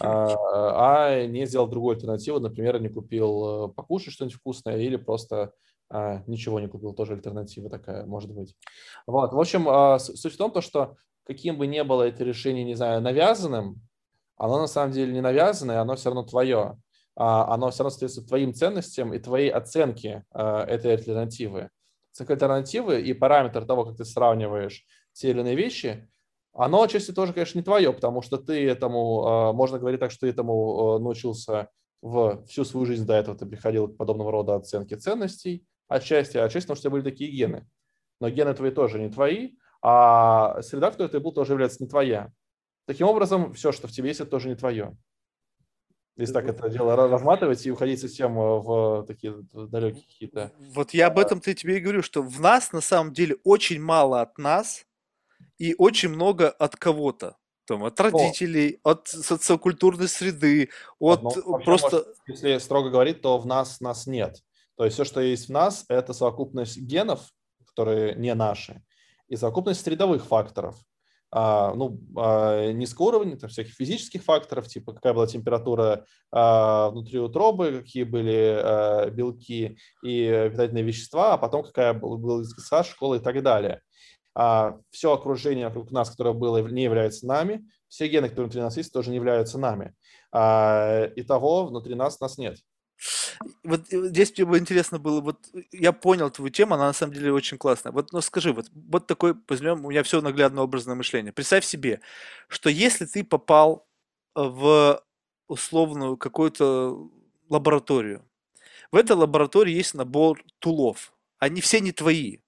а, 0.00 1.08
а 1.10 1.26
не 1.26 1.46
сделал 1.46 1.68
другую 1.68 1.94
альтернативу, 1.94 2.40
например, 2.40 2.80
не 2.80 2.88
купил 2.88 3.68
э, 3.68 3.72
покушать 3.74 4.12
что-нибудь 4.12 4.36
вкусное 4.36 4.78
или 4.78 4.96
просто 4.96 5.52
а, 5.88 6.22
ничего 6.26 6.58
не 6.60 6.66
купил, 6.66 6.92
тоже 6.94 7.14
альтернатива 7.14 7.70
такая 7.70 8.04
может 8.04 8.32
быть. 8.32 8.56
Вот, 9.06 9.32
в 9.32 9.38
общем, 9.38 9.68
а, 9.68 9.98
суть 9.98 10.34
в 10.34 10.36
том, 10.36 10.50
то, 10.50 10.60
что 10.60 10.96
каким 11.24 11.56
бы 11.56 11.66
ни 11.66 11.80
было 11.82 12.02
это 12.02 12.24
решение, 12.24 12.64
не 12.64 12.74
знаю, 12.74 13.00
навязанным, 13.00 13.80
оно 14.36 14.60
на 14.60 14.66
самом 14.66 14.92
деле 14.92 15.12
не 15.12 15.20
навязанное, 15.20 15.80
оно 15.80 15.94
все 15.94 16.10
равно 16.10 16.24
твое. 16.24 16.76
А, 17.16 17.54
оно 17.54 17.70
все 17.70 17.84
равно 17.84 17.90
соответствует 17.90 18.28
твоим 18.28 18.52
ценностям 18.52 19.14
и 19.14 19.18
твоей 19.18 19.50
оценке 19.50 20.24
а, 20.32 20.64
этой 20.64 20.94
альтернативы. 20.94 21.70
Оценка 22.12 22.32
альтернативы 22.32 23.00
и 23.00 23.12
параметр 23.12 23.64
того, 23.64 23.84
как 23.84 23.96
ты 23.96 24.04
сравниваешь 24.04 24.84
те 25.14 25.30
или 25.30 25.40
иные 25.40 25.56
вещи, 25.56 26.08
оно 26.52 26.82
отчасти 26.82 27.12
тоже, 27.12 27.32
конечно, 27.32 27.58
не 27.58 27.64
твое, 27.64 27.92
потому 27.92 28.22
что 28.22 28.36
ты 28.36 28.68
этому, 28.68 29.26
а, 29.26 29.52
можно 29.52 29.78
говорить 29.78 30.00
так, 30.00 30.10
что 30.10 30.20
ты 30.20 30.28
этому 30.28 30.98
научился 30.98 31.68
в 32.00 32.44
всю 32.46 32.64
свою 32.64 32.86
жизнь 32.86 33.06
до 33.06 33.14
этого, 33.14 33.36
ты 33.36 33.46
приходил 33.46 33.88
к 33.88 33.96
подобного 33.96 34.30
рода 34.30 34.54
оценке 34.54 34.96
ценностей, 34.96 35.66
отчасти, 35.88 36.36
а 36.36 36.44
отчасти, 36.44 36.66
потому 36.66 36.76
что 36.76 36.88
у 36.88 36.90
тебя 36.90 36.90
были 36.90 37.10
такие 37.10 37.30
гены. 37.30 37.66
Но 38.20 38.30
гены 38.30 38.54
твои 38.54 38.70
тоже 38.70 39.00
не 39.00 39.08
твои, 39.08 39.52
а 39.82 40.62
среда, 40.62 40.90
в 40.90 40.92
которой 40.92 41.08
ты 41.08 41.20
был, 41.20 41.32
тоже 41.32 41.52
является 41.52 41.82
не 41.82 41.88
твоя. 41.88 42.32
Таким 42.86 43.06
образом, 43.08 43.52
все, 43.54 43.72
что 43.72 43.88
в 43.88 43.92
тебе 43.92 44.08
есть, 44.08 44.20
это 44.20 44.30
тоже 44.30 44.48
не 44.48 44.54
твое. 44.54 44.96
Если 46.16 46.32
так 46.32 46.44
это 46.44 46.68
дело 46.68 46.94
разматывать 46.94 47.66
и 47.66 47.72
уходить 47.72 48.00
совсем 48.00 48.34
в 48.36 49.04
такие 49.08 49.34
далекие 49.52 50.04
какие-то... 50.04 50.52
Вот 50.74 50.92
я 50.92 51.08
об 51.08 51.18
этом-то 51.18 51.52
тебе 51.54 51.78
и 51.78 51.80
говорю, 51.80 52.02
что 52.02 52.22
в 52.22 52.40
нас 52.40 52.72
на 52.72 52.80
самом 52.80 53.12
деле 53.12 53.36
очень 53.42 53.82
мало 53.82 54.20
от 54.20 54.38
нас 54.38 54.86
и 55.58 55.74
очень 55.78 56.10
много 56.10 56.50
от 56.50 56.76
кого-то. 56.76 57.36
Там, 57.66 57.84
от 57.84 57.98
родителей, 57.98 58.78
О. 58.82 58.90
от 58.90 59.08
социокультурной 59.08 60.08
среды, 60.08 60.68
от 60.98 61.22
ну, 61.22 61.58
просто... 61.60 61.96
Может, 61.96 62.16
если 62.26 62.58
строго 62.58 62.90
говорить, 62.90 63.22
то 63.22 63.38
в 63.38 63.46
нас 63.46 63.80
нас 63.80 64.06
нет. 64.06 64.42
То 64.76 64.84
есть 64.84 64.94
все, 64.94 65.04
что 65.04 65.20
есть 65.20 65.48
в 65.48 65.52
нас, 65.52 65.86
это 65.88 66.12
совокупность 66.12 66.76
генов, 66.76 67.20
которые 67.66 68.16
не 68.16 68.34
наши, 68.34 68.82
и 69.28 69.36
совокупность 69.36 69.82
средовых 69.82 70.26
факторов. 70.26 70.76
А, 71.36 71.74
ну, 71.74 72.00
а, 72.16 72.70
низкого 72.70 73.06
уровня, 73.06 73.36
там, 73.36 73.50
всяких 73.50 73.74
физических 73.74 74.22
факторов, 74.22 74.68
типа 74.68 74.92
какая 74.92 75.14
была 75.14 75.26
температура 75.26 76.04
а, 76.30 76.90
внутри 76.90 77.18
утробы, 77.18 77.82
какие 77.82 78.04
были 78.04 78.56
а, 78.56 79.10
белки 79.10 79.76
и 80.04 80.48
питательные 80.52 80.84
вещества, 80.84 81.34
а 81.34 81.38
потом 81.38 81.64
какая 81.64 81.92
была 81.92 82.44
сад, 82.44 82.86
школа 82.86 83.16
и 83.16 83.18
так 83.18 83.42
далее. 83.42 83.82
А, 84.34 84.78
все 84.90 85.12
окружение 85.12 85.68
вокруг 85.68 85.90
нас, 85.90 86.10
которое 86.10 86.34
было, 86.34 86.58
не 86.58 86.82
является 86.82 87.26
нами, 87.26 87.68
все 87.88 88.08
гены, 88.08 88.28
которые 88.28 88.46
внутри 88.46 88.62
нас 88.62 88.76
есть, 88.76 88.92
тоже 88.92 89.10
не 89.10 89.16
являются 89.16 89.58
нами. 89.58 89.94
А, 90.32 91.04
и 91.04 91.22
того 91.22 91.66
внутри 91.66 91.94
нас 91.94 92.20
нас 92.20 92.38
нет. 92.38 92.58
Вот 93.62 93.86
здесь 93.88 94.32
мне 94.36 94.46
бы 94.46 94.58
интересно 94.58 94.98
было, 94.98 95.20
вот 95.20 95.38
я 95.72 95.92
понял 95.92 96.30
твою 96.30 96.50
тему, 96.50 96.74
она 96.74 96.86
на 96.86 96.92
самом 96.92 97.12
деле 97.12 97.32
очень 97.32 97.58
классная. 97.58 97.92
Вот, 97.92 98.12
ну 98.12 98.20
скажи, 98.20 98.52
вот, 98.52 98.66
вот 98.72 99.06
такой, 99.06 99.34
возьмем, 99.48 99.84
у 99.84 99.90
меня 99.90 100.02
все 100.02 100.20
наглядное 100.20 100.62
образное 100.64 100.94
мышление. 100.94 101.32
Представь 101.32 101.64
себе, 101.64 102.00
что 102.48 102.70
если 102.70 103.06
ты 103.06 103.24
попал 103.24 103.86
в 104.34 105.02
условную 105.48 106.16
какую-то 106.16 107.10
лабораторию, 107.48 108.24
в 108.90 108.96
этой 108.96 109.16
лаборатории 109.16 109.72
есть 109.72 109.94
набор 109.94 110.42
тулов, 110.60 111.12
они 111.38 111.60
все 111.60 111.80
не 111.80 111.92
твои. 111.92 112.38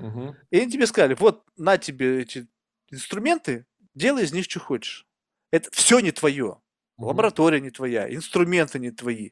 Угу. 0.00 0.36
И 0.50 0.58
они 0.58 0.70
тебе 0.70 0.86
сказали, 0.86 1.14
вот 1.14 1.44
на 1.56 1.78
тебе 1.78 2.22
эти 2.22 2.48
инструменты, 2.90 3.66
делай 3.94 4.24
из 4.24 4.32
них 4.32 4.44
что 4.44 4.60
хочешь. 4.60 5.06
Это 5.50 5.70
все 5.72 6.00
не 6.00 6.12
твое. 6.12 6.60
Лаборатория 6.98 7.60
не 7.60 7.70
твоя, 7.70 8.12
инструменты 8.14 8.78
не 8.78 8.90
твои. 8.90 9.30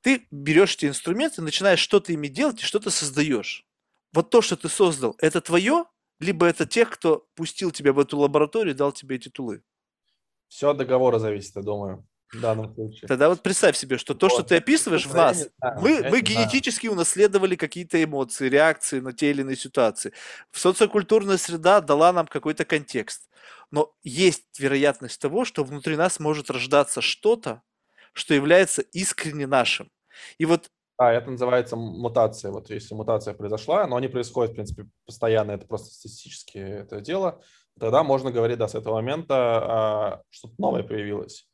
Ты 0.00 0.26
берешь 0.30 0.74
эти 0.74 0.86
инструменты, 0.86 1.42
начинаешь 1.42 1.80
что-то 1.80 2.12
ими 2.12 2.28
делать 2.28 2.62
и 2.62 2.64
что-то 2.64 2.90
создаешь. 2.90 3.66
Вот 4.12 4.30
то, 4.30 4.42
что 4.42 4.56
ты 4.56 4.68
создал, 4.68 5.16
это 5.18 5.40
твое, 5.40 5.86
либо 6.20 6.46
это 6.46 6.66
тех, 6.66 6.90
кто 6.90 7.26
пустил 7.34 7.72
тебя 7.72 7.92
в 7.92 7.98
эту 7.98 8.18
лабораторию 8.18 8.74
и 8.74 8.76
дал 8.76 8.92
тебе 8.92 9.16
эти 9.16 9.28
тулы. 9.28 9.62
Все 10.46 10.70
от 10.70 10.76
договора 10.76 11.18
зависит, 11.18 11.56
я 11.56 11.62
думаю. 11.62 12.06
В 12.32 12.40
данном 12.40 12.74
случае. 12.74 13.06
Тогда 13.06 13.28
вот 13.28 13.42
представь 13.42 13.76
себе, 13.76 13.96
что 13.96 14.14
то, 14.14 14.26
вот. 14.26 14.32
что 14.32 14.42
ты 14.42 14.56
описываешь 14.56 15.06
в 15.06 15.14
нас, 15.14 15.48
мы, 15.80 16.08
мы 16.10 16.20
генетически 16.20 16.88
унаследовали 16.88 17.54
какие-то 17.54 18.02
эмоции, 18.02 18.48
реакции 18.48 19.00
на 19.00 19.12
те 19.12 19.30
или 19.30 19.42
иные 19.42 19.56
ситуации. 19.56 20.12
Социокультурная 20.50 21.36
среда 21.36 21.80
дала 21.80 22.12
нам 22.12 22.26
какой-то 22.26 22.64
контекст 22.64 23.28
но 23.74 23.92
есть 24.04 24.44
вероятность 24.60 25.20
того, 25.20 25.44
что 25.44 25.64
внутри 25.64 25.96
нас 25.96 26.20
может 26.20 26.48
рождаться 26.48 27.00
что-то, 27.00 27.62
что 28.12 28.32
является 28.32 28.82
искренне 28.82 29.48
нашим. 29.48 29.90
И 30.38 30.44
вот 30.44 30.70
а, 30.96 31.12
это 31.12 31.28
называется 31.28 31.74
мутация. 31.74 32.52
Вот 32.52 32.70
если 32.70 32.94
мутация 32.94 33.34
произошла, 33.34 33.84
но 33.88 33.96
они 33.96 34.06
происходят, 34.06 34.52
в 34.52 34.54
принципе, 34.54 34.86
постоянно, 35.06 35.50
это 35.50 35.66
просто 35.66 35.92
статистически 35.92 36.58
это 36.58 37.00
дело, 37.00 37.42
тогда 37.80 38.04
можно 38.04 38.30
говорить, 38.30 38.58
да, 38.58 38.68
с 38.68 38.76
этого 38.76 38.94
момента 38.94 39.34
а, 39.36 40.22
что-то 40.30 40.54
новое 40.58 40.84
появилось. 40.84 41.48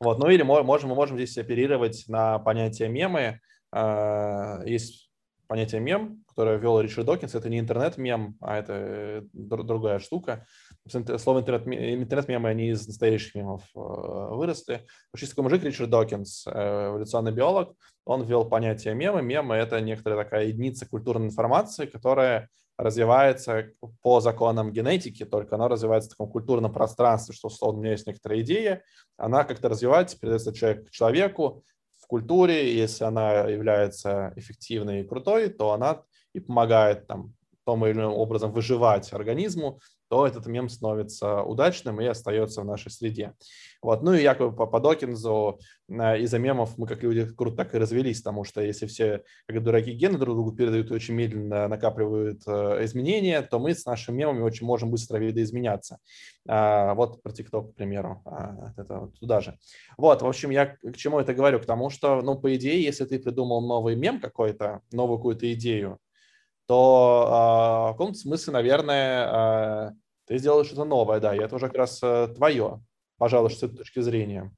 Вот, 0.00 0.18
ну 0.18 0.28
или 0.28 0.42
можем, 0.42 0.90
мы 0.90 0.94
можем 0.94 1.16
здесь 1.16 1.38
оперировать 1.38 2.04
на 2.08 2.38
понятие 2.38 2.88
мемы. 2.88 3.40
А, 3.72 4.62
есть 4.64 5.10
понятие 5.46 5.80
мем, 5.80 6.24
которое 6.28 6.58
ввел 6.58 6.80
Ричард 6.80 7.06
Докинс. 7.06 7.34
Это 7.34 7.48
не 7.48 7.58
интернет-мем, 7.60 8.36
а 8.40 8.58
это 8.58 9.24
другая 9.32 9.98
штука. 9.98 10.46
Слово 10.88 11.40
интернет-мемы, 11.40 12.48
они 12.48 12.70
из 12.70 12.86
настоящих 12.86 13.34
мемов 13.34 13.62
э, 13.74 13.78
выросли. 13.78 14.86
Есть 15.16 15.32
такой 15.32 15.44
мужик 15.44 15.62
Ричард 15.64 15.90
Докинс, 15.90 16.46
э, 16.46 16.88
эволюционный 16.88 17.32
биолог, 17.32 17.74
он 18.04 18.22
ввел 18.24 18.44
понятие 18.44 18.94
мемы. 18.94 19.22
Мемы— 19.22 19.54
это 19.56 19.80
некоторая 19.80 20.24
такая 20.24 20.46
единица 20.46 20.86
культурной 20.86 21.26
информации, 21.26 21.86
которая 21.86 22.48
развивается 22.78 23.70
по 24.02 24.20
законам 24.20 24.72
генетики, 24.72 25.24
только 25.24 25.54
она 25.54 25.68
развивается 25.68 26.10
в 26.10 26.12
таком 26.12 26.30
культурном 26.30 26.72
пространстве, 26.72 27.34
что, 27.34 27.48
условно, 27.48 27.78
у 27.78 27.82
меня 27.82 27.92
есть 27.92 28.06
некоторая 28.06 28.40
идея, 28.40 28.82
она 29.16 29.44
как-то 29.44 29.68
развивается, 29.68 30.18
передается 30.18 30.52
человек 30.52 30.88
к 30.88 30.90
человеку, 30.90 31.64
в 32.00 32.06
культуре, 32.06 32.76
если 32.76 33.04
она 33.04 33.48
является 33.48 34.32
эффективной 34.36 35.00
и 35.00 35.04
крутой, 35.04 35.48
то 35.48 35.72
она 35.72 36.02
и 36.34 36.40
помогает 36.40 37.06
там 37.06 37.34
том 37.64 37.84
или 37.84 37.94
иным 37.94 38.12
образом 38.12 38.52
выживать 38.52 39.12
организму, 39.12 39.80
то 40.08 40.26
этот 40.26 40.46
мем 40.46 40.68
становится 40.68 41.42
удачным 41.42 42.00
и 42.00 42.06
остается 42.06 42.62
в 42.62 42.64
нашей 42.64 42.90
среде. 42.90 43.34
Вот. 43.82 44.02
Ну 44.02 44.14
и 44.14 44.22
якобы 44.22 44.56
по, 44.56 44.66
по 44.66 44.80
Докинзу 44.80 45.58
э, 45.88 46.20
из-за 46.20 46.38
мемов 46.38 46.78
мы 46.78 46.86
как 46.86 47.02
люди 47.02 47.26
круто 47.26 47.56
так 47.56 47.74
и 47.74 47.78
развелись, 47.78 48.20
потому 48.20 48.44
что 48.44 48.60
если 48.60 48.86
все 48.86 49.22
как 49.46 49.62
дураки 49.62 49.92
гены 49.92 50.18
друг 50.18 50.36
другу 50.36 50.52
передают 50.52 50.90
очень 50.90 51.14
медленно, 51.14 51.68
накапливают 51.68 52.42
э, 52.46 52.84
изменения, 52.84 53.42
то 53.42 53.58
мы 53.58 53.74
с 53.74 53.84
нашими 53.84 54.16
мемами 54.16 54.42
очень 54.42 54.66
можем 54.66 54.90
быстро 54.90 55.18
видоизменяться. 55.18 55.98
А, 56.48 56.94
вот 56.94 57.22
про 57.22 57.32
ТикТок, 57.32 57.72
к 57.72 57.74
примеру, 57.74 58.22
а, 58.24 58.72
это 58.76 58.98
вот 59.00 59.18
туда 59.18 59.40
же. 59.40 59.58
Вот, 59.96 60.22
в 60.22 60.26
общем, 60.26 60.50
я 60.50 60.66
к 60.66 60.96
чему 60.96 61.18
это 61.18 61.34
говорю? 61.34 61.60
К 61.60 61.66
тому, 61.66 61.90
что, 61.90 62.22
ну, 62.22 62.36
по 62.38 62.54
идее, 62.54 62.82
если 62.82 63.04
ты 63.04 63.18
придумал 63.18 63.60
новый 63.60 63.96
мем 63.96 64.20
какой-то, 64.20 64.80
новую 64.92 65.18
какую-то 65.18 65.52
идею, 65.52 65.98
то 66.66 67.24
э, 67.26 67.90
в 67.90 67.92
каком-то 67.92 68.18
смысле, 68.18 68.52
наверное, 68.52 69.90
э, 69.90 69.92
ты 70.26 70.38
сделал 70.38 70.64
что-то 70.64 70.84
новое, 70.84 71.20
да, 71.20 71.34
и 71.34 71.38
это 71.38 71.54
уже 71.54 71.66
как 71.66 71.76
раз 71.76 72.00
э, 72.02 72.28
твое, 72.34 72.82
пожалуй, 73.18 73.50
с 73.50 73.62
этой 73.62 73.76
точки 73.76 74.00
зрения. 74.00 74.52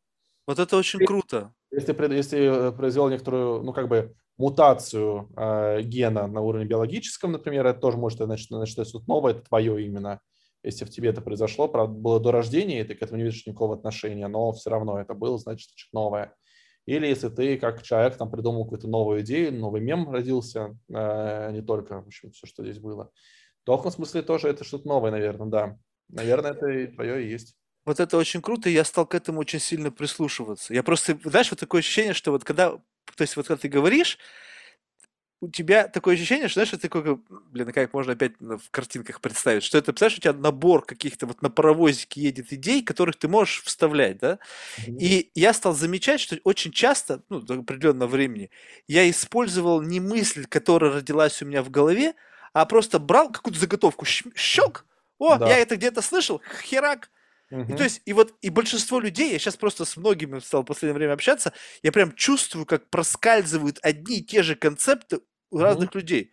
Вот 0.47 0.59
это 0.59 0.77
очень 0.77 1.01
круто. 1.01 1.53
Если, 1.71 2.15
если 2.15 2.71
произвел 2.75 3.09
некоторую, 3.11 3.63
ну, 3.63 3.73
как 3.73 3.89
бы, 3.89 4.15
мутацию 4.39 5.29
э, 5.37 5.83
гена 5.83 6.27
на 6.27 6.41
уровне 6.41 6.65
биологическом, 6.65 7.33
например, 7.33 7.67
это 7.67 7.81
тоже 7.81 7.99
может 7.99 8.21
значит, 8.21 8.49
значит 8.49 8.89
что-то 8.89 9.05
новое, 9.09 9.33
это 9.33 9.43
твое 9.43 9.85
именно. 9.85 10.21
Если 10.63 10.85
в 10.85 10.91
тебе 10.91 11.11
это 11.11 11.21
произошло, 11.21 11.69
правда, 11.69 11.95
было 11.95 12.21
до 12.21 12.33
рождения, 12.33 12.81
и 12.81 12.85
ты 12.85 12.95
к 12.95 13.03
этому 13.03 13.19
не 13.19 13.25
видишь 13.25 13.47
никакого 13.47 13.77
отношения, 13.77 14.27
но 14.29 14.53
все 14.53 14.71
равно 14.71 14.99
это 14.99 15.15
было, 15.15 15.39
значит, 15.39 15.71
что-то 15.75 15.95
новое. 15.95 16.35
Или 16.89 17.07
если 17.07 17.29
ты 17.29 17.59
как 17.59 17.83
человек 17.83 18.17
там 18.17 18.31
придумал 18.31 18.65
какую-то 18.65 18.89
новую 18.89 19.21
идею, 19.21 19.53
новый 19.53 19.83
мем 19.83 20.11
родился, 20.11 20.75
э, 20.89 21.51
не 21.53 21.61
только, 21.61 22.01
в 22.01 22.07
общем, 22.07 22.31
все, 22.31 22.47
что 22.47 22.65
здесь 22.65 22.79
было. 22.79 23.11
То 23.65 23.77
в 23.77 23.83
том 23.83 23.93
смысле 23.93 24.23
тоже 24.23 24.49
это 24.49 24.65
что-то 24.65 24.89
новое, 24.89 25.11
наверное, 25.11 25.49
да. 25.49 25.79
Наверное, 26.09 26.53
это 26.53 26.67
и 26.67 26.87
твое 26.87 27.23
и 27.23 27.29
есть. 27.29 27.57
Вот 27.85 28.01
это 28.01 28.17
очень 28.17 28.41
круто, 28.41 28.71
и 28.71 28.73
я 28.73 28.85
стал 28.85 29.05
к 29.05 29.15
этому 29.15 29.41
очень 29.41 29.59
сильно 29.59 29.91
прислушиваться. 29.91 30.73
Я 30.73 30.83
просто, 30.83 31.19
знаешь, 31.25 31.51
вот 31.51 31.61
такое 31.61 31.81
ощущение, 31.81 32.15
что 32.15 32.31
вот 32.31 32.45
когда, 32.45 32.71
то 32.71 33.21
есть 33.21 33.37
вот 33.37 33.47
когда 33.47 33.61
ты 33.61 33.69
говоришь, 33.69 34.19
у 35.41 35.49
тебя 35.49 35.87
такое 35.87 36.15
ощущение, 36.15 36.49
что, 36.49 36.55
знаешь, 36.55 36.73
это 36.73 36.83
такое, 36.83 37.19
блин, 37.29 37.73
как 37.73 37.93
можно 37.93 38.15
опять 38.15 38.33
в 38.41 38.71
картинках 38.71 39.21
представить, 39.21 39.63
что 39.63 39.79
это, 39.79 39.93
представляешь, 39.93 40.19
у 40.19 40.21
тебя 40.21 40.33
набор 40.33 40.85
каких-то 40.85 41.27
вот 41.27 41.43
на 41.43 41.51
паровозике 41.51 42.21
едет 42.23 42.53
идей, 42.53 42.83
которых 42.83 43.17
ты 43.17 43.29
можешь 43.29 43.63
вставлять, 43.63 44.19
да? 44.19 44.39
Mm-hmm. 44.79 44.97
И 44.99 45.31
я 45.35 45.53
стал 45.53 45.75
замечать, 45.75 46.21
что 46.21 46.39
очень 46.43 46.73
часто, 46.73 47.23
ну, 47.29 47.41
до 47.41 47.55
определенного 47.55 48.09
времени, 48.09 48.51
я 48.89 49.09
использовал 49.09 49.81
не 49.81 50.01
мысль, 50.01 50.45
которая 50.45 50.93
родилась 50.93 51.41
у 51.41 51.47
меня 51.47 51.63
в 51.63 51.71
голове, 51.71 52.15
а 52.53 52.67
просто 52.67 52.99
брал 52.99 53.31
какую-то 53.31 53.61
заготовку, 53.61 54.05
щелк, 54.05 54.85
о, 55.19 55.37
да. 55.37 55.49
я 55.49 55.59
это 55.59 55.77
где-то 55.77 56.03
слышал, 56.03 56.43
херак, 56.65 57.11
И 57.51 57.75
то 57.75 57.83
есть, 57.85 58.03
и 58.05 58.13
вот, 58.13 58.35
и 58.43 58.51
большинство 58.51 59.01
людей, 59.01 59.33
я 59.33 59.39
сейчас 59.39 59.57
просто 59.57 59.85
с 59.85 59.97
многими 59.97 60.39
стал 60.39 60.63
в 60.63 60.67
последнее 60.67 60.95
время 60.99 61.15
общаться, 61.15 61.53
я 61.83 61.93
прям 61.93 62.15
чувствую, 62.15 62.67
как 62.67 62.91
проскальзывают 62.91 63.79
одни 63.83 64.19
и 64.19 64.25
те 64.25 64.43
же 64.43 64.55
концепты 64.55 65.21
у 65.51 65.59
разных 65.59 65.95
людей. 65.95 66.33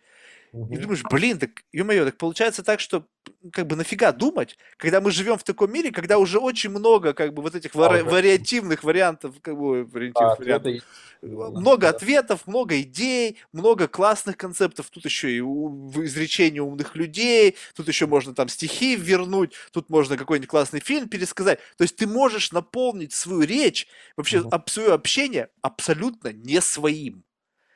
И 0.70 0.78
думаешь, 0.78 1.02
блин, 1.10 1.38
так, 1.38 1.50
ё-моё, 1.72 2.04
так 2.06 2.18
получается 2.18 2.62
так, 2.64 2.80
что 2.80 3.06
как 3.52 3.66
бы 3.68 3.76
нафига 3.76 4.12
думать, 4.12 4.58
когда 4.78 5.00
мы 5.00 5.12
живем 5.12 5.38
в 5.38 5.44
таком 5.44 5.72
мире, 5.72 5.92
когда 5.92 6.18
уже 6.18 6.38
очень 6.40 6.70
много 6.70 7.14
как 7.14 7.34
бы 7.34 7.42
вот 7.42 7.54
этих 7.54 7.74
вари- 7.74 8.02
вариативных 8.02 8.84
вариантов, 8.84 9.36
как 9.42 9.56
бы 9.56 9.84
вариативных 9.84 10.38
а, 10.38 10.42
вариантов, 10.42 10.72
ответы. 10.72 10.86
много 11.22 11.82
да. 11.82 11.90
ответов, 11.90 12.46
много 12.46 12.80
идей, 12.80 13.38
много 13.52 13.88
классных 13.88 14.36
концептов, 14.36 14.90
тут 14.90 15.04
еще 15.04 15.30
и 15.32 15.40
изречения 15.40 16.62
умных 16.62 16.96
людей, 16.96 17.56
тут 17.76 17.88
еще 17.88 18.06
можно 18.06 18.34
там 18.34 18.48
стихи 18.48 18.96
вернуть, 18.96 19.54
тут 19.72 19.90
можно 19.90 20.16
какой-нибудь 20.16 20.48
классный 20.50 20.80
фильм 20.80 21.08
пересказать, 21.08 21.60
то 21.78 21.82
есть 21.84 21.96
ты 21.96 22.06
можешь 22.06 22.52
наполнить 22.52 23.12
свою 23.12 23.42
речь, 23.42 23.86
вообще 24.16 24.40
угу. 24.40 24.62
свое 24.66 24.92
общение 24.92 25.48
абсолютно 25.62 26.32
не 26.32 26.60
своим. 26.60 27.24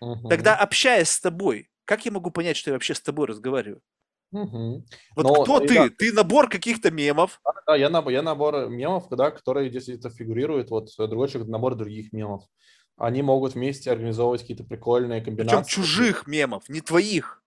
Угу. 0.01 0.29
Тогда 0.29 0.57
общаясь 0.57 1.11
с 1.11 1.21
тобой, 1.21 1.69
как 1.85 2.05
я 2.05 2.13
могу 2.13 2.31
понять, 2.31 2.57
что 2.57 2.71
я 2.71 2.75
вообще 2.75 2.95
с 2.95 3.01
тобой 3.01 3.27
разговариваю? 3.27 3.83
Угу. 4.33 4.85
Вот 5.17 5.23
Но 5.25 5.43
кто 5.43 5.61
ты? 5.61 5.75
Я... 5.75 5.91
Ты 5.91 6.13
набор 6.13 6.49
каких-то 6.49 6.91
мемов. 6.91 7.41
Да, 7.45 7.53
да, 7.67 7.77
я, 7.77 7.91
набор, 7.91 8.13
я 8.13 8.23
набор 8.23 8.69
мемов, 8.69 9.09
да, 9.11 9.31
которые 9.31 9.71
действительно 9.71 10.11
фигурируют. 10.11 10.71
Вот 10.71 10.91
другой 10.97 11.29
человек 11.29 11.51
набор 11.51 11.75
других 11.75 12.13
мемов. 12.13 12.45
Они 12.97 13.23
могут 13.23 13.55
вместе 13.55 13.91
организовывать 13.91 14.43
какие-то 14.43 14.65
прикольные 14.65 15.21
комбинации. 15.21 15.57
Причем 15.57 15.69
чужих 15.69 16.27
мемов, 16.27 16.69
не 16.69 16.81
твоих. 16.81 17.43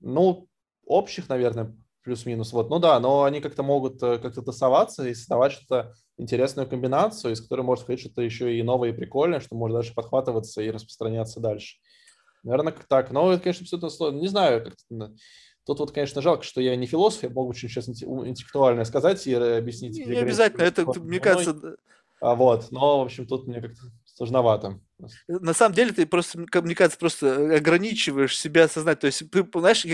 Ну, 0.00 0.48
общих, 0.84 1.28
наверное, 1.28 1.76
плюс-минус. 2.02 2.52
Вот, 2.52 2.70
ну 2.70 2.78
да, 2.78 2.98
но 3.00 3.24
они 3.24 3.40
как-то 3.40 3.62
могут 3.62 4.02
э, 4.02 4.18
как-то 4.18 4.42
тасоваться 4.42 5.06
и 5.06 5.14
создавать 5.14 5.52
что-то 5.52 5.94
интересную 6.18 6.68
комбинацию, 6.68 7.32
из 7.32 7.40
которой 7.40 7.62
может 7.62 7.84
сказать 7.84 8.00
что-то 8.00 8.22
еще 8.22 8.56
и 8.56 8.62
новое 8.62 8.90
и 8.90 8.92
прикольное, 8.92 9.40
что 9.40 9.54
может 9.54 9.76
дальше 9.76 9.94
подхватываться 9.94 10.62
и 10.62 10.70
распространяться 10.70 11.40
дальше. 11.40 11.76
Наверное, 12.42 12.72
как 12.72 12.84
так. 12.84 13.10
Но 13.10 13.32
это, 13.32 13.42
конечно, 13.42 13.76
это 13.76 13.88
сложно. 13.88 14.18
Не 14.18 14.28
знаю, 14.28 14.64
как 14.64 14.74
Тут 15.66 15.80
вот, 15.80 15.90
конечно, 15.90 16.22
жалко, 16.22 16.44
что 16.44 16.60
я 16.60 16.76
не 16.76 16.86
философ, 16.86 17.24
я 17.24 17.28
мог 17.28 17.46
бы 17.46 17.50
очень 17.50 17.68
сейчас 17.68 17.88
интеллектуальное 17.88 18.84
сказать 18.84 19.26
и 19.26 19.34
объяснить. 19.34 19.98
Не, 19.98 20.04
не 20.04 20.18
обязательно, 20.18 20.62
это, 20.62 20.86
мне 21.00 21.18
кажется... 21.18 21.76
А 22.20 22.36
вот, 22.36 22.70
но, 22.70 23.00
в 23.00 23.02
общем, 23.02 23.26
тут 23.26 23.48
мне 23.48 23.60
как-то 23.60 23.82
сложновато. 24.16 24.80
На 25.28 25.52
самом 25.52 25.74
деле 25.74 25.92
ты 25.92 26.06
просто, 26.06 26.38
мне 26.38 26.74
кажется, 26.74 26.98
просто 26.98 27.56
ограничиваешь 27.56 28.38
себя 28.38 28.66
сознать. 28.66 29.00
То 29.00 29.06
есть, 29.06 29.30
ты, 29.30 29.46
знаешь, 29.52 29.84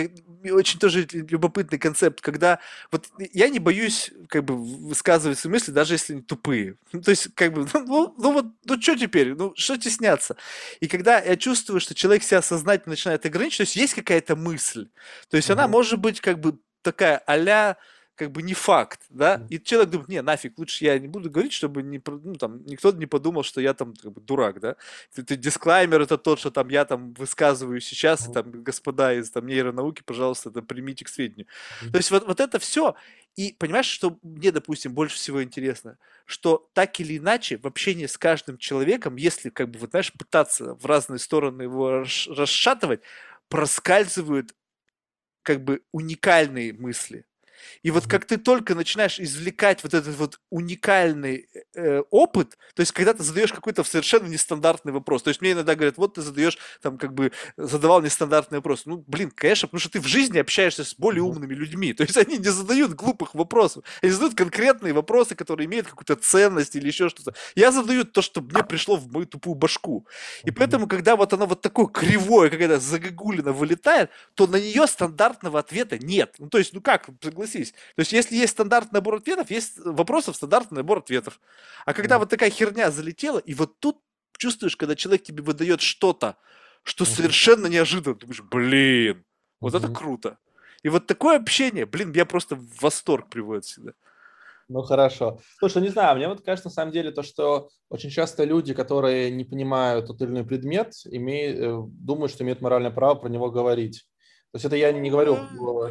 очень 0.44 0.78
тоже 0.78 1.08
любопытный 1.12 1.78
концепт, 1.78 2.20
когда 2.20 2.60
вот 2.92 3.08
я 3.32 3.48
не 3.48 3.58
боюсь 3.58 4.12
как 4.28 4.44
бы 4.44 4.54
высказывать 4.54 5.40
свои 5.40 5.52
мысли, 5.52 5.72
даже 5.72 5.94
если 5.94 6.12
они 6.12 6.22
тупые. 6.22 6.76
Ну, 6.92 7.00
то 7.02 7.10
есть, 7.10 7.34
как 7.34 7.52
бы, 7.52 7.66
ну, 7.74 8.14
ну, 8.16 8.32
вот, 8.32 8.46
ну 8.64 8.80
что 8.80 8.96
теперь? 8.96 9.34
Ну, 9.34 9.52
что 9.56 9.76
стесняться? 9.76 10.36
И 10.78 10.86
когда 10.86 11.18
я 11.18 11.36
чувствую, 11.36 11.80
что 11.80 11.94
человек 11.94 12.22
себя 12.22 12.40
сознательно 12.40 12.92
начинает 12.92 13.26
ограничивать, 13.26 13.56
то 13.56 13.62
есть 13.62 13.76
есть 13.76 13.94
какая-то 13.94 14.36
мысль. 14.36 14.88
То 15.30 15.36
есть, 15.36 15.50
mm-hmm. 15.50 15.54
она 15.54 15.66
может 15.66 15.98
быть 15.98 16.20
как 16.20 16.38
бы 16.38 16.60
такая 16.82 17.18
а 17.26 17.76
как 18.22 18.30
бы 18.30 18.42
не 18.42 18.54
факт, 18.54 19.00
да, 19.10 19.44
и 19.50 19.58
человек 19.58 19.90
думает, 19.90 20.08
не, 20.08 20.22
нафиг, 20.22 20.56
лучше 20.56 20.84
я 20.84 20.96
не 20.98 21.08
буду 21.08 21.28
говорить, 21.28 21.52
чтобы 21.52 21.82
не, 21.82 22.00
ну, 22.06 22.34
там, 22.34 22.64
никто 22.66 22.92
не 22.92 23.06
подумал, 23.06 23.42
что 23.42 23.60
я 23.60 23.74
там 23.74 23.94
как 23.94 24.12
бы, 24.12 24.20
дурак, 24.20 24.60
да. 24.60 24.76
Ты, 25.12 25.36
дисклаймер 25.36 26.02
это 26.02 26.16
тот, 26.18 26.38
что 26.38 26.52
там 26.52 26.68
я 26.68 26.84
там 26.84 27.14
высказываю 27.14 27.80
сейчас, 27.80 28.28
и 28.28 28.32
там, 28.32 28.62
господа 28.62 29.12
из 29.12 29.30
там 29.32 29.46
нейронауки, 29.46 30.02
пожалуйста, 30.04 30.50
это 30.50 30.62
примите 30.62 31.04
к 31.04 31.08
сведению. 31.08 31.48
То 31.90 31.96
есть 31.96 32.12
вот, 32.12 32.24
вот 32.28 32.38
это 32.38 32.60
все, 32.60 32.94
и 33.34 33.56
понимаешь, 33.58 33.86
что 33.86 34.18
мне, 34.22 34.52
допустим, 34.52 34.94
больше 34.94 35.16
всего 35.16 35.42
интересно, 35.42 35.98
что 36.24 36.70
так 36.74 37.00
или 37.00 37.18
иначе 37.18 37.56
в 37.56 37.66
общении 37.66 38.06
с 38.06 38.16
каждым 38.16 38.56
человеком, 38.56 39.16
если, 39.16 39.50
как 39.50 39.68
бы, 39.70 39.80
вот, 39.80 39.90
знаешь, 39.90 40.12
пытаться 40.12 40.76
в 40.76 40.86
разные 40.86 41.18
стороны 41.18 41.62
его 41.62 42.04
расшатывать, 42.28 43.00
проскальзывают 43.48 44.54
как 45.42 45.64
бы 45.64 45.82
уникальные 45.90 46.72
мысли. 46.72 47.24
И 47.82 47.90
вот 47.90 48.06
как 48.06 48.24
ты 48.24 48.36
только 48.36 48.74
начинаешь 48.74 49.20
извлекать 49.20 49.82
вот 49.82 49.94
этот 49.94 50.16
вот 50.16 50.40
уникальный 50.50 51.48
э, 51.74 52.02
опыт, 52.10 52.58
то 52.74 52.80
есть 52.80 52.92
когда 52.92 53.14
ты 53.14 53.22
задаешь 53.22 53.52
какой-то 53.52 53.84
совершенно 53.84 54.26
нестандартный 54.26 54.92
вопрос, 54.92 55.22
то 55.22 55.28
есть 55.28 55.40
мне 55.40 55.52
иногда 55.52 55.74
говорят, 55.74 55.96
вот 55.96 56.14
ты 56.14 56.22
задаешь 56.22 56.58
там 56.80 56.98
как 56.98 57.14
бы 57.14 57.32
задавал 57.56 58.02
нестандартный 58.02 58.58
вопрос, 58.58 58.86
ну 58.86 59.04
блин, 59.06 59.30
конечно, 59.30 59.68
потому 59.68 59.80
что 59.80 59.90
ты 59.90 60.00
в 60.00 60.06
жизни 60.06 60.38
общаешься 60.38 60.84
с 60.84 60.94
более 60.94 61.22
умными 61.22 61.54
людьми, 61.54 61.92
то 61.92 62.02
есть 62.02 62.16
они 62.16 62.38
не 62.38 62.48
задают 62.48 62.94
глупых 62.94 63.34
вопросов, 63.34 63.84
они 64.02 64.12
задают 64.12 64.34
конкретные 64.34 64.92
вопросы, 64.92 65.34
которые 65.34 65.66
имеют 65.66 65.86
какую-то 65.86 66.16
ценность 66.16 66.76
или 66.76 66.86
еще 66.86 67.08
что-то. 67.08 67.34
Я 67.54 67.72
задаю 67.72 68.04
то, 68.04 68.22
что 68.22 68.40
мне 68.40 68.62
пришло 68.64 68.96
в 68.96 69.10
мою 69.12 69.26
тупую 69.26 69.54
башку, 69.54 70.06
и 70.44 70.50
поэтому 70.50 70.86
когда 70.86 71.16
вот 71.16 71.32
оно 71.32 71.46
вот 71.46 71.60
такое 71.60 71.86
кривое, 71.86 72.50
какая-то 72.50 72.80
загогулина 72.80 73.52
вылетает, 73.52 74.10
то 74.34 74.46
на 74.46 74.56
нее 74.56 74.86
стандартного 74.86 75.58
ответа 75.58 75.98
нет. 75.98 76.34
Ну 76.38 76.48
то 76.48 76.58
есть, 76.58 76.72
ну 76.72 76.80
как, 76.80 77.08
согласись, 77.22 77.51
согласись. 77.52 77.72
То 77.72 78.00
есть, 78.00 78.12
если 78.12 78.36
есть 78.36 78.52
стандартный 78.52 78.98
набор 78.98 79.16
ответов, 79.16 79.50
есть 79.50 79.78
вопросов, 79.78 80.36
стандартный 80.36 80.78
набор 80.78 80.98
ответов. 80.98 81.40
А 81.84 81.94
когда 81.94 82.16
mm. 82.16 82.18
вот 82.20 82.30
такая 82.30 82.50
херня 82.50 82.90
залетела, 82.90 83.38
и 83.38 83.54
вот 83.54 83.78
тут 83.78 83.98
чувствуешь, 84.36 84.76
когда 84.76 84.94
человек 84.94 85.22
тебе 85.22 85.42
выдает 85.42 85.80
что-то, 85.80 86.36
что 86.82 87.04
совершенно 87.04 87.66
неожиданно, 87.68 88.14
ты 88.14 88.26
думаешь, 88.26 88.42
блин, 88.42 89.24
вот 89.60 89.74
это 89.74 89.88
круто. 89.88 90.38
И 90.82 90.88
вот 90.88 91.06
такое 91.06 91.36
общение, 91.36 91.86
блин, 91.86 92.10
меня 92.10 92.24
просто 92.24 92.56
в 92.56 92.82
восторг 92.82 93.28
приводит 93.28 93.64
всегда. 93.64 93.92
Ну 94.68 94.82
хорошо. 94.82 95.38
Слушай, 95.58 95.82
не 95.82 95.90
знаю, 95.90 96.16
мне 96.16 96.28
вот 96.28 96.40
кажется 96.40 96.68
на 96.68 96.72
самом 96.72 96.92
деле 96.92 97.10
то, 97.12 97.22
что 97.22 97.68
очень 97.88 98.10
часто 98.10 98.44
люди, 98.44 98.74
которые 98.74 99.30
не 99.30 99.44
понимают 99.44 100.06
тот 100.06 100.20
или 100.22 100.30
иной 100.30 100.44
предмет, 100.44 100.94
имеют, 101.04 101.58
э, 101.58 101.82
думают, 101.88 102.32
что 102.32 102.42
имеют 102.42 102.60
моральное 102.60 102.90
право 102.90 103.14
про 103.16 103.28
него 103.28 103.50
говорить. 103.50 104.04
То 104.52 104.56
есть 104.56 104.66
это 104.66 104.76
я 104.76 104.92
не 104.92 105.10
говорю, 105.10 105.38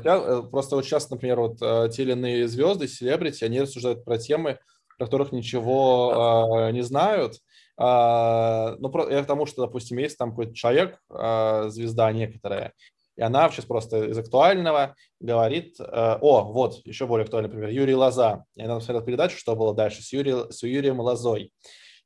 я, 0.04 0.44
просто 0.44 0.76
вот 0.76 0.86
сейчас, 0.86 1.10
например, 1.10 1.40
вот 1.40 1.58
э, 1.62 1.90
те 1.92 2.04
или 2.04 2.12
иные 2.12 2.48
звезды, 2.48 2.88
селебрити, 2.88 3.44
они 3.44 3.60
рассуждают 3.60 4.06
про 4.06 4.20
темы, 4.20 4.60
про 5.00 5.06
которых 5.06 5.32
ничего 5.32 6.68
э, 6.68 6.72
не 6.72 6.82
знают. 6.82 7.38
Э, 7.80 8.76
ну, 8.78 8.90
про, 8.90 9.10
я 9.10 9.24
к 9.24 9.26
тому, 9.26 9.48
что, 9.48 9.64
допустим, 9.66 9.98
есть 9.98 10.18
там 10.18 10.30
какой-то 10.30 10.54
человек, 10.54 11.00
э, 11.10 11.70
звезда 11.70 12.12
некоторая, 12.12 12.74
и 13.18 13.24
она 13.24 13.50
сейчас 13.50 13.66
просто 13.66 14.06
из 14.06 14.18
актуального 14.18 14.96
говорит, 15.20 15.80
э, 15.80 15.84
о, 16.22 16.44
вот, 16.44 16.86
еще 16.86 17.08
более 17.08 17.26
актуальный 17.26 17.50
пример, 17.50 17.70
Юрий 17.70 17.96
Лоза. 17.96 18.46
Я 18.56 18.68
надо 18.68 18.80
посмотрел 18.80 19.06
передачу, 19.06 19.38
что 19.38 19.56
было 19.56 19.74
дальше, 19.74 20.02
с, 20.02 20.14
Юри, 20.14 20.52
с 20.52 20.64
Юрием 20.64 21.00
Лозой. 21.00 21.52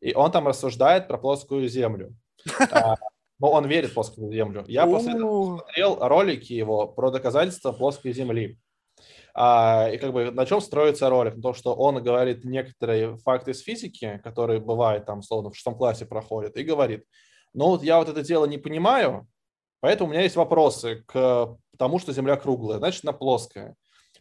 И 0.01 0.13
он 0.13 0.31
там 0.31 0.47
рассуждает 0.47 1.07
про 1.07 1.17
плоскую 1.17 1.67
землю. 1.67 2.15
Но 3.39 3.51
он 3.51 3.65
верит 3.65 3.91
в 3.91 3.93
плоскую 3.93 4.31
Землю. 4.31 4.63
Я 4.67 4.85
после 4.85 5.13
этого 5.13 5.57
смотрел 5.57 5.97
ролики 5.99 6.53
его 6.53 6.87
про 6.87 7.11
доказательства 7.11 7.71
плоской 7.71 8.13
Земли. 8.13 8.57
А, 9.33 9.89
и 9.91 9.97
как 9.97 10.13
бы 10.13 10.31
на 10.31 10.45
чем 10.45 10.61
строится 10.61 11.09
ролик? 11.09 11.41
Том, 11.41 11.53
что 11.53 11.75
он 11.75 12.01
говорит 12.01 12.45
некоторые 12.45 13.17
факты 13.17 13.51
из 13.51 13.59
физики, 13.59 14.21
которые 14.23 14.61
бывают 14.61 15.05
там, 15.05 15.21
словно 15.21 15.49
в 15.49 15.57
шестом 15.57 15.75
классе 15.75 16.05
проходят, 16.05 16.55
и 16.55 16.63
говорит, 16.63 17.03
ну 17.53 17.67
вот 17.67 17.83
я 17.83 17.99
вот 17.99 18.07
это 18.07 18.21
дело 18.21 18.45
не 18.45 18.57
понимаю, 18.57 19.27
поэтому 19.81 20.09
у 20.09 20.13
меня 20.13 20.23
есть 20.23 20.37
вопросы 20.37 21.03
к 21.05 21.57
тому, 21.77 21.99
что 21.99 22.13
Земля 22.13 22.37
круглая, 22.37 22.77
значит, 22.77 23.03
она 23.03 23.11
плоская. 23.11 23.75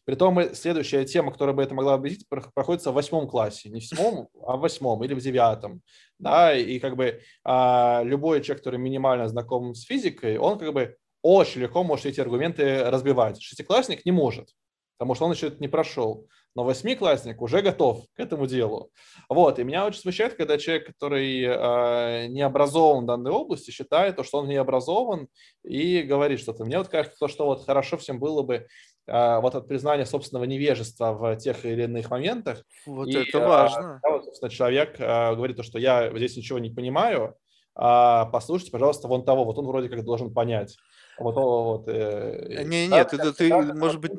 Притом 0.04 0.54
следующая 0.54 1.04
тема, 1.06 1.32
которая 1.32 1.54
бы 1.54 1.62
это 1.62 1.74
могла 1.74 1.94
объяснить, 1.94 2.28
проходится 2.28 2.90
в 2.90 2.94
восьмом 2.94 3.26
классе. 3.26 3.70
Не 3.70 3.80
в 3.80 3.86
седьмом, 3.86 4.28
а 4.46 4.56
в 4.56 4.60
восьмом 4.60 5.02
или 5.02 5.14
в 5.14 5.20
девятом. 5.20 5.80
Да, 6.18 6.54
и 6.54 6.78
как 6.78 6.96
бы 6.96 7.20
а, 7.42 8.02
любой 8.04 8.42
человек, 8.42 8.62
который 8.62 8.78
минимально 8.78 9.28
знаком 9.28 9.74
с 9.74 9.84
физикой, 9.84 10.36
он 10.36 10.58
как 10.58 10.74
бы 10.74 10.96
очень 11.22 11.62
легко 11.62 11.82
может 11.82 12.04
эти 12.04 12.20
аргументы 12.20 12.84
разбивать. 12.84 13.40
Шестиклассник 13.40 14.04
не 14.04 14.12
может, 14.12 14.50
потому 14.98 15.14
что 15.14 15.24
он 15.24 15.32
еще 15.32 15.46
это 15.46 15.56
не 15.58 15.68
прошел. 15.68 16.28
Но 16.54 16.62
восьмиклассник 16.62 17.42
уже 17.42 17.62
готов 17.62 18.04
к 18.14 18.20
этому 18.20 18.46
делу. 18.46 18.90
Вот. 19.28 19.58
И 19.58 19.64
меня 19.64 19.86
очень 19.86 20.00
смущает, 20.00 20.34
когда 20.34 20.56
человек, 20.56 20.86
который 20.86 21.42
э, 21.42 22.26
не 22.28 22.42
образован 22.42 23.04
в 23.04 23.06
данной 23.06 23.32
области, 23.32 23.72
считает, 23.72 24.24
что 24.24 24.38
он 24.38 24.48
не 24.48 24.54
образован 24.54 25.26
и 25.64 26.02
говорит 26.02 26.38
что-то. 26.38 26.64
Мне 26.64 26.78
вот 26.78 26.88
кажется, 26.88 27.26
что 27.26 27.46
вот 27.46 27.64
хорошо 27.64 27.96
всем 27.96 28.20
было 28.20 28.42
бы 28.42 28.68
вот 29.06 29.54
от 29.54 29.68
признания 29.68 30.06
собственного 30.06 30.44
невежества 30.44 31.12
в 31.12 31.36
тех 31.36 31.64
или 31.64 31.82
иных 31.84 32.10
моментах. 32.10 32.64
Вот 32.86 33.08
и, 33.08 33.16
это 33.16 33.38
важно. 33.40 34.00
Да, 34.02 34.10
вот, 34.10 34.24
собственно, 34.24 34.50
человек 34.50 34.98
говорит, 34.98 35.62
что 35.64 35.78
я 35.78 36.10
здесь 36.16 36.36
ничего 36.36 36.58
не 36.58 36.70
понимаю, 36.70 37.36
а 37.74 38.26
послушайте, 38.26 38.72
пожалуйста, 38.72 39.08
вон 39.08 39.24
того, 39.24 39.44
вот 39.44 39.58
он 39.58 39.66
вроде 39.66 39.88
как 39.88 40.04
должен 40.04 40.32
понять. 40.32 40.76
Вот, 41.18 41.34
вот, 41.34 41.88
э, 41.88 42.64
не, 42.64 42.86
нет, 42.86 43.12
это 43.12 43.32
ты, 43.32 43.54
может 43.54 44.00
быть, 44.00 44.12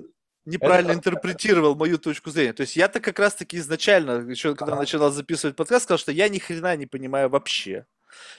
неправильно 0.45 0.91
это... 0.91 0.99
интерпретировал 0.99 1.76
мою 1.76 1.98
точку 1.98 2.30
зрения. 2.30 2.53
То 2.53 2.62
есть 2.62 2.76
я-то 2.76 2.99
как 2.99 3.20
раз-таки 3.20 3.57
изначально, 3.57 4.30
еще 4.30 4.56
когда 4.56 4.74
ага. 4.74 4.82
начинал 4.82 5.12
записывать 5.12 5.56
подкаст, 5.56 5.86
сказал, 5.86 5.98
что 5.98 6.12
я 6.12 6.30
ни 6.30 6.38
хрена 6.38 6.76
не 6.76 6.86
понимаю 6.86 7.30
вообще. 7.30 7.86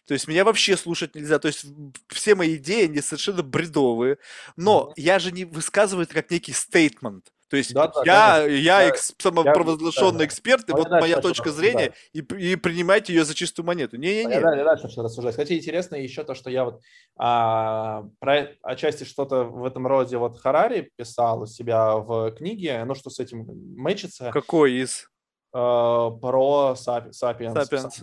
То 0.07 0.15
есть 0.15 0.29
меня 0.29 0.45
вообще 0.45 0.77
слушать 0.77 1.15
нельзя. 1.15 1.39
То 1.39 1.49
есть 1.49 1.67
все 2.09 2.35
мои 2.35 2.57
идеи, 2.57 2.85
они 2.85 3.01
совершенно 3.01 3.43
бредовые. 3.43 4.19
Но 4.57 4.89
mm-hmm. 4.91 5.03
я 5.03 5.19
же 5.19 5.33
не 5.33 5.45
высказываю 5.45 6.05
это 6.05 6.15
как 6.15 6.31
некий 6.31 6.53
стейтмент. 6.53 7.31
То 7.49 7.57
есть 7.57 7.73
Да, 7.73 7.87
да, 7.89 8.03
я, 8.05 8.43
конечно. 8.43 8.57
я 8.57 8.83
Я- 8.83 8.89
экс- 8.89 9.15
самопровозглашенный 9.19 10.19
да. 10.19 10.25
эксперт, 10.25 10.69
и 10.69 10.73
вот 10.73 10.91
моя 10.91 11.21
точка 11.21 11.51
зрения, 11.51 11.93
и, 12.13 12.19
и 12.19 12.57
принимайте 12.57 13.15
ее 13.15 13.25
за 13.25 13.35
чистую 13.35 13.65
монету. 13.67 13.97
Не-не-не. 13.97 14.35
Я 14.35 14.41
дальше, 14.41 14.85
начну 14.85 15.05
рассуждать. 15.05 15.35
Кстати, 15.35 15.53
интересно 15.53 15.95
еще 15.95 16.25
то, 16.25 16.35
что 16.35 16.51
я 16.51 16.65
вот 16.65 16.81
а, 17.17 18.05
про 18.19 18.49
отчасти 18.63 19.05
что-то 19.05 19.45
в 19.45 19.65
этом 19.65 19.87
роде 19.87 20.19
вот 20.19 20.41
Харари 20.41 20.91
писал 20.97 21.43
у 21.43 21.47
себя 21.47 21.97
в 21.97 22.33
книге, 22.33 22.83
ну 22.85 22.97
что 22.97 23.11
с 23.11 23.21
этим 23.21 23.47
мэчится, 23.77 24.31
Какой 24.33 24.73
из? 24.81 25.09
а, 25.53 26.11
про 26.11 26.75
Сапи- 26.77 27.13
Сапиенс. 27.13 27.55
Сапиенс. 27.55 28.03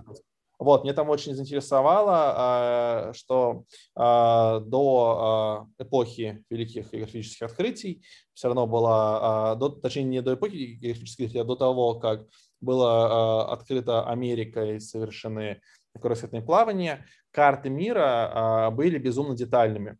Вот, 0.64 0.84
мне 0.84 0.94
там 0.94 1.10
очень 1.10 1.36
заинтересовало, 1.36 2.34
а, 2.36 3.12
что 3.14 3.66
а, 3.96 4.62
до 4.62 5.68
а, 5.78 5.84
эпохи 5.84 6.44
великих 6.50 6.92
географических 6.92 7.44
открытий 7.44 8.02
все 8.34 8.48
равно 8.48 8.66
была, 8.66 9.52
а, 9.52 9.56
до, 9.56 9.70
точнее 9.70 10.04
не 10.04 10.22
до 10.22 10.36
эпохи 10.36 10.78
географических 10.80 11.26
открытий, 11.26 11.40
а 11.40 11.44
до 11.44 11.56
того, 11.56 12.00
как 12.00 12.26
было 12.62 12.90
а, 12.90 13.54
открыто 13.54 14.08
Америкой, 14.08 14.80
совершены 14.80 15.60
кругосветные 16.00 16.42
плавания, 16.42 17.06
карты 17.32 17.70
мира 17.70 18.72
были 18.74 18.98
безумно 18.98 19.36
детальными. 19.36 19.98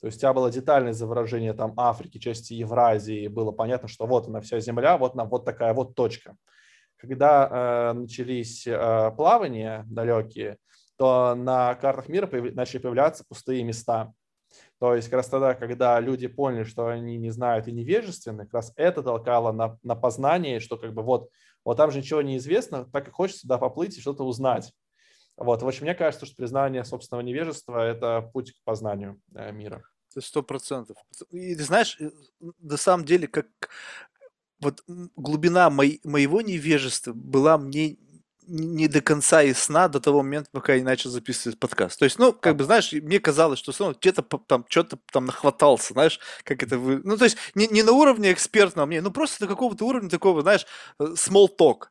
То 0.00 0.06
есть 0.06 0.18
у 0.18 0.20
тебя 0.20 0.32
было 0.32 0.50
детальное 0.50 0.92
изображение 0.92 1.52
там 1.52 1.74
Африки, 1.76 2.18
части 2.18 2.54
Евразии, 2.54 3.28
было 3.28 3.52
понятно, 3.52 3.86
что 3.86 4.06
вот 4.06 4.28
она 4.28 4.40
вся 4.40 4.60
Земля, 4.60 4.96
вот 4.96 5.14
она, 5.14 5.24
вот 5.24 5.44
такая 5.44 5.74
вот 5.74 5.94
точка. 5.94 6.36
Когда 6.98 7.90
э, 7.90 7.92
начались 7.92 8.66
э, 8.66 9.12
плавания 9.16 9.84
далекие, 9.86 10.58
то 10.96 11.34
на 11.34 11.74
картах 11.74 12.08
мира 12.08 12.26
появ- 12.26 12.54
начали 12.54 12.78
появляться 12.78 13.24
пустые 13.28 13.62
места. 13.64 14.12
То 14.78 14.94
есть 14.94 15.08
как 15.08 15.18
раз 15.18 15.28
тогда, 15.28 15.54
когда 15.54 15.98
люди 16.00 16.26
поняли, 16.26 16.64
что 16.64 16.88
они 16.88 17.16
не 17.16 17.30
знают 17.30 17.68
и 17.68 17.72
невежественны, 17.72 18.44
как 18.44 18.54
раз 18.54 18.72
это 18.76 19.02
толкало 19.02 19.52
на, 19.52 19.78
на 19.82 19.94
познание, 19.94 20.60
что 20.60 20.76
как 20.76 20.92
бы 20.94 21.02
вот, 21.02 21.30
вот 21.64 21.76
там 21.76 21.90
же 21.90 21.98
ничего 21.98 22.22
не 22.22 22.36
известно, 22.36 22.84
так 22.84 23.08
и 23.08 23.10
хочется 23.10 23.42
туда 23.42 23.58
поплыть 23.58 23.96
и 23.96 24.00
что-то 24.00 24.24
узнать. 24.24 24.72
Вот, 25.36 25.62
в 25.62 25.68
общем, 25.68 25.84
мне 25.84 25.94
кажется, 25.94 26.24
что 26.24 26.36
признание 26.36 26.84
собственного 26.84 27.22
невежества– 27.22 27.86
это 27.86 28.30
путь 28.32 28.52
к 28.52 28.64
познанию 28.64 29.20
э, 29.34 29.52
мира. 29.52 29.82
Сто 30.18 30.42
процентов. 30.42 30.96
И 31.30 31.54
ты 31.54 31.62
знаешь, 31.62 31.98
э, 32.00 32.10
на 32.60 32.78
самом 32.78 33.04
деле, 33.04 33.28
как 33.28 33.46
вот 34.60 34.82
глубина 35.16 35.70
мой- 35.70 36.00
моего 36.04 36.40
невежества 36.40 37.12
была 37.12 37.58
мне 37.58 37.96
не 38.48 38.86
до 38.86 39.00
конца 39.00 39.40
ясна 39.40 39.88
до 39.88 39.98
того 39.98 40.22
момента, 40.22 40.48
пока 40.52 40.74
я 40.74 40.78
не 40.78 40.84
начал 40.84 41.10
записывать 41.10 41.58
подкаст. 41.58 41.98
То 41.98 42.04
есть, 42.04 42.18
ну, 42.18 42.32
как 42.32 42.54
бы, 42.56 42.62
знаешь, 42.64 42.92
и 42.92 43.00
мне 43.00 43.18
казалось, 43.18 43.58
что 43.58 43.72
ну, 43.80 43.92
где-то 44.00 44.22
там 44.22 44.64
что-то 44.68 44.98
там 45.12 45.26
нахватался, 45.26 45.94
знаешь, 45.94 46.20
как 46.44 46.62
это 46.62 46.78
вы... 46.78 47.00
Ну, 47.02 47.16
то 47.16 47.24
есть, 47.24 47.36
не, 47.56 47.66
не 47.66 47.82
на 47.82 47.90
уровне 47.90 48.32
экспертного 48.32 48.86
мне, 48.86 49.00
ну, 49.00 49.10
просто 49.10 49.40
до 49.40 49.48
какого-то 49.48 49.84
уровня 49.84 50.08
такого, 50.08 50.42
знаешь, 50.42 50.64
э, 51.00 51.04
small 51.16 51.48
talk. 51.58 51.86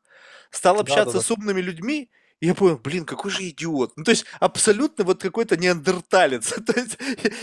Стал 0.50 0.80
общаться 0.80 1.12
Да-да-да. 1.18 1.24
с 1.24 1.30
умными 1.30 1.60
людьми, 1.60 2.08
и 2.40 2.46
я 2.46 2.54
понял, 2.54 2.78
блин, 2.78 3.04
какой 3.04 3.30
же 3.30 3.46
идиот. 3.48 3.92
Ну, 3.96 4.04
то 4.04 4.12
есть, 4.12 4.24
абсолютно 4.40 5.04
вот 5.04 5.20
какой-то 5.20 5.58
неандерталец. 5.58 6.54
То 6.66 6.72
есть, 6.80 6.96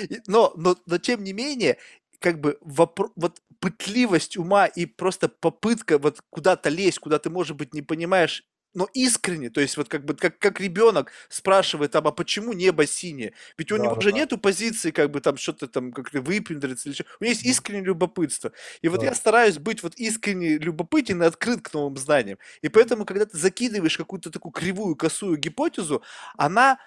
и- 0.10 0.22
но, 0.26 0.54
но, 0.56 0.76
но, 0.88 0.98
тем 0.98 1.24
не 1.24 1.34
менее, 1.34 1.78
как 2.20 2.40
бы 2.42 2.58
вопро- 2.62 3.12
вот 3.16 3.42
пытливость 3.64 4.36
ума 4.38 4.66
и 4.66 4.86
просто 4.86 5.30
попытка 5.30 5.98
вот 5.98 6.22
куда-то 6.30 6.68
лезть, 6.70 7.00
куда 7.00 7.18
ты, 7.18 7.30
может 7.30 7.56
быть, 7.56 7.74
не 7.74 7.82
понимаешь, 7.82 8.44
но 8.76 8.90
искренне, 8.94 9.50
то 9.52 9.62
есть 9.62 9.78
вот 9.78 9.88
как 9.88 10.04
бы 10.04 10.16
как, 10.16 10.38
как 10.40 10.60
ребенок 10.60 11.12
спрашивает 11.30 11.92
там, 11.92 12.08
а 12.08 12.12
почему 12.12 12.54
небо 12.54 12.86
синее? 12.88 13.34
Ведь 13.58 13.72
у 13.72 13.78
Да, 13.78 13.84
него 13.84 13.96
да, 13.96 14.02
же 14.02 14.12
да. 14.12 14.20
нету 14.20 14.38
позиции 14.38 14.92
как 14.92 15.12
бы 15.12 15.22
там 15.22 15.38
что-то 15.38 15.68
там 15.68 15.94
как-то 15.94 16.22
выпендриться 16.22 16.90
или 16.90 16.96
что. 16.96 17.06
У 17.20 17.24
него 17.24 17.32
есть 17.32 17.46
искреннее 17.46 17.86
любопытство. 17.86 18.52
И 18.82 18.90
вот 18.90 19.02
Да. 19.02 19.04
я 19.04 19.14
стараюсь 19.14 19.60
быть 19.60 19.84
вот 19.84 19.94
искренне 19.96 20.58
любопытен 20.58 21.22
и 21.24 21.26
открыт 21.26 21.62
к 21.62 21.74
новым 21.74 21.98
знаниям. 21.98 22.40
И 22.64 22.68
поэтому, 22.70 23.06
когда 23.06 23.26
ты 23.26 23.38
закидываешь 23.38 23.98
какую-то 23.98 24.32
такую 24.32 24.52
кривую, 24.52 24.96
косую 24.96 25.38
гипотезу, 25.38 26.04
она, 26.36 26.80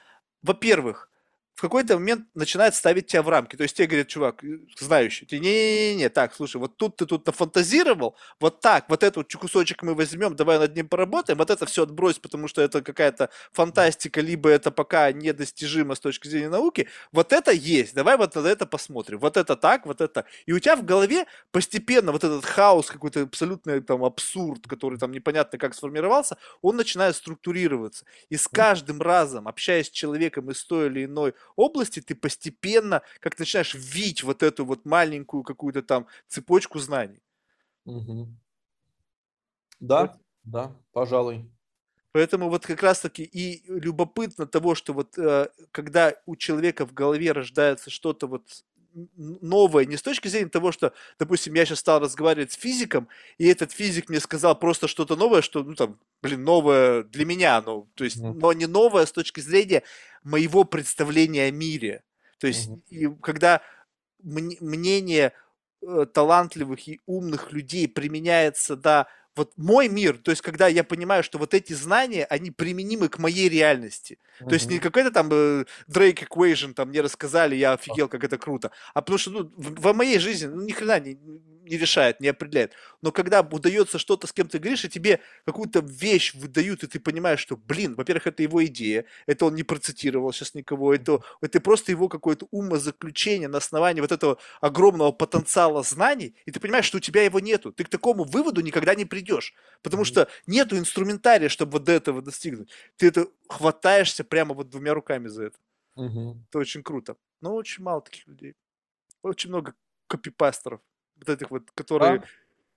во-первых, 0.42 1.08
в 1.56 1.62
какой-то 1.62 1.94
момент 1.94 2.26
начинает 2.34 2.74
ставить 2.74 3.06
тебя 3.06 3.22
в 3.22 3.28
рамки. 3.30 3.56
То 3.56 3.62
есть 3.62 3.74
тебе 3.76 3.88
говорят, 3.88 4.08
чувак, 4.08 4.44
э, 4.44 4.58
знающий, 4.78 5.24
ты 5.24 5.38
не-не-не, 5.38 6.10
так, 6.10 6.34
слушай, 6.34 6.58
вот 6.58 6.76
тут 6.76 6.96
ты 6.96 7.06
тут 7.06 7.26
нафантазировал, 7.26 8.14
вот 8.38 8.60
так, 8.60 8.88
вот 8.90 9.02
этот 9.02 9.16
вот 9.16 9.34
кусочек 9.34 9.82
мы 9.82 9.94
возьмем, 9.94 10.36
давай 10.36 10.58
над 10.58 10.76
ним 10.76 10.86
поработаем, 10.88 11.38
вот 11.38 11.50
это 11.50 11.64
все 11.64 11.84
отбрось, 11.84 12.18
потому 12.18 12.46
что 12.46 12.60
это 12.60 12.82
какая-то 12.82 13.30
фантастика, 13.52 14.20
либо 14.20 14.50
это 14.50 14.70
пока 14.70 15.10
недостижимо 15.12 15.94
с 15.94 16.00
точки 16.00 16.28
зрения 16.28 16.50
науки, 16.50 16.88
вот 17.10 17.32
это 17.32 17.52
есть, 17.52 17.94
давай 17.94 18.18
вот 18.18 18.34
на 18.34 18.46
это 18.46 18.66
посмотрим, 18.66 19.18
вот 19.18 19.38
это 19.38 19.56
так, 19.56 19.86
вот 19.86 20.02
это. 20.02 20.26
И 20.44 20.52
у 20.52 20.58
тебя 20.58 20.76
в 20.76 20.84
голове 20.84 21.24
постепенно 21.52 22.12
вот 22.12 22.22
этот 22.22 22.44
хаос, 22.44 22.90
какой-то 22.90 23.22
абсолютный 23.22 23.80
там 23.80 24.04
абсурд, 24.04 24.66
который 24.66 24.98
там 24.98 25.10
непонятно 25.10 25.58
как 25.58 25.74
сформировался, 25.74 26.36
он 26.60 26.76
начинает 26.76 27.16
структурироваться. 27.16 28.04
И 28.28 28.36
с 28.36 28.46
каждым 28.46 29.00
разом, 29.00 29.48
общаясь 29.48 29.86
с 29.86 29.90
человеком 29.90 30.50
из 30.50 30.62
той 30.64 30.88
или 30.88 31.06
иной 31.06 31.34
области, 31.54 32.00
ты 32.00 32.14
постепенно 32.14 33.02
как 33.20 33.38
начинаешь 33.38 33.74
видеть 33.74 34.22
вот 34.22 34.42
эту 34.42 34.64
вот 34.64 34.84
маленькую 34.84 35.42
какую-то 35.42 35.82
там 35.82 36.06
цепочку 36.28 36.78
знаний. 36.78 37.22
Мгм. 37.84 38.38
Да, 39.80 40.18
да, 40.44 40.76
пожалуй. 40.92 41.50
Поэтому 42.12 42.48
вот 42.48 42.66
как 42.66 42.82
раз-таки 42.82 43.24
и 43.24 43.62
любопытно 43.70 44.46
того, 44.46 44.74
что 44.74 44.94
вот 44.94 45.18
э, 45.18 45.48
когда 45.70 46.14
у 46.24 46.34
человека 46.34 46.86
в 46.86 46.94
голове 46.94 47.32
рождается 47.32 47.90
что-то 47.90 48.26
вот 48.26 48.64
новое, 49.16 49.84
не 49.84 49.96
с 49.96 50.02
точки 50.02 50.28
зрения 50.28 50.48
того, 50.48 50.72
что, 50.72 50.94
допустим, 51.18 51.52
я 51.54 51.66
сейчас 51.66 51.80
стал 51.80 52.00
разговаривать 52.00 52.52
с 52.52 52.56
физиком, 52.56 53.08
и 53.36 53.46
этот 53.46 53.72
физик 53.72 54.08
мне 54.08 54.20
сказал 54.20 54.58
просто 54.58 54.88
что-то 54.88 55.16
новое, 55.16 55.42
что, 55.42 55.62
ну 55.62 55.74
там, 55.74 55.98
блин, 56.22 56.44
новое 56.44 57.02
для 57.02 57.26
меня, 57.26 57.60
ну, 57.60 57.90
то 57.94 58.04
есть, 58.04 58.16
но 58.16 58.52
не 58.54 58.66
новое 58.66 59.04
с 59.04 59.12
точки 59.12 59.40
зрения 59.40 59.82
моего 60.26 60.64
представления 60.64 61.44
о 61.44 61.50
мире. 61.50 62.02
То 62.38 62.46
есть, 62.46 62.68
Мгм. 62.68 62.82
и 62.90 63.08
когда 63.22 63.62
мн- 64.22 64.56
мнение 64.60 65.32
э, 65.82 66.06
талантливых 66.12 66.88
и 66.88 67.00
умных 67.06 67.52
людей 67.52 67.86
применяется, 67.86 68.76
да, 68.76 69.06
вот 69.36 69.52
мой 69.56 69.88
мир, 69.88 70.16
то 70.16 70.30
есть 70.30 70.42
когда 70.42 70.66
я 70.66 70.82
понимаю, 70.82 71.22
что 71.22 71.38
вот 71.38 71.52
эти 71.54 71.74
знания, 71.74 72.24
они 72.24 72.50
применимы 72.50 73.08
к 73.08 73.18
моей 73.18 73.48
реальности. 73.50 74.18
То 74.38 74.54
есть 74.54 74.68
не 74.70 74.78
какой-то 74.78 75.10
там 75.10 75.28
э, 75.30 75.64
Drake 75.88 76.26
Equation 76.26 76.72
там 76.72 76.88
мне 76.88 77.02
рассказали, 77.02 77.54
я 77.54 77.74
офигел, 77.74 78.08
как 78.08 78.24
это 78.24 78.38
круто, 78.38 78.70
а 78.94 79.02
потому 79.02 79.18
что 79.18 79.30
ну, 79.30 79.52
в, 79.56 79.80
во 79.80 79.92
моей 79.92 80.18
жизни 80.18 80.46
ну, 80.46 80.62
ни 80.62 80.72
хрена 80.72 80.98
не, 81.00 81.18
не 81.66 81.76
решает, 81.76 82.20
не 82.20 82.28
определяет. 82.28 82.72
Но 83.02 83.12
когда 83.12 83.40
удается 83.40 83.98
что-то 83.98 84.26
с 84.26 84.32
кем 84.32 84.48
ты 84.48 84.58
говоришь, 84.58 84.84
и 84.84 84.88
тебе 84.88 85.20
какую-то 85.44 85.80
вещь 85.80 86.34
выдают, 86.34 86.82
и 86.84 86.86
ты 86.86 87.00
понимаешь, 87.00 87.40
что, 87.40 87.56
блин, 87.56 87.94
во-первых, 87.94 88.26
это 88.26 88.42
его 88.42 88.64
идея, 88.66 89.04
это 89.26 89.46
он 89.46 89.54
не 89.54 89.62
процитировал 89.62 90.32
сейчас 90.32 90.54
никого, 90.54 90.94
это, 90.94 91.20
это 91.40 91.60
просто 91.60 91.92
его 91.92 92.08
какое-то 92.08 92.46
умозаключение 92.50 93.48
на 93.48 93.58
основании 93.58 94.00
вот 94.00 94.12
этого 94.12 94.38
огромного 94.60 95.12
потенциала 95.12 95.82
знаний, 95.82 96.34
и 96.46 96.50
ты 96.50 96.60
понимаешь, 96.60 96.86
что 96.86 96.98
у 96.98 97.00
тебя 97.00 97.22
его 97.22 97.40
нету. 97.40 97.72
Ты 97.72 97.84
к 97.84 97.88
такому 97.88 98.24
выводу 98.24 98.60
никогда 98.60 98.94
не 98.94 99.04
придешь, 99.04 99.54
потому 99.82 100.04
что 100.04 100.28
нету 100.46 100.78
инструментария, 100.78 101.48
чтобы 101.48 101.72
вот 101.72 101.84
до 101.84 101.92
этого 101.92 102.22
достигнуть. 102.22 102.70
Ты 102.96 103.08
это 103.08 103.28
хватаешься 103.48 104.24
прямо 104.24 104.54
вот 104.54 104.70
двумя 104.70 104.94
руками 104.94 105.28
за 105.28 105.44
это. 105.44 105.58
Мгм. 105.96 106.46
Это 106.48 106.58
очень 106.58 106.82
круто. 106.82 107.16
Но 107.40 107.54
очень 107.54 107.82
мало 107.82 108.00
таких 108.02 108.26
людей. 108.26 108.54
Очень 109.22 109.50
много 109.50 109.74
копипастеров, 110.06 110.80
вот 111.16 111.28
этих 111.28 111.50
вот, 111.50 111.70
которые 111.72 112.22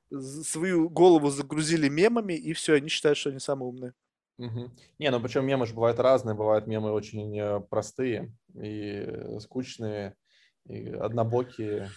з- 0.10 0.44
свою 0.44 0.90
голову 0.90 1.30
загрузили 1.30 1.90
мемами, 1.90 2.34
и 2.34 2.54
все, 2.54 2.74
они 2.76 2.90
считают, 2.90 3.18
что 3.18 3.30
они 3.30 3.40
самые 3.40 3.70
умные. 3.70 3.94
Мгм. 4.38 4.72
Не, 5.00 5.12
ну 5.12 5.20
причем 5.22 5.46
мемы 5.46 5.66
же 5.66 5.74
бывают 5.74 6.00
разные, 6.00 6.34
бывают 6.36 6.66
мемы 6.68 6.92
очень 6.92 7.38
э, 7.38 7.60
простые 7.60 8.32
и 8.56 9.04
э, 9.06 9.40
скучные, 9.42 10.16
и 10.66 10.90
однобокие. 10.92 11.90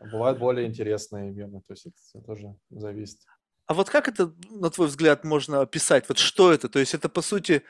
Бывают 0.00 0.38
более 0.40 0.66
интересные 0.66 1.30
мемы, 1.30 1.60
то 1.66 1.74
есть 1.74 1.86
это 1.86 2.24
тоже 2.26 2.56
зависит. 2.70 3.20
А 3.66 3.74
вот 3.74 3.88
как 3.88 4.08
это, 4.08 4.34
на 4.50 4.70
твой 4.70 4.88
взгляд, 4.88 5.24
можно 5.24 5.60
описать? 5.60 6.08
Вот 6.08 6.18
что 6.18 6.52
это? 6.52 6.68
То 6.68 6.80
есть 6.80 6.94
это, 6.94 7.08
по 7.08 7.22
сути, 7.22 7.62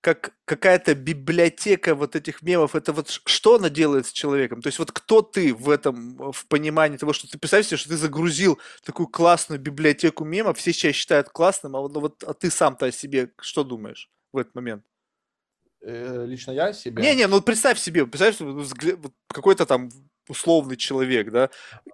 как 0.00 0.32
какая-то 0.46 0.94
библиотека 0.94 1.94
вот 1.94 2.16
этих 2.16 2.42
мемов. 2.42 2.74
Это 2.74 2.92
вот 2.92 3.10
что 3.10 3.56
она 3.56 3.68
делает 3.68 4.06
с 4.06 4.12
человеком? 4.12 4.62
То 4.62 4.68
есть 4.68 4.78
вот 4.78 4.92
кто 4.92 5.20
ты 5.20 5.54
в 5.54 5.68
этом, 5.68 6.20
э, 6.20 6.32
в 6.32 6.46
понимании 6.46 6.96
того, 6.96 7.12
что 7.12 7.28
ты 7.28 7.38
представь 7.38 7.66
себе, 7.66 7.76
что 7.76 7.90
ты 7.90 7.96
загрузил 7.96 8.58
такую 8.82 9.08
классную 9.08 9.60
библиотеку 9.60 10.24
мемов, 10.24 10.58
все 10.58 10.72
сейчас 10.72 10.94
считают 10.94 11.28
классным, 11.28 11.76
а 11.76 11.80
вот, 11.80 11.96
вот 11.96 12.24
а 12.24 12.32
ты 12.32 12.50
сам-то 12.50 12.86
о 12.86 12.92
себе 12.92 13.32
что 13.40 13.62
думаешь 13.62 14.10
в 14.32 14.38
этот 14.38 14.54
момент? 14.54 14.84
Э, 15.82 16.24
Лично 16.26 16.52
я 16.52 16.72
себе... 16.72 17.02
Не-не, 17.02 17.26
ну 17.26 17.40
представь 17.42 17.78
себе, 17.78 18.06
представь, 18.06 18.38
какой-то 19.28 19.66
там 19.66 19.90
условный 20.30 20.76
человек, 20.76 21.30
да, 21.30 21.50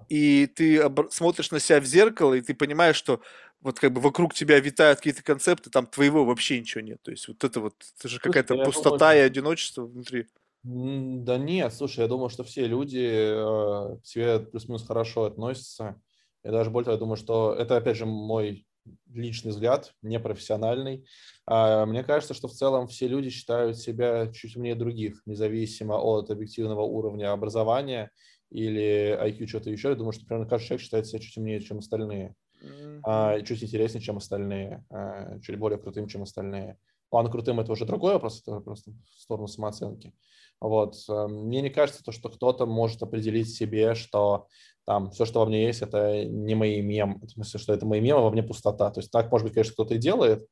и 0.09 0.47
ты 0.47 0.83
смотришь 1.11 1.51
на 1.51 1.59
себя 1.59 1.81
в 1.81 1.85
зеркало, 1.85 2.35
и 2.35 2.43
ты 2.43 2.55
понимаешь, 2.55 2.97
что 2.97 3.21
вот 3.61 3.81
как 3.81 3.93
бы 3.93 4.01
вокруг 4.01 4.35
тебя 4.35 4.61
витают 4.61 4.99
какие-то 4.99 5.23
концепты, 5.23 5.71
там 5.71 5.87
твоего 5.87 6.25
вообще 6.25 6.61
ничего 6.61 6.83
нет. 6.83 7.03
То 7.03 7.11
есть 7.11 7.27
вот 7.27 7.43
это 7.43 7.61
вот, 7.61 7.75
это 7.99 8.09
же 8.09 8.17
Слушай, 8.17 8.23
какая-то 8.23 8.55
думаю, 8.55 8.67
пустота 8.67 9.15
и 9.15 9.19
одиночество 9.19 9.87
внутри. 9.87 10.27
Да 10.63 11.39
нет, 11.39 11.73
слушай, 11.73 12.01
я 12.01 12.09
думаю, 12.09 12.29
что 12.29 12.45
все 12.45 12.67
люди 12.67 12.99
э, 12.99 13.99
к 14.03 14.07
себе 14.07 14.41
плюс-минус 14.41 14.87
хорошо 14.87 15.25
относятся. 15.25 16.01
Я 16.45 16.53
даже 16.53 16.71
более 16.71 16.85
того, 16.87 16.95
я 16.95 17.01
думаю, 17.01 17.17
что 17.17 17.55
это, 17.55 17.77
опять 17.77 17.97
же, 17.97 18.07
мой 18.07 18.67
личный 19.13 19.51
взгляд, 19.51 19.95
непрофессиональный. 20.03 21.07
А, 21.47 21.87
мне 21.87 22.03
кажется, 22.05 22.35
что 22.35 22.49
в 22.49 22.53
целом 22.53 22.87
все 22.87 23.09
люди 23.09 23.31
считают 23.31 23.79
себя 23.79 24.31
чуть 24.33 24.57
умнее 24.57 24.75
других, 24.75 25.23
независимо 25.27 25.95
от 25.95 26.31
объективного 26.31 26.83
уровня 26.83 27.33
образования 27.33 28.11
или 28.51 29.19
IQ, 29.21 29.47
что-то 29.47 29.71
еще. 29.71 29.91
Я 29.91 29.95
думаю, 29.95 30.13
что 30.13 30.27
примерно 30.27 30.49
каждый 30.49 30.67
человек 30.67 30.83
считает 30.83 31.07
себя 31.07 31.19
чуть 31.19 31.37
умнее, 31.37 31.61
чем 31.61 31.79
остальные, 31.79 32.35
mm-hmm. 32.63 33.43
чуть 33.45 33.63
интереснее, 33.63 34.03
чем 34.03 34.17
остальные, 34.19 34.85
а, 34.91 35.39
чуть 35.41 35.59
более 35.59 35.79
крутым, 35.79 36.09
чем 36.09 36.23
остальные. 36.23 36.79
Ладно, 37.13 37.31
крутым 37.31 37.61
это 37.61 37.73
уже 37.73 37.85
другой 37.85 38.15
вопрос, 38.15 38.43
это 38.43 38.61
просто 38.61 38.91
в 38.91 39.21
сторону 39.21 39.47
самооценки. 39.47 40.13
Вот. 40.61 40.97
Мне 41.09 41.61
не 41.61 41.71
кажется, 41.71 42.03
то, 42.03 42.13
что 42.13 42.29
кто-то 42.31 42.67
может 42.67 43.03
определить 43.03 43.55
себе, 43.55 43.95
что 43.95 44.49
там 44.87 45.11
все, 45.11 45.25
что 45.25 45.41
во 45.41 45.47
мне 45.47 45.67
есть, 45.67 45.83
это 45.83 46.25
не 46.25 46.55
мои 46.55 46.81
мем, 46.81 47.21
в 47.21 47.29
смысле, 47.29 47.59
что 47.59 47.73
это 47.75 47.85
мои 47.85 48.01
мемы, 48.01 48.21
а 48.21 48.23
во 48.23 48.31
мне 48.31 48.43
пустота. 48.43 48.91
То 48.91 49.01
есть 49.01 49.11
так, 49.11 49.31
может 49.33 49.45
быть, 49.45 49.55
конечно, 49.55 49.73
кто-то 49.73 49.95
и 49.95 49.99
делает, 49.99 50.47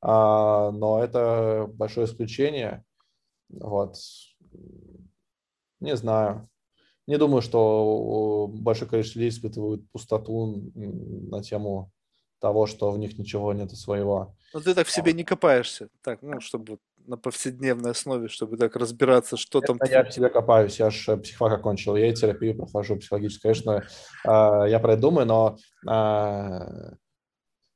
а, 0.00 0.70
но 0.70 1.02
это 1.02 1.68
большое 1.74 2.06
исключение. 2.06 2.84
Вот. 3.48 3.96
Не 5.80 5.96
знаю. 5.96 6.48
Не 7.08 7.18
думаю, 7.18 7.42
что 7.42 8.48
большое 8.52 8.88
количество 8.88 9.18
людей 9.18 9.30
испытывают 9.30 9.90
пустоту 9.90 10.70
на 10.74 11.42
тему 11.42 11.90
того, 12.38 12.66
что 12.66 12.92
в 12.92 12.98
них 12.98 13.18
ничего 13.18 13.52
нет 13.52 13.76
своего. 13.76 14.36
Но 14.54 14.60
ты 14.60 14.72
так 14.74 14.86
в 14.86 14.92
себе 14.92 15.12
не 15.12 15.24
копаешься, 15.24 15.88
так, 16.02 16.22
ну, 16.22 16.40
чтобы 16.40 16.78
на 17.10 17.16
повседневной 17.16 17.90
основе, 17.90 18.28
чтобы 18.28 18.56
так 18.56 18.76
разбираться, 18.76 19.36
что 19.36 19.58
Это 19.58 19.74
там. 19.74 19.78
Я 19.90 20.04
в 20.04 20.12
себе 20.12 20.28
копаюсь, 20.28 20.78
я 20.78 20.90
же 20.90 21.16
психфак 21.16 21.52
окончил, 21.52 21.96
я 21.96 22.08
и 22.08 22.14
терапию 22.14 22.56
прохожу 22.56 22.96
психологическую. 22.96 23.52
Конечно, 23.52 23.84
а, 24.24 24.64
я 24.64 24.78
про 24.78 24.92
это 24.92 25.02
думаю, 25.02 25.26
но 25.26 25.56
а, 25.86 26.94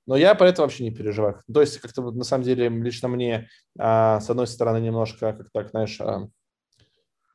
но 0.06 0.16
я 0.16 0.34
про 0.34 0.48
это 0.48 0.62
вообще 0.62 0.84
не 0.84 0.90
переживаю. 0.90 1.40
То 1.52 1.60
есть, 1.60 1.78
как-то 1.78 2.02
на 2.02 2.24
самом 2.24 2.44
деле, 2.44 2.68
лично 2.68 3.08
мне, 3.08 3.48
а, 3.78 4.20
с 4.20 4.30
одной 4.30 4.46
стороны, 4.46 4.78
немножко, 4.78 5.32
как 5.32 5.50
так, 5.50 5.70
знаешь, 5.70 5.98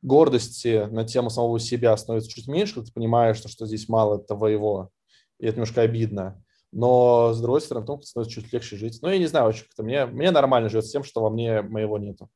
гордости 0.02 0.86
на 0.90 1.04
тему 1.04 1.28
самого 1.28 1.60
себя 1.60 1.94
становится 1.96 2.30
чуть 2.30 2.48
меньше, 2.48 2.74
когда 2.74 2.86
ты 2.86 2.92
понимаешь, 2.94 3.36
что, 3.36 3.48
что 3.48 3.66
здесь 3.66 3.88
мало 3.88 4.18
твоего, 4.18 4.90
и 5.38 5.46
это 5.46 5.56
немножко 5.56 5.82
обидно 5.82 6.42
но 6.72 7.32
с 7.32 7.40
другой 7.40 7.60
стороны, 7.60 7.86
том, 7.86 8.02
становится 8.02 8.40
чуть 8.40 8.52
легче 8.52 8.76
жить. 8.76 8.98
Ну, 9.02 9.08
я 9.08 9.18
не 9.18 9.26
знаю, 9.26 9.46
очень 9.46 9.64
как-то 9.64 9.82
мне, 9.82 10.06
мне 10.06 10.30
нормально 10.30 10.68
живет 10.68 10.86
с 10.86 10.92
тем, 10.92 11.04
что 11.04 11.22
во 11.22 11.30
мне 11.30 11.62
моего 11.62 11.98
нету. 11.98 12.30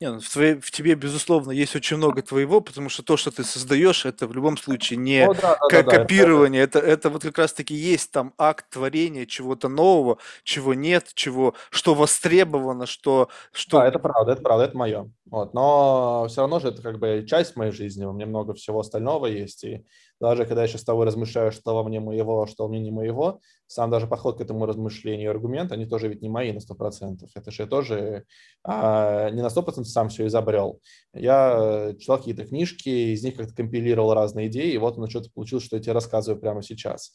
Не, 0.00 0.12
ну, 0.12 0.20
в, 0.20 0.28
твоей, 0.28 0.60
в 0.60 0.70
тебе, 0.70 0.94
безусловно, 0.94 1.50
есть 1.50 1.74
очень 1.74 1.96
много 1.96 2.22
твоего, 2.22 2.60
потому 2.60 2.88
что 2.88 3.02
то, 3.02 3.16
что 3.16 3.32
ты 3.32 3.42
создаешь, 3.42 4.06
это 4.06 4.28
в 4.28 4.32
любом 4.32 4.56
случае 4.56 4.96
не 4.96 5.26
О, 5.26 5.34
да, 5.34 5.58
да, 5.70 5.82
да, 5.82 5.90
копирование, 5.90 6.62
это, 6.62 6.78
это, 6.78 6.88
это 6.88 7.10
вот 7.10 7.22
как 7.22 7.38
раз-таки 7.38 7.74
есть 7.74 8.12
там 8.12 8.32
акт 8.38 8.66
творения 8.70 9.26
чего-то 9.26 9.68
нового, 9.68 10.18
чего 10.44 10.74
нет, 10.74 11.10
чего, 11.14 11.54
что 11.70 11.94
востребовано, 11.94 12.86
что... 12.86 13.28
что... 13.50 13.78
Да, 13.78 13.88
это 13.88 13.98
правда, 13.98 14.32
это 14.32 14.42
правда, 14.42 14.64
это 14.66 14.76
мое. 14.76 15.10
Вот, 15.26 15.52
но 15.52 16.26
все 16.28 16.42
равно 16.42 16.60
же 16.60 16.68
это 16.68 16.80
как 16.80 17.00
бы 17.00 17.26
часть 17.28 17.56
моей 17.56 17.72
жизни, 17.72 18.04
у 18.04 18.12
меня 18.12 18.26
много 18.26 18.54
всего 18.54 18.78
остального 18.80 19.26
есть, 19.26 19.64
и 19.64 19.84
даже 20.20 20.44
когда 20.46 20.62
я 20.62 20.68
сейчас 20.68 20.82
с 20.82 20.84
тобой 20.84 21.06
размышляю, 21.06 21.52
что 21.52 21.74
во 21.74 21.84
мне 21.84 22.00
моего, 22.00 22.46
что 22.46 22.64
во 22.64 22.68
мне 22.68 22.80
не 22.80 22.90
моего, 22.90 23.40
сам 23.66 23.90
даже 23.90 24.06
подход 24.06 24.38
к 24.38 24.40
этому 24.40 24.66
размышлению, 24.66 25.30
аргумент, 25.30 25.72
они 25.72 25.86
тоже 25.86 26.08
ведь 26.08 26.22
не 26.22 26.28
мои 26.28 26.52
на 26.52 26.58
100%. 26.58 27.28
Это 27.34 27.50
же 27.50 27.62
я 27.62 27.68
тоже 27.68 28.24
а, 28.64 29.30
не 29.30 29.42
на 29.42 29.48
100% 29.48 29.84
сам 29.84 30.08
все 30.08 30.26
изобрел. 30.26 30.80
Я 31.14 31.94
читал 31.98 32.18
какие-то 32.18 32.46
книжки, 32.46 32.88
из 32.88 33.22
них 33.22 33.36
как-то 33.36 33.54
компилировал 33.54 34.14
разные 34.14 34.48
идеи, 34.48 34.72
и 34.72 34.78
вот 34.78 34.96
оно 34.98 35.08
что-то 35.08 35.30
получилось, 35.32 35.64
что 35.64 35.76
я 35.76 35.82
тебе 35.82 35.92
рассказываю 35.92 36.40
прямо 36.40 36.62
сейчас. 36.62 37.12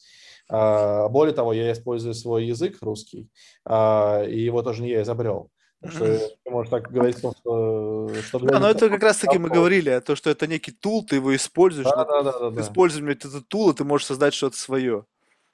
А, 0.48 1.08
более 1.08 1.34
того, 1.34 1.52
я 1.52 1.72
использую 1.72 2.14
свой 2.14 2.46
язык 2.46 2.78
русский, 2.80 3.28
а, 3.64 4.24
и 4.24 4.40
его 4.40 4.62
тоже 4.62 4.82
не 4.82 4.90
я 4.90 5.02
изобрел. 5.02 5.50
Что 5.88 6.18
ты 6.44 6.50
можешь 6.50 6.70
так 6.70 6.90
говорить, 6.90 7.18
что... 7.18 8.10
что 8.22 8.38
да, 8.40 8.58
но 8.58 8.70
это 8.70 8.88
как 8.88 9.02
раз-таки 9.02 9.38
мы 9.38 9.48
говорили, 9.48 9.90
о 9.90 10.00
том, 10.00 10.16
что 10.16 10.30
это 10.30 10.46
некий 10.46 10.72
тул, 10.72 11.04
ты 11.04 11.16
его 11.16 11.34
используешь. 11.34 11.86
Да, 11.86 12.04
да, 12.04 12.22
да, 12.22 12.50
да, 12.50 12.60
используем 12.60 13.08
этот 13.08 13.46
тул, 13.48 13.70
и 13.70 13.74
ты 13.74 13.84
можешь 13.84 14.06
создать 14.06 14.34
что-то 14.34 14.56
свое. 14.56 15.04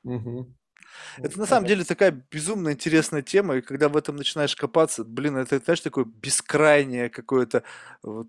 Угу. 0.05 0.47
Это 1.19 1.39
на 1.39 1.47
самом 1.47 1.67
деле 1.67 1.85
такая 1.85 2.11
безумно 2.31 2.73
интересная 2.73 3.23
тема, 3.23 3.57
и 3.57 3.61
когда 3.61 3.89
в 3.89 3.97
этом 3.97 4.17
начинаешь 4.17 4.55
копаться, 4.55 5.05
блин, 5.05 5.37
это, 5.37 5.59
знаешь, 5.59 5.81
такое 5.81 6.05
бескрайнее 6.05 7.11
какое-то 7.11 7.63
вот, 8.03 8.29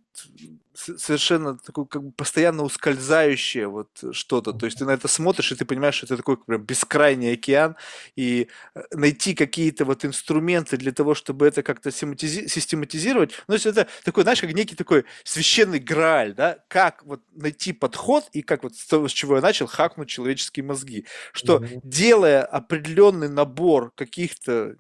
совершенно 0.74 1.58
такое 1.58 1.86
как 1.86 2.04
бы 2.04 2.12
постоянно 2.12 2.64
ускользающее 2.64 3.68
вот 3.68 3.90
что-то. 4.12 4.54
То 4.54 4.66
есть 4.66 4.80
ты 4.80 4.86
на 4.86 4.92
это 4.92 5.08
смотришь, 5.08 5.52
и 5.52 5.56
ты 5.56 5.66
понимаешь, 5.66 5.96
что 5.96 6.06
это 6.06 6.18
такой 6.18 6.38
прям 6.38 6.62
бескрайний 6.64 7.34
океан, 7.34 7.76
и 8.16 8.48
э, 8.76 8.82
найти 8.92 9.34
какие-то 9.34 9.86
вот 9.86 10.06
инструменты 10.06 10.78
для 10.78 10.92
того, 10.92 11.14
чтобы 11.16 11.48
это 11.48 11.64
как-то 11.64 11.92
систематизировать, 11.92 13.32
ну, 13.48 13.54
то 13.54 13.54
есть 13.54 13.66
это 13.66 13.88
такой, 14.04 14.24
знаешь, 14.24 14.42
как 14.42 14.54
некий 14.54 14.76
такой 14.76 15.06
священный 15.24 15.80
грааль, 15.80 16.34
да, 16.34 16.60
как 16.68 17.04
вот 17.06 17.22
найти 17.34 17.74
подход, 17.74 18.26
и 18.34 18.42
как 18.42 18.64
вот 18.64 18.76
с 18.76 18.86
того, 18.86 19.08
с 19.08 19.12
чего 19.12 19.36
я 19.36 19.42
начал, 19.42 19.68
хакнуть 19.68 20.10
человеческие 20.10 20.64
мозги, 20.64 21.06
что 21.34 21.58
mm-hmm. 21.58 21.82
делая 21.84 22.44
определенный 22.44 23.30
набор 23.30 23.92
каких-то 23.96 24.76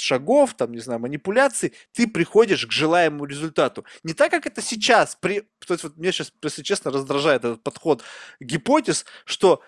шагов, 0.00 0.54
там, 0.54 0.72
не 0.72 0.80
знаю, 0.80 1.00
манипуляций, 1.00 1.72
ты 1.92 2.06
приходишь 2.06 2.66
к 2.66 2.72
желаемому 2.72 3.24
результату. 3.24 3.84
Не 4.02 4.14
так, 4.14 4.30
как 4.30 4.46
это 4.46 4.62
сейчас. 4.62 5.16
При... 5.20 5.40
То 5.66 5.74
есть 5.74 5.84
вот 5.84 5.96
мне 5.96 6.12
сейчас, 6.12 6.32
если 6.42 6.62
честно, 6.62 6.90
раздражает 6.90 7.44
этот 7.44 7.62
подход 7.62 8.02
гипотез, 8.40 9.04
что 9.24 9.62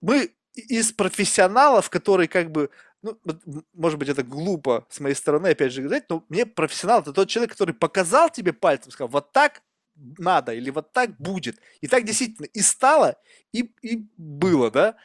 мы 0.00 0.30
из 0.54 0.92
профессионалов, 0.92 1.90
которые 1.90 2.28
как 2.28 2.50
бы 2.50 2.70
ну, 3.02 3.18
может 3.72 3.98
быть, 3.98 4.08
это 4.08 4.22
глупо 4.22 4.86
с 4.90 5.00
моей 5.00 5.14
стороны, 5.14 5.48
опять 5.48 5.72
же, 5.72 5.82
говорить, 5.82 6.04
но 6.08 6.24
мне 6.28 6.44
профессионал 6.44 7.02
это 7.02 7.12
тот 7.12 7.28
человек, 7.28 7.52
который 7.52 7.74
показал 7.74 8.30
тебе 8.30 8.52
пальцем, 8.52 8.90
сказал, 8.90 9.08
вот 9.08 9.32
так 9.32 9.62
надо 10.18 10.52
или 10.52 10.70
вот 10.70 10.92
так 10.92 11.16
будет. 11.18 11.58
И 11.80 11.88
так 11.88 12.04
действительно 12.04 12.46
и 12.46 12.60
стало, 12.60 13.16
и, 13.52 13.72
и 13.82 14.08
было, 14.16 14.70
да. 14.70 14.96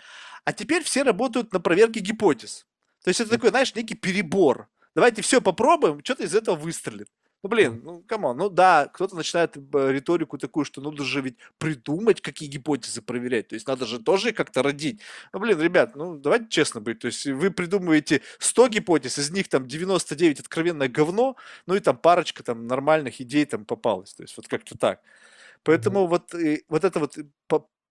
А 0.43 0.53
теперь 0.53 0.83
все 0.83 1.03
работают 1.03 1.53
на 1.53 1.59
проверке 1.59 1.99
гипотез. 1.99 2.65
То 3.03 3.10
есть 3.10 3.19
это 3.19 3.32
такой, 3.32 3.49
знаешь, 3.49 3.76
некий 3.76 3.95
перебор. 3.95 4.68
Давайте 4.95 5.22
все 5.22 5.41
попробуем, 5.41 6.02
что-то 6.03 6.23
из 6.23 6.36
этого 6.36 6.56
выстрелит. 6.56 7.07
Ну, 7.44 7.49
блин, 7.49 7.82
ну, 7.84 8.03
come 8.03 8.23
on, 8.23 8.38
ну 8.38 8.49
да, 8.49 8.88
кто-то 8.94 9.15
начинает 9.15 9.57
э, 9.57 9.91
риторику 9.91 10.38
такую, 10.38 10.64
что 10.64 10.80
нужно 10.80 11.03
же 11.03 11.22
ведь 11.22 11.38
придумать, 11.57 12.22
какие 12.22 12.48
гипотезы 12.48 13.02
проверять, 13.02 13.48
то 13.48 13.56
есть 13.56 13.65
надо 13.65 13.88
же 13.88 13.98
тоже 13.98 14.32
как-то 14.32 14.61
родить. 14.61 15.02
Ну, 15.34 15.40
блин, 15.40 15.60
ребят, 15.60 15.95
ну, 15.95 16.18
давайте 16.19 16.49
честно 16.49 16.82
быть, 16.82 16.99
то 16.99 17.07
есть 17.07 17.26
вы 17.26 17.49
придумываете 17.49 18.22
100 18.38 18.68
гипотез, 18.68 19.18
из 19.18 19.32
них 19.32 19.49
там 19.49 19.68
99 19.68 20.40
откровенное 20.41 20.88
говно, 20.88 21.36
ну 21.65 21.73
и 21.73 21.80
там 21.80 21.98
парочка 21.98 22.44
там 22.44 22.68
нормальных 22.68 23.19
идей 23.22 23.45
там 23.45 23.65
попалась, 23.65 24.14
то 24.14 24.22
есть 24.22 24.38
вот 24.38 24.48
как-то 24.48 24.78
так. 24.78 25.02
Поэтому 25.64 26.02
mm-hmm. 26.02 26.07
вот, 26.07 26.36
и, 26.36 26.64
вот 26.69 26.84
это 26.84 26.99
вот 26.99 27.18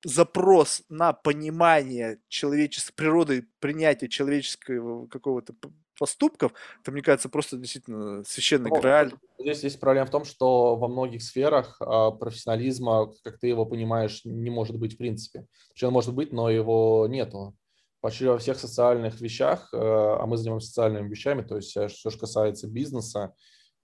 запрос 0.05 0.83
на 0.89 1.13
понимание 1.13 2.19
человеческой 2.29 2.95
природы, 2.95 3.47
принятие 3.59 4.09
человеческого 4.09 5.07
какого-то 5.07 5.55
поступков, 5.99 6.53
это, 6.81 6.93
мне 6.93 7.03
кажется, 7.03 7.29
просто 7.29 7.59
действительно 7.59 8.25
священный 8.25 8.71
ну, 8.71 8.81
грааль. 8.81 9.13
Здесь 9.39 9.63
есть 9.65 9.81
проблема 9.81 10.07
в 10.07 10.11
том, 10.11 10.25
что 10.25 10.77
во 10.77 10.89
многих 10.89 11.23
сферах 11.23 11.77
э, 11.81 11.85
профессионализма, 12.19 13.13
как 13.23 13.39
ты 13.39 13.49
его 13.49 13.67
понимаешь, 13.67 14.23
не 14.25 14.49
может 14.49 14.79
быть 14.79 14.95
в 14.95 14.97
принципе. 14.97 15.47
Точнее, 15.69 15.89
он 15.89 15.95
может 15.95 16.15
быть, 16.15 16.33
но 16.33 16.49
его 16.49 17.07
нету. 17.07 17.55
Почти 18.01 18.25
во 18.25 18.39
всех 18.39 18.59
социальных 18.59 19.21
вещах, 19.21 19.69
э, 19.75 19.77
а 19.79 20.25
мы 20.25 20.39
занимаемся 20.39 20.69
социальными 20.69 21.11
вещами, 21.11 21.43
то 21.43 21.57
есть 21.57 21.69
все, 21.69 21.89
что 21.89 22.11
касается 22.11 22.67
бизнеса, 22.67 23.35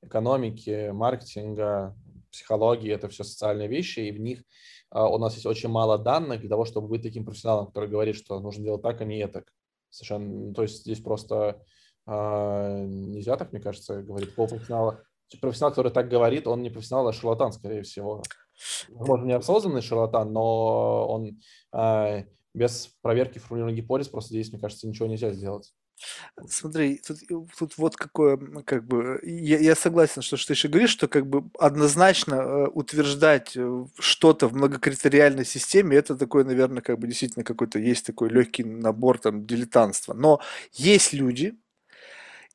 экономики, 0.02 0.88
маркетинга, 0.92 1.94
психологии, 2.32 2.90
это 2.90 3.08
все 3.08 3.24
социальные 3.24 3.68
вещи, 3.68 4.00
и 4.00 4.12
в 4.12 4.20
них 4.20 4.40
а, 4.40 4.42
у 4.92 5.18
нас 5.18 5.34
есть 5.34 5.46
очень 5.46 5.68
мало 5.68 5.98
данных 5.98 6.40
для 6.40 6.48
того, 6.48 6.64
чтобы 6.64 6.88
быть 6.88 7.02
таким 7.02 7.24
профессионалом, 7.24 7.66
который 7.66 7.88
говорит, 7.88 8.16
что 8.16 8.40
нужно 8.40 8.64
делать 8.64 8.82
так, 8.82 9.00
а 9.00 9.04
не 9.04 9.26
так. 9.26 9.52
Совершенно, 9.90 10.54
то 10.54 10.62
есть 10.62 10.82
здесь 10.82 11.00
просто 11.00 11.62
э, 12.06 12.84
нельзя 12.86 13.36
так, 13.36 13.52
мне 13.52 13.60
кажется, 13.60 14.02
говорить 14.02 14.34
полпрофессионала. 14.34 15.02
Профессионал, 15.40 15.72
который 15.72 15.90
так 15.90 16.08
говорит, 16.08 16.46
он 16.46 16.62
не 16.62 16.70
профессионал, 16.70 17.08
а 17.08 17.12
шарлатан, 17.12 17.52
скорее 17.52 17.82
всего. 17.82 18.22
Возможно, 18.90 19.26
неосознанный 19.26 19.82
шарлатан, 19.82 20.32
но 20.32 21.08
он 21.08 21.40
э, 21.72 22.24
без 22.54 22.88
проверки 23.02 23.38
формулирования 23.38 23.82
гипотез 23.82 24.08
просто 24.08 24.34
здесь, 24.34 24.50
мне 24.50 24.60
кажется, 24.60 24.86
ничего 24.86 25.08
нельзя 25.08 25.32
сделать. 25.32 25.72
Смотри, 26.48 27.00
тут, 27.06 27.18
тут 27.58 27.78
вот 27.78 27.96
какое, 27.96 28.36
как 28.64 28.86
бы, 28.86 29.18
я, 29.22 29.58
я 29.58 29.74
согласен, 29.74 30.22
что, 30.22 30.36
что 30.36 30.48
ты 30.48 30.52
еще 30.52 30.68
говоришь, 30.68 30.90
что 30.90 31.08
как 31.08 31.26
бы 31.26 31.48
однозначно 31.58 32.34
э, 32.34 32.66
утверждать 32.68 33.52
э, 33.56 33.86
что-то 33.98 34.48
в 34.48 34.54
многокритериальной 34.54 35.46
системе, 35.46 35.96
это 35.96 36.14
такой, 36.16 36.44
наверное, 36.44 36.82
как 36.82 36.98
бы 36.98 37.06
действительно 37.06 37.44
какой-то 37.44 37.78
есть 37.78 38.04
такой 38.04 38.28
легкий 38.28 38.64
набор 38.64 39.18
там 39.18 39.46
дилетантства. 39.46 40.12
Но 40.12 40.40
есть 40.72 41.14
люди, 41.14 41.56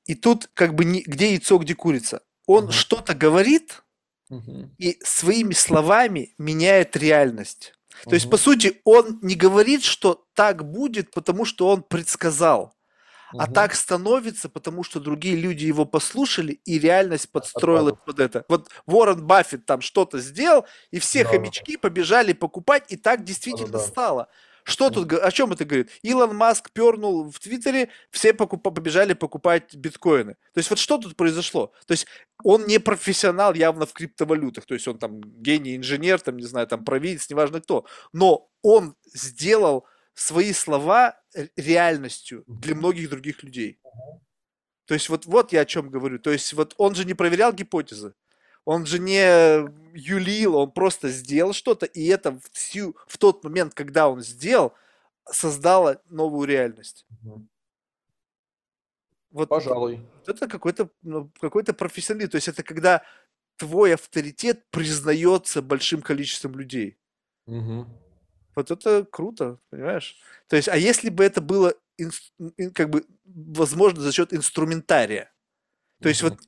и 0.05 0.13
тут 0.13 0.49
как 0.53 0.75
бы 0.75 0.85
не, 0.85 1.01
где 1.01 1.31
яйцо, 1.31 1.57
где 1.57 1.73
курица. 1.73 2.21
Он 2.45 2.65
угу. 2.65 2.71
что-то 2.71 3.15
говорит 3.15 3.83
угу. 4.29 4.69
и 4.77 4.99
своими 5.03 5.53
словами 5.53 6.33
меняет 6.37 6.95
реальность. 6.95 7.73
То 8.05 8.15
есть, 8.15 8.29
по 8.29 8.37
сути, 8.37 8.81
он 8.83 9.19
не 9.21 9.35
говорит, 9.35 9.83
что 9.83 10.25
так 10.33 10.65
будет, 10.65 11.11
потому 11.11 11.45
что 11.45 11.67
он 11.67 11.83
предсказал. 11.83 12.73
А 13.37 13.47
так 13.47 13.75
становится, 13.75 14.49
потому 14.49 14.83
что 14.83 14.99
другие 14.99 15.35
люди 15.35 15.65
его 15.65 15.85
послушали, 15.85 16.53
и 16.65 16.79
реальность 16.79 17.31
подстроилась 17.31 17.95
под 18.05 18.19
это. 18.19 18.45
Вот 18.49 18.69
Уоррен 18.85 19.25
Баффет 19.25 19.65
там 19.65 19.81
что-то 19.81 20.19
сделал, 20.19 20.65
и 20.91 20.99
все 20.99 21.23
да. 21.23 21.31
хомячки 21.31 21.77
побежали 21.77 22.33
покупать, 22.33 22.85
и 22.89 22.97
так 22.97 23.23
действительно 23.23 23.71
да, 23.71 23.79
да. 23.79 23.85
стало. 23.85 24.27
Что 24.63 24.89
тут, 24.89 25.11
о 25.11 25.31
чем 25.31 25.51
это 25.51 25.65
говорит? 25.65 25.89
Илон 26.03 26.35
Маск 26.35 26.71
пернул 26.71 27.31
в 27.31 27.39
Твиттере, 27.39 27.89
все 28.11 28.33
покуп, 28.33 28.61
побежали 28.63 29.13
покупать 29.13 29.73
биткоины. 29.75 30.35
То 30.53 30.57
есть 30.57 30.69
вот 30.69 30.79
что 30.79 30.97
тут 30.97 31.15
произошло? 31.15 31.73
То 31.87 31.93
есть 31.93 32.05
он 32.43 32.65
не 32.67 32.79
профессионал 32.79 33.53
явно 33.53 33.85
в 33.85 33.93
криптовалютах, 33.93 34.65
то 34.65 34.73
есть 34.73 34.87
он 34.87 34.97
там 34.97 35.21
гений, 35.21 35.75
инженер, 35.75 36.19
там, 36.19 36.37
не 36.37 36.45
знаю, 36.45 36.67
там 36.67 36.85
провидец, 36.85 37.29
неважно 37.29 37.61
кто, 37.61 37.85
но 38.13 38.49
он 38.61 38.95
сделал 39.13 39.85
свои 40.21 40.53
слова 40.53 41.19
реальностью 41.55 42.43
для 42.47 42.75
многих 42.75 43.09
других 43.09 43.43
людей. 43.43 43.79
То 44.85 44.93
есть 44.93 45.09
вот, 45.09 45.25
вот 45.25 45.51
я 45.51 45.61
о 45.61 45.65
чем 45.65 45.89
говорю. 45.89 46.19
То 46.19 46.31
есть 46.31 46.53
вот 46.53 46.75
он 46.77 46.95
же 46.95 47.05
не 47.05 47.13
проверял 47.13 47.53
гипотезы. 47.53 48.13
Он 48.63 48.85
же 48.85 48.99
не 48.99 49.23
юлил, 49.97 50.55
он 50.55 50.71
просто 50.71 51.09
сделал 51.09 51.53
что-то, 51.53 51.87
и 51.87 52.05
это 52.05 52.31
в, 52.33 52.41
всю, 52.51 52.95
в 53.07 53.17
тот 53.17 53.43
момент, 53.43 53.73
когда 53.73 54.07
он 54.07 54.21
сделал, 54.21 54.73
создало 55.25 55.99
новую 56.09 56.47
реальность. 56.47 57.07
Вот, 59.31 59.49
Пожалуй. 59.49 60.05
Это 60.27 60.47
какой-то 60.47 60.89
ну, 61.01 61.31
какой-то 61.39 61.73
профессионализм. 61.73 62.31
То 62.31 62.35
есть 62.35 62.49
это 62.49 62.61
когда 62.61 63.01
твой 63.55 63.95
авторитет 63.95 64.69
признается 64.69 65.61
большим 65.61 66.01
количеством 66.01 66.59
людей. 66.59 66.97
Угу. 67.47 67.87
Вот 68.55 68.71
это 68.71 69.05
круто, 69.09 69.57
понимаешь? 69.69 70.17
То 70.47 70.55
есть, 70.55 70.67
а 70.67 70.77
если 70.77 71.09
бы 71.09 71.23
это 71.23 71.41
было 71.41 71.73
как 72.73 72.89
бы 72.89 73.05
возможно 73.25 74.01
за 74.01 74.11
счет 74.11 74.33
инструментария? 74.33 75.31
То 76.01 76.09
есть 76.09 76.23
вот 76.23 76.39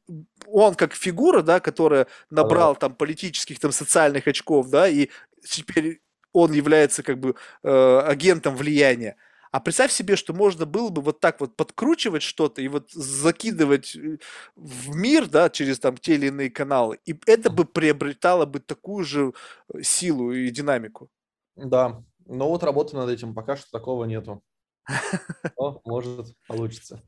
он 0.47 0.73
как 0.73 0.93
фигура, 0.93 1.43
да, 1.43 1.59
которая 1.59 2.07
набрал 2.29 2.75
там 2.75 2.95
политических, 2.95 3.59
там 3.59 3.71
социальных 3.71 4.27
очков, 4.27 4.69
да, 4.69 4.87
и 4.87 5.09
теперь 5.43 6.01
он 6.31 6.51
является 6.53 7.03
как 7.03 7.19
бы 7.19 7.35
э, 7.63 7.99
агентом 8.05 8.55
влияния. 8.55 9.15
А 9.51 9.59
представь 9.59 9.91
себе, 9.91 10.15
что 10.15 10.33
можно 10.33 10.65
было 10.65 10.89
бы 10.89 11.03
вот 11.03 11.19
так 11.19 11.39
вот 11.39 11.55
подкручивать 11.55 12.23
что-то 12.23 12.63
и 12.63 12.67
вот 12.67 12.91
закидывать 12.91 13.95
э, 13.95 14.17
в 14.55 14.95
мир, 14.95 15.27
да, 15.27 15.51
через 15.51 15.77
там 15.77 15.95
те 15.97 16.15
или 16.15 16.27
иные 16.27 16.49
каналы, 16.49 16.97
и 17.05 17.15
это 17.27 17.51
бы 17.51 17.65
приобретало 17.65 18.47
бы 18.47 18.59
такую 18.59 19.05
же 19.05 19.33
э, 19.71 19.83
силу 19.83 20.31
и 20.31 20.49
динамику. 20.49 21.11
Да, 21.55 22.03
но 22.25 22.49
вот 22.49 22.63
работы 22.63 22.95
над 22.95 23.09
этим 23.09 23.33
пока 23.35 23.55
что 23.55 23.69
такого 23.71 24.05
нету. 24.05 24.41
Но, 25.57 25.81
может, 25.85 26.35
получится. 26.47 27.01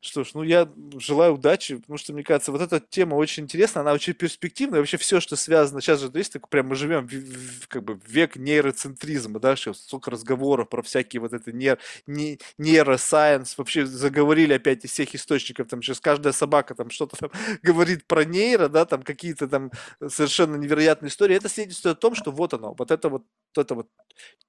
Что 0.00 0.24
ж, 0.24 0.30
ну 0.34 0.42
я 0.42 0.68
желаю 0.98 1.34
удачи, 1.34 1.76
потому 1.76 1.96
что, 1.96 2.12
мне 2.12 2.22
кажется, 2.22 2.52
вот 2.52 2.60
эта 2.60 2.80
тема 2.80 3.14
очень 3.14 3.44
интересна, 3.44 3.80
она 3.80 3.92
очень 3.92 4.12
перспективная. 4.12 4.80
Вообще 4.80 4.96
все, 4.96 5.20
что 5.20 5.36
связано, 5.36 5.80
сейчас 5.80 6.00
же, 6.00 6.10
есть 6.14 6.32
такой, 6.32 6.48
прям 6.48 6.68
мы 6.68 6.74
живем 6.74 7.06
в, 7.06 7.12
в, 7.12 7.68
как 7.68 7.84
бы 7.84 7.98
век 8.06 8.36
нейроцентризма, 8.36 9.40
да, 9.40 9.56
сейчас 9.56 9.78
столько 9.78 10.10
разговоров 10.10 10.68
про 10.68 10.82
всякие 10.82 11.20
вот 11.20 11.32
это 11.32 11.52
нейро, 11.52 11.78
не, 12.06 12.38
нейросайенс, 12.58 13.56
вообще 13.58 13.86
заговорили 13.86 14.52
опять 14.52 14.84
из 14.84 14.92
всех 14.92 15.14
источников, 15.14 15.68
там 15.68 15.82
сейчас 15.82 16.00
каждая 16.00 16.32
собака 16.32 16.74
там 16.74 16.90
что-то 16.90 17.16
там 17.16 17.30
говорит 17.62 18.06
про 18.06 18.24
нейро, 18.24 18.68
да, 18.68 18.84
там 18.84 19.02
какие-то 19.02 19.48
там 19.48 19.70
совершенно 20.06 20.56
невероятные 20.56 21.08
истории. 21.08 21.36
Это 21.36 21.48
свидетельствует 21.48 21.96
о 21.96 22.00
том, 22.00 22.14
что 22.14 22.30
вот 22.30 22.54
оно, 22.54 22.74
вот 22.74 22.90
это 22.90 23.08
вот, 23.08 23.24
вот 23.54 23.64
это 23.64 23.74
вот 23.74 23.88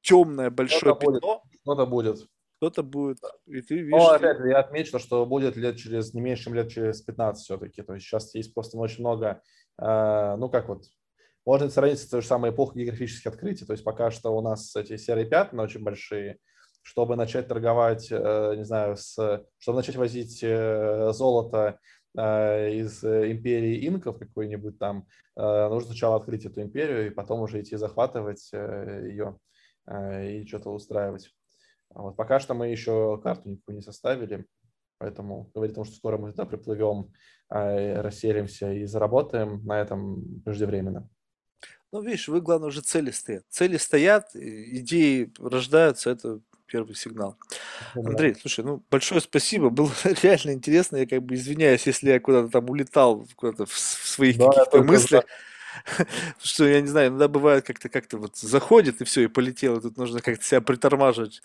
темное 0.01 0.49
большое 0.49 0.79
что 0.79 0.93
пятно. 0.95 1.43
Что-то 1.63 1.85
будет 1.85 2.27
кто-то 2.57 2.83
будет, 2.83 3.19
и 3.45 3.61
ты 3.61 3.75
видишь... 3.75 3.91
Ну, 3.91 4.07
опять 4.07 4.37
же, 4.37 4.49
я 4.49 4.59
отмечу, 4.59 4.97
что 4.99 5.25
будет 5.25 5.55
лет 5.55 5.77
через, 5.77 6.13
не 6.13 6.21
меньше, 6.21 6.45
чем 6.45 6.55
лет 6.55 6.69
через 6.69 7.01
15 7.01 7.43
все-таки. 7.43 7.83
То 7.83 7.93
есть 7.93 8.05
сейчас 8.05 8.33
есть 8.35 8.53
просто 8.53 8.77
очень 8.77 9.01
много, 9.01 9.41
э, 9.79 10.35
ну, 10.37 10.49
как 10.49 10.67
вот, 10.67 10.85
можно 11.45 11.69
сравнить 11.69 11.99
с 11.99 12.07
той 12.07 12.21
же 12.21 12.27
самой 12.27 12.51
эпохой 12.51 12.83
географических 12.83 13.27
открытий. 13.27 13.65
То 13.65 13.73
есть 13.73 13.83
пока 13.83 14.09
что 14.11 14.35
у 14.35 14.41
нас 14.41 14.75
эти 14.75 14.97
серые 14.97 15.27
пятна 15.27 15.63
очень 15.63 15.83
большие, 15.83 16.39
чтобы 16.81 17.15
начать 17.15 17.47
торговать, 17.47 18.07
э, 18.09 18.55
не 18.57 18.65
знаю, 18.65 18.97
с, 18.97 19.45
чтобы 19.59 19.77
начать 19.77 19.95
возить 19.95 20.39
э, 20.41 21.11
золото 21.13 21.79
э, 22.17 22.71
из 22.73 23.03
империи 23.03 23.87
инков 23.87 24.17
какой-нибудь 24.17 24.79
там, 24.79 25.05
э, 25.35 25.67
нужно 25.69 25.89
сначала 25.89 26.15
открыть 26.15 26.45
эту 26.45 26.63
империю 26.63 27.05
и 27.05 27.11
потом 27.11 27.41
уже 27.41 27.61
идти 27.61 27.75
захватывать 27.75 28.49
э, 28.51 29.05
ее 29.09 29.37
и 29.89 30.45
что-то 30.45 30.71
устраивать. 30.71 31.31
А 31.97 32.03
вот 32.03 32.15
пока 32.15 32.39
что 32.39 32.53
мы 32.53 32.67
еще 32.67 33.19
карту 33.23 33.49
никакую 33.49 33.77
не 33.77 33.81
составили, 33.81 34.45
поэтому 34.99 35.49
говорить 35.55 35.73
о 35.73 35.75
том, 35.77 35.85
что 35.85 35.95
скоро 35.95 36.19
мы 36.19 36.29
туда 36.29 36.45
приплывем, 36.45 37.11
а, 37.49 38.03
расселимся 38.03 38.71
и 38.71 38.85
заработаем, 38.85 39.65
на 39.65 39.81
этом 39.81 40.41
преждевременно. 40.45 41.09
Ну, 41.91 42.01
видишь, 42.01 42.27
вы, 42.27 42.39
главное, 42.41 42.67
уже 42.67 42.81
цели 42.81 43.09
стоят. 43.09 43.45
Цели 43.49 43.77
стоят, 43.77 44.35
идеи 44.35 45.33
рождаются, 45.39 46.11
это 46.11 46.39
первый 46.67 46.93
сигнал. 46.93 47.35
Андрей, 47.95 48.35
слушай, 48.35 48.63
ну, 48.63 48.83
большое 48.91 49.19
спасибо, 49.19 49.71
было 49.71 49.91
реально 50.21 50.51
интересно, 50.51 50.97
я 50.97 51.07
как 51.07 51.23
бы 51.23 51.33
извиняюсь, 51.33 51.87
если 51.87 52.11
я 52.11 52.19
куда-то 52.19 52.49
там 52.49 52.69
улетал, 52.69 53.27
куда-то 53.35 53.65
в, 53.65 53.73
своих 53.73 54.37
да, 54.37 54.49
каких-то 54.49 54.83
мыслях. 54.83 55.23
Что, 56.43 56.67
я 56.67 56.79
не 56.81 56.87
знаю, 56.87 57.09
иногда 57.09 57.27
бывает 57.27 57.65
как-то 57.65 57.89
как-то 57.89 58.17
вот 58.17 58.37
заходит 58.37 59.01
и 59.01 59.05
все, 59.05 59.21
и 59.21 59.27
полетело. 59.27 59.81
Тут 59.81 59.97
нужно 59.97 60.21
как-то 60.21 60.43
себя 60.43 60.61
притормаживать. 60.61 61.41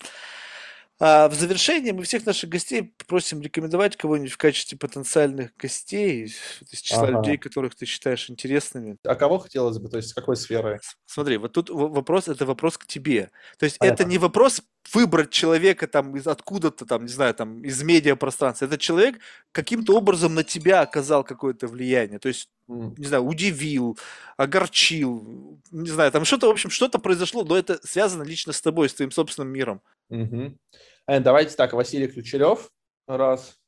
А 1.04 1.28
в 1.28 1.34
завершении 1.34 1.90
мы 1.90 2.04
всех 2.04 2.24
наших 2.26 2.48
гостей 2.48 2.94
просим 3.08 3.42
рекомендовать 3.42 3.96
кого-нибудь 3.96 4.30
в 4.30 4.36
качестве 4.36 4.78
потенциальных 4.78 5.50
гостей 5.56 6.26
из 6.26 6.80
числа 6.80 7.08
ага. 7.08 7.18
людей, 7.18 7.38
которых 7.38 7.74
ты 7.74 7.86
считаешь 7.86 8.30
интересными. 8.30 8.96
А 9.02 9.16
кого 9.16 9.38
хотелось 9.38 9.78
бы, 9.78 9.88
то 9.88 9.96
есть 9.96 10.10
с 10.10 10.14
какой 10.14 10.36
сферы? 10.36 10.78
Смотри, 11.06 11.38
вот 11.38 11.54
тут 11.54 11.70
вопрос, 11.70 12.28
это 12.28 12.46
вопрос 12.46 12.78
к 12.78 12.86
тебе. 12.86 13.32
То 13.58 13.64
есть 13.64 13.78
Понятно. 13.78 14.00
это 14.00 14.08
не 14.08 14.18
вопрос 14.18 14.62
выбрать 14.94 15.30
человека 15.30 15.88
там 15.88 16.16
из 16.16 16.28
откуда-то 16.28 16.86
там, 16.86 17.02
не 17.02 17.12
знаю, 17.12 17.34
там 17.34 17.64
из 17.64 17.82
медиапространства. 17.82 18.66
Этот 18.66 18.80
человек 18.80 19.18
каким-то 19.50 19.96
образом 19.96 20.36
на 20.36 20.44
тебя 20.44 20.82
оказал 20.82 21.24
какое-то 21.24 21.66
влияние. 21.66 22.20
То 22.20 22.28
есть, 22.28 22.48
mm. 22.68 22.94
не 22.96 23.06
знаю, 23.06 23.24
удивил, 23.24 23.98
огорчил, 24.36 25.58
не 25.72 25.90
знаю, 25.90 26.12
там 26.12 26.24
что-то, 26.24 26.46
в 26.46 26.50
общем, 26.50 26.70
что-то 26.70 27.00
произошло, 27.00 27.42
но 27.42 27.58
это 27.58 27.84
связано 27.84 28.22
лично 28.22 28.52
с 28.52 28.62
тобой, 28.62 28.88
с 28.88 28.94
твоим 28.94 29.10
собственным 29.10 29.52
миром. 29.52 29.82
Угу. 30.08 30.58
Давайте 31.06 31.56
так, 31.56 31.72
Василий 31.72 32.06
Ключерев, 32.06 32.70
раз. 33.06 33.58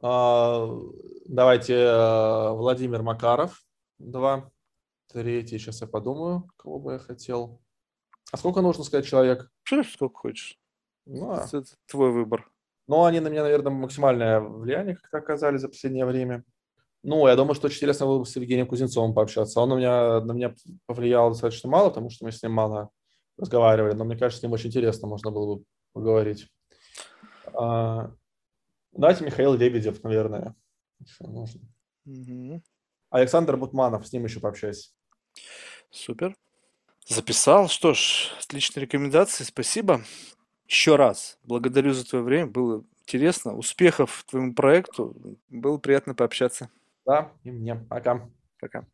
А, 0.00 0.68
давайте 1.26 1.74
э, 1.74 2.50
Владимир 2.50 3.02
Макаров, 3.02 3.62
два. 3.98 4.50
Третий, 5.08 5.58
сейчас 5.58 5.80
я 5.80 5.86
подумаю, 5.86 6.48
кого 6.56 6.78
бы 6.78 6.92
я 6.94 6.98
хотел. 6.98 7.60
А 8.30 8.36
сколько 8.36 8.60
нужно 8.60 8.84
сказать 8.84 9.06
человек? 9.06 9.50
Сколько 9.92 10.18
хочешь. 10.18 10.58
Ну, 11.06 11.30
а. 11.32 11.44
Это 11.44 11.64
твой 11.86 12.12
выбор. 12.12 12.50
Ну, 12.86 13.04
они 13.04 13.20
на 13.20 13.28
меня, 13.28 13.42
наверное, 13.42 13.72
максимальное 13.72 14.40
влияние 14.40 14.96
как-то 14.96 15.18
оказали 15.18 15.56
за 15.56 15.68
последнее 15.68 16.06
время. 16.06 16.44
Ну, 17.02 17.26
я 17.26 17.36
думаю, 17.36 17.54
что 17.54 17.66
очень 17.66 17.78
интересно 17.78 18.06
было 18.06 18.18
бы 18.20 18.26
с 18.26 18.36
Евгением 18.36 18.66
Кузнецовым 18.66 19.14
пообщаться. 19.14 19.60
Он 19.60 19.70
на 19.70 19.74
меня, 19.74 20.20
на 20.20 20.32
меня 20.32 20.54
повлиял 20.86 21.30
достаточно 21.30 21.68
мало, 21.68 21.88
потому 21.88 22.10
что 22.10 22.24
мы 22.24 22.32
с 22.32 22.42
ним 22.42 22.52
мало 22.52 22.90
разговаривали, 23.38 23.94
но 23.94 24.04
мне 24.04 24.16
кажется, 24.16 24.40
с 24.40 24.42
ним 24.42 24.52
очень 24.52 24.68
интересно 24.68 25.08
можно 25.08 25.30
было 25.30 25.56
бы 25.56 25.64
поговорить. 25.92 26.48
А, 27.58 28.12
давайте 28.92 29.24
Михаил 29.24 29.54
Лебедев, 29.54 30.02
наверное, 30.02 30.54
нужно. 31.20 31.60
Угу. 32.04 32.62
Александр 33.10 33.56
Бутманов, 33.56 34.06
с 34.06 34.12
ним 34.12 34.24
еще 34.24 34.40
пообщаюсь. 34.40 34.94
Супер. 35.90 36.36
Записал. 37.06 37.68
Что 37.68 37.94
ж, 37.94 38.32
отличные 38.42 38.82
рекомендации, 38.82 39.44
спасибо. 39.44 40.02
Еще 40.66 40.96
раз 40.96 41.38
благодарю 41.44 41.92
за 41.92 42.04
твое 42.04 42.24
время, 42.24 42.46
было 42.48 42.84
интересно. 43.02 43.56
Успехов 43.56 44.24
твоему 44.28 44.54
проекту, 44.54 45.16
было 45.48 45.78
приятно 45.78 46.14
пообщаться. 46.14 46.70
Да, 47.04 47.32
и 47.44 47.50
мне. 47.52 47.76
Пока. 47.76 48.28
Пока. 48.60 48.84